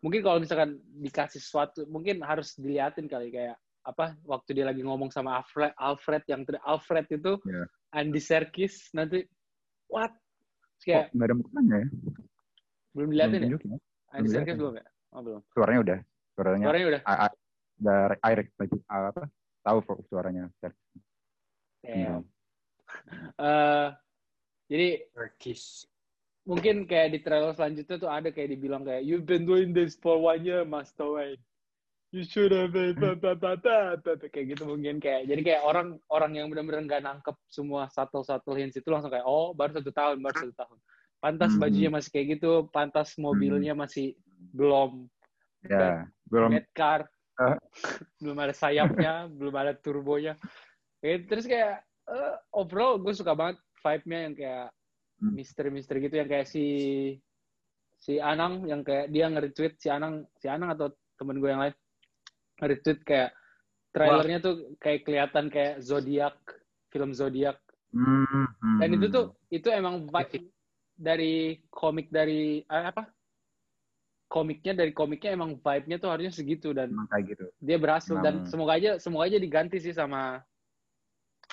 mungkin 0.00 0.20
kalau 0.24 0.38
misalkan 0.40 0.80
dikasih 1.00 1.40
sesuatu, 1.40 1.84
mungkin 1.88 2.20
harus 2.24 2.56
diliatin 2.56 3.04
kali 3.08 3.28
kayak 3.28 3.56
apa 3.86 4.18
waktu 4.26 4.50
dia 4.56 4.66
lagi 4.66 4.82
ngomong 4.82 5.14
sama 5.14 5.38
Alfred, 5.38 5.70
Alfred 5.78 6.24
yang 6.26 6.42
ter- 6.42 6.58
Alfred 6.66 7.06
itu 7.06 7.38
Iya. 7.46 7.64
Andy 7.94 8.18
Serkis 8.18 8.90
nanti 8.92 9.22
what 9.86 10.10
kayak 10.82 11.14
nggak 11.14 11.26
ada 11.30 11.36
mukanya 11.38 11.76
ya? 11.80 11.88
belum 12.96 13.08
diliatin 13.14 13.40
Belum 13.46 13.60
ya 13.62 13.76
ya? 13.76 13.78
Andy 14.16 14.28
Serkis 14.32 14.56
belum 14.58 14.74
ya 14.80 14.86
oh 15.14 15.20
belum 15.22 15.40
Suaranya 15.54 15.80
udah. 15.86 15.98
Suaranya 16.36 16.64
suaranya 16.68 16.86
udah 16.92 17.02
dari 17.76 18.16
Irek 18.20 18.48
lagi 18.60 18.76
apa? 18.86 19.22
Tahu 19.64 19.78
kok 19.82 19.98
suaranya. 20.12 20.44
Damn. 21.80 22.22
Eh, 23.40 23.88
jadi 24.70 24.88
Turkish. 25.10 25.88
mungkin 26.46 26.86
kayak 26.86 27.10
di 27.10 27.18
trailer 27.26 27.50
selanjutnya 27.58 27.98
tuh 27.98 28.06
ada 28.06 28.30
kayak 28.30 28.54
dibilang 28.54 28.86
kayak 28.86 29.02
you've 29.02 29.26
been 29.26 29.42
doing 29.42 29.74
this 29.74 29.98
for 29.98 30.14
one 30.14 30.46
year 30.46 30.62
Master 30.62 31.18
Wayne 31.18 31.42
you 32.14 32.22
should 32.22 32.54
have 32.54 32.70
been 32.70 32.94
ta- 32.94 33.18
ta- 33.18 33.34
ta- 33.34 33.58
ta- 33.58 33.98
ta- 33.98 34.14
ta- 34.14 34.30
kayak 34.30 34.54
gitu 34.54 34.62
mungkin 34.62 35.02
kayak 35.02 35.26
jadi 35.26 35.42
kayak 35.42 35.62
orang 35.66 35.98
orang 36.06 36.38
yang 36.38 36.46
benar-benar 36.46 36.86
nggak 36.86 37.02
nangkep 37.02 37.34
semua 37.50 37.90
satu 37.90 38.22
satu 38.22 38.54
hints 38.54 38.78
itu 38.78 38.86
langsung 38.86 39.10
kayak 39.10 39.26
oh 39.26 39.50
baru 39.58 39.82
satu 39.82 39.90
tahun 39.90 40.22
baru 40.22 40.36
satu 40.46 40.54
tahun 40.54 40.78
pantas 41.18 41.50
Hmm. 41.50 41.62
bajunya 41.66 41.90
masih 41.90 42.10
kayak 42.14 42.26
gitu 42.38 42.50
pantas 42.70 43.08
mobilnya 43.18 43.74
masih 43.74 44.14
belum 44.54 45.10
Ya, 45.64 46.04
belum. 46.28 46.50
Mad 46.52 46.68
car. 46.76 47.00
Ah. 47.36 47.56
belum 48.22 48.36
ada 48.40 48.52
sayapnya 48.52 49.12
belum 49.38 49.54
ada 49.56 49.72
turbonya. 49.76 50.36
Kayak- 51.00 51.24
terus 51.28 51.46
kayak 51.48 51.80
eh, 52.08 52.34
overall 52.52 53.00
gue 53.00 53.12
suka 53.12 53.32
banget 53.32 53.56
vibe-nya 53.80 54.20
yang 54.30 54.34
kayak 54.36 54.68
Hmm. 55.16 55.32
misteri-misteri 55.32 56.04
gitu 56.04 56.20
yang 56.20 56.28
kayak 56.28 56.44
si 56.44 56.64
si 57.96 58.20
Anang 58.20 58.68
yang 58.68 58.84
kayak 58.84 59.08
dia 59.08 59.32
nge-retweet 59.32 59.80
si 59.80 59.88
Anang 59.88 60.28
si 60.36 60.44
Anang 60.44 60.76
atau 60.76 60.92
temen 61.16 61.40
gue 61.40 61.48
yang 61.48 61.64
lain 61.64 61.72
nge-retweet 62.60 63.00
kayak 63.00 63.32
trailernya 63.96 64.44
tuh 64.44 64.76
kayak 64.76 65.08
kelihatan 65.08 65.48
kayak 65.48 65.80
zodiak 65.80 66.36
film 66.92 67.16
zodiak 67.16 67.56
Hmm, 67.96 68.28
hmm, 68.60 68.76
dan 68.76 68.88
itu 68.92 69.06
tuh 69.08 69.24
itu 69.48 69.68
emang 69.72 70.04
vibe 70.04 70.52
dari 70.92 71.64
komik 71.72 72.12
dari 72.12 72.60
eh, 72.60 72.84
apa 72.92 73.08
komiknya 74.26 74.74
dari 74.74 74.90
komiknya 74.90 75.38
emang 75.38 75.58
vibe-nya 75.58 75.96
tuh 76.02 76.10
harusnya 76.10 76.34
segitu 76.34 76.74
dan 76.74 76.90
kayak 77.10 77.24
gitu. 77.36 77.46
dia 77.62 77.78
berhasil. 77.78 78.18
Dan 78.18 78.42
semoga 78.46 78.74
aja 78.74 78.98
semoga 78.98 79.30
aja 79.30 79.38
diganti 79.38 79.78
sih 79.78 79.94
sama 79.94 80.42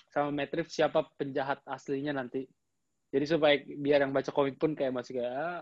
sama 0.09 0.29
Matrix 0.33 0.73
siapa 0.73 1.05
penjahat 1.17 1.61
aslinya 1.65 2.17
nanti. 2.17 2.45
Jadi 3.13 3.25
supaya 3.29 3.61
biar 3.61 4.01
yang 4.01 4.13
baca 4.13 4.33
komik 4.33 4.57
pun 4.57 4.73
kayak 4.73 4.93
masih 4.93 5.21
kayak 5.21 5.33
ah. 5.33 5.61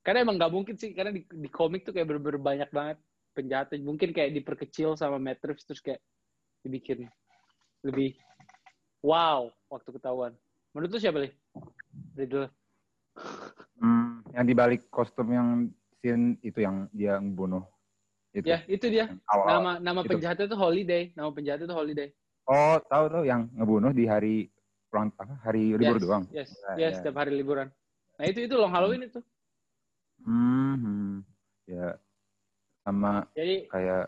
karena 0.00 0.24
emang 0.24 0.40
nggak 0.40 0.52
mungkin 0.52 0.76
sih 0.80 0.96
karena 0.96 1.12
di, 1.12 1.28
di 1.28 1.48
komik 1.52 1.84
tuh 1.84 1.92
kayak 1.92 2.08
bener-bener 2.08 2.40
banyak 2.40 2.70
banget 2.72 2.98
penjahatnya. 3.36 3.84
Mungkin 3.84 4.16
kayak 4.16 4.32
diperkecil 4.32 4.96
sama 4.96 5.20
Matrix 5.20 5.68
terus 5.68 5.84
kayak 5.84 6.00
dibikin 6.64 7.04
lebih 7.84 8.16
wow 9.04 9.52
waktu 9.68 9.92
ketahuan. 9.92 10.32
Menurut 10.72 10.96
lu 10.96 11.00
siapa 11.00 11.20
nih? 11.20 11.32
Riddler 12.16 12.48
Hmm, 13.76 14.24
yang 14.32 14.44
dibalik 14.48 14.88
kostum 14.88 15.28
yang 15.32 15.48
scene 16.06 16.38
itu 16.38 16.62
yang 16.62 16.86
dia 16.94 17.18
ngebunuh. 17.18 17.66
Itu. 18.30 18.46
ya 18.52 18.60
itu 18.68 18.86
dia 18.92 19.08
yang 19.08 19.16
awal. 19.32 19.46
nama 19.48 19.70
nama 19.80 20.00
itu. 20.04 20.12
penjahatnya 20.12 20.46
tuh 20.46 20.60
Holiday 20.60 21.08
nama 21.16 21.32
penjahatnya 21.32 21.66
tuh 21.66 21.78
Holiday 21.82 22.08
Oh, 22.46 22.76
tahu 22.86 23.04
tuh 23.10 23.24
yang 23.26 23.48
ngebunuh 23.56 23.90
di 23.90 24.04
hari 24.06 24.46
ulang 24.94 25.08
apa? 25.18 25.34
Hari 25.42 25.74
libur 25.74 25.96
Yes, 25.98 26.04
doang. 26.04 26.24
yes 26.30 26.50
Ya, 26.52 26.74
yes 26.78 26.92
ya. 26.94 26.96
setiap 27.00 27.16
hari 27.24 27.32
liburan 27.34 27.72
nah 28.20 28.24
itu 28.28 28.44
itu 28.44 28.54
long 28.54 28.70
Halloween 28.70 29.08
itu 29.08 29.20
Hmm, 30.20 30.74
hmm. 30.80 31.12
ya 31.68 31.96
sama 32.84 33.24
jadi 33.32 33.56
kayak 33.72 34.04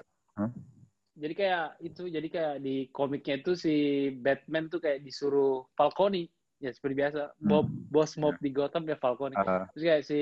jadi 1.18 1.34
kayak 1.34 1.66
itu 1.82 2.02
jadi 2.12 2.28
kayak 2.30 2.54
di 2.62 2.76
komiknya 2.94 3.34
itu 3.42 3.52
si 3.56 3.74
Batman 4.12 4.68
tuh 4.70 4.78
kayak 4.80 5.02
disuruh 5.02 5.66
Falcone 5.72 6.28
ya 6.60 6.68
seperti 6.68 6.94
biasa 7.00 7.32
Bob 7.40 7.64
bos 7.88 8.12
mob 8.20 8.36
di 8.44 8.52
Gotham 8.52 8.84
ya 8.86 8.96
Falcone 9.00 9.34
uh, 9.40 9.64
terus 9.72 9.84
kayak 9.88 10.02
si 10.04 10.20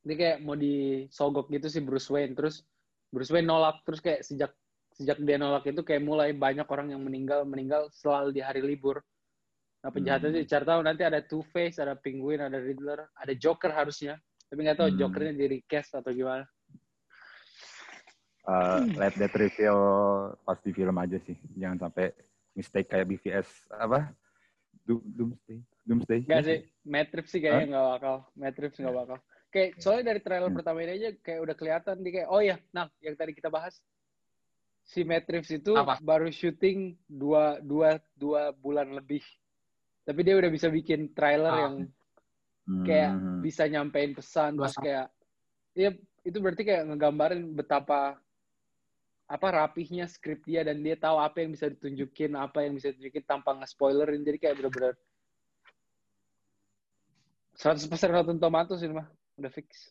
dia 0.00 0.16
kayak 0.16 0.38
mau 0.40 0.56
disogok 0.56 1.52
gitu 1.52 1.66
si 1.68 1.80
Bruce 1.80 2.08
Wayne 2.08 2.32
terus 2.32 2.64
Bruce 3.12 3.28
Wayne 3.28 3.44
nolak 3.44 3.84
terus 3.84 4.00
kayak 4.00 4.24
sejak 4.24 4.52
sejak 4.96 5.20
dia 5.20 5.36
nolak 5.36 5.64
itu 5.68 5.80
kayak 5.80 6.00
mulai 6.00 6.32
banyak 6.32 6.64
orang 6.64 6.92
yang 6.92 7.00
meninggal 7.04 7.44
meninggal 7.44 7.88
selalu 7.92 8.32
di 8.32 8.40
hari 8.40 8.64
libur 8.64 9.00
nah 9.80 9.88
penjahatnya 9.88 10.28
Hmm. 10.32 10.36
itu 10.40 10.48
cari 10.48 10.64
tahu 10.64 10.80
nanti 10.84 11.02
ada 11.04 11.20
Two 11.24 11.40
Face 11.52 11.80
ada 11.80 11.96
Penguin 11.96 12.40
ada 12.40 12.56
Riddler 12.56 13.08
ada 13.12 13.32
Joker 13.32 13.72
harusnya 13.72 14.16
tapi 14.48 14.60
nggak 14.64 14.76
tahu 14.76 14.88
Hmm. 14.92 14.98
Jokernya 14.98 15.32
di 15.36 15.46
recast 15.56 15.96
atau 15.96 16.12
gimana 16.12 16.44
uh, 18.48 18.80
let 18.96 19.14
that 19.16 19.32
reveal 19.36 19.78
pas 20.42 20.58
di 20.60 20.72
film 20.72 20.96
aja 20.96 21.16
sih. 21.22 21.36
Jangan 21.56 21.88
sampai 21.88 22.12
mistake 22.56 22.88
kayak 22.88 23.06
BVS 23.08 23.48
apa? 23.70 24.10
Do- 24.84 25.04
Doomsday. 25.04 25.60
Doomsday. 25.86 26.20
Enggak 26.26 26.44
sih, 26.44 26.58
Matrix 26.82 27.26
sih 27.30 27.40
kayaknya 27.40 27.66
nggak 27.76 27.86
bakal. 27.96 28.16
Matrix 28.34 28.72
nggak 28.74 28.96
bakal. 28.96 29.18
Kayak 29.50 29.82
soalnya 29.82 30.14
dari 30.14 30.20
trailer 30.22 30.46
Hmm. 30.46 30.58
pertama 30.62 30.78
ini 30.80 30.92
aja 30.94 31.10
kayak 31.18 31.40
udah 31.42 31.54
kelihatan 31.58 31.94
dia 32.00 32.12
kayak 32.22 32.28
oh 32.30 32.38
ya, 32.38 32.56
nah 32.70 32.86
yang 33.02 33.18
tadi 33.18 33.34
kita 33.34 33.50
bahas 33.50 33.82
si 34.86 35.02
Matrix 35.02 35.50
itu 35.50 35.74
Apa? 35.74 35.98
baru 35.98 36.30
syuting 36.30 36.94
dua 37.06 37.58
dua 37.58 37.98
dua 38.14 38.54
bulan 38.54 38.94
lebih. 38.94 39.22
Tapi 40.06 40.20
dia 40.22 40.34
udah 40.38 40.50
bisa 40.50 40.70
bikin 40.70 41.10
trailer 41.12 41.50
Ah. 41.50 41.60
yang 41.66 41.74
Hmm. 42.60 42.86
kayak 42.86 43.12
bisa 43.42 43.66
nyampein 43.66 44.14
pesan 44.14 44.54
Dua 44.54 44.70
terus 44.70 44.78
kayak 44.78 45.06
iya 45.74 45.90
itu 46.22 46.38
berarti 46.38 46.62
kayak 46.62 46.86
ngegambarin 46.86 47.50
betapa 47.50 48.20
apa 49.26 49.46
rapihnya 49.50 50.06
skrip 50.06 50.46
dia 50.46 50.62
dan 50.62 50.78
dia 50.78 50.94
tahu 50.94 51.18
apa 51.18 51.42
yang 51.42 51.50
bisa 51.50 51.66
ditunjukin 51.66 52.30
apa 52.34 52.62
yang 52.62 52.78
bisa 52.78 52.94
ditunjukin 52.94 53.26
tanpa 53.26 53.58
nge-spoilerin 53.58 54.22
jadi 54.22 54.38
kayak 54.38 54.54
bener-bener 54.58 54.94
100% 57.58 57.90
Rotten 58.10 58.38
Tomatoes 58.38 58.82
ini 58.82 58.94
mah 58.96 59.08
udah 59.40 59.50
fix 59.50 59.90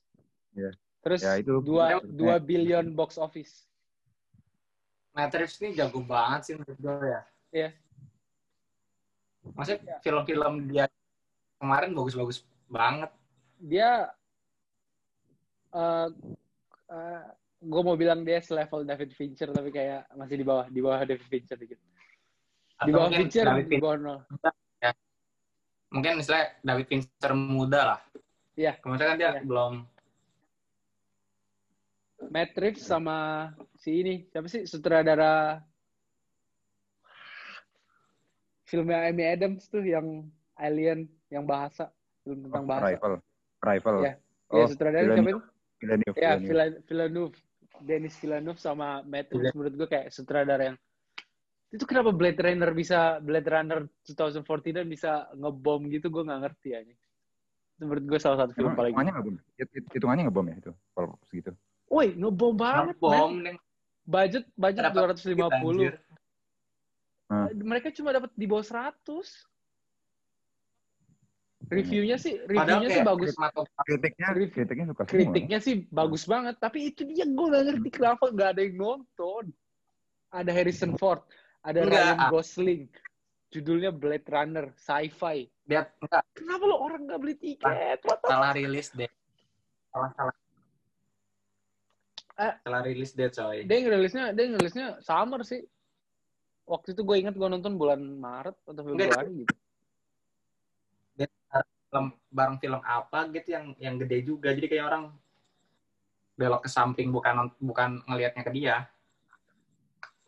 Iya. 0.54 0.72
terus 1.02 1.22
Ya, 1.22 1.34
itu- 1.38 1.62
dua 1.62 1.86
Ya. 1.94 2.00
dua 2.02 2.36
billion 2.38 2.94
box 2.94 3.18
office 3.18 3.66
Matrix 5.10 5.58
ini 5.60 5.74
jago 5.74 6.00
banget 6.00 6.42
sih 6.46 6.54
menurut 6.56 6.78
gue 6.80 6.96
ya. 7.04 7.22
Iya. 7.52 7.70
Maksudnya 9.52 9.98
film-film 10.00 10.54
dia 10.70 10.86
kemarin 11.58 11.92
bagus-bagus 11.92 12.46
banget. 12.70 13.10
dia 13.60 14.08
eh 15.70 16.08
gue 17.60 17.82
mau 17.84 18.00
bilang 18.00 18.24
dia 18.24 18.40
selevel 18.40 18.88
David 18.88 19.12
Fincher 19.12 19.52
tapi 19.52 19.68
kayak 19.68 20.08
masih 20.16 20.40
di 20.40 20.46
bawah 20.48 20.66
di 20.72 20.80
bawah 20.80 21.04
David 21.04 21.28
Fincher 21.28 21.60
dikit 21.60 21.76
di 22.80 22.90
bawah 22.90 23.12
mungkin 23.12 23.28
Fincher 23.28 23.46
David 23.52 23.68
di 23.68 23.78
bawah 23.78 23.98
nol 24.00 24.20
mungkin 25.92 26.12
misalnya 26.24 26.56
David 26.64 26.86
Fincher 26.88 27.32
muda 27.36 27.80
lah. 27.84 28.00
Iya. 28.60 28.73
Kemudian 28.84 29.15
kan 29.15 29.18
dia 29.18 29.31
Iya. 29.40 29.41
belum 29.48 29.73
Matt 32.27 32.52
Reeves 32.60 32.84
sama 32.84 33.48
si 33.80 34.03
ini 34.03 34.27
siapa 34.27 34.52
sih 34.52 34.68
sutradara 34.68 35.64
filmnya 38.68 39.07
Amy 39.07 39.23
Adams 39.23 39.72
tuh 39.72 39.80
yang 39.81 40.27
Alien 40.60 41.07
yang 41.31 41.48
bahasa 41.48 41.88
film 42.27 42.44
tentang 42.52 42.68
bahasa. 42.68 42.99
Rival. 42.99 43.14
Rival. 43.64 43.95
Ya. 44.03 44.14
Ya, 44.52 44.65
sutradara 44.68 45.07
siapa 45.15 45.31
itu? 45.31 45.41
Villeneuve. 45.80 46.15
Ya, 46.19 46.31
Villeneuve. 46.36 46.84
Villeneuve. 46.84 47.36
Dennis 47.80 48.19
Villeneuve 48.19 48.60
sama 48.60 48.99
Matt 49.07 49.31
Reeves 49.31 49.56
menurut 49.56 49.73
gue 49.80 49.88
kayak 49.88 50.11
sutradara 50.11 50.76
yang 50.76 50.77
itu 51.69 51.86
kenapa 51.88 52.11
Blade 52.11 52.41
Runner 52.44 52.72
bisa 52.76 53.23
Blade 53.23 53.48
Runner 53.48 53.88
2049 54.03 54.84
bisa 54.90 55.31
ngebom 55.38 55.88
gitu 55.88 56.11
gue 56.11 56.27
nggak 56.27 56.41
ngerti 56.44 56.69
aja. 56.76 56.91
Itu 56.91 57.09
menurut 57.80 58.03
gue 58.06 58.19
salah 58.19 58.43
satu 58.43 58.51
film 58.53 58.72
paling. 58.72 58.91
hitungannya 58.91 59.14
ngebom? 59.15 59.35
Hit- 59.56 59.72
hit- 59.72 59.89
Hitungannya 59.89 60.23
ngebom 60.27 60.45
ya 60.45 60.56
itu? 60.60 60.72
Kalau 60.91 61.10
segitu. 61.26 61.51
Woi, 61.88 62.07
ngebom 62.14 62.53
banget, 62.53 62.95
bom 62.97 63.31
man. 63.34 63.56
Budget 64.03 64.43
budget 64.53 64.84
Dapat 64.84 65.15
250. 65.15 65.47
anjir. 65.49 65.93
Hmm. 67.27 67.45
Mereka 67.56 67.93
cuma 67.93 68.10
dapat 68.10 68.30
di 68.34 68.45
bawah 68.45 68.65
100. 68.65 68.97
Reviewnya 71.69 72.18
sih, 72.18 72.39
Padahal 72.41 72.81
reviewnya 72.81 72.89
sih 72.89 73.03
bagus. 73.06 73.30
Kritiknya, 73.80 74.27
Kritik- 74.31 74.53
kritiknya 74.56 74.85
suka 74.88 75.03
semua. 75.03 75.11
kritiknya 75.14 75.60
sih 75.60 75.76
bagus 75.91 76.23
banget 76.26 76.56
tapi 76.57 76.89
itu 76.89 77.06
dia 77.06 77.27
gue 77.27 77.45
gak 77.45 77.64
ngerti 77.68 77.89
kenapa 77.91 78.26
nggak 78.26 78.49
ada 78.56 78.61
yang 78.64 78.76
nonton 78.76 79.43
ada 80.31 80.49
Harrison 80.49 80.95
Ford 80.95 81.22
ada 81.61 81.84
Enggak. 81.84 81.93
Ryan 81.93 82.18
Gosling 82.31 82.81
judulnya 83.50 83.90
Blade 83.94 84.28
Runner 84.30 84.66
sci-fi 84.78 85.50
dia 85.66 85.90
enggak 86.02 86.24
kenapa 86.34 86.64
lo 86.66 86.76
orang 86.82 87.02
nggak 87.10 87.20
beli 87.22 87.36
tiket 87.38 88.00
the- 88.02 88.22
salah 88.26 88.54
rilis 88.54 88.90
deh. 88.94 89.10
Salah 89.90 90.10
salah. 90.14 90.36
Eh. 92.40 92.54
Salah 92.64 92.82
rilis 92.86 93.12
deh 93.18 93.30
coy. 93.30 93.58
dia 93.66 93.78
ngerilisnya 93.82 94.26
dia 94.32 94.46
ngerilisnya 94.50 94.88
summer 95.02 95.42
sih 95.44 95.62
waktu 96.70 96.94
itu 96.94 97.02
gue 97.02 97.16
ingat 97.18 97.34
gue 97.34 97.50
nonton 97.50 97.74
bulan 97.76 98.00
Maret 98.00 98.56
atau. 98.70 98.82
Februari 98.86 99.44
gitu 99.44 99.54
film 101.90 102.14
bareng 102.30 102.58
film 102.62 102.82
apa 102.86 103.26
gitu 103.34 103.50
yang 103.58 103.66
yang 103.82 103.96
gede 103.98 104.18
juga 104.22 104.54
jadi 104.54 104.68
kayak 104.70 104.86
orang 104.86 105.04
belok 106.38 106.64
ke 106.64 106.70
samping 106.70 107.10
bukan 107.10 107.50
bukan 107.58 108.00
ngelihatnya 108.06 108.44
ke 108.46 108.52
dia 108.54 108.86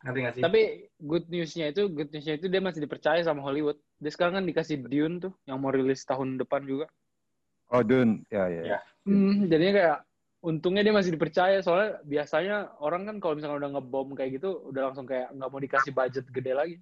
ngerti 0.02 0.20
gak 0.22 0.34
sih 0.38 0.44
tapi 0.44 0.62
good 1.02 1.26
newsnya 1.30 1.70
itu 1.70 1.86
good 1.90 2.10
newsnya 2.10 2.38
itu 2.38 2.50
dia 2.50 2.62
masih 2.62 2.82
dipercaya 2.84 3.22
sama 3.22 3.46
Hollywood 3.46 3.78
dia 4.02 4.12
sekarang 4.14 4.42
kan 4.42 4.46
dikasih 4.46 4.82
Dune 4.86 5.22
tuh 5.22 5.34
yang 5.46 5.62
mau 5.62 5.70
rilis 5.70 6.02
tahun 6.06 6.42
depan 6.42 6.66
juga 6.66 6.90
Oh, 7.72 7.80
Dun. 7.80 8.28
Ya, 8.28 8.52
ya. 8.52 8.76
Ya. 8.76 8.80
Hmm, 9.08 9.48
jadinya 9.48 9.74
kayak 9.80 9.98
untungnya 10.44 10.84
dia 10.84 10.92
masih 10.92 11.16
dipercaya 11.16 11.64
soalnya 11.64 12.04
biasanya 12.04 12.56
orang 12.84 13.08
kan 13.08 13.16
kalau 13.24 13.40
misalnya 13.40 13.64
udah 13.64 13.72
ngebom 13.80 14.12
kayak 14.18 14.42
gitu 14.42 14.60
udah 14.68 14.92
langsung 14.92 15.08
kayak 15.08 15.32
nggak 15.32 15.50
mau 15.50 15.62
dikasih 15.62 15.92
budget 15.96 16.26
gede 16.30 16.54
lagi. 16.54 16.78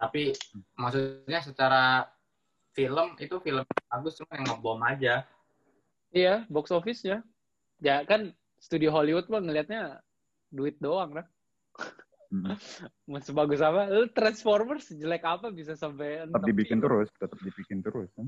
tapi 0.00 0.32
maksudnya 0.80 1.44
secara 1.44 2.08
film 2.72 3.20
itu 3.20 3.36
film 3.44 3.60
bagus 3.84 4.16
cuma 4.16 4.32
yang 4.32 4.48
ngebom 4.48 4.80
aja 4.80 5.28
Iya, 6.10 6.48
box 6.50 6.72
office 6.74 7.04
ya. 7.06 7.22
Ya 7.78 8.02
kan 8.02 8.34
studio 8.58 8.90
Hollywood 8.90 9.28
mah 9.30 9.44
ngelihatnya 9.44 10.02
duit 10.50 10.76
doang 10.76 11.10
kan. 11.12 11.26
Hmm. 12.28 12.54
Mau 13.08 13.18
sebagus 13.18 13.58
apa? 13.58 13.86
Lu 13.86 14.06
Transformers 14.08 14.86
jelek 14.88 15.22
apa 15.22 15.48
bisa 15.48 15.74
sampai 15.74 16.26
Tetap 16.26 16.42
dibikin 16.44 16.78
film? 16.78 16.84
terus, 16.84 17.08
tetap 17.16 17.38
dibikin 17.38 17.78
terus. 17.80 18.10
kan. 18.12 18.26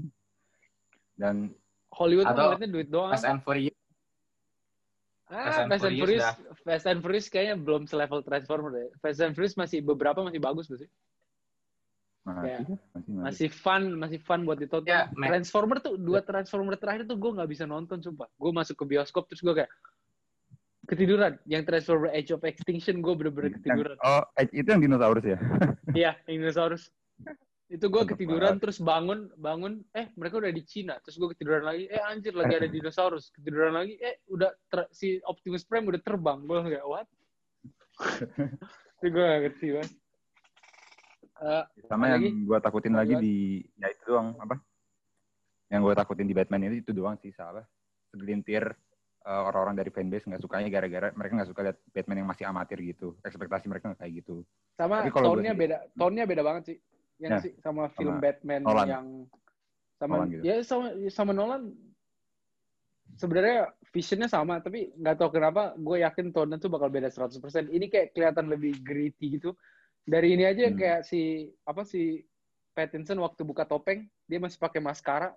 Dan 1.12 1.36
Hollywood 1.90 2.24
Atau 2.24 2.56
ngeliatnya 2.56 2.70
duit 2.70 2.88
doang. 2.88 3.12
Fast 3.12 3.26
and 3.26 3.42
Furious 3.42 3.76
Ah, 5.24 5.48
Fast 5.48 5.58
and 5.58 5.68
Fast 5.70 5.84
and 5.84 5.96
Furious. 5.96 6.26
Fast 6.60 6.86
and 6.86 7.00
Furious 7.00 7.26
kayaknya 7.26 7.56
belum 7.56 7.86
selevel 7.86 8.20
Transformers 8.20 8.74
deh. 8.74 8.88
Fast 8.98 9.20
and 9.20 9.32
Furious 9.32 9.54
masih 9.54 9.80
beberapa 9.80 10.20
masih 10.20 10.38
bagus 10.38 10.68
masih. 10.68 10.88
masih, 12.22 12.44
Ya. 12.44 12.58
masih, 12.60 12.76
masih. 12.92 13.12
Masih 13.18 13.48
fun, 13.50 13.82
masih 13.96 14.18
fun 14.20 14.40
buat 14.42 14.54
ditonton. 14.54 14.86
Ya, 14.86 15.10
me- 15.10 15.26
Transformer 15.26 15.80
tuh 15.80 15.96
dua 15.96 16.20
Transformer 16.20 16.76
terakhir 16.76 17.02
tuh 17.04 17.16
gue 17.16 17.30
nggak 17.32 17.48
bisa 17.48 17.64
nonton 17.64 17.98
sumpah. 17.98 18.28
Gue 18.34 18.52
masuk 18.52 18.76
ke 18.76 18.84
bioskop 18.88 19.26
terus 19.26 19.40
gue 19.40 19.54
kayak 19.56 19.70
ketiduran. 20.86 21.38
Yang 21.46 21.62
Transformer 21.68 22.10
Age 22.10 22.30
of 22.34 22.42
Extinction 22.42 22.98
gue 23.00 23.14
bener-bener 23.14 23.54
ketiduran. 23.58 23.96
Yang- 23.98 24.06
oh, 24.06 24.22
eh, 24.38 24.46
itu 24.50 24.68
yang 24.68 24.82
dinosaurus 24.82 25.24
ya? 25.26 25.38
Iya, 25.98 26.12
yang 26.26 26.36
dinosaurus. 26.46 26.88
Itu 27.72 27.88
gue 27.88 28.04
ketiduran 28.04 28.60
terus 28.60 28.76
bangun, 28.84 29.32
bangun, 29.40 29.80
eh 29.96 30.12
mereka 30.20 30.36
udah 30.40 30.52
di 30.52 30.60
Cina. 30.60 31.00
Terus 31.00 31.16
gue 31.16 31.28
ketiduran 31.32 31.64
lagi, 31.64 31.88
eh 31.88 32.00
anjir 32.04 32.36
lagi 32.36 32.60
ada 32.60 32.68
dinosaurus. 32.68 33.32
Ketiduran 33.32 33.72
lagi, 33.72 33.96
eh 33.96 34.20
udah 34.28 34.52
ter- 34.68 34.92
si 34.92 35.16
Optimus 35.24 35.64
Prime 35.64 35.88
udah 35.88 36.00
terbang. 36.04 36.44
Gue 36.44 36.60
kayak 36.68 36.84
what? 36.84 37.08
Itu 39.00 39.06
gue 39.08 39.24
gak 39.24 39.40
ngerti 39.48 39.66
banget. 39.72 39.92
Eh, 41.42 41.64
Sama 41.90 42.12
yang 42.12 42.22
gue 42.46 42.58
takutin 42.62 42.94
lagi? 42.94 43.18
di, 43.18 43.66
ya 43.74 43.90
itu 43.90 44.14
doang, 44.14 44.38
apa? 44.38 44.62
Yang 45.72 45.80
gue 45.90 45.94
takutin 45.98 46.26
di 46.30 46.36
Batman 46.38 46.70
itu, 46.70 46.86
itu 46.86 46.92
doang 46.94 47.18
sih, 47.18 47.34
salah. 47.34 47.66
Segelintir 48.14 48.62
eh, 49.22 49.42
orang-orang 49.42 49.74
dari 49.74 49.90
fanbase 49.90 50.26
nggak 50.26 50.42
sukanya 50.42 50.68
gara-gara 50.68 51.08
mereka 51.14 51.32
nggak 51.38 51.50
suka 51.50 51.60
lihat 51.62 51.78
Batman 51.90 52.18
yang 52.18 52.28
masih 52.28 52.44
amatir 52.44 52.78
gitu. 52.82 53.14
Ekspektasi 53.22 53.66
mereka 53.66 53.88
nggak 53.88 54.00
kayak 54.00 54.14
gitu. 54.18 54.42
sama 54.74 55.06
sih- 55.54 55.58
beda, 55.58 55.76
tone-nya 55.94 56.24
beda 56.26 56.42
banget 56.42 56.62
sih. 56.66 56.78
Yang 57.16 57.30
Ya, 57.30 57.38
sih 57.40 57.52
sama 57.60 57.82
film 57.92 58.16
sama 58.16 58.22
Batman 58.22 58.62
Nolan. 58.62 58.86
yang 58.88 59.06
sama 59.94 60.12
Nolan 60.16 60.28
gitu. 60.28 60.42
ya 60.42 60.54
sama 60.60 60.84
sama 61.06 61.32
Nolan 61.32 61.62
sebenarnya 63.14 63.70
visionnya 63.92 64.26
sama 64.26 64.58
tapi 64.58 64.90
nggak 64.96 65.16
tahu 65.20 65.30
kenapa 65.30 65.76
gue 65.76 66.00
yakin 66.00 66.32
tone 66.32 66.56
tuh 66.56 66.66
bakal 66.66 66.88
beda 66.88 67.06
100%. 67.06 67.68
Ini 67.68 67.86
kayak 67.86 68.10
kelihatan 68.10 68.48
lebih 68.48 68.80
gritty 68.80 69.38
gitu. 69.38 69.54
Dari 70.02 70.34
ini 70.34 70.42
aja 70.42 70.66
Hmm. 70.66 70.74
kayak 70.74 71.00
si 71.06 71.46
apa 71.62 71.86
si 71.86 72.24
Pattinson 72.72 73.20
waktu 73.20 73.44
buka 73.44 73.62
topeng 73.62 74.08
dia 74.26 74.40
masih 74.40 74.58
pakai 74.58 74.80
maskara. 74.80 75.30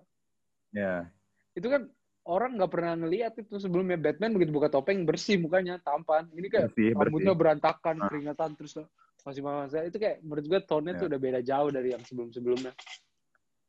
Ya, 0.71 1.05
Itu 1.53 1.69
kan 1.69 1.87
orang 2.25 2.57
nggak 2.57 2.71
pernah 2.73 2.93
ngeliat 2.97 3.33
itu 3.37 3.55
sebelumnya 3.55 3.95
Batman 3.95 4.33
begitu 4.33 4.49
buka 4.49 4.67
topeng 4.67 5.05
bersih 5.05 5.37
mukanya 5.37 5.77
tampan. 5.77 6.25
Ini 6.33 6.47
kayak 6.49 6.73
bersih, 6.73 6.89
rambutnya 6.97 7.31
bersih. 7.31 7.39
berantakan, 7.39 7.95
Ah. 8.01 8.07
keringatan 8.09 8.49
terus 8.57 8.73
masih 9.21 9.41
masa 9.41 9.85
itu 9.85 9.97
kayak 9.97 10.21
menurut 10.21 10.45
gue 10.45 10.59
tone-nya 10.65 10.93
Ya. 10.93 10.99
tuh 11.01 11.07
udah 11.09 11.19
beda 11.21 11.39
jauh 11.41 11.69
dari 11.69 11.89
yang 11.93 12.03
sebelum-sebelumnya. 12.03 12.73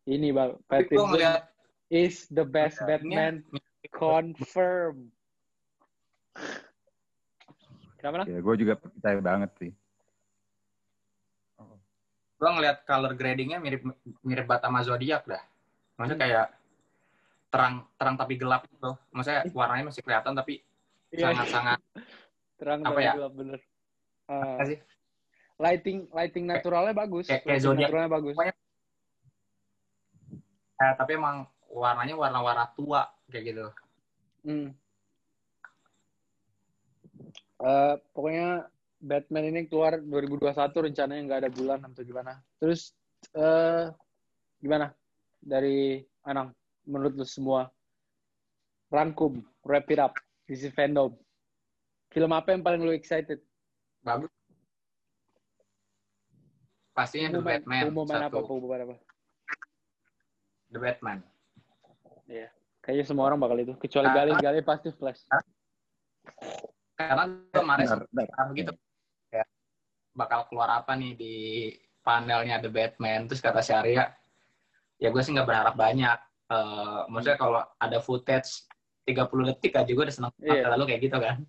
Ini 0.06 0.28
bang, 0.30 0.50
Pattinson 0.68 1.08
ngeliat 1.12 1.42
is 1.88 2.28
the 2.28 2.44
best 2.44 2.80
ya, 2.80 2.96
Batman 2.96 3.44
confirm. 3.90 5.08
Kenapa 7.96 8.22
lah? 8.22 8.26
ya 8.28 8.38
gue 8.38 8.54
juga 8.56 8.74
percaya 8.76 9.18
banget 9.20 9.50
sih. 9.58 9.72
gue 12.36 12.50
ngeliat 12.52 12.84
color 12.84 13.16
gradingnya 13.16 13.56
mirip 13.56 13.80
mirip 14.20 14.44
bata 14.44 14.68
sama 14.68 14.84
zodiak 14.84 15.24
dah 15.24 15.40
maksudnya 15.96 16.20
kayak 16.20 16.46
terang 17.56 17.74
terang 17.96 18.14
tapi 18.14 18.36
gelap 18.36 18.68
gitu 18.68 18.92
maksudnya 19.08 19.48
warnanya 19.50 19.88
masih 19.88 20.04
kelihatan 20.04 20.36
tapi 20.36 20.60
Iya, 21.08 21.32
sangat 21.32 21.46
sangat 21.48 21.78
terang 22.60 22.84
apa 22.84 22.92
tapi 22.92 23.02
ya? 23.02 23.12
gelap 23.16 23.32
bener. 23.32 23.58
Uh, 24.26 24.58
sih 24.66 24.78
lighting 25.56 25.98
lighting 26.12 26.44
naturalnya 26.44 26.92
bagus. 26.92 27.30
kayak- 27.30 27.46
kayak 27.46 27.62
zodiak. 27.64 27.88
naturalnya 27.88 28.12
bagus. 28.12 28.34
Eh, 30.76 30.92
tapi 30.98 31.16
emang 31.16 31.48
warnanya 31.72 32.12
warna-warna 32.12 32.68
tua 32.76 33.08
kayak 33.32 33.44
gitu 33.46 33.66
Hmm. 34.44 34.68
Eh, 37.56 37.94
pokoknya 38.12 38.68
Batman 39.00 39.48
ini 39.48 39.60
keluar 39.64 39.96
2021 39.96 40.84
rencananya 40.84 41.22
nggak 41.24 41.40
ada 41.46 41.50
bulan 41.50 41.80
atau 41.82 42.02
gimana. 42.04 42.32
Terus 42.60 42.92
eh 43.32 43.88
gimana 44.60 44.92
dari 45.40 46.02
Anang 46.22 46.52
menurut 46.86 47.18
lu 47.18 47.26
semua? 47.26 47.68
Rangkum 48.88 49.42
wrap 49.66 49.90
it 49.90 49.98
up 49.98 50.14
DC 50.46 50.70
fandom. 50.70 51.12
Film 52.14 52.30
apa 52.30 52.54
yang 52.54 52.62
paling 52.62 52.80
lu 52.80 52.94
excited? 52.94 53.42
Bagus. 54.00 54.30
Pastinya 56.96 57.28
The 57.34 57.42
Batman 57.44 57.92
pengumuman 57.92 58.18
apa? 58.24 58.32
Satu 58.32 58.46
pengumuman 58.46 58.78
apa? 58.88 58.94
The 60.72 60.78
Batman. 60.80 61.18
Kayaknya 62.80 63.04
semua 63.04 63.26
orang 63.26 63.42
bakal 63.42 63.58
itu 63.58 63.74
kecuali 63.82 64.06
Ah. 64.08 64.14
Gali 64.14 64.32
Gali 64.38 64.60
pasti 64.62 64.88
Flash. 64.94 65.26
Karena 66.96 67.26
kemarin 67.50 67.86
begitu 68.54 68.72
kayak 69.28 69.50
bakal 70.14 70.46
keluar 70.48 70.70
apa 70.70 70.94
nih 70.94 71.12
di 71.18 71.34
panelnya 72.06 72.62
The 72.62 72.70
Batman? 72.70 73.26
Terus 73.26 73.42
kata 73.42 73.60
Syariah 73.60 74.14
ya 74.96 75.10
gue 75.12 75.20
sih 75.20 75.34
nggak 75.34 75.44
berharap 75.50 75.74
banyak 75.76 76.16
Eh, 76.46 77.00
maksudnya 77.10 77.34
kalau 77.34 77.58
ada 77.58 77.98
footage 77.98 78.70
30 79.02 79.50
detik 79.50 79.74
aja 79.74 79.90
gue 79.90 80.04
udah 80.06 80.14
seneng 80.14 80.32
Iya. 80.38 80.70
lalu 80.70 80.94
kayak 80.94 81.02
gitu 81.02 81.18
kan 81.18 81.42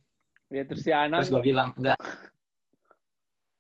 ya 0.49 0.64
terus 0.65 0.82
si 0.82 0.90
Anang 0.90 1.22
terus 1.22 1.30
gue 1.30 1.44
bilang 1.45 1.69
enggak 1.78 2.02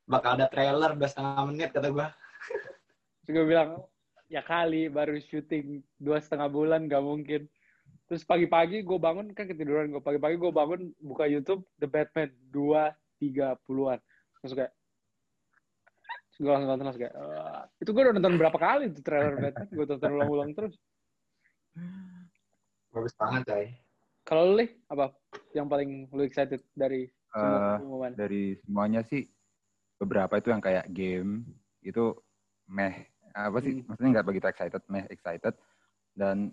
bakal 0.09 0.33
ada 0.33 0.49
trailer 0.49 0.97
udah 0.97 1.05
setengah 1.05 1.45
menit 1.45 1.69
kata 1.69 1.93
gue 1.93 2.07
Terus 3.21 3.31
gue 3.37 3.45
bilang, 3.45 3.83
ya 4.31 4.39
kali 4.39 4.87
baru 4.87 5.19
syuting 5.19 5.83
dua 5.99 6.23
setengah 6.23 6.47
bulan 6.47 6.87
gak 6.87 7.03
mungkin. 7.03 7.43
Terus 8.07 8.23
pagi-pagi 8.23 8.79
gue 8.87 8.95
bangun, 8.95 9.35
kan 9.35 9.51
ketiduran 9.51 9.91
gue. 9.91 9.99
Pagi-pagi 9.99 10.39
gue 10.39 10.47
bangun, 10.47 10.95
buka 11.03 11.27
YouTube, 11.27 11.67
The 11.75 11.91
Batman, 11.91 12.31
dua 12.55 12.95
tiga 13.19 13.59
puluhan. 13.67 13.99
Terus 14.39 14.53
kayak, 14.55 14.71
gue 16.39 16.47
langsung 16.47 16.69
nonton 16.71 16.85
langsung 16.87 17.03
kayak 17.03 17.15
"Wah." 17.17 17.65
itu 17.81 17.89
gue 17.91 18.01
udah 18.07 18.13
nonton 18.15 18.35
berapa 18.37 18.57
kali 18.61 18.83
tuh 18.93 19.03
trailer 19.03 19.35
Batman 19.35 19.67
gue 19.73 19.85
tonton 19.89 20.11
ulang-ulang 20.13 20.49
terus 20.53 20.77
Bagus 22.91 23.13
banget, 23.13 23.41
coy. 23.45 23.65
kalau 24.27 24.43
lu 24.51 24.53
Lih, 24.59 24.69
apa 24.91 25.13
yang 25.55 25.67
paling 25.71 26.11
lu 26.11 26.21
excited 26.25 26.59
dari 26.75 27.07
semua 27.31 27.79
pengumuman? 27.79 28.11
dari 28.17 28.57
semuanya 28.65 29.01
sih 29.07 29.23
beberapa 30.01 30.35
itu 30.35 30.49
yang 30.51 30.63
kayak 30.63 30.85
game 30.91 31.45
itu 31.85 32.11
meh 32.67 33.07
apa 33.37 33.57
sih? 33.61 33.79
Hmm. 33.79 33.85
maksudnya 33.87 34.09
nggak 34.19 34.27
begitu 34.27 34.45
excited 34.49 34.81
meh 34.89 35.05
excited. 35.13 35.53
Dan 36.17 36.51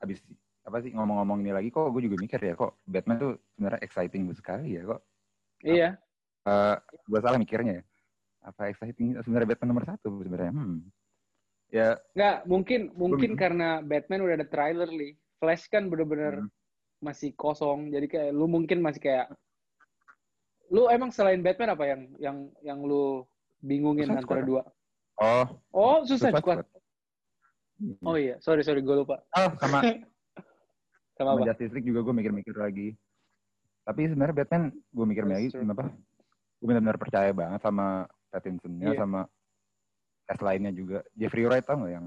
habis 0.00 0.24
apa 0.64 0.80
sih 0.80 0.90
ngomong-ngomong 0.96 1.44
ini 1.44 1.52
lagi 1.52 1.68
kok 1.68 1.92
gue 1.92 2.02
juga 2.08 2.16
mikir 2.16 2.40
ya 2.40 2.56
kok 2.56 2.80
Batman 2.88 3.20
tuh 3.20 3.32
sebenarnya 3.52 3.80
exciting 3.84 4.32
sekali 4.32 4.80
ya 4.80 4.82
kok. 4.88 5.00
Iya. 5.60 5.88
Eh 6.48 6.76
gue 6.80 7.20
salah 7.20 7.36
mikirnya 7.36 7.78
ya. 7.78 7.84
Apa 8.44 8.72
exciting 8.72 9.20
sebenarnya 9.20 9.52
Batman 9.52 9.68
nomor 9.76 9.84
satu 9.84 10.24
sebenarnya? 10.24 10.52
Hmm 10.56 10.88
ya. 11.74 11.98
Nggak 12.14 12.36
mungkin 12.46 12.80
mungkin 12.94 13.34
karena 13.34 13.82
Batman 13.82 14.22
udah 14.22 14.34
ada 14.38 14.46
trailer 14.46 14.86
Lih 14.86 15.18
Flash 15.42 15.66
kan 15.66 15.90
bener-bener 15.90 16.46
hmm, 16.46 16.50
masih 17.02 17.34
kosong. 17.34 17.90
Jadi 17.90 18.06
kayak 18.06 18.30
lu 18.30 18.46
mungkin 18.46 18.78
masih 18.78 19.02
kayak 19.02 19.26
lu 20.70 20.86
emang 20.88 21.10
selain 21.10 21.42
Batman 21.42 21.74
apa 21.74 21.84
yang 21.90 22.00
yang 22.22 22.36
yang 22.62 22.78
lu 22.86 23.26
bingungin 23.58 24.06
Suicide 24.06 24.22
antara 24.22 24.42
dua? 24.46 24.62
Oh. 25.18 25.46
Oh 25.74 25.96
Suicide 26.06 26.30
Suicide 26.30 26.40
Squad. 26.40 26.58
Oh 28.06 28.14
iya 28.14 28.38
sorry 28.38 28.62
sorry 28.62 28.80
gue 28.80 28.94
lupa. 28.94 29.18
Oh 29.34 29.50
sama. 29.58 29.82
Sama 31.14 31.38
sama 31.38 31.46
Justice 31.46 31.70
League 31.70 31.86
juga 31.86 32.02
gue 32.02 32.10
mikir-mikir 32.10 32.58
lagi. 32.58 32.98
Tapi 33.86 34.10
sebenarnya 34.10 34.34
Batman 34.34 34.74
gue 34.74 35.06
mikir 35.06 35.22
lagi 35.22 35.46
kenapa 35.54 35.94
gue 36.58 36.66
benar-benar 36.66 36.98
percaya 36.98 37.30
banget 37.30 37.62
sama 37.62 38.02
Pattinson-nya 38.34 38.98
Iya. 38.98 38.98
sama 38.98 39.30
cast 40.24 40.40
lainnya 40.40 40.70
juga 40.70 40.98
Jeffrey 41.12 41.44
Wright 41.44 41.62
tau 41.62 41.76
nggak 41.76 41.92
yang 41.92 42.06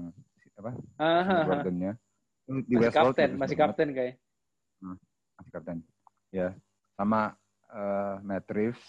apa 0.58 0.70
Ah, 0.96 1.04
ah, 1.04 1.22
ah. 1.22 1.44
Gordon-nya 1.46 1.92
di 2.48 2.74
masih 2.74 2.78
Westworld 2.82 3.14
kapten 3.14 3.28
bagus 3.28 3.38
masih 3.38 3.54
banget. 3.54 3.60
kapten 3.70 3.88
kayak 3.92 4.14
masih 5.36 5.50
kapten 5.52 5.76
ya 6.30 6.48
sama 6.94 7.20
eh, 7.68 8.14
Matt 8.22 8.46
Reeves 8.48 8.82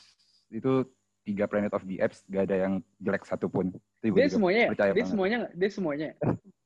itu 0.50 0.82
tiga 1.22 1.46
Planet 1.46 1.70
of 1.72 1.86
the 1.86 2.00
Apes 2.00 2.26
gak 2.26 2.50
ada 2.50 2.58
yang 2.60 2.74
jelek 2.98 3.22
satupun 3.22 3.70
itu 4.02 4.16
dia 4.16 4.26
semuanya 4.28 4.60
ya? 4.60 4.70
percaya 4.74 4.90
dia 4.90 4.98
banget. 4.98 5.12
semuanya 5.12 5.38
dia 5.54 5.70
semuanya 5.70 6.08
ya? 6.10 6.16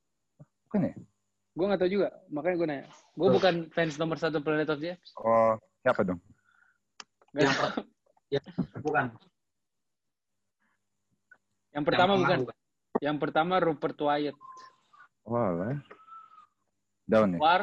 bukan 0.64 0.80
ya 0.82 0.94
gue 1.54 1.66
nggak 1.68 1.80
tahu 1.80 1.90
juga 1.92 2.08
makanya 2.26 2.56
gue 2.56 2.66
nanya 2.66 2.84
gue 3.14 3.28
bukan 3.30 3.54
fans 3.70 3.94
nomor 3.94 4.16
satu 4.16 4.40
Planet 4.40 4.66
of 4.68 4.80
the 4.80 4.96
Apes 4.96 5.10
oh 5.20 5.54
siapa 5.80 6.00
dong 6.02 6.18
Nggak 7.30 7.44
Yang 7.44 7.54
tahu. 7.58 7.70
Bukan. 8.80 9.06
Yang 11.74 11.84
pertama 11.84 12.10
Yang 12.10 12.20
bukan 12.20 12.38
bukan. 12.40 12.56
yang 13.00 13.16
pertama 13.18 13.54
Rupert 13.58 13.98
Wyatt 13.98 14.36
wah 15.24 15.48
lah 15.50 15.76
down 17.04 17.28
ya 17.30 17.38
War 17.38 17.62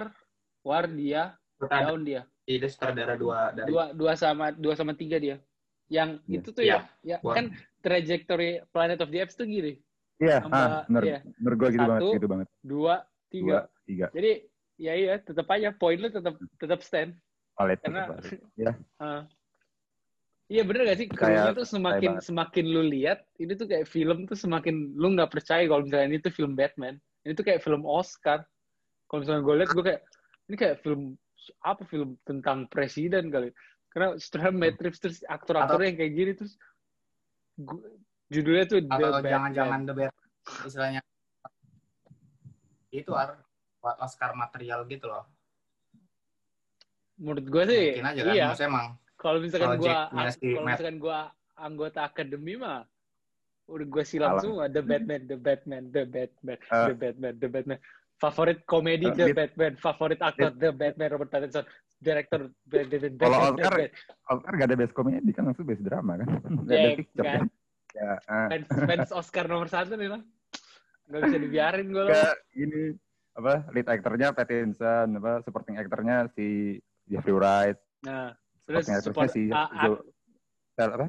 War 0.61 0.85
dia 0.87 1.23
Bukan. 1.57 1.71
down 1.79 2.01
dia 2.01 2.21
Dia 2.41 2.67
sutradara 2.67 3.15
dua 3.15 3.49
dari 3.51 3.69
dua 3.69 3.83
dua 3.91 4.13
sama 4.13 4.51
dua 4.51 4.73
sama 4.73 4.91
tiga 4.91 5.15
dia 5.15 5.39
yang 5.87 6.19
Iya. 6.23 6.37
itu 6.37 6.49
tuh 6.51 6.63
Iya. 6.63 6.87
ya, 7.01 7.17
ya 7.17 7.17
Wah. 7.21 7.33
kan 7.33 7.45
trajectory 7.79 8.49
Planet 8.67 8.99
of 8.99 9.09
the 9.09 9.19
Apes 9.19 9.33
tuh 9.33 9.45
gini 9.45 9.79
iya 10.17 10.39
Tambah- 10.39 10.53
ah 10.53 10.81
bener 10.85 11.03
iya. 11.03 11.19
bener 11.35 11.53
gue 11.55 11.69
gitu 11.69 11.79
Satu, 11.79 11.89
banget 11.91 12.03
gitu 12.13 12.27
banget 12.27 12.47
dua 12.61 12.65
dua 12.65 12.95
tiga 13.29 13.57
tiga 13.85 14.05
jadi 14.11 14.31
ya 14.75 14.93
iya 14.93 15.13
tetap 15.17 15.47
aja 15.47 15.69
poin 15.71 15.95
lu 15.95 16.09
tetap 16.09 16.33
tetap 16.55 16.79
stand 16.81 17.13
valid 17.53 17.77
karena 17.79 18.01
tetap 18.09 18.23
ya 18.55 18.71
Ah. 18.99 19.21
Iya 20.51 20.67
bener 20.67 20.83
gak 20.83 20.99
sih? 20.99 21.07
Krunya 21.07 21.55
tuh 21.55 21.63
semakin 21.63 22.19
semakin 22.19 22.65
lu 22.67 22.83
lihat 22.83 23.23
ini 23.39 23.55
tuh 23.55 23.65
kayak 23.65 23.87
film 23.87 24.27
tuh 24.27 24.35
semakin 24.35 24.91
lu 24.93 25.15
nggak 25.15 25.31
percaya 25.31 25.63
kalau 25.63 25.87
misalnya 25.87 26.11
ini 26.11 26.19
tuh 26.19 26.33
film 26.35 26.53
Batman. 26.53 26.99
Ini 27.23 27.31
tuh 27.31 27.45
kayak 27.47 27.63
film 27.63 27.87
Oscar. 27.87 28.43
Kalau 29.07 29.23
misalnya 29.23 29.41
gue 29.41 29.55
lihat 29.55 29.71
gue 29.71 29.83
kayak 29.85 30.01
ini 30.45 30.55
kayak 30.59 30.77
film 30.83 31.01
apa 31.63 31.83
film 31.87 32.19
tentang 32.21 32.67
presiden 32.67 33.31
kali. 33.31 33.49
Karena 33.87 34.15
setelah 34.15 34.51
Matrix 34.51 34.99
terus 34.99 35.17
aktor-aktor 35.23 35.79
yang 35.81 35.95
kayak 35.95 36.13
gini 36.13 36.31
terus 36.35 36.53
gua- 37.59 37.87
judulnya 38.27 38.65
tuh 38.65 38.79
The 38.83 38.91
atau 38.91 39.09
Batman. 39.11 39.31
jangan-jangan 39.31 39.79
the 39.83 39.93
bad 39.93 40.11
istilahnya 40.63 41.01
itu 42.91 43.11
ar 43.11 43.39
Oscar 43.99 44.31
material 44.33 44.83
gitu 44.85 45.07
loh. 45.07 45.25
menurut 47.15 47.45
gue 47.45 47.63
sih 47.69 47.85
Mungkin 48.01 48.07
aja 48.07 48.21
kan. 48.25 48.33
iya. 48.33 48.45
Maksudnya 48.49 48.69
emang 48.71 48.87
kalau 49.21 49.37
misalkan 49.37 49.77
gue 49.77 49.93
kalau 49.93 50.65
misalkan 50.65 50.97
gue 50.97 51.17
anggota 51.55 51.99
akademi 52.01 52.57
mah 52.57 52.81
udah 53.69 53.85
gue 53.87 54.03
silam 54.03 54.35
Salah. 54.35 54.41
semua 54.41 54.63
The 54.67 54.81
Batman 54.81 55.21
The 55.29 55.37
Batman 55.37 55.83
The 55.93 56.03
Batman 56.03 56.57
Eh. 56.59 56.85
The 56.89 56.95
Batman 56.97 57.33
The 57.37 57.47
Batman 57.47 57.79
favorit 58.17 58.59
komedi 58.65 59.07
Eh, 59.07 59.13
The. 59.13 59.25
Batman 59.31 59.73
favorit 59.77 60.19
aktor 60.19 60.51
The 60.51 60.73
Batman 60.73 61.07
Robert 61.07 61.29
Pattinson 61.29 61.63
director 61.97 62.49
Batman 62.65 63.13
Kalau 63.15 63.37
Batman, 63.53 63.61
Oscar. 63.61 63.73
Oscar 64.27 64.51
gak 64.57 64.67
ada 64.67 64.75
best 64.75 64.93
komedi 64.93 65.29
kan 65.31 65.43
langsung 65.45 65.63
best 65.63 65.83
drama 65.85 66.17
kan 66.17 66.27
Gak 66.67 66.73
Ya, 66.73 66.89
picture 66.97 67.23
kan. 67.23 67.37
kan 67.37 67.47
ya 67.91 68.11
ah. 68.25 68.47
fans 68.47 68.67
fans 68.71 69.09
Oscar 69.11 69.45
nomor 69.45 69.67
satu 69.67 69.93
nih 69.93 70.09
lah 70.09 70.21
nggak 71.05 71.21
bisa 71.27 71.37
dibiarin 71.37 71.87
gue 71.91 72.03
loh 72.07 72.15
ini 72.55 72.95
apa 73.31 73.67
lead 73.69 73.83
aktornya 73.85 74.31
Pattinson 74.31 75.07
apa 75.15 75.43
supporting 75.43 75.75
aktornya 75.75 76.31
si 76.31 76.79
Jeffrey 77.05 77.35
Wright 77.35 77.75
nah 78.01 78.31
terus 78.67 78.85
support 79.01 79.29
si 79.31 79.49
Jo- 79.49 80.03
Sel- 80.77 80.93
apa? 80.95 81.07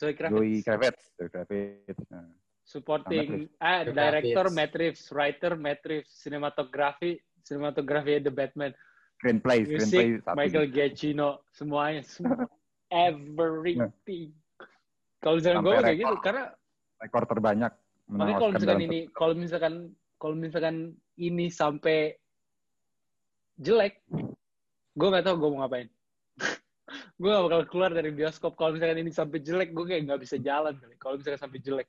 Zoe 0.00 0.12
Kravitz. 0.16 0.64
Kravitz 0.64 1.02
Zoe 1.16 1.28
Kravitz. 1.28 2.00
Nah. 2.08 2.28
supporting 2.64 3.50
ah 3.58 3.82
director. 3.82 4.46
Matt 4.54 4.72
Reeves 4.78 5.10
writer 5.10 5.58
Matt 5.58 5.82
Reeves 5.82 6.12
cinematography 6.22 7.18
cinematography 7.42 8.22
The 8.22 8.30
Batman. 8.30 8.72
Screenplay 9.20 9.68
screenplay 9.68 10.06
Music, 10.16 10.32
Michael 10.32 10.66
Giacchino, 10.72 11.44
semuanya, 11.52 12.00
semua, 12.08 12.48
everything. 12.88 14.32
Kalau 15.20 15.36
misalkan 15.36 15.60
gue 15.60 15.74
kayak 15.76 15.98
gitu, 16.00 16.14
karena 16.24 16.44
rekor 16.96 17.24
terbanyak 17.28 17.72
makanya 18.08 18.36
kalau 18.40 18.52
misalkan 18.56 18.80
ini, 18.80 19.00
kalau 19.12 19.34
misalkan, 19.36 19.74
kalau 20.16 20.34
misalkan 20.34 20.76
ini 21.20 21.46
sampai 21.52 22.16
jelek, 23.60 24.00
gue 24.96 25.08
nggak 25.12 25.24
tahu 25.28 25.36
gue 25.36 25.48
mau 25.52 25.68
ngapain. 25.68 25.88
Gue 27.20 27.28
gak 27.28 27.44
bakal 27.44 27.62
keluar 27.68 27.90
dari 27.92 28.10
bioskop. 28.10 28.56
Kalau 28.56 28.72
misalkan 28.72 28.96
ini 28.98 29.12
sampai 29.12 29.38
jelek, 29.38 29.70
gue 29.70 29.84
kayak 29.84 30.08
nggak 30.08 30.20
bisa 30.20 30.40
jalan. 30.40 30.72
kali. 30.72 30.96
Kalau 30.96 31.14
misalkan 31.14 31.36
sampai 31.38 31.60
jelek, 31.60 31.88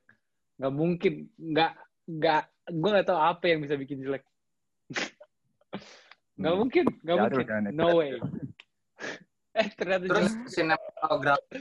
nggak 0.60 0.74
mungkin, 0.76 1.14
nggak, 1.40 1.72
nggak, 2.06 2.44
gue 2.68 2.90
nggak 2.92 3.08
tahu 3.08 3.16
apa 3.18 3.46
yang 3.48 3.60
bisa 3.64 3.76
bikin 3.76 4.00
jelek. 4.02 4.24
Nggak 6.32 6.52
Hmm. 6.52 6.60
mungkin, 6.60 6.86
nggak 7.00 7.16
Jadul 7.16 7.30
mungkin, 7.30 7.48
kan, 7.48 7.62
no 7.72 7.88
way. 7.96 8.12
Eh 9.52 9.68
ternyata 9.72 10.04
Terus 10.08 10.32
sinematografi 10.48 11.60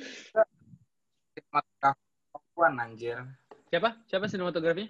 sinematografi 1.35 2.01
perempuan 2.31 2.75
anjir. 2.79 3.19
Siapa? 3.67 3.99
Siapa 4.07 4.25
sinematografinya? 4.25 4.89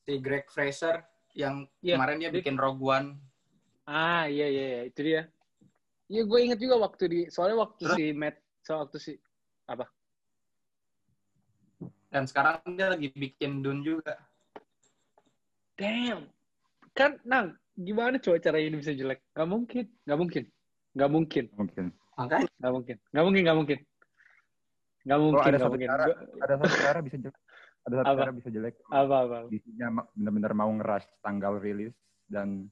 Si 0.00 0.12
Greg 0.18 0.46
Fraser 0.48 1.02
yang 1.34 1.66
Iya, 1.78 1.98
kemarin 1.98 2.16
dia 2.16 2.30
dia- 2.30 2.38
bikin 2.40 2.56
Rogue 2.56 2.80
One. 2.80 3.08
Ah 3.84 4.24
iya 4.24 4.46
iya 4.46 4.64
iya, 4.70 4.82
itu 4.86 5.00
dia. 5.02 5.28
Iya 6.08 6.22
gue 6.24 6.38
inget 6.40 6.58
juga 6.60 6.76
waktu 6.80 7.04
di 7.08 7.20
soalnya 7.28 7.60
waktu 7.68 7.84
Terus? 7.84 7.96
si 8.00 8.04
Matt 8.16 8.36
so 8.64 8.80
waktu 8.80 8.96
si 8.96 9.12
Dan 12.08 12.24
sekarang 12.24 12.64
dia 12.80 12.88
lagi 12.88 13.12
bikin 13.12 13.60
Dune 13.60 13.84
juga. 13.84 14.16
damn 15.78 16.26
kan 16.96 17.20
nang 17.22 17.54
gimana 17.78 18.18
coba 18.18 18.42
caranya 18.42 18.66
ini 18.74 18.76
bisa 18.82 18.90
jelek? 18.90 19.22
Gak 19.30 19.46
mungkin, 19.46 19.86
gak 20.02 20.18
mungkin, 20.18 20.44
gak 20.98 21.10
mungkin, 21.12 21.44
mungkin 21.54 21.86
Makanya 22.18 22.48
gak 22.58 22.72
mungkin, 22.74 22.96
gak 23.14 23.24
mungkin, 23.28 23.42
gak 23.46 23.58
mungkin, 23.62 23.78
gak 25.06 25.18
oh 25.20 25.22
mungkin, 25.22 25.46
ada 25.46 25.54
gak 25.54 25.62
satu 25.62 25.70
mungkin. 25.78 25.88
cara 25.88 26.04
ada 26.42 26.54
satu 26.58 26.74
cara 26.88 26.98
bisa 27.04 27.16
jelek 27.22 27.36
ada 27.86 27.94
satu 27.94 28.08
Apa? 28.10 28.18
cara 28.18 28.30
bisa 28.34 28.48
jelek 28.50 28.74
apa 28.90 29.16
apa? 29.22 29.36
DC-nya 29.52 29.86
ma- 29.94 30.08
benar-benar 30.18 30.52
mau 30.58 30.70
ngerush 30.74 31.06
tanggal 31.22 31.62
rilis 31.62 31.94
dan 32.26 32.66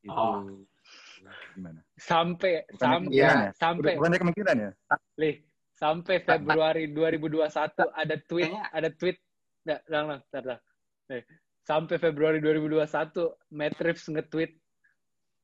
itu 0.00 0.16
Oh. 0.16 0.64
Gimana? 1.54 1.80
Sampai 1.98 2.66
sampai 2.76 3.14
ya? 3.14 3.50
sampai 3.54 3.98
Bukannya 3.98 4.18
kemungkinan 4.18 4.56
ya? 4.58 4.70
Lih, 5.18 5.42
sampai 5.74 6.22
Februari 6.22 6.90
2021 6.90 7.46
ada 7.94 8.16
tweet, 8.26 8.52
ada 8.74 8.88
tweet. 8.98 9.18
Nggak, 9.62 9.80
lang, 9.86 10.04
lang. 10.18 10.60
Nih, 11.06 11.22
sampai 11.62 11.96
Februari 11.98 12.42
2021 12.42 13.54
Matt 13.54 13.78
Reeves 13.78 14.06
nge-tweet 14.10 14.52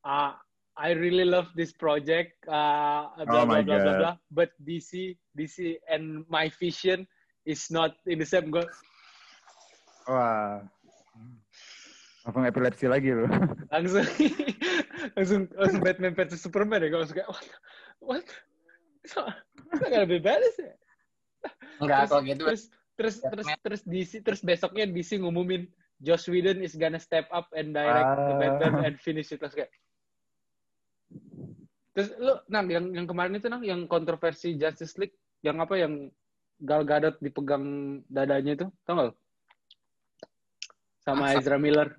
ah 0.07 0.35
I 0.79 0.95
really 0.95 1.27
love 1.27 1.51
this 1.59 1.75
project 1.75 2.39
uh, 2.47 3.11
blah 3.27 3.43
Oh 3.43 3.47
blah 3.47 3.63
blah 3.63 3.95
blah 3.99 4.15
but 4.31 4.51
DC 4.63 5.15
DC 5.35 5.79
and 5.91 6.23
my 6.31 6.51
vision 6.59 7.07
is 7.47 7.71
not 7.71 7.95
in 8.07 8.19
the 8.19 8.29
same 8.29 8.51
go 8.51 8.67
Wah. 10.09 10.65
Langsung 12.25 12.49
epilepsi 12.49 12.89
lagi 12.89 13.13
loh. 13.17 13.29
langsung 13.69 14.09
langsung 15.15 15.47
langsung 15.53 15.81
Batman 15.81 16.13
versus 16.13 16.41
Superman 16.41 16.83
ya 16.83 16.91
kalau 16.91 17.07
suka 17.07 17.23
what? 17.27 17.47
What? 17.99 18.27
So, 19.07 19.25
so 19.73 19.83
gak 19.85 20.05
lebih 20.05 20.21
balas 20.21 20.55
ya 20.59 20.75
Enggak, 21.79 21.99
terus, 22.05 22.11
kalau 22.11 22.23
gitu. 22.27 22.43
terus 22.45 22.63
terus 22.99 23.15
terus 23.23 23.47
terus 23.63 23.83
DC 23.87 24.13
terus 24.21 24.41
besoknya 24.43 24.85
DC 24.85 25.23
ngumumin 25.23 25.71
Joss 25.99 26.27
Whedon 26.27 26.63
is 26.63 26.75
gonna 26.75 26.99
step 26.99 27.27
up 27.31 27.47
and 27.55 27.71
direct 27.71 28.11
the 28.17 28.35
Ah. 28.35 28.39
Batman 28.39 28.75
and 28.85 28.95
finish 28.99 29.31
it. 29.31 29.39
Terus 29.39 29.55
kayak 29.55 29.71
terus 31.95 32.15
lu 32.15 32.39
nang 32.47 32.67
yang 32.67 32.91
yang 32.95 33.07
kemarin 33.07 33.35
itu 33.35 33.47
nang 33.47 33.63
yang 33.63 33.87
kontroversi 33.87 34.55
Justice 34.55 34.95
League 34.99 35.15
yang 35.43 35.59
apa 35.59 35.75
yang 35.75 36.11
Gal 36.59 36.83
Gadot 36.83 37.19
dipegang 37.19 37.63
dadanya 38.07 38.53
itu 38.55 38.67
tau 38.83 38.95
gak 38.95 39.07
lu? 39.11 39.15
sama 40.99 41.33
sa- 41.33 41.39
Ezra 41.39 41.57
Miller 41.57 41.95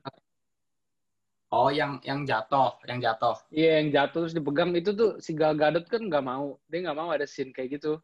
Oh, 1.50 1.74
yang 1.74 1.98
yang 2.06 2.30
jatuh, 2.30 2.78
yang 2.86 3.02
jatuh. 3.02 3.34
iya 3.50 3.82
yang 3.82 3.90
jatuh 3.90 4.30
terus 4.30 4.38
dipegang 4.38 4.70
itu 4.78 4.94
tuh 4.94 5.18
si 5.18 5.34
Gal 5.34 5.58
Gadot 5.58 5.82
kan 5.90 6.06
nggak 6.06 6.22
mau 6.22 6.62
dia 6.70 6.86
nggak 6.86 6.98
mau 6.98 7.10
ada 7.10 7.26
scene 7.26 7.50
kayak 7.50 7.82
gitu 7.82 7.98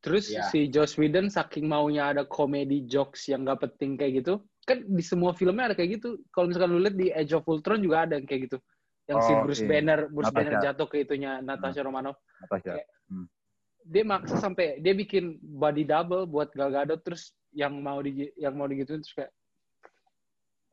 terus 0.00 0.32
Iya. 0.32 0.48
si 0.48 0.72
Joss 0.72 0.96
Whedon 0.96 1.28
saking 1.28 1.68
maunya 1.68 2.08
ada 2.08 2.24
komedi 2.24 2.88
jokes 2.88 3.28
yang 3.28 3.44
gak 3.44 3.60
penting 3.68 4.00
kayak 4.00 4.24
gitu 4.24 4.40
kan 4.64 4.80
di 4.80 5.04
semua 5.04 5.36
filmnya 5.36 5.68
ada 5.68 5.76
kayak 5.76 6.00
gitu 6.00 6.16
kalau 6.32 6.48
misalkan 6.48 6.72
lu 6.72 6.80
lihat 6.80 6.96
di 6.96 7.12
Age 7.12 7.36
of 7.36 7.44
Ultron 7.44 7.84
juga 7.84 8.08
ada 8.08 8.16
yang 8.16 8.24
kayak 8.24 8.48
gitu 8.48 8.56
yang 9.04 9.20
si 9.20 9.32
Oh, 9.36 9.44
Bruce 9.44 9.60
iya. 9.60 9.68
Banner 9.68 10.00
Bruce 10.08 10.32
Natasha. 10.32 10.40
Banner 10.40 10.54
jatuh 10.64 10.86
ke 10.88 10.96
itunya 11.04 11.30
Natasha 11.44 11.80
Romanoff 11.84 12.16
Natasha. 12.40 12.80
dia 13.84 14.04
maksa 14.04 14.36
sampai 14.38 14.80
dia 14.80 14.96
bikin 14.96 15.36
body 15.36 15.84
double 15.84 16.24
buat 16.24 16.48
Gal 16.56 16.72
Gadot 16.72 17.04
terus 17.04 17.36
yang 17.52 17.76
mau 17.76 18.00
di 18.00 18.32
yang 18.40 18.56
mau 18.56 18.64
digituin 18.64 19.04
terus 19.04 19.12
kayak 19.12 19.32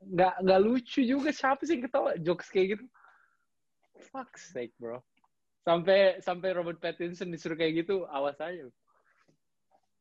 nggak 0.03 0.33
nggak 0.45 0.61
lucu 0.61 1.01
juga 1.01 1.29
siapa 1.33 1.61
sih 1.65 1.77
yang 1.77 1.89
ketawa? 1.89 2.13
Jokes 2.21 2.49
kayak 2.53 2.77
gitu. 2.77 2.85
Fuck 4.13 4.37
sake 4.37 4.73
bro. 4.77 5.01
Sampai 5.65 6.21
sampai 6.23 6.55
Robert 6.55 6.79
Pattinson 6.79 7.33
disuruh 7.33 7.57
kayak 7.57 7.85
gitu 7.85 8.05
awas 8.07 8.37
aja. 8.39 8.69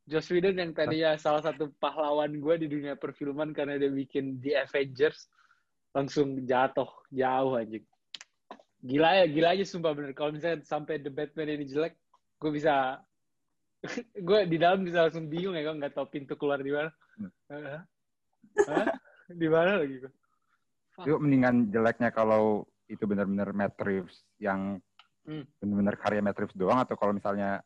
Joss 0.07 0.31
Whedon 0.31 0.55
yang 0.55 0.71
tadinya 0.71 1.19
salah 1.19 1.43
satu 1.43 1.75
pahlawan 1.83 2.39
gue 2.39 2.55
di 2.63 2.71
dunia 2.71 2.95
perfilman 2.95 3.51
karena 3.51 3.75
dia 3.75 3.91
bikin 3.91 4.39
The 4.39 4.63
Avengers 4.63 5.27
langsung 5.91 6.39
jatuh 6.47 6.87
jauh 7.11 7.59
anjing. 7.59 7.83
Gila 8.87 9.11
ya 9.19 9.27
gila 9.27 9.49
aja 9.59 9.65
sumpah 9.67 9.99
bener. 9.99 10.15
Kalau 10.15 10.31
misalnya 10.31 10.63
sampai 10.63 11.03
The 11.03 11.11
Batman 11.11 11.59
ini 11.59 11.67
jelek 11.67 11.99
gue 12.39 12.51
bisa 12.55 13.03
gue 14.29 14.41
di 14.47 14.57
dalam 14.63 14.87
bisa 14.87 15.11
langsung 15.11 15.27
bingung 15.27 15.59
ya 15.59 15.67
gue 15.67 15.75
nggak 15.75 15.95
tahu 15.99 16.07
pintu 16.07 16.39
keluar 16.39 16.63
di 16.63 16.71
mana? 16.71 16.91
Hah? 17.51 18.87
di 19.41 19.49
mana 19.49 19.83
lagi 19.83 19.97
gue 20.03 20.13
Yuk 21.05 21.21
mendingan 21.21 21.69
jeleknya 21.69 22.09
kalau 22.09 22.65
itu 22.89 23.05
benar-benar 23.05 23.53
Matt 23.53 23.77
Reeves 23.81 24.25
yang 24.39 24.81
Hmm. 25.27 25.43
benar-benar 25.59 25.99
karya 25.99 26.23
Matt 26.23 26.39
Reeves 26.39 26.55
doang 26.55 26.79
atau 26.79 26.95
kalau 26.95 27.11
misalnya 27.11 27.59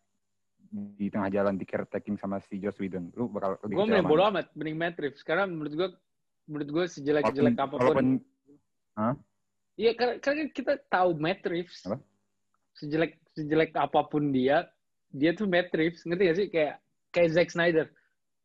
di 0.72 1.12
tengah 1.12 1.28
jalan 1.28 1.60
di 1.60 1.68
caretaking 1.68 2.16
sama 2.16 2.40
si 2.40 2.56
Joss 2.56 2.80
Whedon, 2.80 3.12
lu 3.12 3.28
bakal 3.28 3.60
lebih 3.60 3.76
gue 3.76 3.84
mending 3.84 4.08
bodo 4.08 4.24
amat 4.32 4.48
mending 4.56 4.80
Matt 4.80 4.96
Reeves 4.96 5.20
karena 5.20 5.44
menurut 5.44 5.72
gue 5.76 5.88
menurut 6.48 6.68
gue 6.72 6.84
sejelek 6.88 7.28
jelek 7.36 7.52
Walaupun- 7.52 7.60
apa 7.60 7.74
pun 7.76 7.80
walaupun 7.84 8.08
Iya, 9.76 9.92
karena, 9.96 10.14
karena 10.20 10.42
kita 10.52 10.72
tahu 10.88 11.16
Matt 11.16 11.40
Reeves. 11.44 11.84
Apa? 11.84 11.96
Sejelek 12.76 13.16
sejelek 13.32 13.72
apa 13.76 14.08
pun 14.08 14.28
dia, 14.28 14.68
dia 15.08 15.32
tuh 15.32 15.48
Matt 15.48 15.72
Reeves. 15.72 16.04
Ngerti 16.04 16.22
gak 16.28 16.36
sih? 16.36 16.48
Kayak 16.52 16.74
kayak 17.12 17.30
Zack 17.32 17.48
Snyder. 17.52 17.86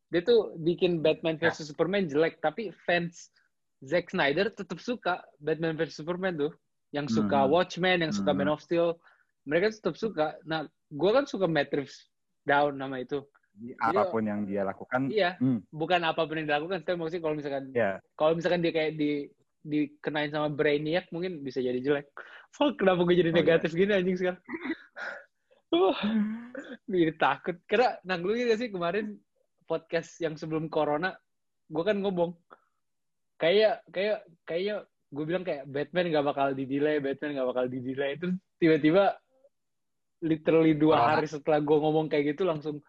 Dia 0.08 0.22
tuh 0.22 0.54
bikin 0.56 1.02
Batman 1.02 1.34
versus 1.36 1.66
Superman 1.66 2.06
jelek, 2.06 2.38
tapi 2.38 2.70
fans 2.86 3.34
Zack 3.82 4.14
Snyder 4.14 4.48
tetap 4.54 4.78
suka 4.78 5.20
Batman 5.42 5.74
versus 5.74 5.98
Superman 5.98 6.38
tuh. 6.38 6.52
Yang 6.94 7.18
suka 7.18 7.44
Hmm. 7.44 7.50
Watchmen, 7.50 7.98
yang 8.00 8.12
suka 8.14 8.30
Hmm. 8.30 8.38
Man 8.46 8.50
of 8.54 8.62
Steel. 8.62 8.96
Mereka 9.44 9.74
tetap 9.74 9.98
suka. 9.98 10.38
Nah, 10.42 10.64
gue 10.88 11.10
kan 11.10 11.26
suka 11.26 11.46
Reeves 11.46 12.06
down 12.42 12.78
nama 12.78 13.02
itu. 13.02 13.22
apa 13.80 14.12
pun 14.12 14.20
yang 14.20 14.44
dia 14.44 14.68
lakukan, 14.68 15.08
Iya, 15.08 15.40
Hmm. 15.40 15.64
bukan 15.72 16.04
apa 16.04 16.28
pun 16.28 16.36
yang 16.36 16.44
dilakukan. 16.44 16.84
Tapi 16.84 16.92
maksudnya 17.00 17.24
kalau 17.24 17.36
misalkan 17.40 17.64
ya 17.72 17.96
kalau 18.12 18.36
misalkan 18.36 18.60
dia 18.60 18.68
kayak 18.68 19.00
di 19.00 19.32
dikenain 19.64 20.28
sama 20.28 20.52
Brainiac 20.52 21.08
mungkin 21.08 21.40
bisa 21.40 21.64
jadi 21.64 21.80
jelek. 21.80 22.12
Fuck, 22.52 22.76
kenapa 22.76 23.08
gue 23.08 23.16
jadi 23.16 23.32
Oh, 23.32 23.36
negatif 23.36 23.72
gini 23.72 23.96
anjing 23.96 24.20
sekarang? 24.20 24.40
Jadi 26.86 27.12
takut. 27.18 27.56
Karena, 27.66 27.96
nah 28.04 28.16
ingat 28.16 28.54
gak 28.54 28.60
sih 28.60 28.70
kemarin 28.70 29.18
podcast 29.66 30.16
yang 30.22 30.38
sebelum 30.38 30.70
Corona, 30.70 31.12
gue 31.66 31.84
kan 31.84 31.98
ngomong, 31.98 32.38
kayak, 33.36 33.82
kayak, 33.90 34.24
kayak 34.46 34.86
gue 35.12 35.24
bilang 35.24 35.44
kayak 35.46 35.64
Batman 35.70 36.10
gak 36.10 36.26
bakal 36.26 36.48
di-delay, 36.52 36.98
Batman 36.98 37.38
gak 37.38 37.48
bakal 37.54 37.64
di-delay. 37.70 38.18
Terus 38.18 38.36
tiba-tiba 38.58 39.14
literally 40.24 40.74
dua 40.74 41.14
hari 41.14 41.28
setelah 41.28 41.60
gue 41.62 41.76
ngomong 41.76 42.08
kayak 42.08 42.34
gitu 42.34 42.48
langsung 42.48 42.80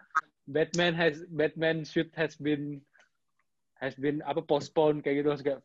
Batman 0.48 0.96
has 0.96 1.20
Batman 1.28 1.84
shoot 1.84 2.08
has 2.16 2.40
been 2.40 2.80
has 3.84 3.94
been 4.00 4.24
apa 4.24 4.42
postpone 4.42 5.04
kayak 5.04 5.22
gitu. 5.22 5.28
Langsung 5.30 5.48
kayak 5.54 5.62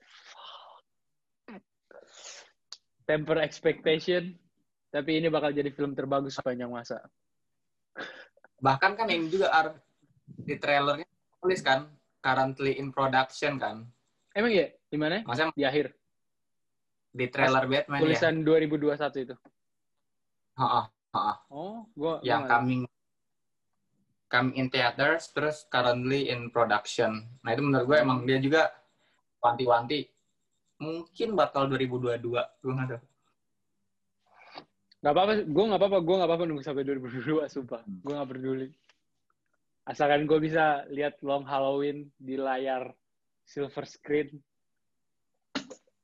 temper 3.07 3.39
expectation 3.41 4.37
tapi 4.93 5.17
ini 5.17 5.33
bakal 5.33 5.57
jadi 5.57 5.73
film 5.73 5.97
terbagus 5.97 6.37
sepanjang 6.37 6.69
masa. 6.69 7.01
Bahkan 8.61 8.93
kan 8.95 9.07
yang 9.09 9.27
juga 9.33 9.49
Ar, 9.51 9.75
di 10.29 10.55
trailernya 10.61 11.02
tulis 11.43 11.61
kan 11.61 11.91
currently 12.23 12.79
in 12.79 12.95
production 12.95 13.59
kan. 13.59 13.83
emang 14.33 14.55
ya 14.55 14.71
di 14.87 14.97
mana 14.97 15.21
Maksudnya 15.27 15.53
di 15.53 15.65
akhir 15.67 15.87
di 17.13 17.27
trailer 17.29 17.67
Batman 17.67 17.99
ya. 17.99 18.03
tulisan 18.07 18.35
2021 18.41 19.27
itu 19.27 19.35
Heeh, 20.53 20.85
heeh. 21.13 21.37
oh 21.51 21.85
gua 21.93 22.23
yang 22.23 22.47
coming 22.47 22.87
coming 24.29 24.55
in 24.57 24.67
theaters 24.69 25.29
terus 25.37 25.69
currently 25.69 26.33
in 26.33 26.49
production. 26.49 27.21
Nah 27.45 27.53
itu 27.53 27.61
menurut 27.61 27.85
gue 27.85 27.97
emang 28.01 28.25
dia 28.25 28.41
juga 28.41 28.73
wanti-wanti 29.45 30.09
mungkin 30.81 31.37
bakal 31.37 31.69
2022 31.69 32.17
gue 32.33 32.73
nggak 32.73 32.89
tahu. 32.89 33.01
nggak 35.03 35.13
apa-apa 35.13 35.33
gue 35.45 35.65
nggak 35.69 35.81
apa-apa 35.83 35.99
gue 36.01 36.15
nggak 36.17 36.29
apa-apa 36.31 36.45
nunggu 36.49 36.65
sampai 36.65 36.83
2022 36.87 37.45
sumpah 37.51 37.83
gue 37.85 38.13
nggak 38.15 38.31
peduli 38.33 38.69
asalkan 39.87 40.31
gue 40.31 40.39
bisa 40.39 40.87
lihat 40.91 41.19
Long 41.23 41.43
Halloween 41.43 42.11
di 42.19 42.39
layar 42.39 42.95
silver 43.43 43.85
screen. 43.87 44.39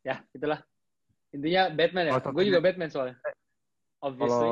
Ya 0.03 0.23
itulah. 0.35 0.63
Intinya 1.31 1.71
Batman 1.71 2.05
ya? 2.09 2.13
Kalau 2.19 2.35
gue 2.35 2.45
juga 2.49 2.59
satunya- 2.59 2.67
Batman 2.67 2.91
soalnya. 2.91 3.17
Obviously. 3.99 4.51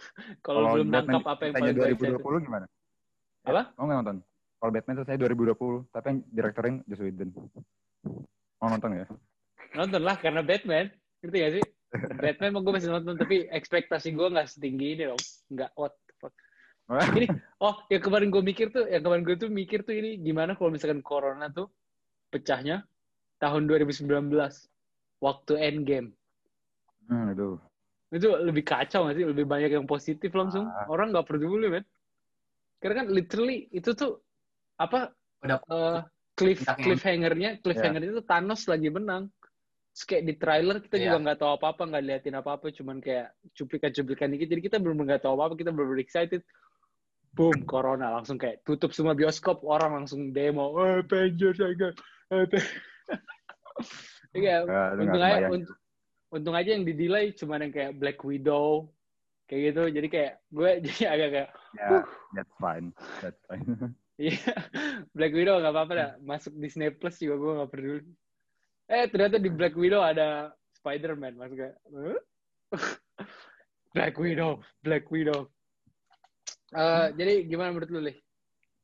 Kalau 0.46 0.60
belum 0.74 0.88
Batman 0.90 1.22
nangkap 1.22 1.26
apa 1.26 1.42
yang 1.46 1.54
paling 1.54 1.74
gue 1.74 1.86
excited 1.94 2.18
2020 2.22 2.46
gimana? 2.46 2.66
Apa? 3.46 3.62
Mau 3.78 3.84
nggak 3.88 3.98
nonton? 4.02 4.18
Kalau 4.58 4.70
Batman 4.74 4.94
selesai 4.98 5.16
2020, 5.22 5.94
tapi 5.94 6.06
yang 6.10 6.18
direktorin 6.34 6.74
Joss 6.90 7.02
Whedon. 7.02 7.30
Mau 8.58 8.68
nonton 8.68 8.90
ya? 8.98 9.06
nonton 9.76 10.02
lah 10.02 10.16
karena 10.18 10.40
Batman. 10.42 10.88
Ngerti 11.22 11.36
gak 11.38 11.52
sih? 11.60 11.64
Batman 12.24 12.50
mau 12.52 12.62
gue 12.66 12.74
masih 12.74 12.90
nonton 12.92 13.14
tapi 13.16 13.48
ekspektasi 13.48 14.12
gue 14.12 14.28
nggak 14.28 14.48
setinggi 14.50 14.86
ini 14.98 15.02
dong. 15.08 15.20
Nggak 15.52 15.70
what 15.78 15.94
Ini, 17.20 17.28
oh 17.60 17.76
yang 17.92 18.00
kemarin 18.00 18.32
gue 18.32 18.40
mikir 18.40 18.72
tuh 18.72 18.88
yang 18.88 19.04
kemarin 19.04 19.20
gue 19.20 19.36
tuh 19.36 19.52
mikir 19.52 19.84
tuh 19.84 19.92
ini 19.92 20.16
gimana 20.24 20.56
kalau 20.56 20.72
misalkan 20.72 21.04
corona 21.04 21.52
tuh 21.52 21.68
pecahnya 22.32 22.88
tahun 23.36 23.68
2019 23.68 24.08
waktu 25.20 25.52
endgame. 25.60 26.16
Hmm, 27.08 27.32
aduh. 27.32 27.60
itu 28.08 28.24
lebih 28.40 28.64
kacau 28.64 29.04
gak 29.04 29.20
sih? 29.20 29.24
Lebih 29.28 29.44
banyak 29.44 29.70
yang 29.76 29.84
positif 29.84 30.32
langsung. 30.32 30.64
Ah. 30.64 30.88
orang 30.88 31.12
nggak 31.12 31.28
peduli 31.28 31.68
men. 31.68 31.84
Karena 32.80 33.04
kan 33.04 33.06
literally 33.12 33.68
itu 33.68 33.92
tuh 33.92 34.24
apa 34.80 35.12
Udah 35.44 35.60
eh, 35.60 36.00
cliff 36.32 36.64
cliffhangernya 36.64 37.60
cliffhangernya 37.60 38.16
itu 38.16 38.24
Thanos 38.24 38.64
lagi 38.64 38.88
menang. 38.88 39.28
Terus 39.92 40.04
kayak 40.08 40.24
di 40.24 40.34
trailer 40.40 40.76
kita 40.80 40.96
Iya. 40.96 41.04
juga 41.04 41.16
nggak 41.20 41.38
tahu 41.42 41.50
apa-apa 41.60 41.82
nggak 41.84 42.04
liatin 42.08 42.36
apa-apa 42.40 42.66
cuman 42.72 42.96
kayak 43.04 43.28
cuplikan-cuplikan 43.52 44.32
dikit. 44.32 44.48
Jadi 44.56 44.62
kita 44.64 44.76
belum 44.80 45.04
nggak 45.04 45.28
tahu 45.28 45.36
apa-apa 45.36 45.54
kita 45.60 45.68
belum 45.68 46.00
excited 46.00 46.40
boom 47.34 47.64
corona 47.64 48.14
langsung 48.14 48.36
kayak 48.36 48.62
tutup 48.62 48.92
semua 48.92 49.16
bioskop 49.16 49.64
orang 49.64 50.04
langsung 50.04 50.32
demo 50.32 50.72
oh, 50.74 51.02
Avengers 51.04 51.60
aja 51.60 51.88
Iya, 54.36 54.68
lu 54.68 54.68
nggak 54.68 54.88
untung 55.00 55.24
aja, 55.24 55.46
untung 56.28 56.54
aja 56.56 56.70
yang 56.76 56.84
di 56.84 56.92
delay 56.92 57.32
cuman 57.32 57.64
yang 57.68 57.72
kayak 57.72 57.96
Black 57.96 58.20
Widow 58.20 58.92
kayak 59.48 59.72
gitu 59.72 59.82
jadi 59.88 60.08
kayak 60.12 60.32
gue 60.52 60.70
jadi 60.86 61.02
agak 61.08 61.28
kayak 61.32 61.50
Ya, 61.76 62.00
that's 62.32 62.54
fine. 62.56 62.86
That's 63.20 63.40
fine. 63.48 63.64
Iya, 64.18 64.50
Black 65.14 65.30
Widow 65.30 65.62
nggak 65.62 65.70
apa-apa 65.70 65.92
dah. 65.94 66.10
Masuk 66.18 66.50
Disney 66.58 66.90
Plus 66.90 67.22
juga 67.22 67.38
gue 67.38 67.52
nggak 67.54 67.70
peduli. 67.70 68.02
Eh 68.90 69.06
ternyata 69.06 69.38
di 69.38 69.46
Black 69.46 69.78
Widow 69.78 70.02
ada 70.02 70.50
Spider-Man, 70.74 71.38
maksudnya. 71.38 71.78
Huh? 71.86 72.18
Black 73.94 74.18
Widow, 74.18 74.58
Black 74.82 75.06
Widow. 75.14 75.46
Eh, 76.68 77.06
jadi 77.16 77.48
gimana 77.48 77.72
menurut 77.72 77.90
lu, 77.90 78.00
Lih? 78.04 78.18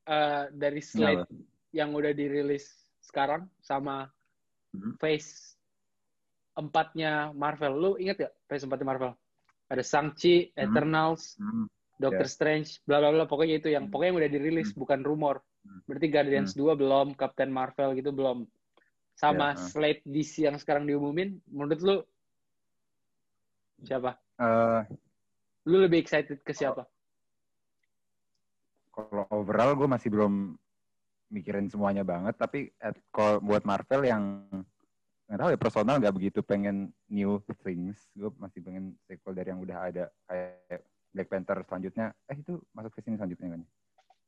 Eh, 0.04 0.44
dari 0.52 0.80
slate 0.80 1.24
Kenapa? 1.28 1.72
yang 1.72 1.90
udah 1.92 2.12
dirilis 2.12 2.64
sekarang 3.00 3.48
sama 3.60 4.08
Hmm. 4.74 4.98
Phase 4.98 5.54
empatnya 6.58 7.30
Marvel. 7.30 7.72
Lu 7.78 7.90
inget 7.94 8.26
gak 8.26 8.34
Phase 8.50 8.66
empatnya 8.66 8.86
Marvel? 8.90 9.12
Ada 9.70 9.86
Shang-Chi, 9.86 10.50
Hmm. 10.50 10.66
Eternals, 10.66 11.38
Hmm. 11.38 11.70
Doctor 11.94 12.26
Strange, 12.26 12.82
bla 12.82 12.98
bla 12.98 13.14
bla. 13.14 13.22
Pokoknya 13.24 13.62
itu 13.62 13.70
yang 13.70 13.86
pokoknya 13.86 14.10
yang 14.10 14.18
udah 14.18 14.32
dirilis, 14.34 14.74
bukan 14.74 15.06
rumor. 15.06 15.46
Hmm. 15.62 15.78
Berarti 15.86 16.06
Guardians 16.10 16.58
2 16.58 16.74
belum, 16.74 17.14
Captain 17.14 17.54
Marvel 17.54 17.94
gitu 17.94 18.10
belum. 18.10 18.50
Sama 19.14 19.54
Ya, 19.54 19.62
ah. 19.62 19.70
slate 19.70 20.02
DC 20.02 20.42
yang 20.42 20.58
sekarang 20.58 20.90
diumumin, 20.90 21.38
menurut 21.46 21.78
lu 21.78 21.96
siapa? 23.86 24.18
Eh, 24.42 24.80
Lu 25.64 25.80
lebih 25.80 26.02
excited 26.02 26.42
ke 26.42 26.50
siapa? 26.52 26.82
Kalau 28.94 29.26
overall 29.34 29.74
gue 29.74 29.88
masih 29.90 30.08
belum 30.08 30.54
mikirin 31.28 31.66
semuanya 31.66 32.06
banget 32.06 32.38
tapi 32.38 32.70
at, 32.78 32.94
kalau 33.10 33.42
buat 33.42 33.66
Marvel 33.66 34.06
yang 34.06 34.46
nggak 35.26 35.38
tahu 35.40 35.50
ya 35.50 35.58
personal 35.58 35.98
nggak 35.98 36.14
begitu 36.14 36.38
pengen 36.46 36.94
new 37.10 37.42
things 37.66 38.06
gue 38.14 38.30
masih 38.38 38.62
pengen 38.62 38.94
sequel 39.04 39.34
dari 39.34 39.50
yang 39.50 39.58
udah 39.58 39.78
ada 39.90 40.04
kayak 40.30 40.86
Black 41.10 41.28
Panther 41.30 41.58
selanjutnya 41.66 42.14
eh 42.30 42.38
itu 42.38 42.60
masuk 42.70 42.94
ke 42.94 43.00
sini 43.02 43.18
selanjutnya 43.18 43.58
kan 43.58 43.62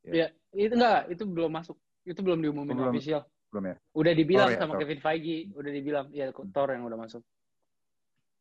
Ya, 0.07 0.31
itu 0.55 0.71
enggak, 0.71 1.11
itu 1.11 1.27
belum 1.27 1.51
masuk. 1.51 1.75
Itu 2.07 2.23
belum 2.23 2.39
diumumin 2.39 2.79
Oh, 2.79 2.87
belum. 2.87 2.95
official. 2.95 3.27
belum 3.51 3.63
ya 3.67 3.75
Udah 3.91 4.13
dibilang 4.15 4.47
Thor 4.47 4.55
ya, 4.55 4.59
sama 4.63 4.71
Thor. 4.71 4.79
Kevin 4.79 4.99
Feige, 5.03 5.37
udah 5.51 5.71
dibilang 5.75 6.05
ya. 6.15 6.25
Thor 6.31 6.69
yang 6.71 6.83
udah 6.87 6.95
masuk. 6.95 7.23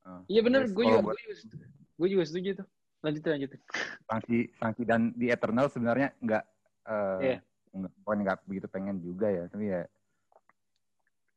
Ah. 0.07 0.23
Iya 0.31 0.41
bener, 0.47 0.71
juga, 0.71 1.03
buat- 1.03 1.19
gue 1.19 1.35
juga, 1.35 1.67
gue 1.99 2.09
juga 2.15 2.25
setuju 2.31 2.51
tuh. 2.63 2.67
Lanjutin, 3.05 3.31
lanjutin. 3.39 3.61
sanksi 4.09 4.39
sanksi 4.57 4.83
dan 4.89 5.13
di 5.15 5.29
Eternal 5.29 5.69
sebenarnya 5.69 6.15
nggak 6.23 6.45
eh, 6.89 7.19
Iya. 7.23 7.39
nggak 7.77 7.93
bukan 8.03 8.19
nggak 8.25 8.39
begitu 8.49 8.67
pengen 8.73 8.97
juga 9.05 9.29
ya 9.29 9.45
tapi 9.53 9.69
ya 9.69 9.83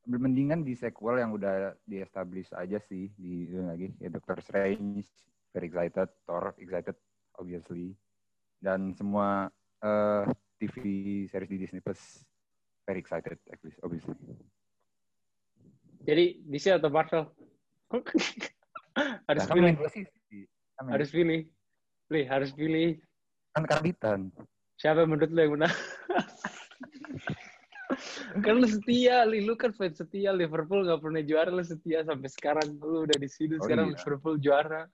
mendingan 0.10 0.65
di 0.65 0.73
sequel 0.73 1.22
yang 1.22 1.36
udah 1.36 1.76
di 1.86 2.02
establish 2.02 2.49
aja 2.56 2.81
sih 2.81 3.11
di 3.14 3.45
itu 3.45 3.61
lagi 3.61 3.88
ya 4.02 4.10
Doctor 4.10 4.41
Strange 4.41 5.06
very 5.53 5.68
excited 5.69 6.10
Thor 6.26 6.56
excited 6.57 6.95
obviously 7.38 7.94
dan 8.64 8.95
semua 8.98 9.52
eh, 9.84 10.26
TV 10.57 10.76
series 11.30 11.49
di 11.52 11.57
Disney 11.61 11.81
Plus 11.84 12.23
very 12.88 13.03
excited 13.03 13.38
actually, 13.53 13.76
obviously 13.86 14.15
Jadi 15.99 16.41
DC 16.48 16.80
atau 16.80 16.90
Marvel? 16.90 17.27
harus 19.30 19.41
Nah, 19.45 19.48
kan 19.52 19.61
main 19.61 19.76
dua 19.77 19.91
main- 20.81 20.93
harus 20.95 21.10
pilih. 21.10 21.41
Pilih, 22.07 22.26
harus 22.26 22.49
pilih. 22.51 22.97
kan 23.49 23.65
karbitan 23.65 24.19
Siapa 24.80 25.03
yang 25.03 25.11
menurut 25.11 25.30
lu 25.30 25.39
yang 25.41 25.53
menang? 25.60 25.69
kan 28.45 28.56
lu 28.56 28.64
setia, 28.64 29.27
Li. 29.27 29.43
Lu 29.43 29.60
kan 29.60 29.73
fans 29.73 29.99
setia. 29.99 30.31
Liverpool 30.31 30.85
gak 30.85 31.01
pernah 31.03 31.19
juara, 31.19 31.49
lu 31.49 31.61
setia 31.61 32.03
sampai 32.03 32.30
sekarang. 32.31 32.80
Lu 32.80 33.03
udah 33.03 33.18
di 33.18 33.27
sini, 33.27 33.60
Oh, 33.60 33.64
sekarang 33.65 33.91
iya. 33.91 33.95
Liverpool 33.99 34.35
juara. 34.39 34.88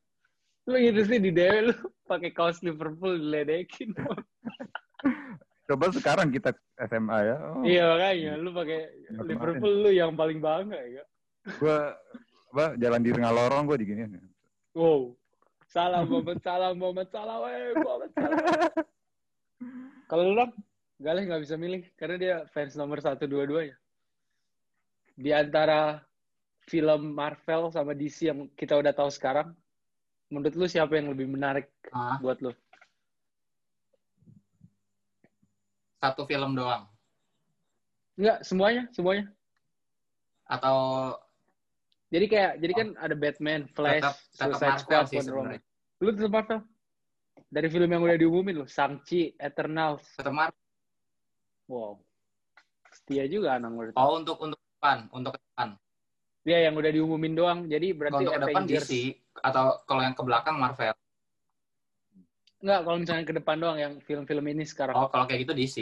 Lu 0.66 0.76
gitu 0.82 1.02
sih 1.06 1.22
di 1.22 1.30
dewe 1.30 1.70
lu 1.70 1.76
pakai 2.04 2.34
kaos 2.34 2.60
Liverpool 2.66 3.16
diledekin. 3.16 3.94
coba 5.66 5.90
sekarang 5.90 6.30
kita 6.30 6.54
SMA 6.78 7.18
ya 7.26 7.38
oh, 7.42 7.66
Iya 7.66 7.84
makanya 7.90 8.34
lu 8.38 8.54
pakai 8.54 8.86
Kemarin. 9.10 9.26
Liverpool 9.26 9.74
lu 9.82 9.90
yang 9.90 10.14
paling 10.14 10.38
bangga 10.38 10.78
ya. 10.78 11.02
gue 11.46 11.78
apa 12.54 12.66
jalan 12.78 13.02
di 13.02 13.10
tengah 13.10 13.30
lorong 13.30 13.66
gue 13.66 13.78
diginiin 13.82 14.18
Wow. 14.74 15.14
Salam 15.76 16.08
Muhammad, 16.08 16.40
salam 16.40 16.74
Muhammad, 16.80 17.08
salam 17.12 17.40
eh 17.52 17.76
Muhammad, 17.76 18.10
salam. 18.16 18.40
Kalau 20.10 20.24
lu 20.24 20.34
Ram, 20.40 20.52
Galih 21.04 21.28
nggak 21.28 21.44
bisa 21.44 21.60
milih 21.60 21.84
karena 22.00 22.16
dia 22.16 22.36
fans 22.56 22.80
nomor 22.80 23.04
satu 23.04 23.28
dua-duanya. 23.28 23.76
Di 25.20 25.36
antara 25.36 26.00
film 26.64 27.12
Marvel 27.12 27.76
sama 27.76 27.92
DC 27.92 28.32
yang 28.32 28.48
kita 28.56 28.80
udah 28.80 28.96
tahu 28.96 29.12
sekarang, 29.12 29.52
menurut 30.32 30.56
lu 30.56 30.64
siapa 30.64 30.96
yang 30.96 31.12
lebih 31.12 31.28
menarik 31.28 31.68
Ah, 31.92 32.16
buat 32.24 32.40
lu? 32.40 32.56
satu 36.00 36.24
film 36.24 36.54
doang. 36.56 36.86
Enggak, 38.16 38.46
semuanya, 38.48 38.88
semuanya. 38.94 39.26
Atau 40.46 40.78
Jadi 42.16 42.26
kayak, 42.32 42.52
jadi 42.64 42.74
kan 42.74 42.88
ada 42.96 43.12
Batman, 43.12 43.62
Flash, 43.68 44.00
Tetap- 44.00 44.20
tetap 44.32 44.48
Suicide 44.56 44.80
Squad, 44.80 45.06
sih 45.12 45.18
Wonder 45.20 45.36
Woman. 45.36 45.60
Lu 46.00 46.10
tetap 46.16 46.32
Marvel? 46.32 46.60
Dari 47.46 47.68
film 47.68 47.90
yang 47.92 48.02
udah 48.02 48.16
diumumin 48.16 48.56
lu, 48.56 48.66
Shang-Chi, 48.66 49.36
Eternals. 49.36 50.04
tetap 50.16 50.32
Marvel. 50.32 50.64
Wow. 51.68 52.00
Setia 52.88 53.28
juga 53.28 53.60
anak 53.60 53.70
menurut 53.70 53.94
Oh, 54.00 54.16
untuk 54.16 54.40
untuk 54.40 54.56
depan, 54.56 55.12
untuk 55.12 55.36
depan. 55.36 55.76
Dia 56.46 56.64
yang 56.64 56.80
udah 56.80 56.92
diumumin 56.94 57.34
doang. 57.36 57.60
Jadi 57.68 57.92
Kalau 57.92 58.00
berarti 58.00 58.16
untuk 58.24 58.32
ke 58.32 58.42
depan. 58.48 58.64
DC 58.64 58.92
atau 59.44 59.64
kalau 59.84 60.00
yang 60.00 60.16
ke 60.16 60.24
belakang 60.24 60.56
Marvel. 60.56 60.96
Enggak, 62.64 62.80
kalau 62.82 62.98
misalnya 62.98 63.26
ke 63.28 63.36
depan 63.36 63.56
doang 63.60 63.78
yang 63.78 63.94
film-film 64.00 64.46
ini 64.48 64.64
sekarang. 64.64 64.96
Oh, 64.96 65.12
kalau 65.12 65.28
kayak 65.28 65.44
gitu 65.44 65.54
DC. 65.54 65.78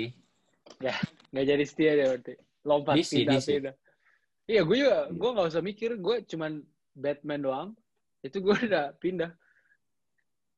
Nggak 1.30 1.46
jadi 1.46 1.64
setia 1.68 1.92
deh 1.94 2.06
berarti. 2.10 2.34
Lompat 2.64 2.96
DC, 2.98 3.12
pindah 3.22 3.34
DC. 3.38 3.48
pindah. 3.60 3.76
Iya, 4.44 4.62
gue 4.68 4.76
juga 4.76 4.98
gue 5.08 5.30
nggak 5.34 5.50
usah 5.50 5.64
mikir, 5.64 5.96
gue 5.96 6.16
cuman 6.28 6.60
Batman 6.94 7.42
doang. 7.42 7.70
Itu 8.20 8.44
gue 8.44 8.52
udah 8.70 8.92
pindah. 9.00 9.32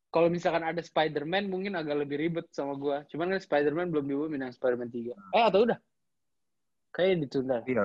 Kalau 0.09 0.31
misalkan 0.31 0.63
ada 0.63 0.79
Spider-Man 0.79 1.51
mungkin 1.51 1.75
agak 1.75 2.07
lebih 2.07 2.15
ribet 2.15 2.47
sama 2.55 2.79
gue. 2.79 3.03
Cuman 3.11 3.35
kan 3.35 3.41
Spider-Man 3.41 3.91
belum 3.91 4.05
diumumin 4.07 4.47
yang 4.47 4.53
Spider-Man 4.55 4.87
3. 4.87 5.11
Eh 5.35 5.43
atau 5.43 5.67
udah? 5.67 5.75
Kayaknya 6.95 7.15
ditunda. 7.27 7.57
iya 7.67 7.83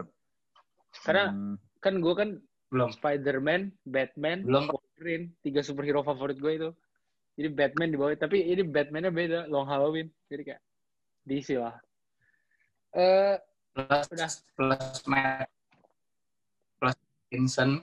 Karena 1.03 1.35
Hmm, 1.35 1.57
kan 1.83 1.99
gue 1.99 2.15
kan 2.15 2.31
Belum. 2.71 2.87
Spider-Man, 2.95 3.75
Batman, 3.83 4.47
Belum. 4.47 4.71
Wolverine, 4.71 5.35
tiga 5.43 5.59
superhero 5.59 6.07
favorit 6.07 6.39
gue 6.39 6.53
itu. 6.55 6.71
Jadi 7.35 7.49
Batman 7.51 7.91
di 7.91 7.99
bawah, 7.99 8.15
tapi 8.15 8.47
ini 8.47 8.63
Batman-nya 8.63 9.11
beda, 9.11 9.41
Long 9.51 9.67
Halloween. 9.67 10.07
Jadi 10.31 10.55
kayak 10.55 10.63
DC 11.27 11.59
lah. 11.59 11.75
Eh, 12.95 13.35
Plus 13.75 14.07
Udah. 14.07 14.31
plus 14.55 14.99
Matt 15.07 15.51
plus 17.31 17.39
Vincent. 17.39 17.75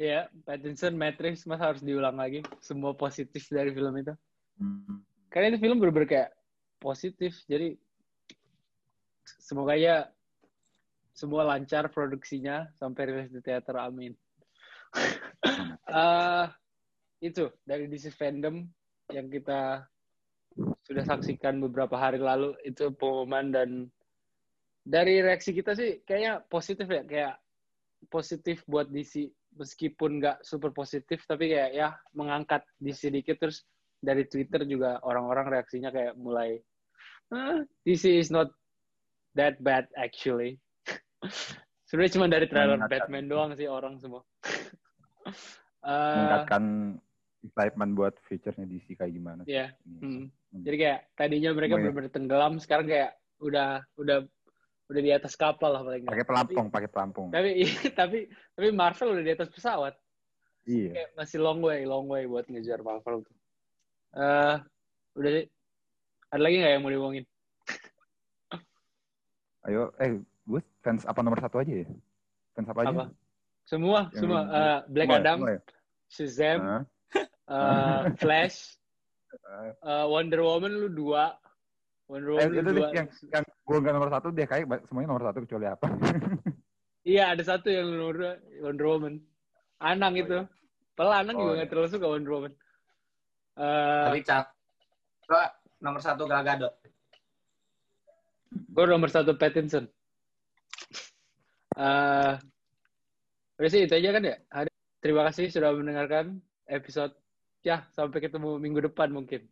ya, 0.00 0.30
Pattinson, 0.48 0.96
Matrix, 0.96 1.44
mas 1.44 1.60
harus 1.60 1.84
diulang 1.84 2.16
lagi. 2.16 2.40
Semua 2.64 2.96
positif 2.96 3.44
dari 3.52 3.70
film 3.76 3.92
itu. 4.00 4.14
hmm. 4.56 5.04
Karena 5.28 5.52
itu 5.52 5.60
film 5.60 5.76
bener-bener 5.76 6.08
kayak 6.08 6.30
positif. 6.80 7.36
Jadi 7.44 7.76
semoga 9.44 9.76
ya 9.76 10.08
semua 11.12 11.44
lancar 11.44 11.92
produksinya 11.92 12.70
sampai 12.78 13.02
rilis 13.12 13.30
di 13.34 13.40
teater. 13.44 13.76
Amin. 13.76 14.16
Eh, 15.88 16.46
itu 17.24 17.48
dari 17.64 17.88
DC 17.88 18.12
Fandom 18.12 18.60
yang 19.08 19.32
kita 19.32 19.88
sudah 20.84 21.04
saksikan 21.08 21.64
beberapa 21.64 21.96
hari 21.96 22.20
lalu 22.20 22.52
itu 22.60 22.92
pengumuman 22.92 23.48
dan 23.48 23.70
dari 24.84 25.24
reaksi 25.24 25.56
kita 25.56 25.72
sih 25.72 26.04
kayaknya 26.04 26.44
positif 26.44 26.84
ya 26.84 27.02
kayak 27.08 27.34
positif 28.08 28.64
buat 28.68 28.88
DC 28.88 29.28
meskipun 29.56 30.20
nggak 30.20 30.44
super 30.44 30.72
positif 30.72 31.24
tapi 31.24 31.52
kayak 31.52 31.70
ya 31.72 31.88
mengangkat 32.12 32.64
DC 32.80 33.12
dikit 33.12 33.40
terus 33.40 33.64
dari 33.98 34.24
Twitter 34.28 34.62
juga 34.68 35.02
orang-orang 35.02 35.58
reaksinya 35.58 35.90
kayak 35.90 36.14
mulai 36.14 36.60
"Ah, 37.32 37.60
DC 37.84 38.08
is 38.08 38.30
not 38.32 38.48
that 39.36 39.58
bad 39.60 39.88
actually 39.96 40.56
sebenarnya 41.88 42.14
cuma 42.16 42.26
dari 42.28 42.46
trailer. 42.46 42.78
Batman 42.86 43.26
doang 43.26 43.50
sih 43.56 43.66
orang 43.68 43.96
semua 44.00 44.22
Eh, 45.88 45.94
meningkatkan 45.94 46.64
excitement 47.46 47.90
buat 47.94 48.14
future-nya 48.26 48.66
DC 48.66 48.98
kayak 48.98 49.12
gimana 49.14 49.40
sih. 49.46 49.54
ya 49.56 49.70
Ini. 49.86 49.98
hmm. 50.02 50.24
Hmm. 50.52 50.62
jadi 50.66 50.76
kayak 50.76 51.00
tadinya 51.14 51.50
mereka 51.54 51.72
iya. 51.76 51.80
benar-benar 51.86 52.10
tenggelam 52.10 52.54
sekarang 52.58 52.86
kayak 52.90 53.10
udah 53.38 53.84
udah 53.94 54.18
udah 54.88 55.02
di 55.04 55.12
atas 55.12 55.36
kapal 55.36 55.70
lah 55.76 55.82
paling 55.84 56.08
pakai 56.08 56.24
pelampung 56.24 56.66
pakai 56.72 56.88
pelampung. 56.88 57.28
tapi 57.28 57.68
tapi 58.00 58.18
tapi 58.56 58.68
Marvel 58.72 59.20
udah 59.20 59.24
di 59.24 59.32
atas 59.36 59.52
pesawat. 59.52 59.94
Iya. 60.64 60.92
Kayak 60.96 61.10
masih 61.16 61.38
long 61.44 61.60
way 61.60 61.84
long 61.84 62.08
way 62.08 62.24
buat 62.24 62.48
ngejar 62.48 62.80
Marvel 62.80 63.20
tuh. 63.24 63.36
Eh 64.16 64.56
udah 65.20 65.30
sih 65.36 65.46
ada 66.32 66.40
lagi 66.40 66.56
nggak 66.60 66.72
yang 66.72 66.82
mau 66.84 66.92
diomongin? 66.92 67.24
Ayo 69.68 69.92
eh 70.00 70.24
gue 70.24 70.60
fans 70.80 71.04
apa 71.04 71.20
nomor 71.20 71.40
satu 71.44 71.60
aja 71.60 71.84
ya? 71.84 71.86
Fans 72.56 72.68
apa 72.72 72.80
aja? 72.84 72.92
Apa? 72.92 73.04
semua 73.68 74.00
Yang 74.16 74.20
semua. 74.24 74.40
Eh, 74.48 74.78
Black 74.88 75.08
Semua 75.08 75.20
ya? 75.20 75.24
Adam 75.24 75.38
Semua 75.38 75.52
ya? 75.52 75.60
Shazam 76.08 76.58
Hah? 76.64 76.82
eh, 77.52 78.00
Flash 78.24 78.58
eh, 79.84 80.04
Wonder 80.08 80.40
Woman 80.40 80.72
lu 80.72 80.88
dua 80.88 81.36
Wonder 82.08 82.28
eh, 82.28 82.34
Woman 82.40 82.50
itu 82.50 82.60
deh, 82.64 82.74
dua 82.74 82.88
yang 82.96 83.06
yang 83.28 83.44
gue 83.44 83.76
nggak 83.78 83.94
nomor 83.94 84.10
satu 84.10 84.26
deh 84.32 84.46
kayak 84.48 84.64
semuanya 84.88 85.08
nomor 85.12 85.24
satu 85.28 85.38
kecuali 85.44 85.66
apa 85.68 85.86
iya 87.12 87.24
ada 87.32 87.42
satu 87.44 87.68
yang 87.68 87.86
nomor 87.92 88.14
dua 88.16 88.32
Wonder 88.64 88.86
Woman 88.88 89.14
Anang 89.78 90.16
Oh, 90.16 90.22
itu 90.24 90.36
iya. 90.40 90.44
Padahal 90.92 91.16
Anang 91.22 91.36
Oh, 91.36 91.40
juga 91.44 91.52
iya. 91.52 91.56
nggak 91.62 91.70
terlalu 91.70 91.88
suka 91.88 92.06
Wonder 92.08 92.32
Woman 92.32 92.52
Eh, 93.58 94.04
Tapi 94.06 94.22
cak. 94.22 94.44
Gua 95.26 95.44
nomor 95.82 95.98
satu 95.98 96.30
Gal 96.30 96.46
Gadot. 96.46 96.70
Gue 98.70 98.84
nomor 98.86 99.10
satu 99.10 99.34
Pattinson. 99.34 99.82
Eh, 101.74 102.32
udah 103.58 103.70
sih 103.70 103.82
itu 103.82 103.94
aja 103.98 104.14
kan 104.14 104.22
ya. 104.22 104.36
Ada- 104.46 104.70
Terima 104.98 105.26
kasih 105.26 105.50
sudah 105.50 105.74
mendengarkan 105.74 106.38
episode. 106.66 107.18
Ya, 107.62 107.82
sampai 107.90 108.22
ketemu 108.22 108.62
minggu 108.62 108.78
depan 108.86 109.10
mungkin. 109.10 109.42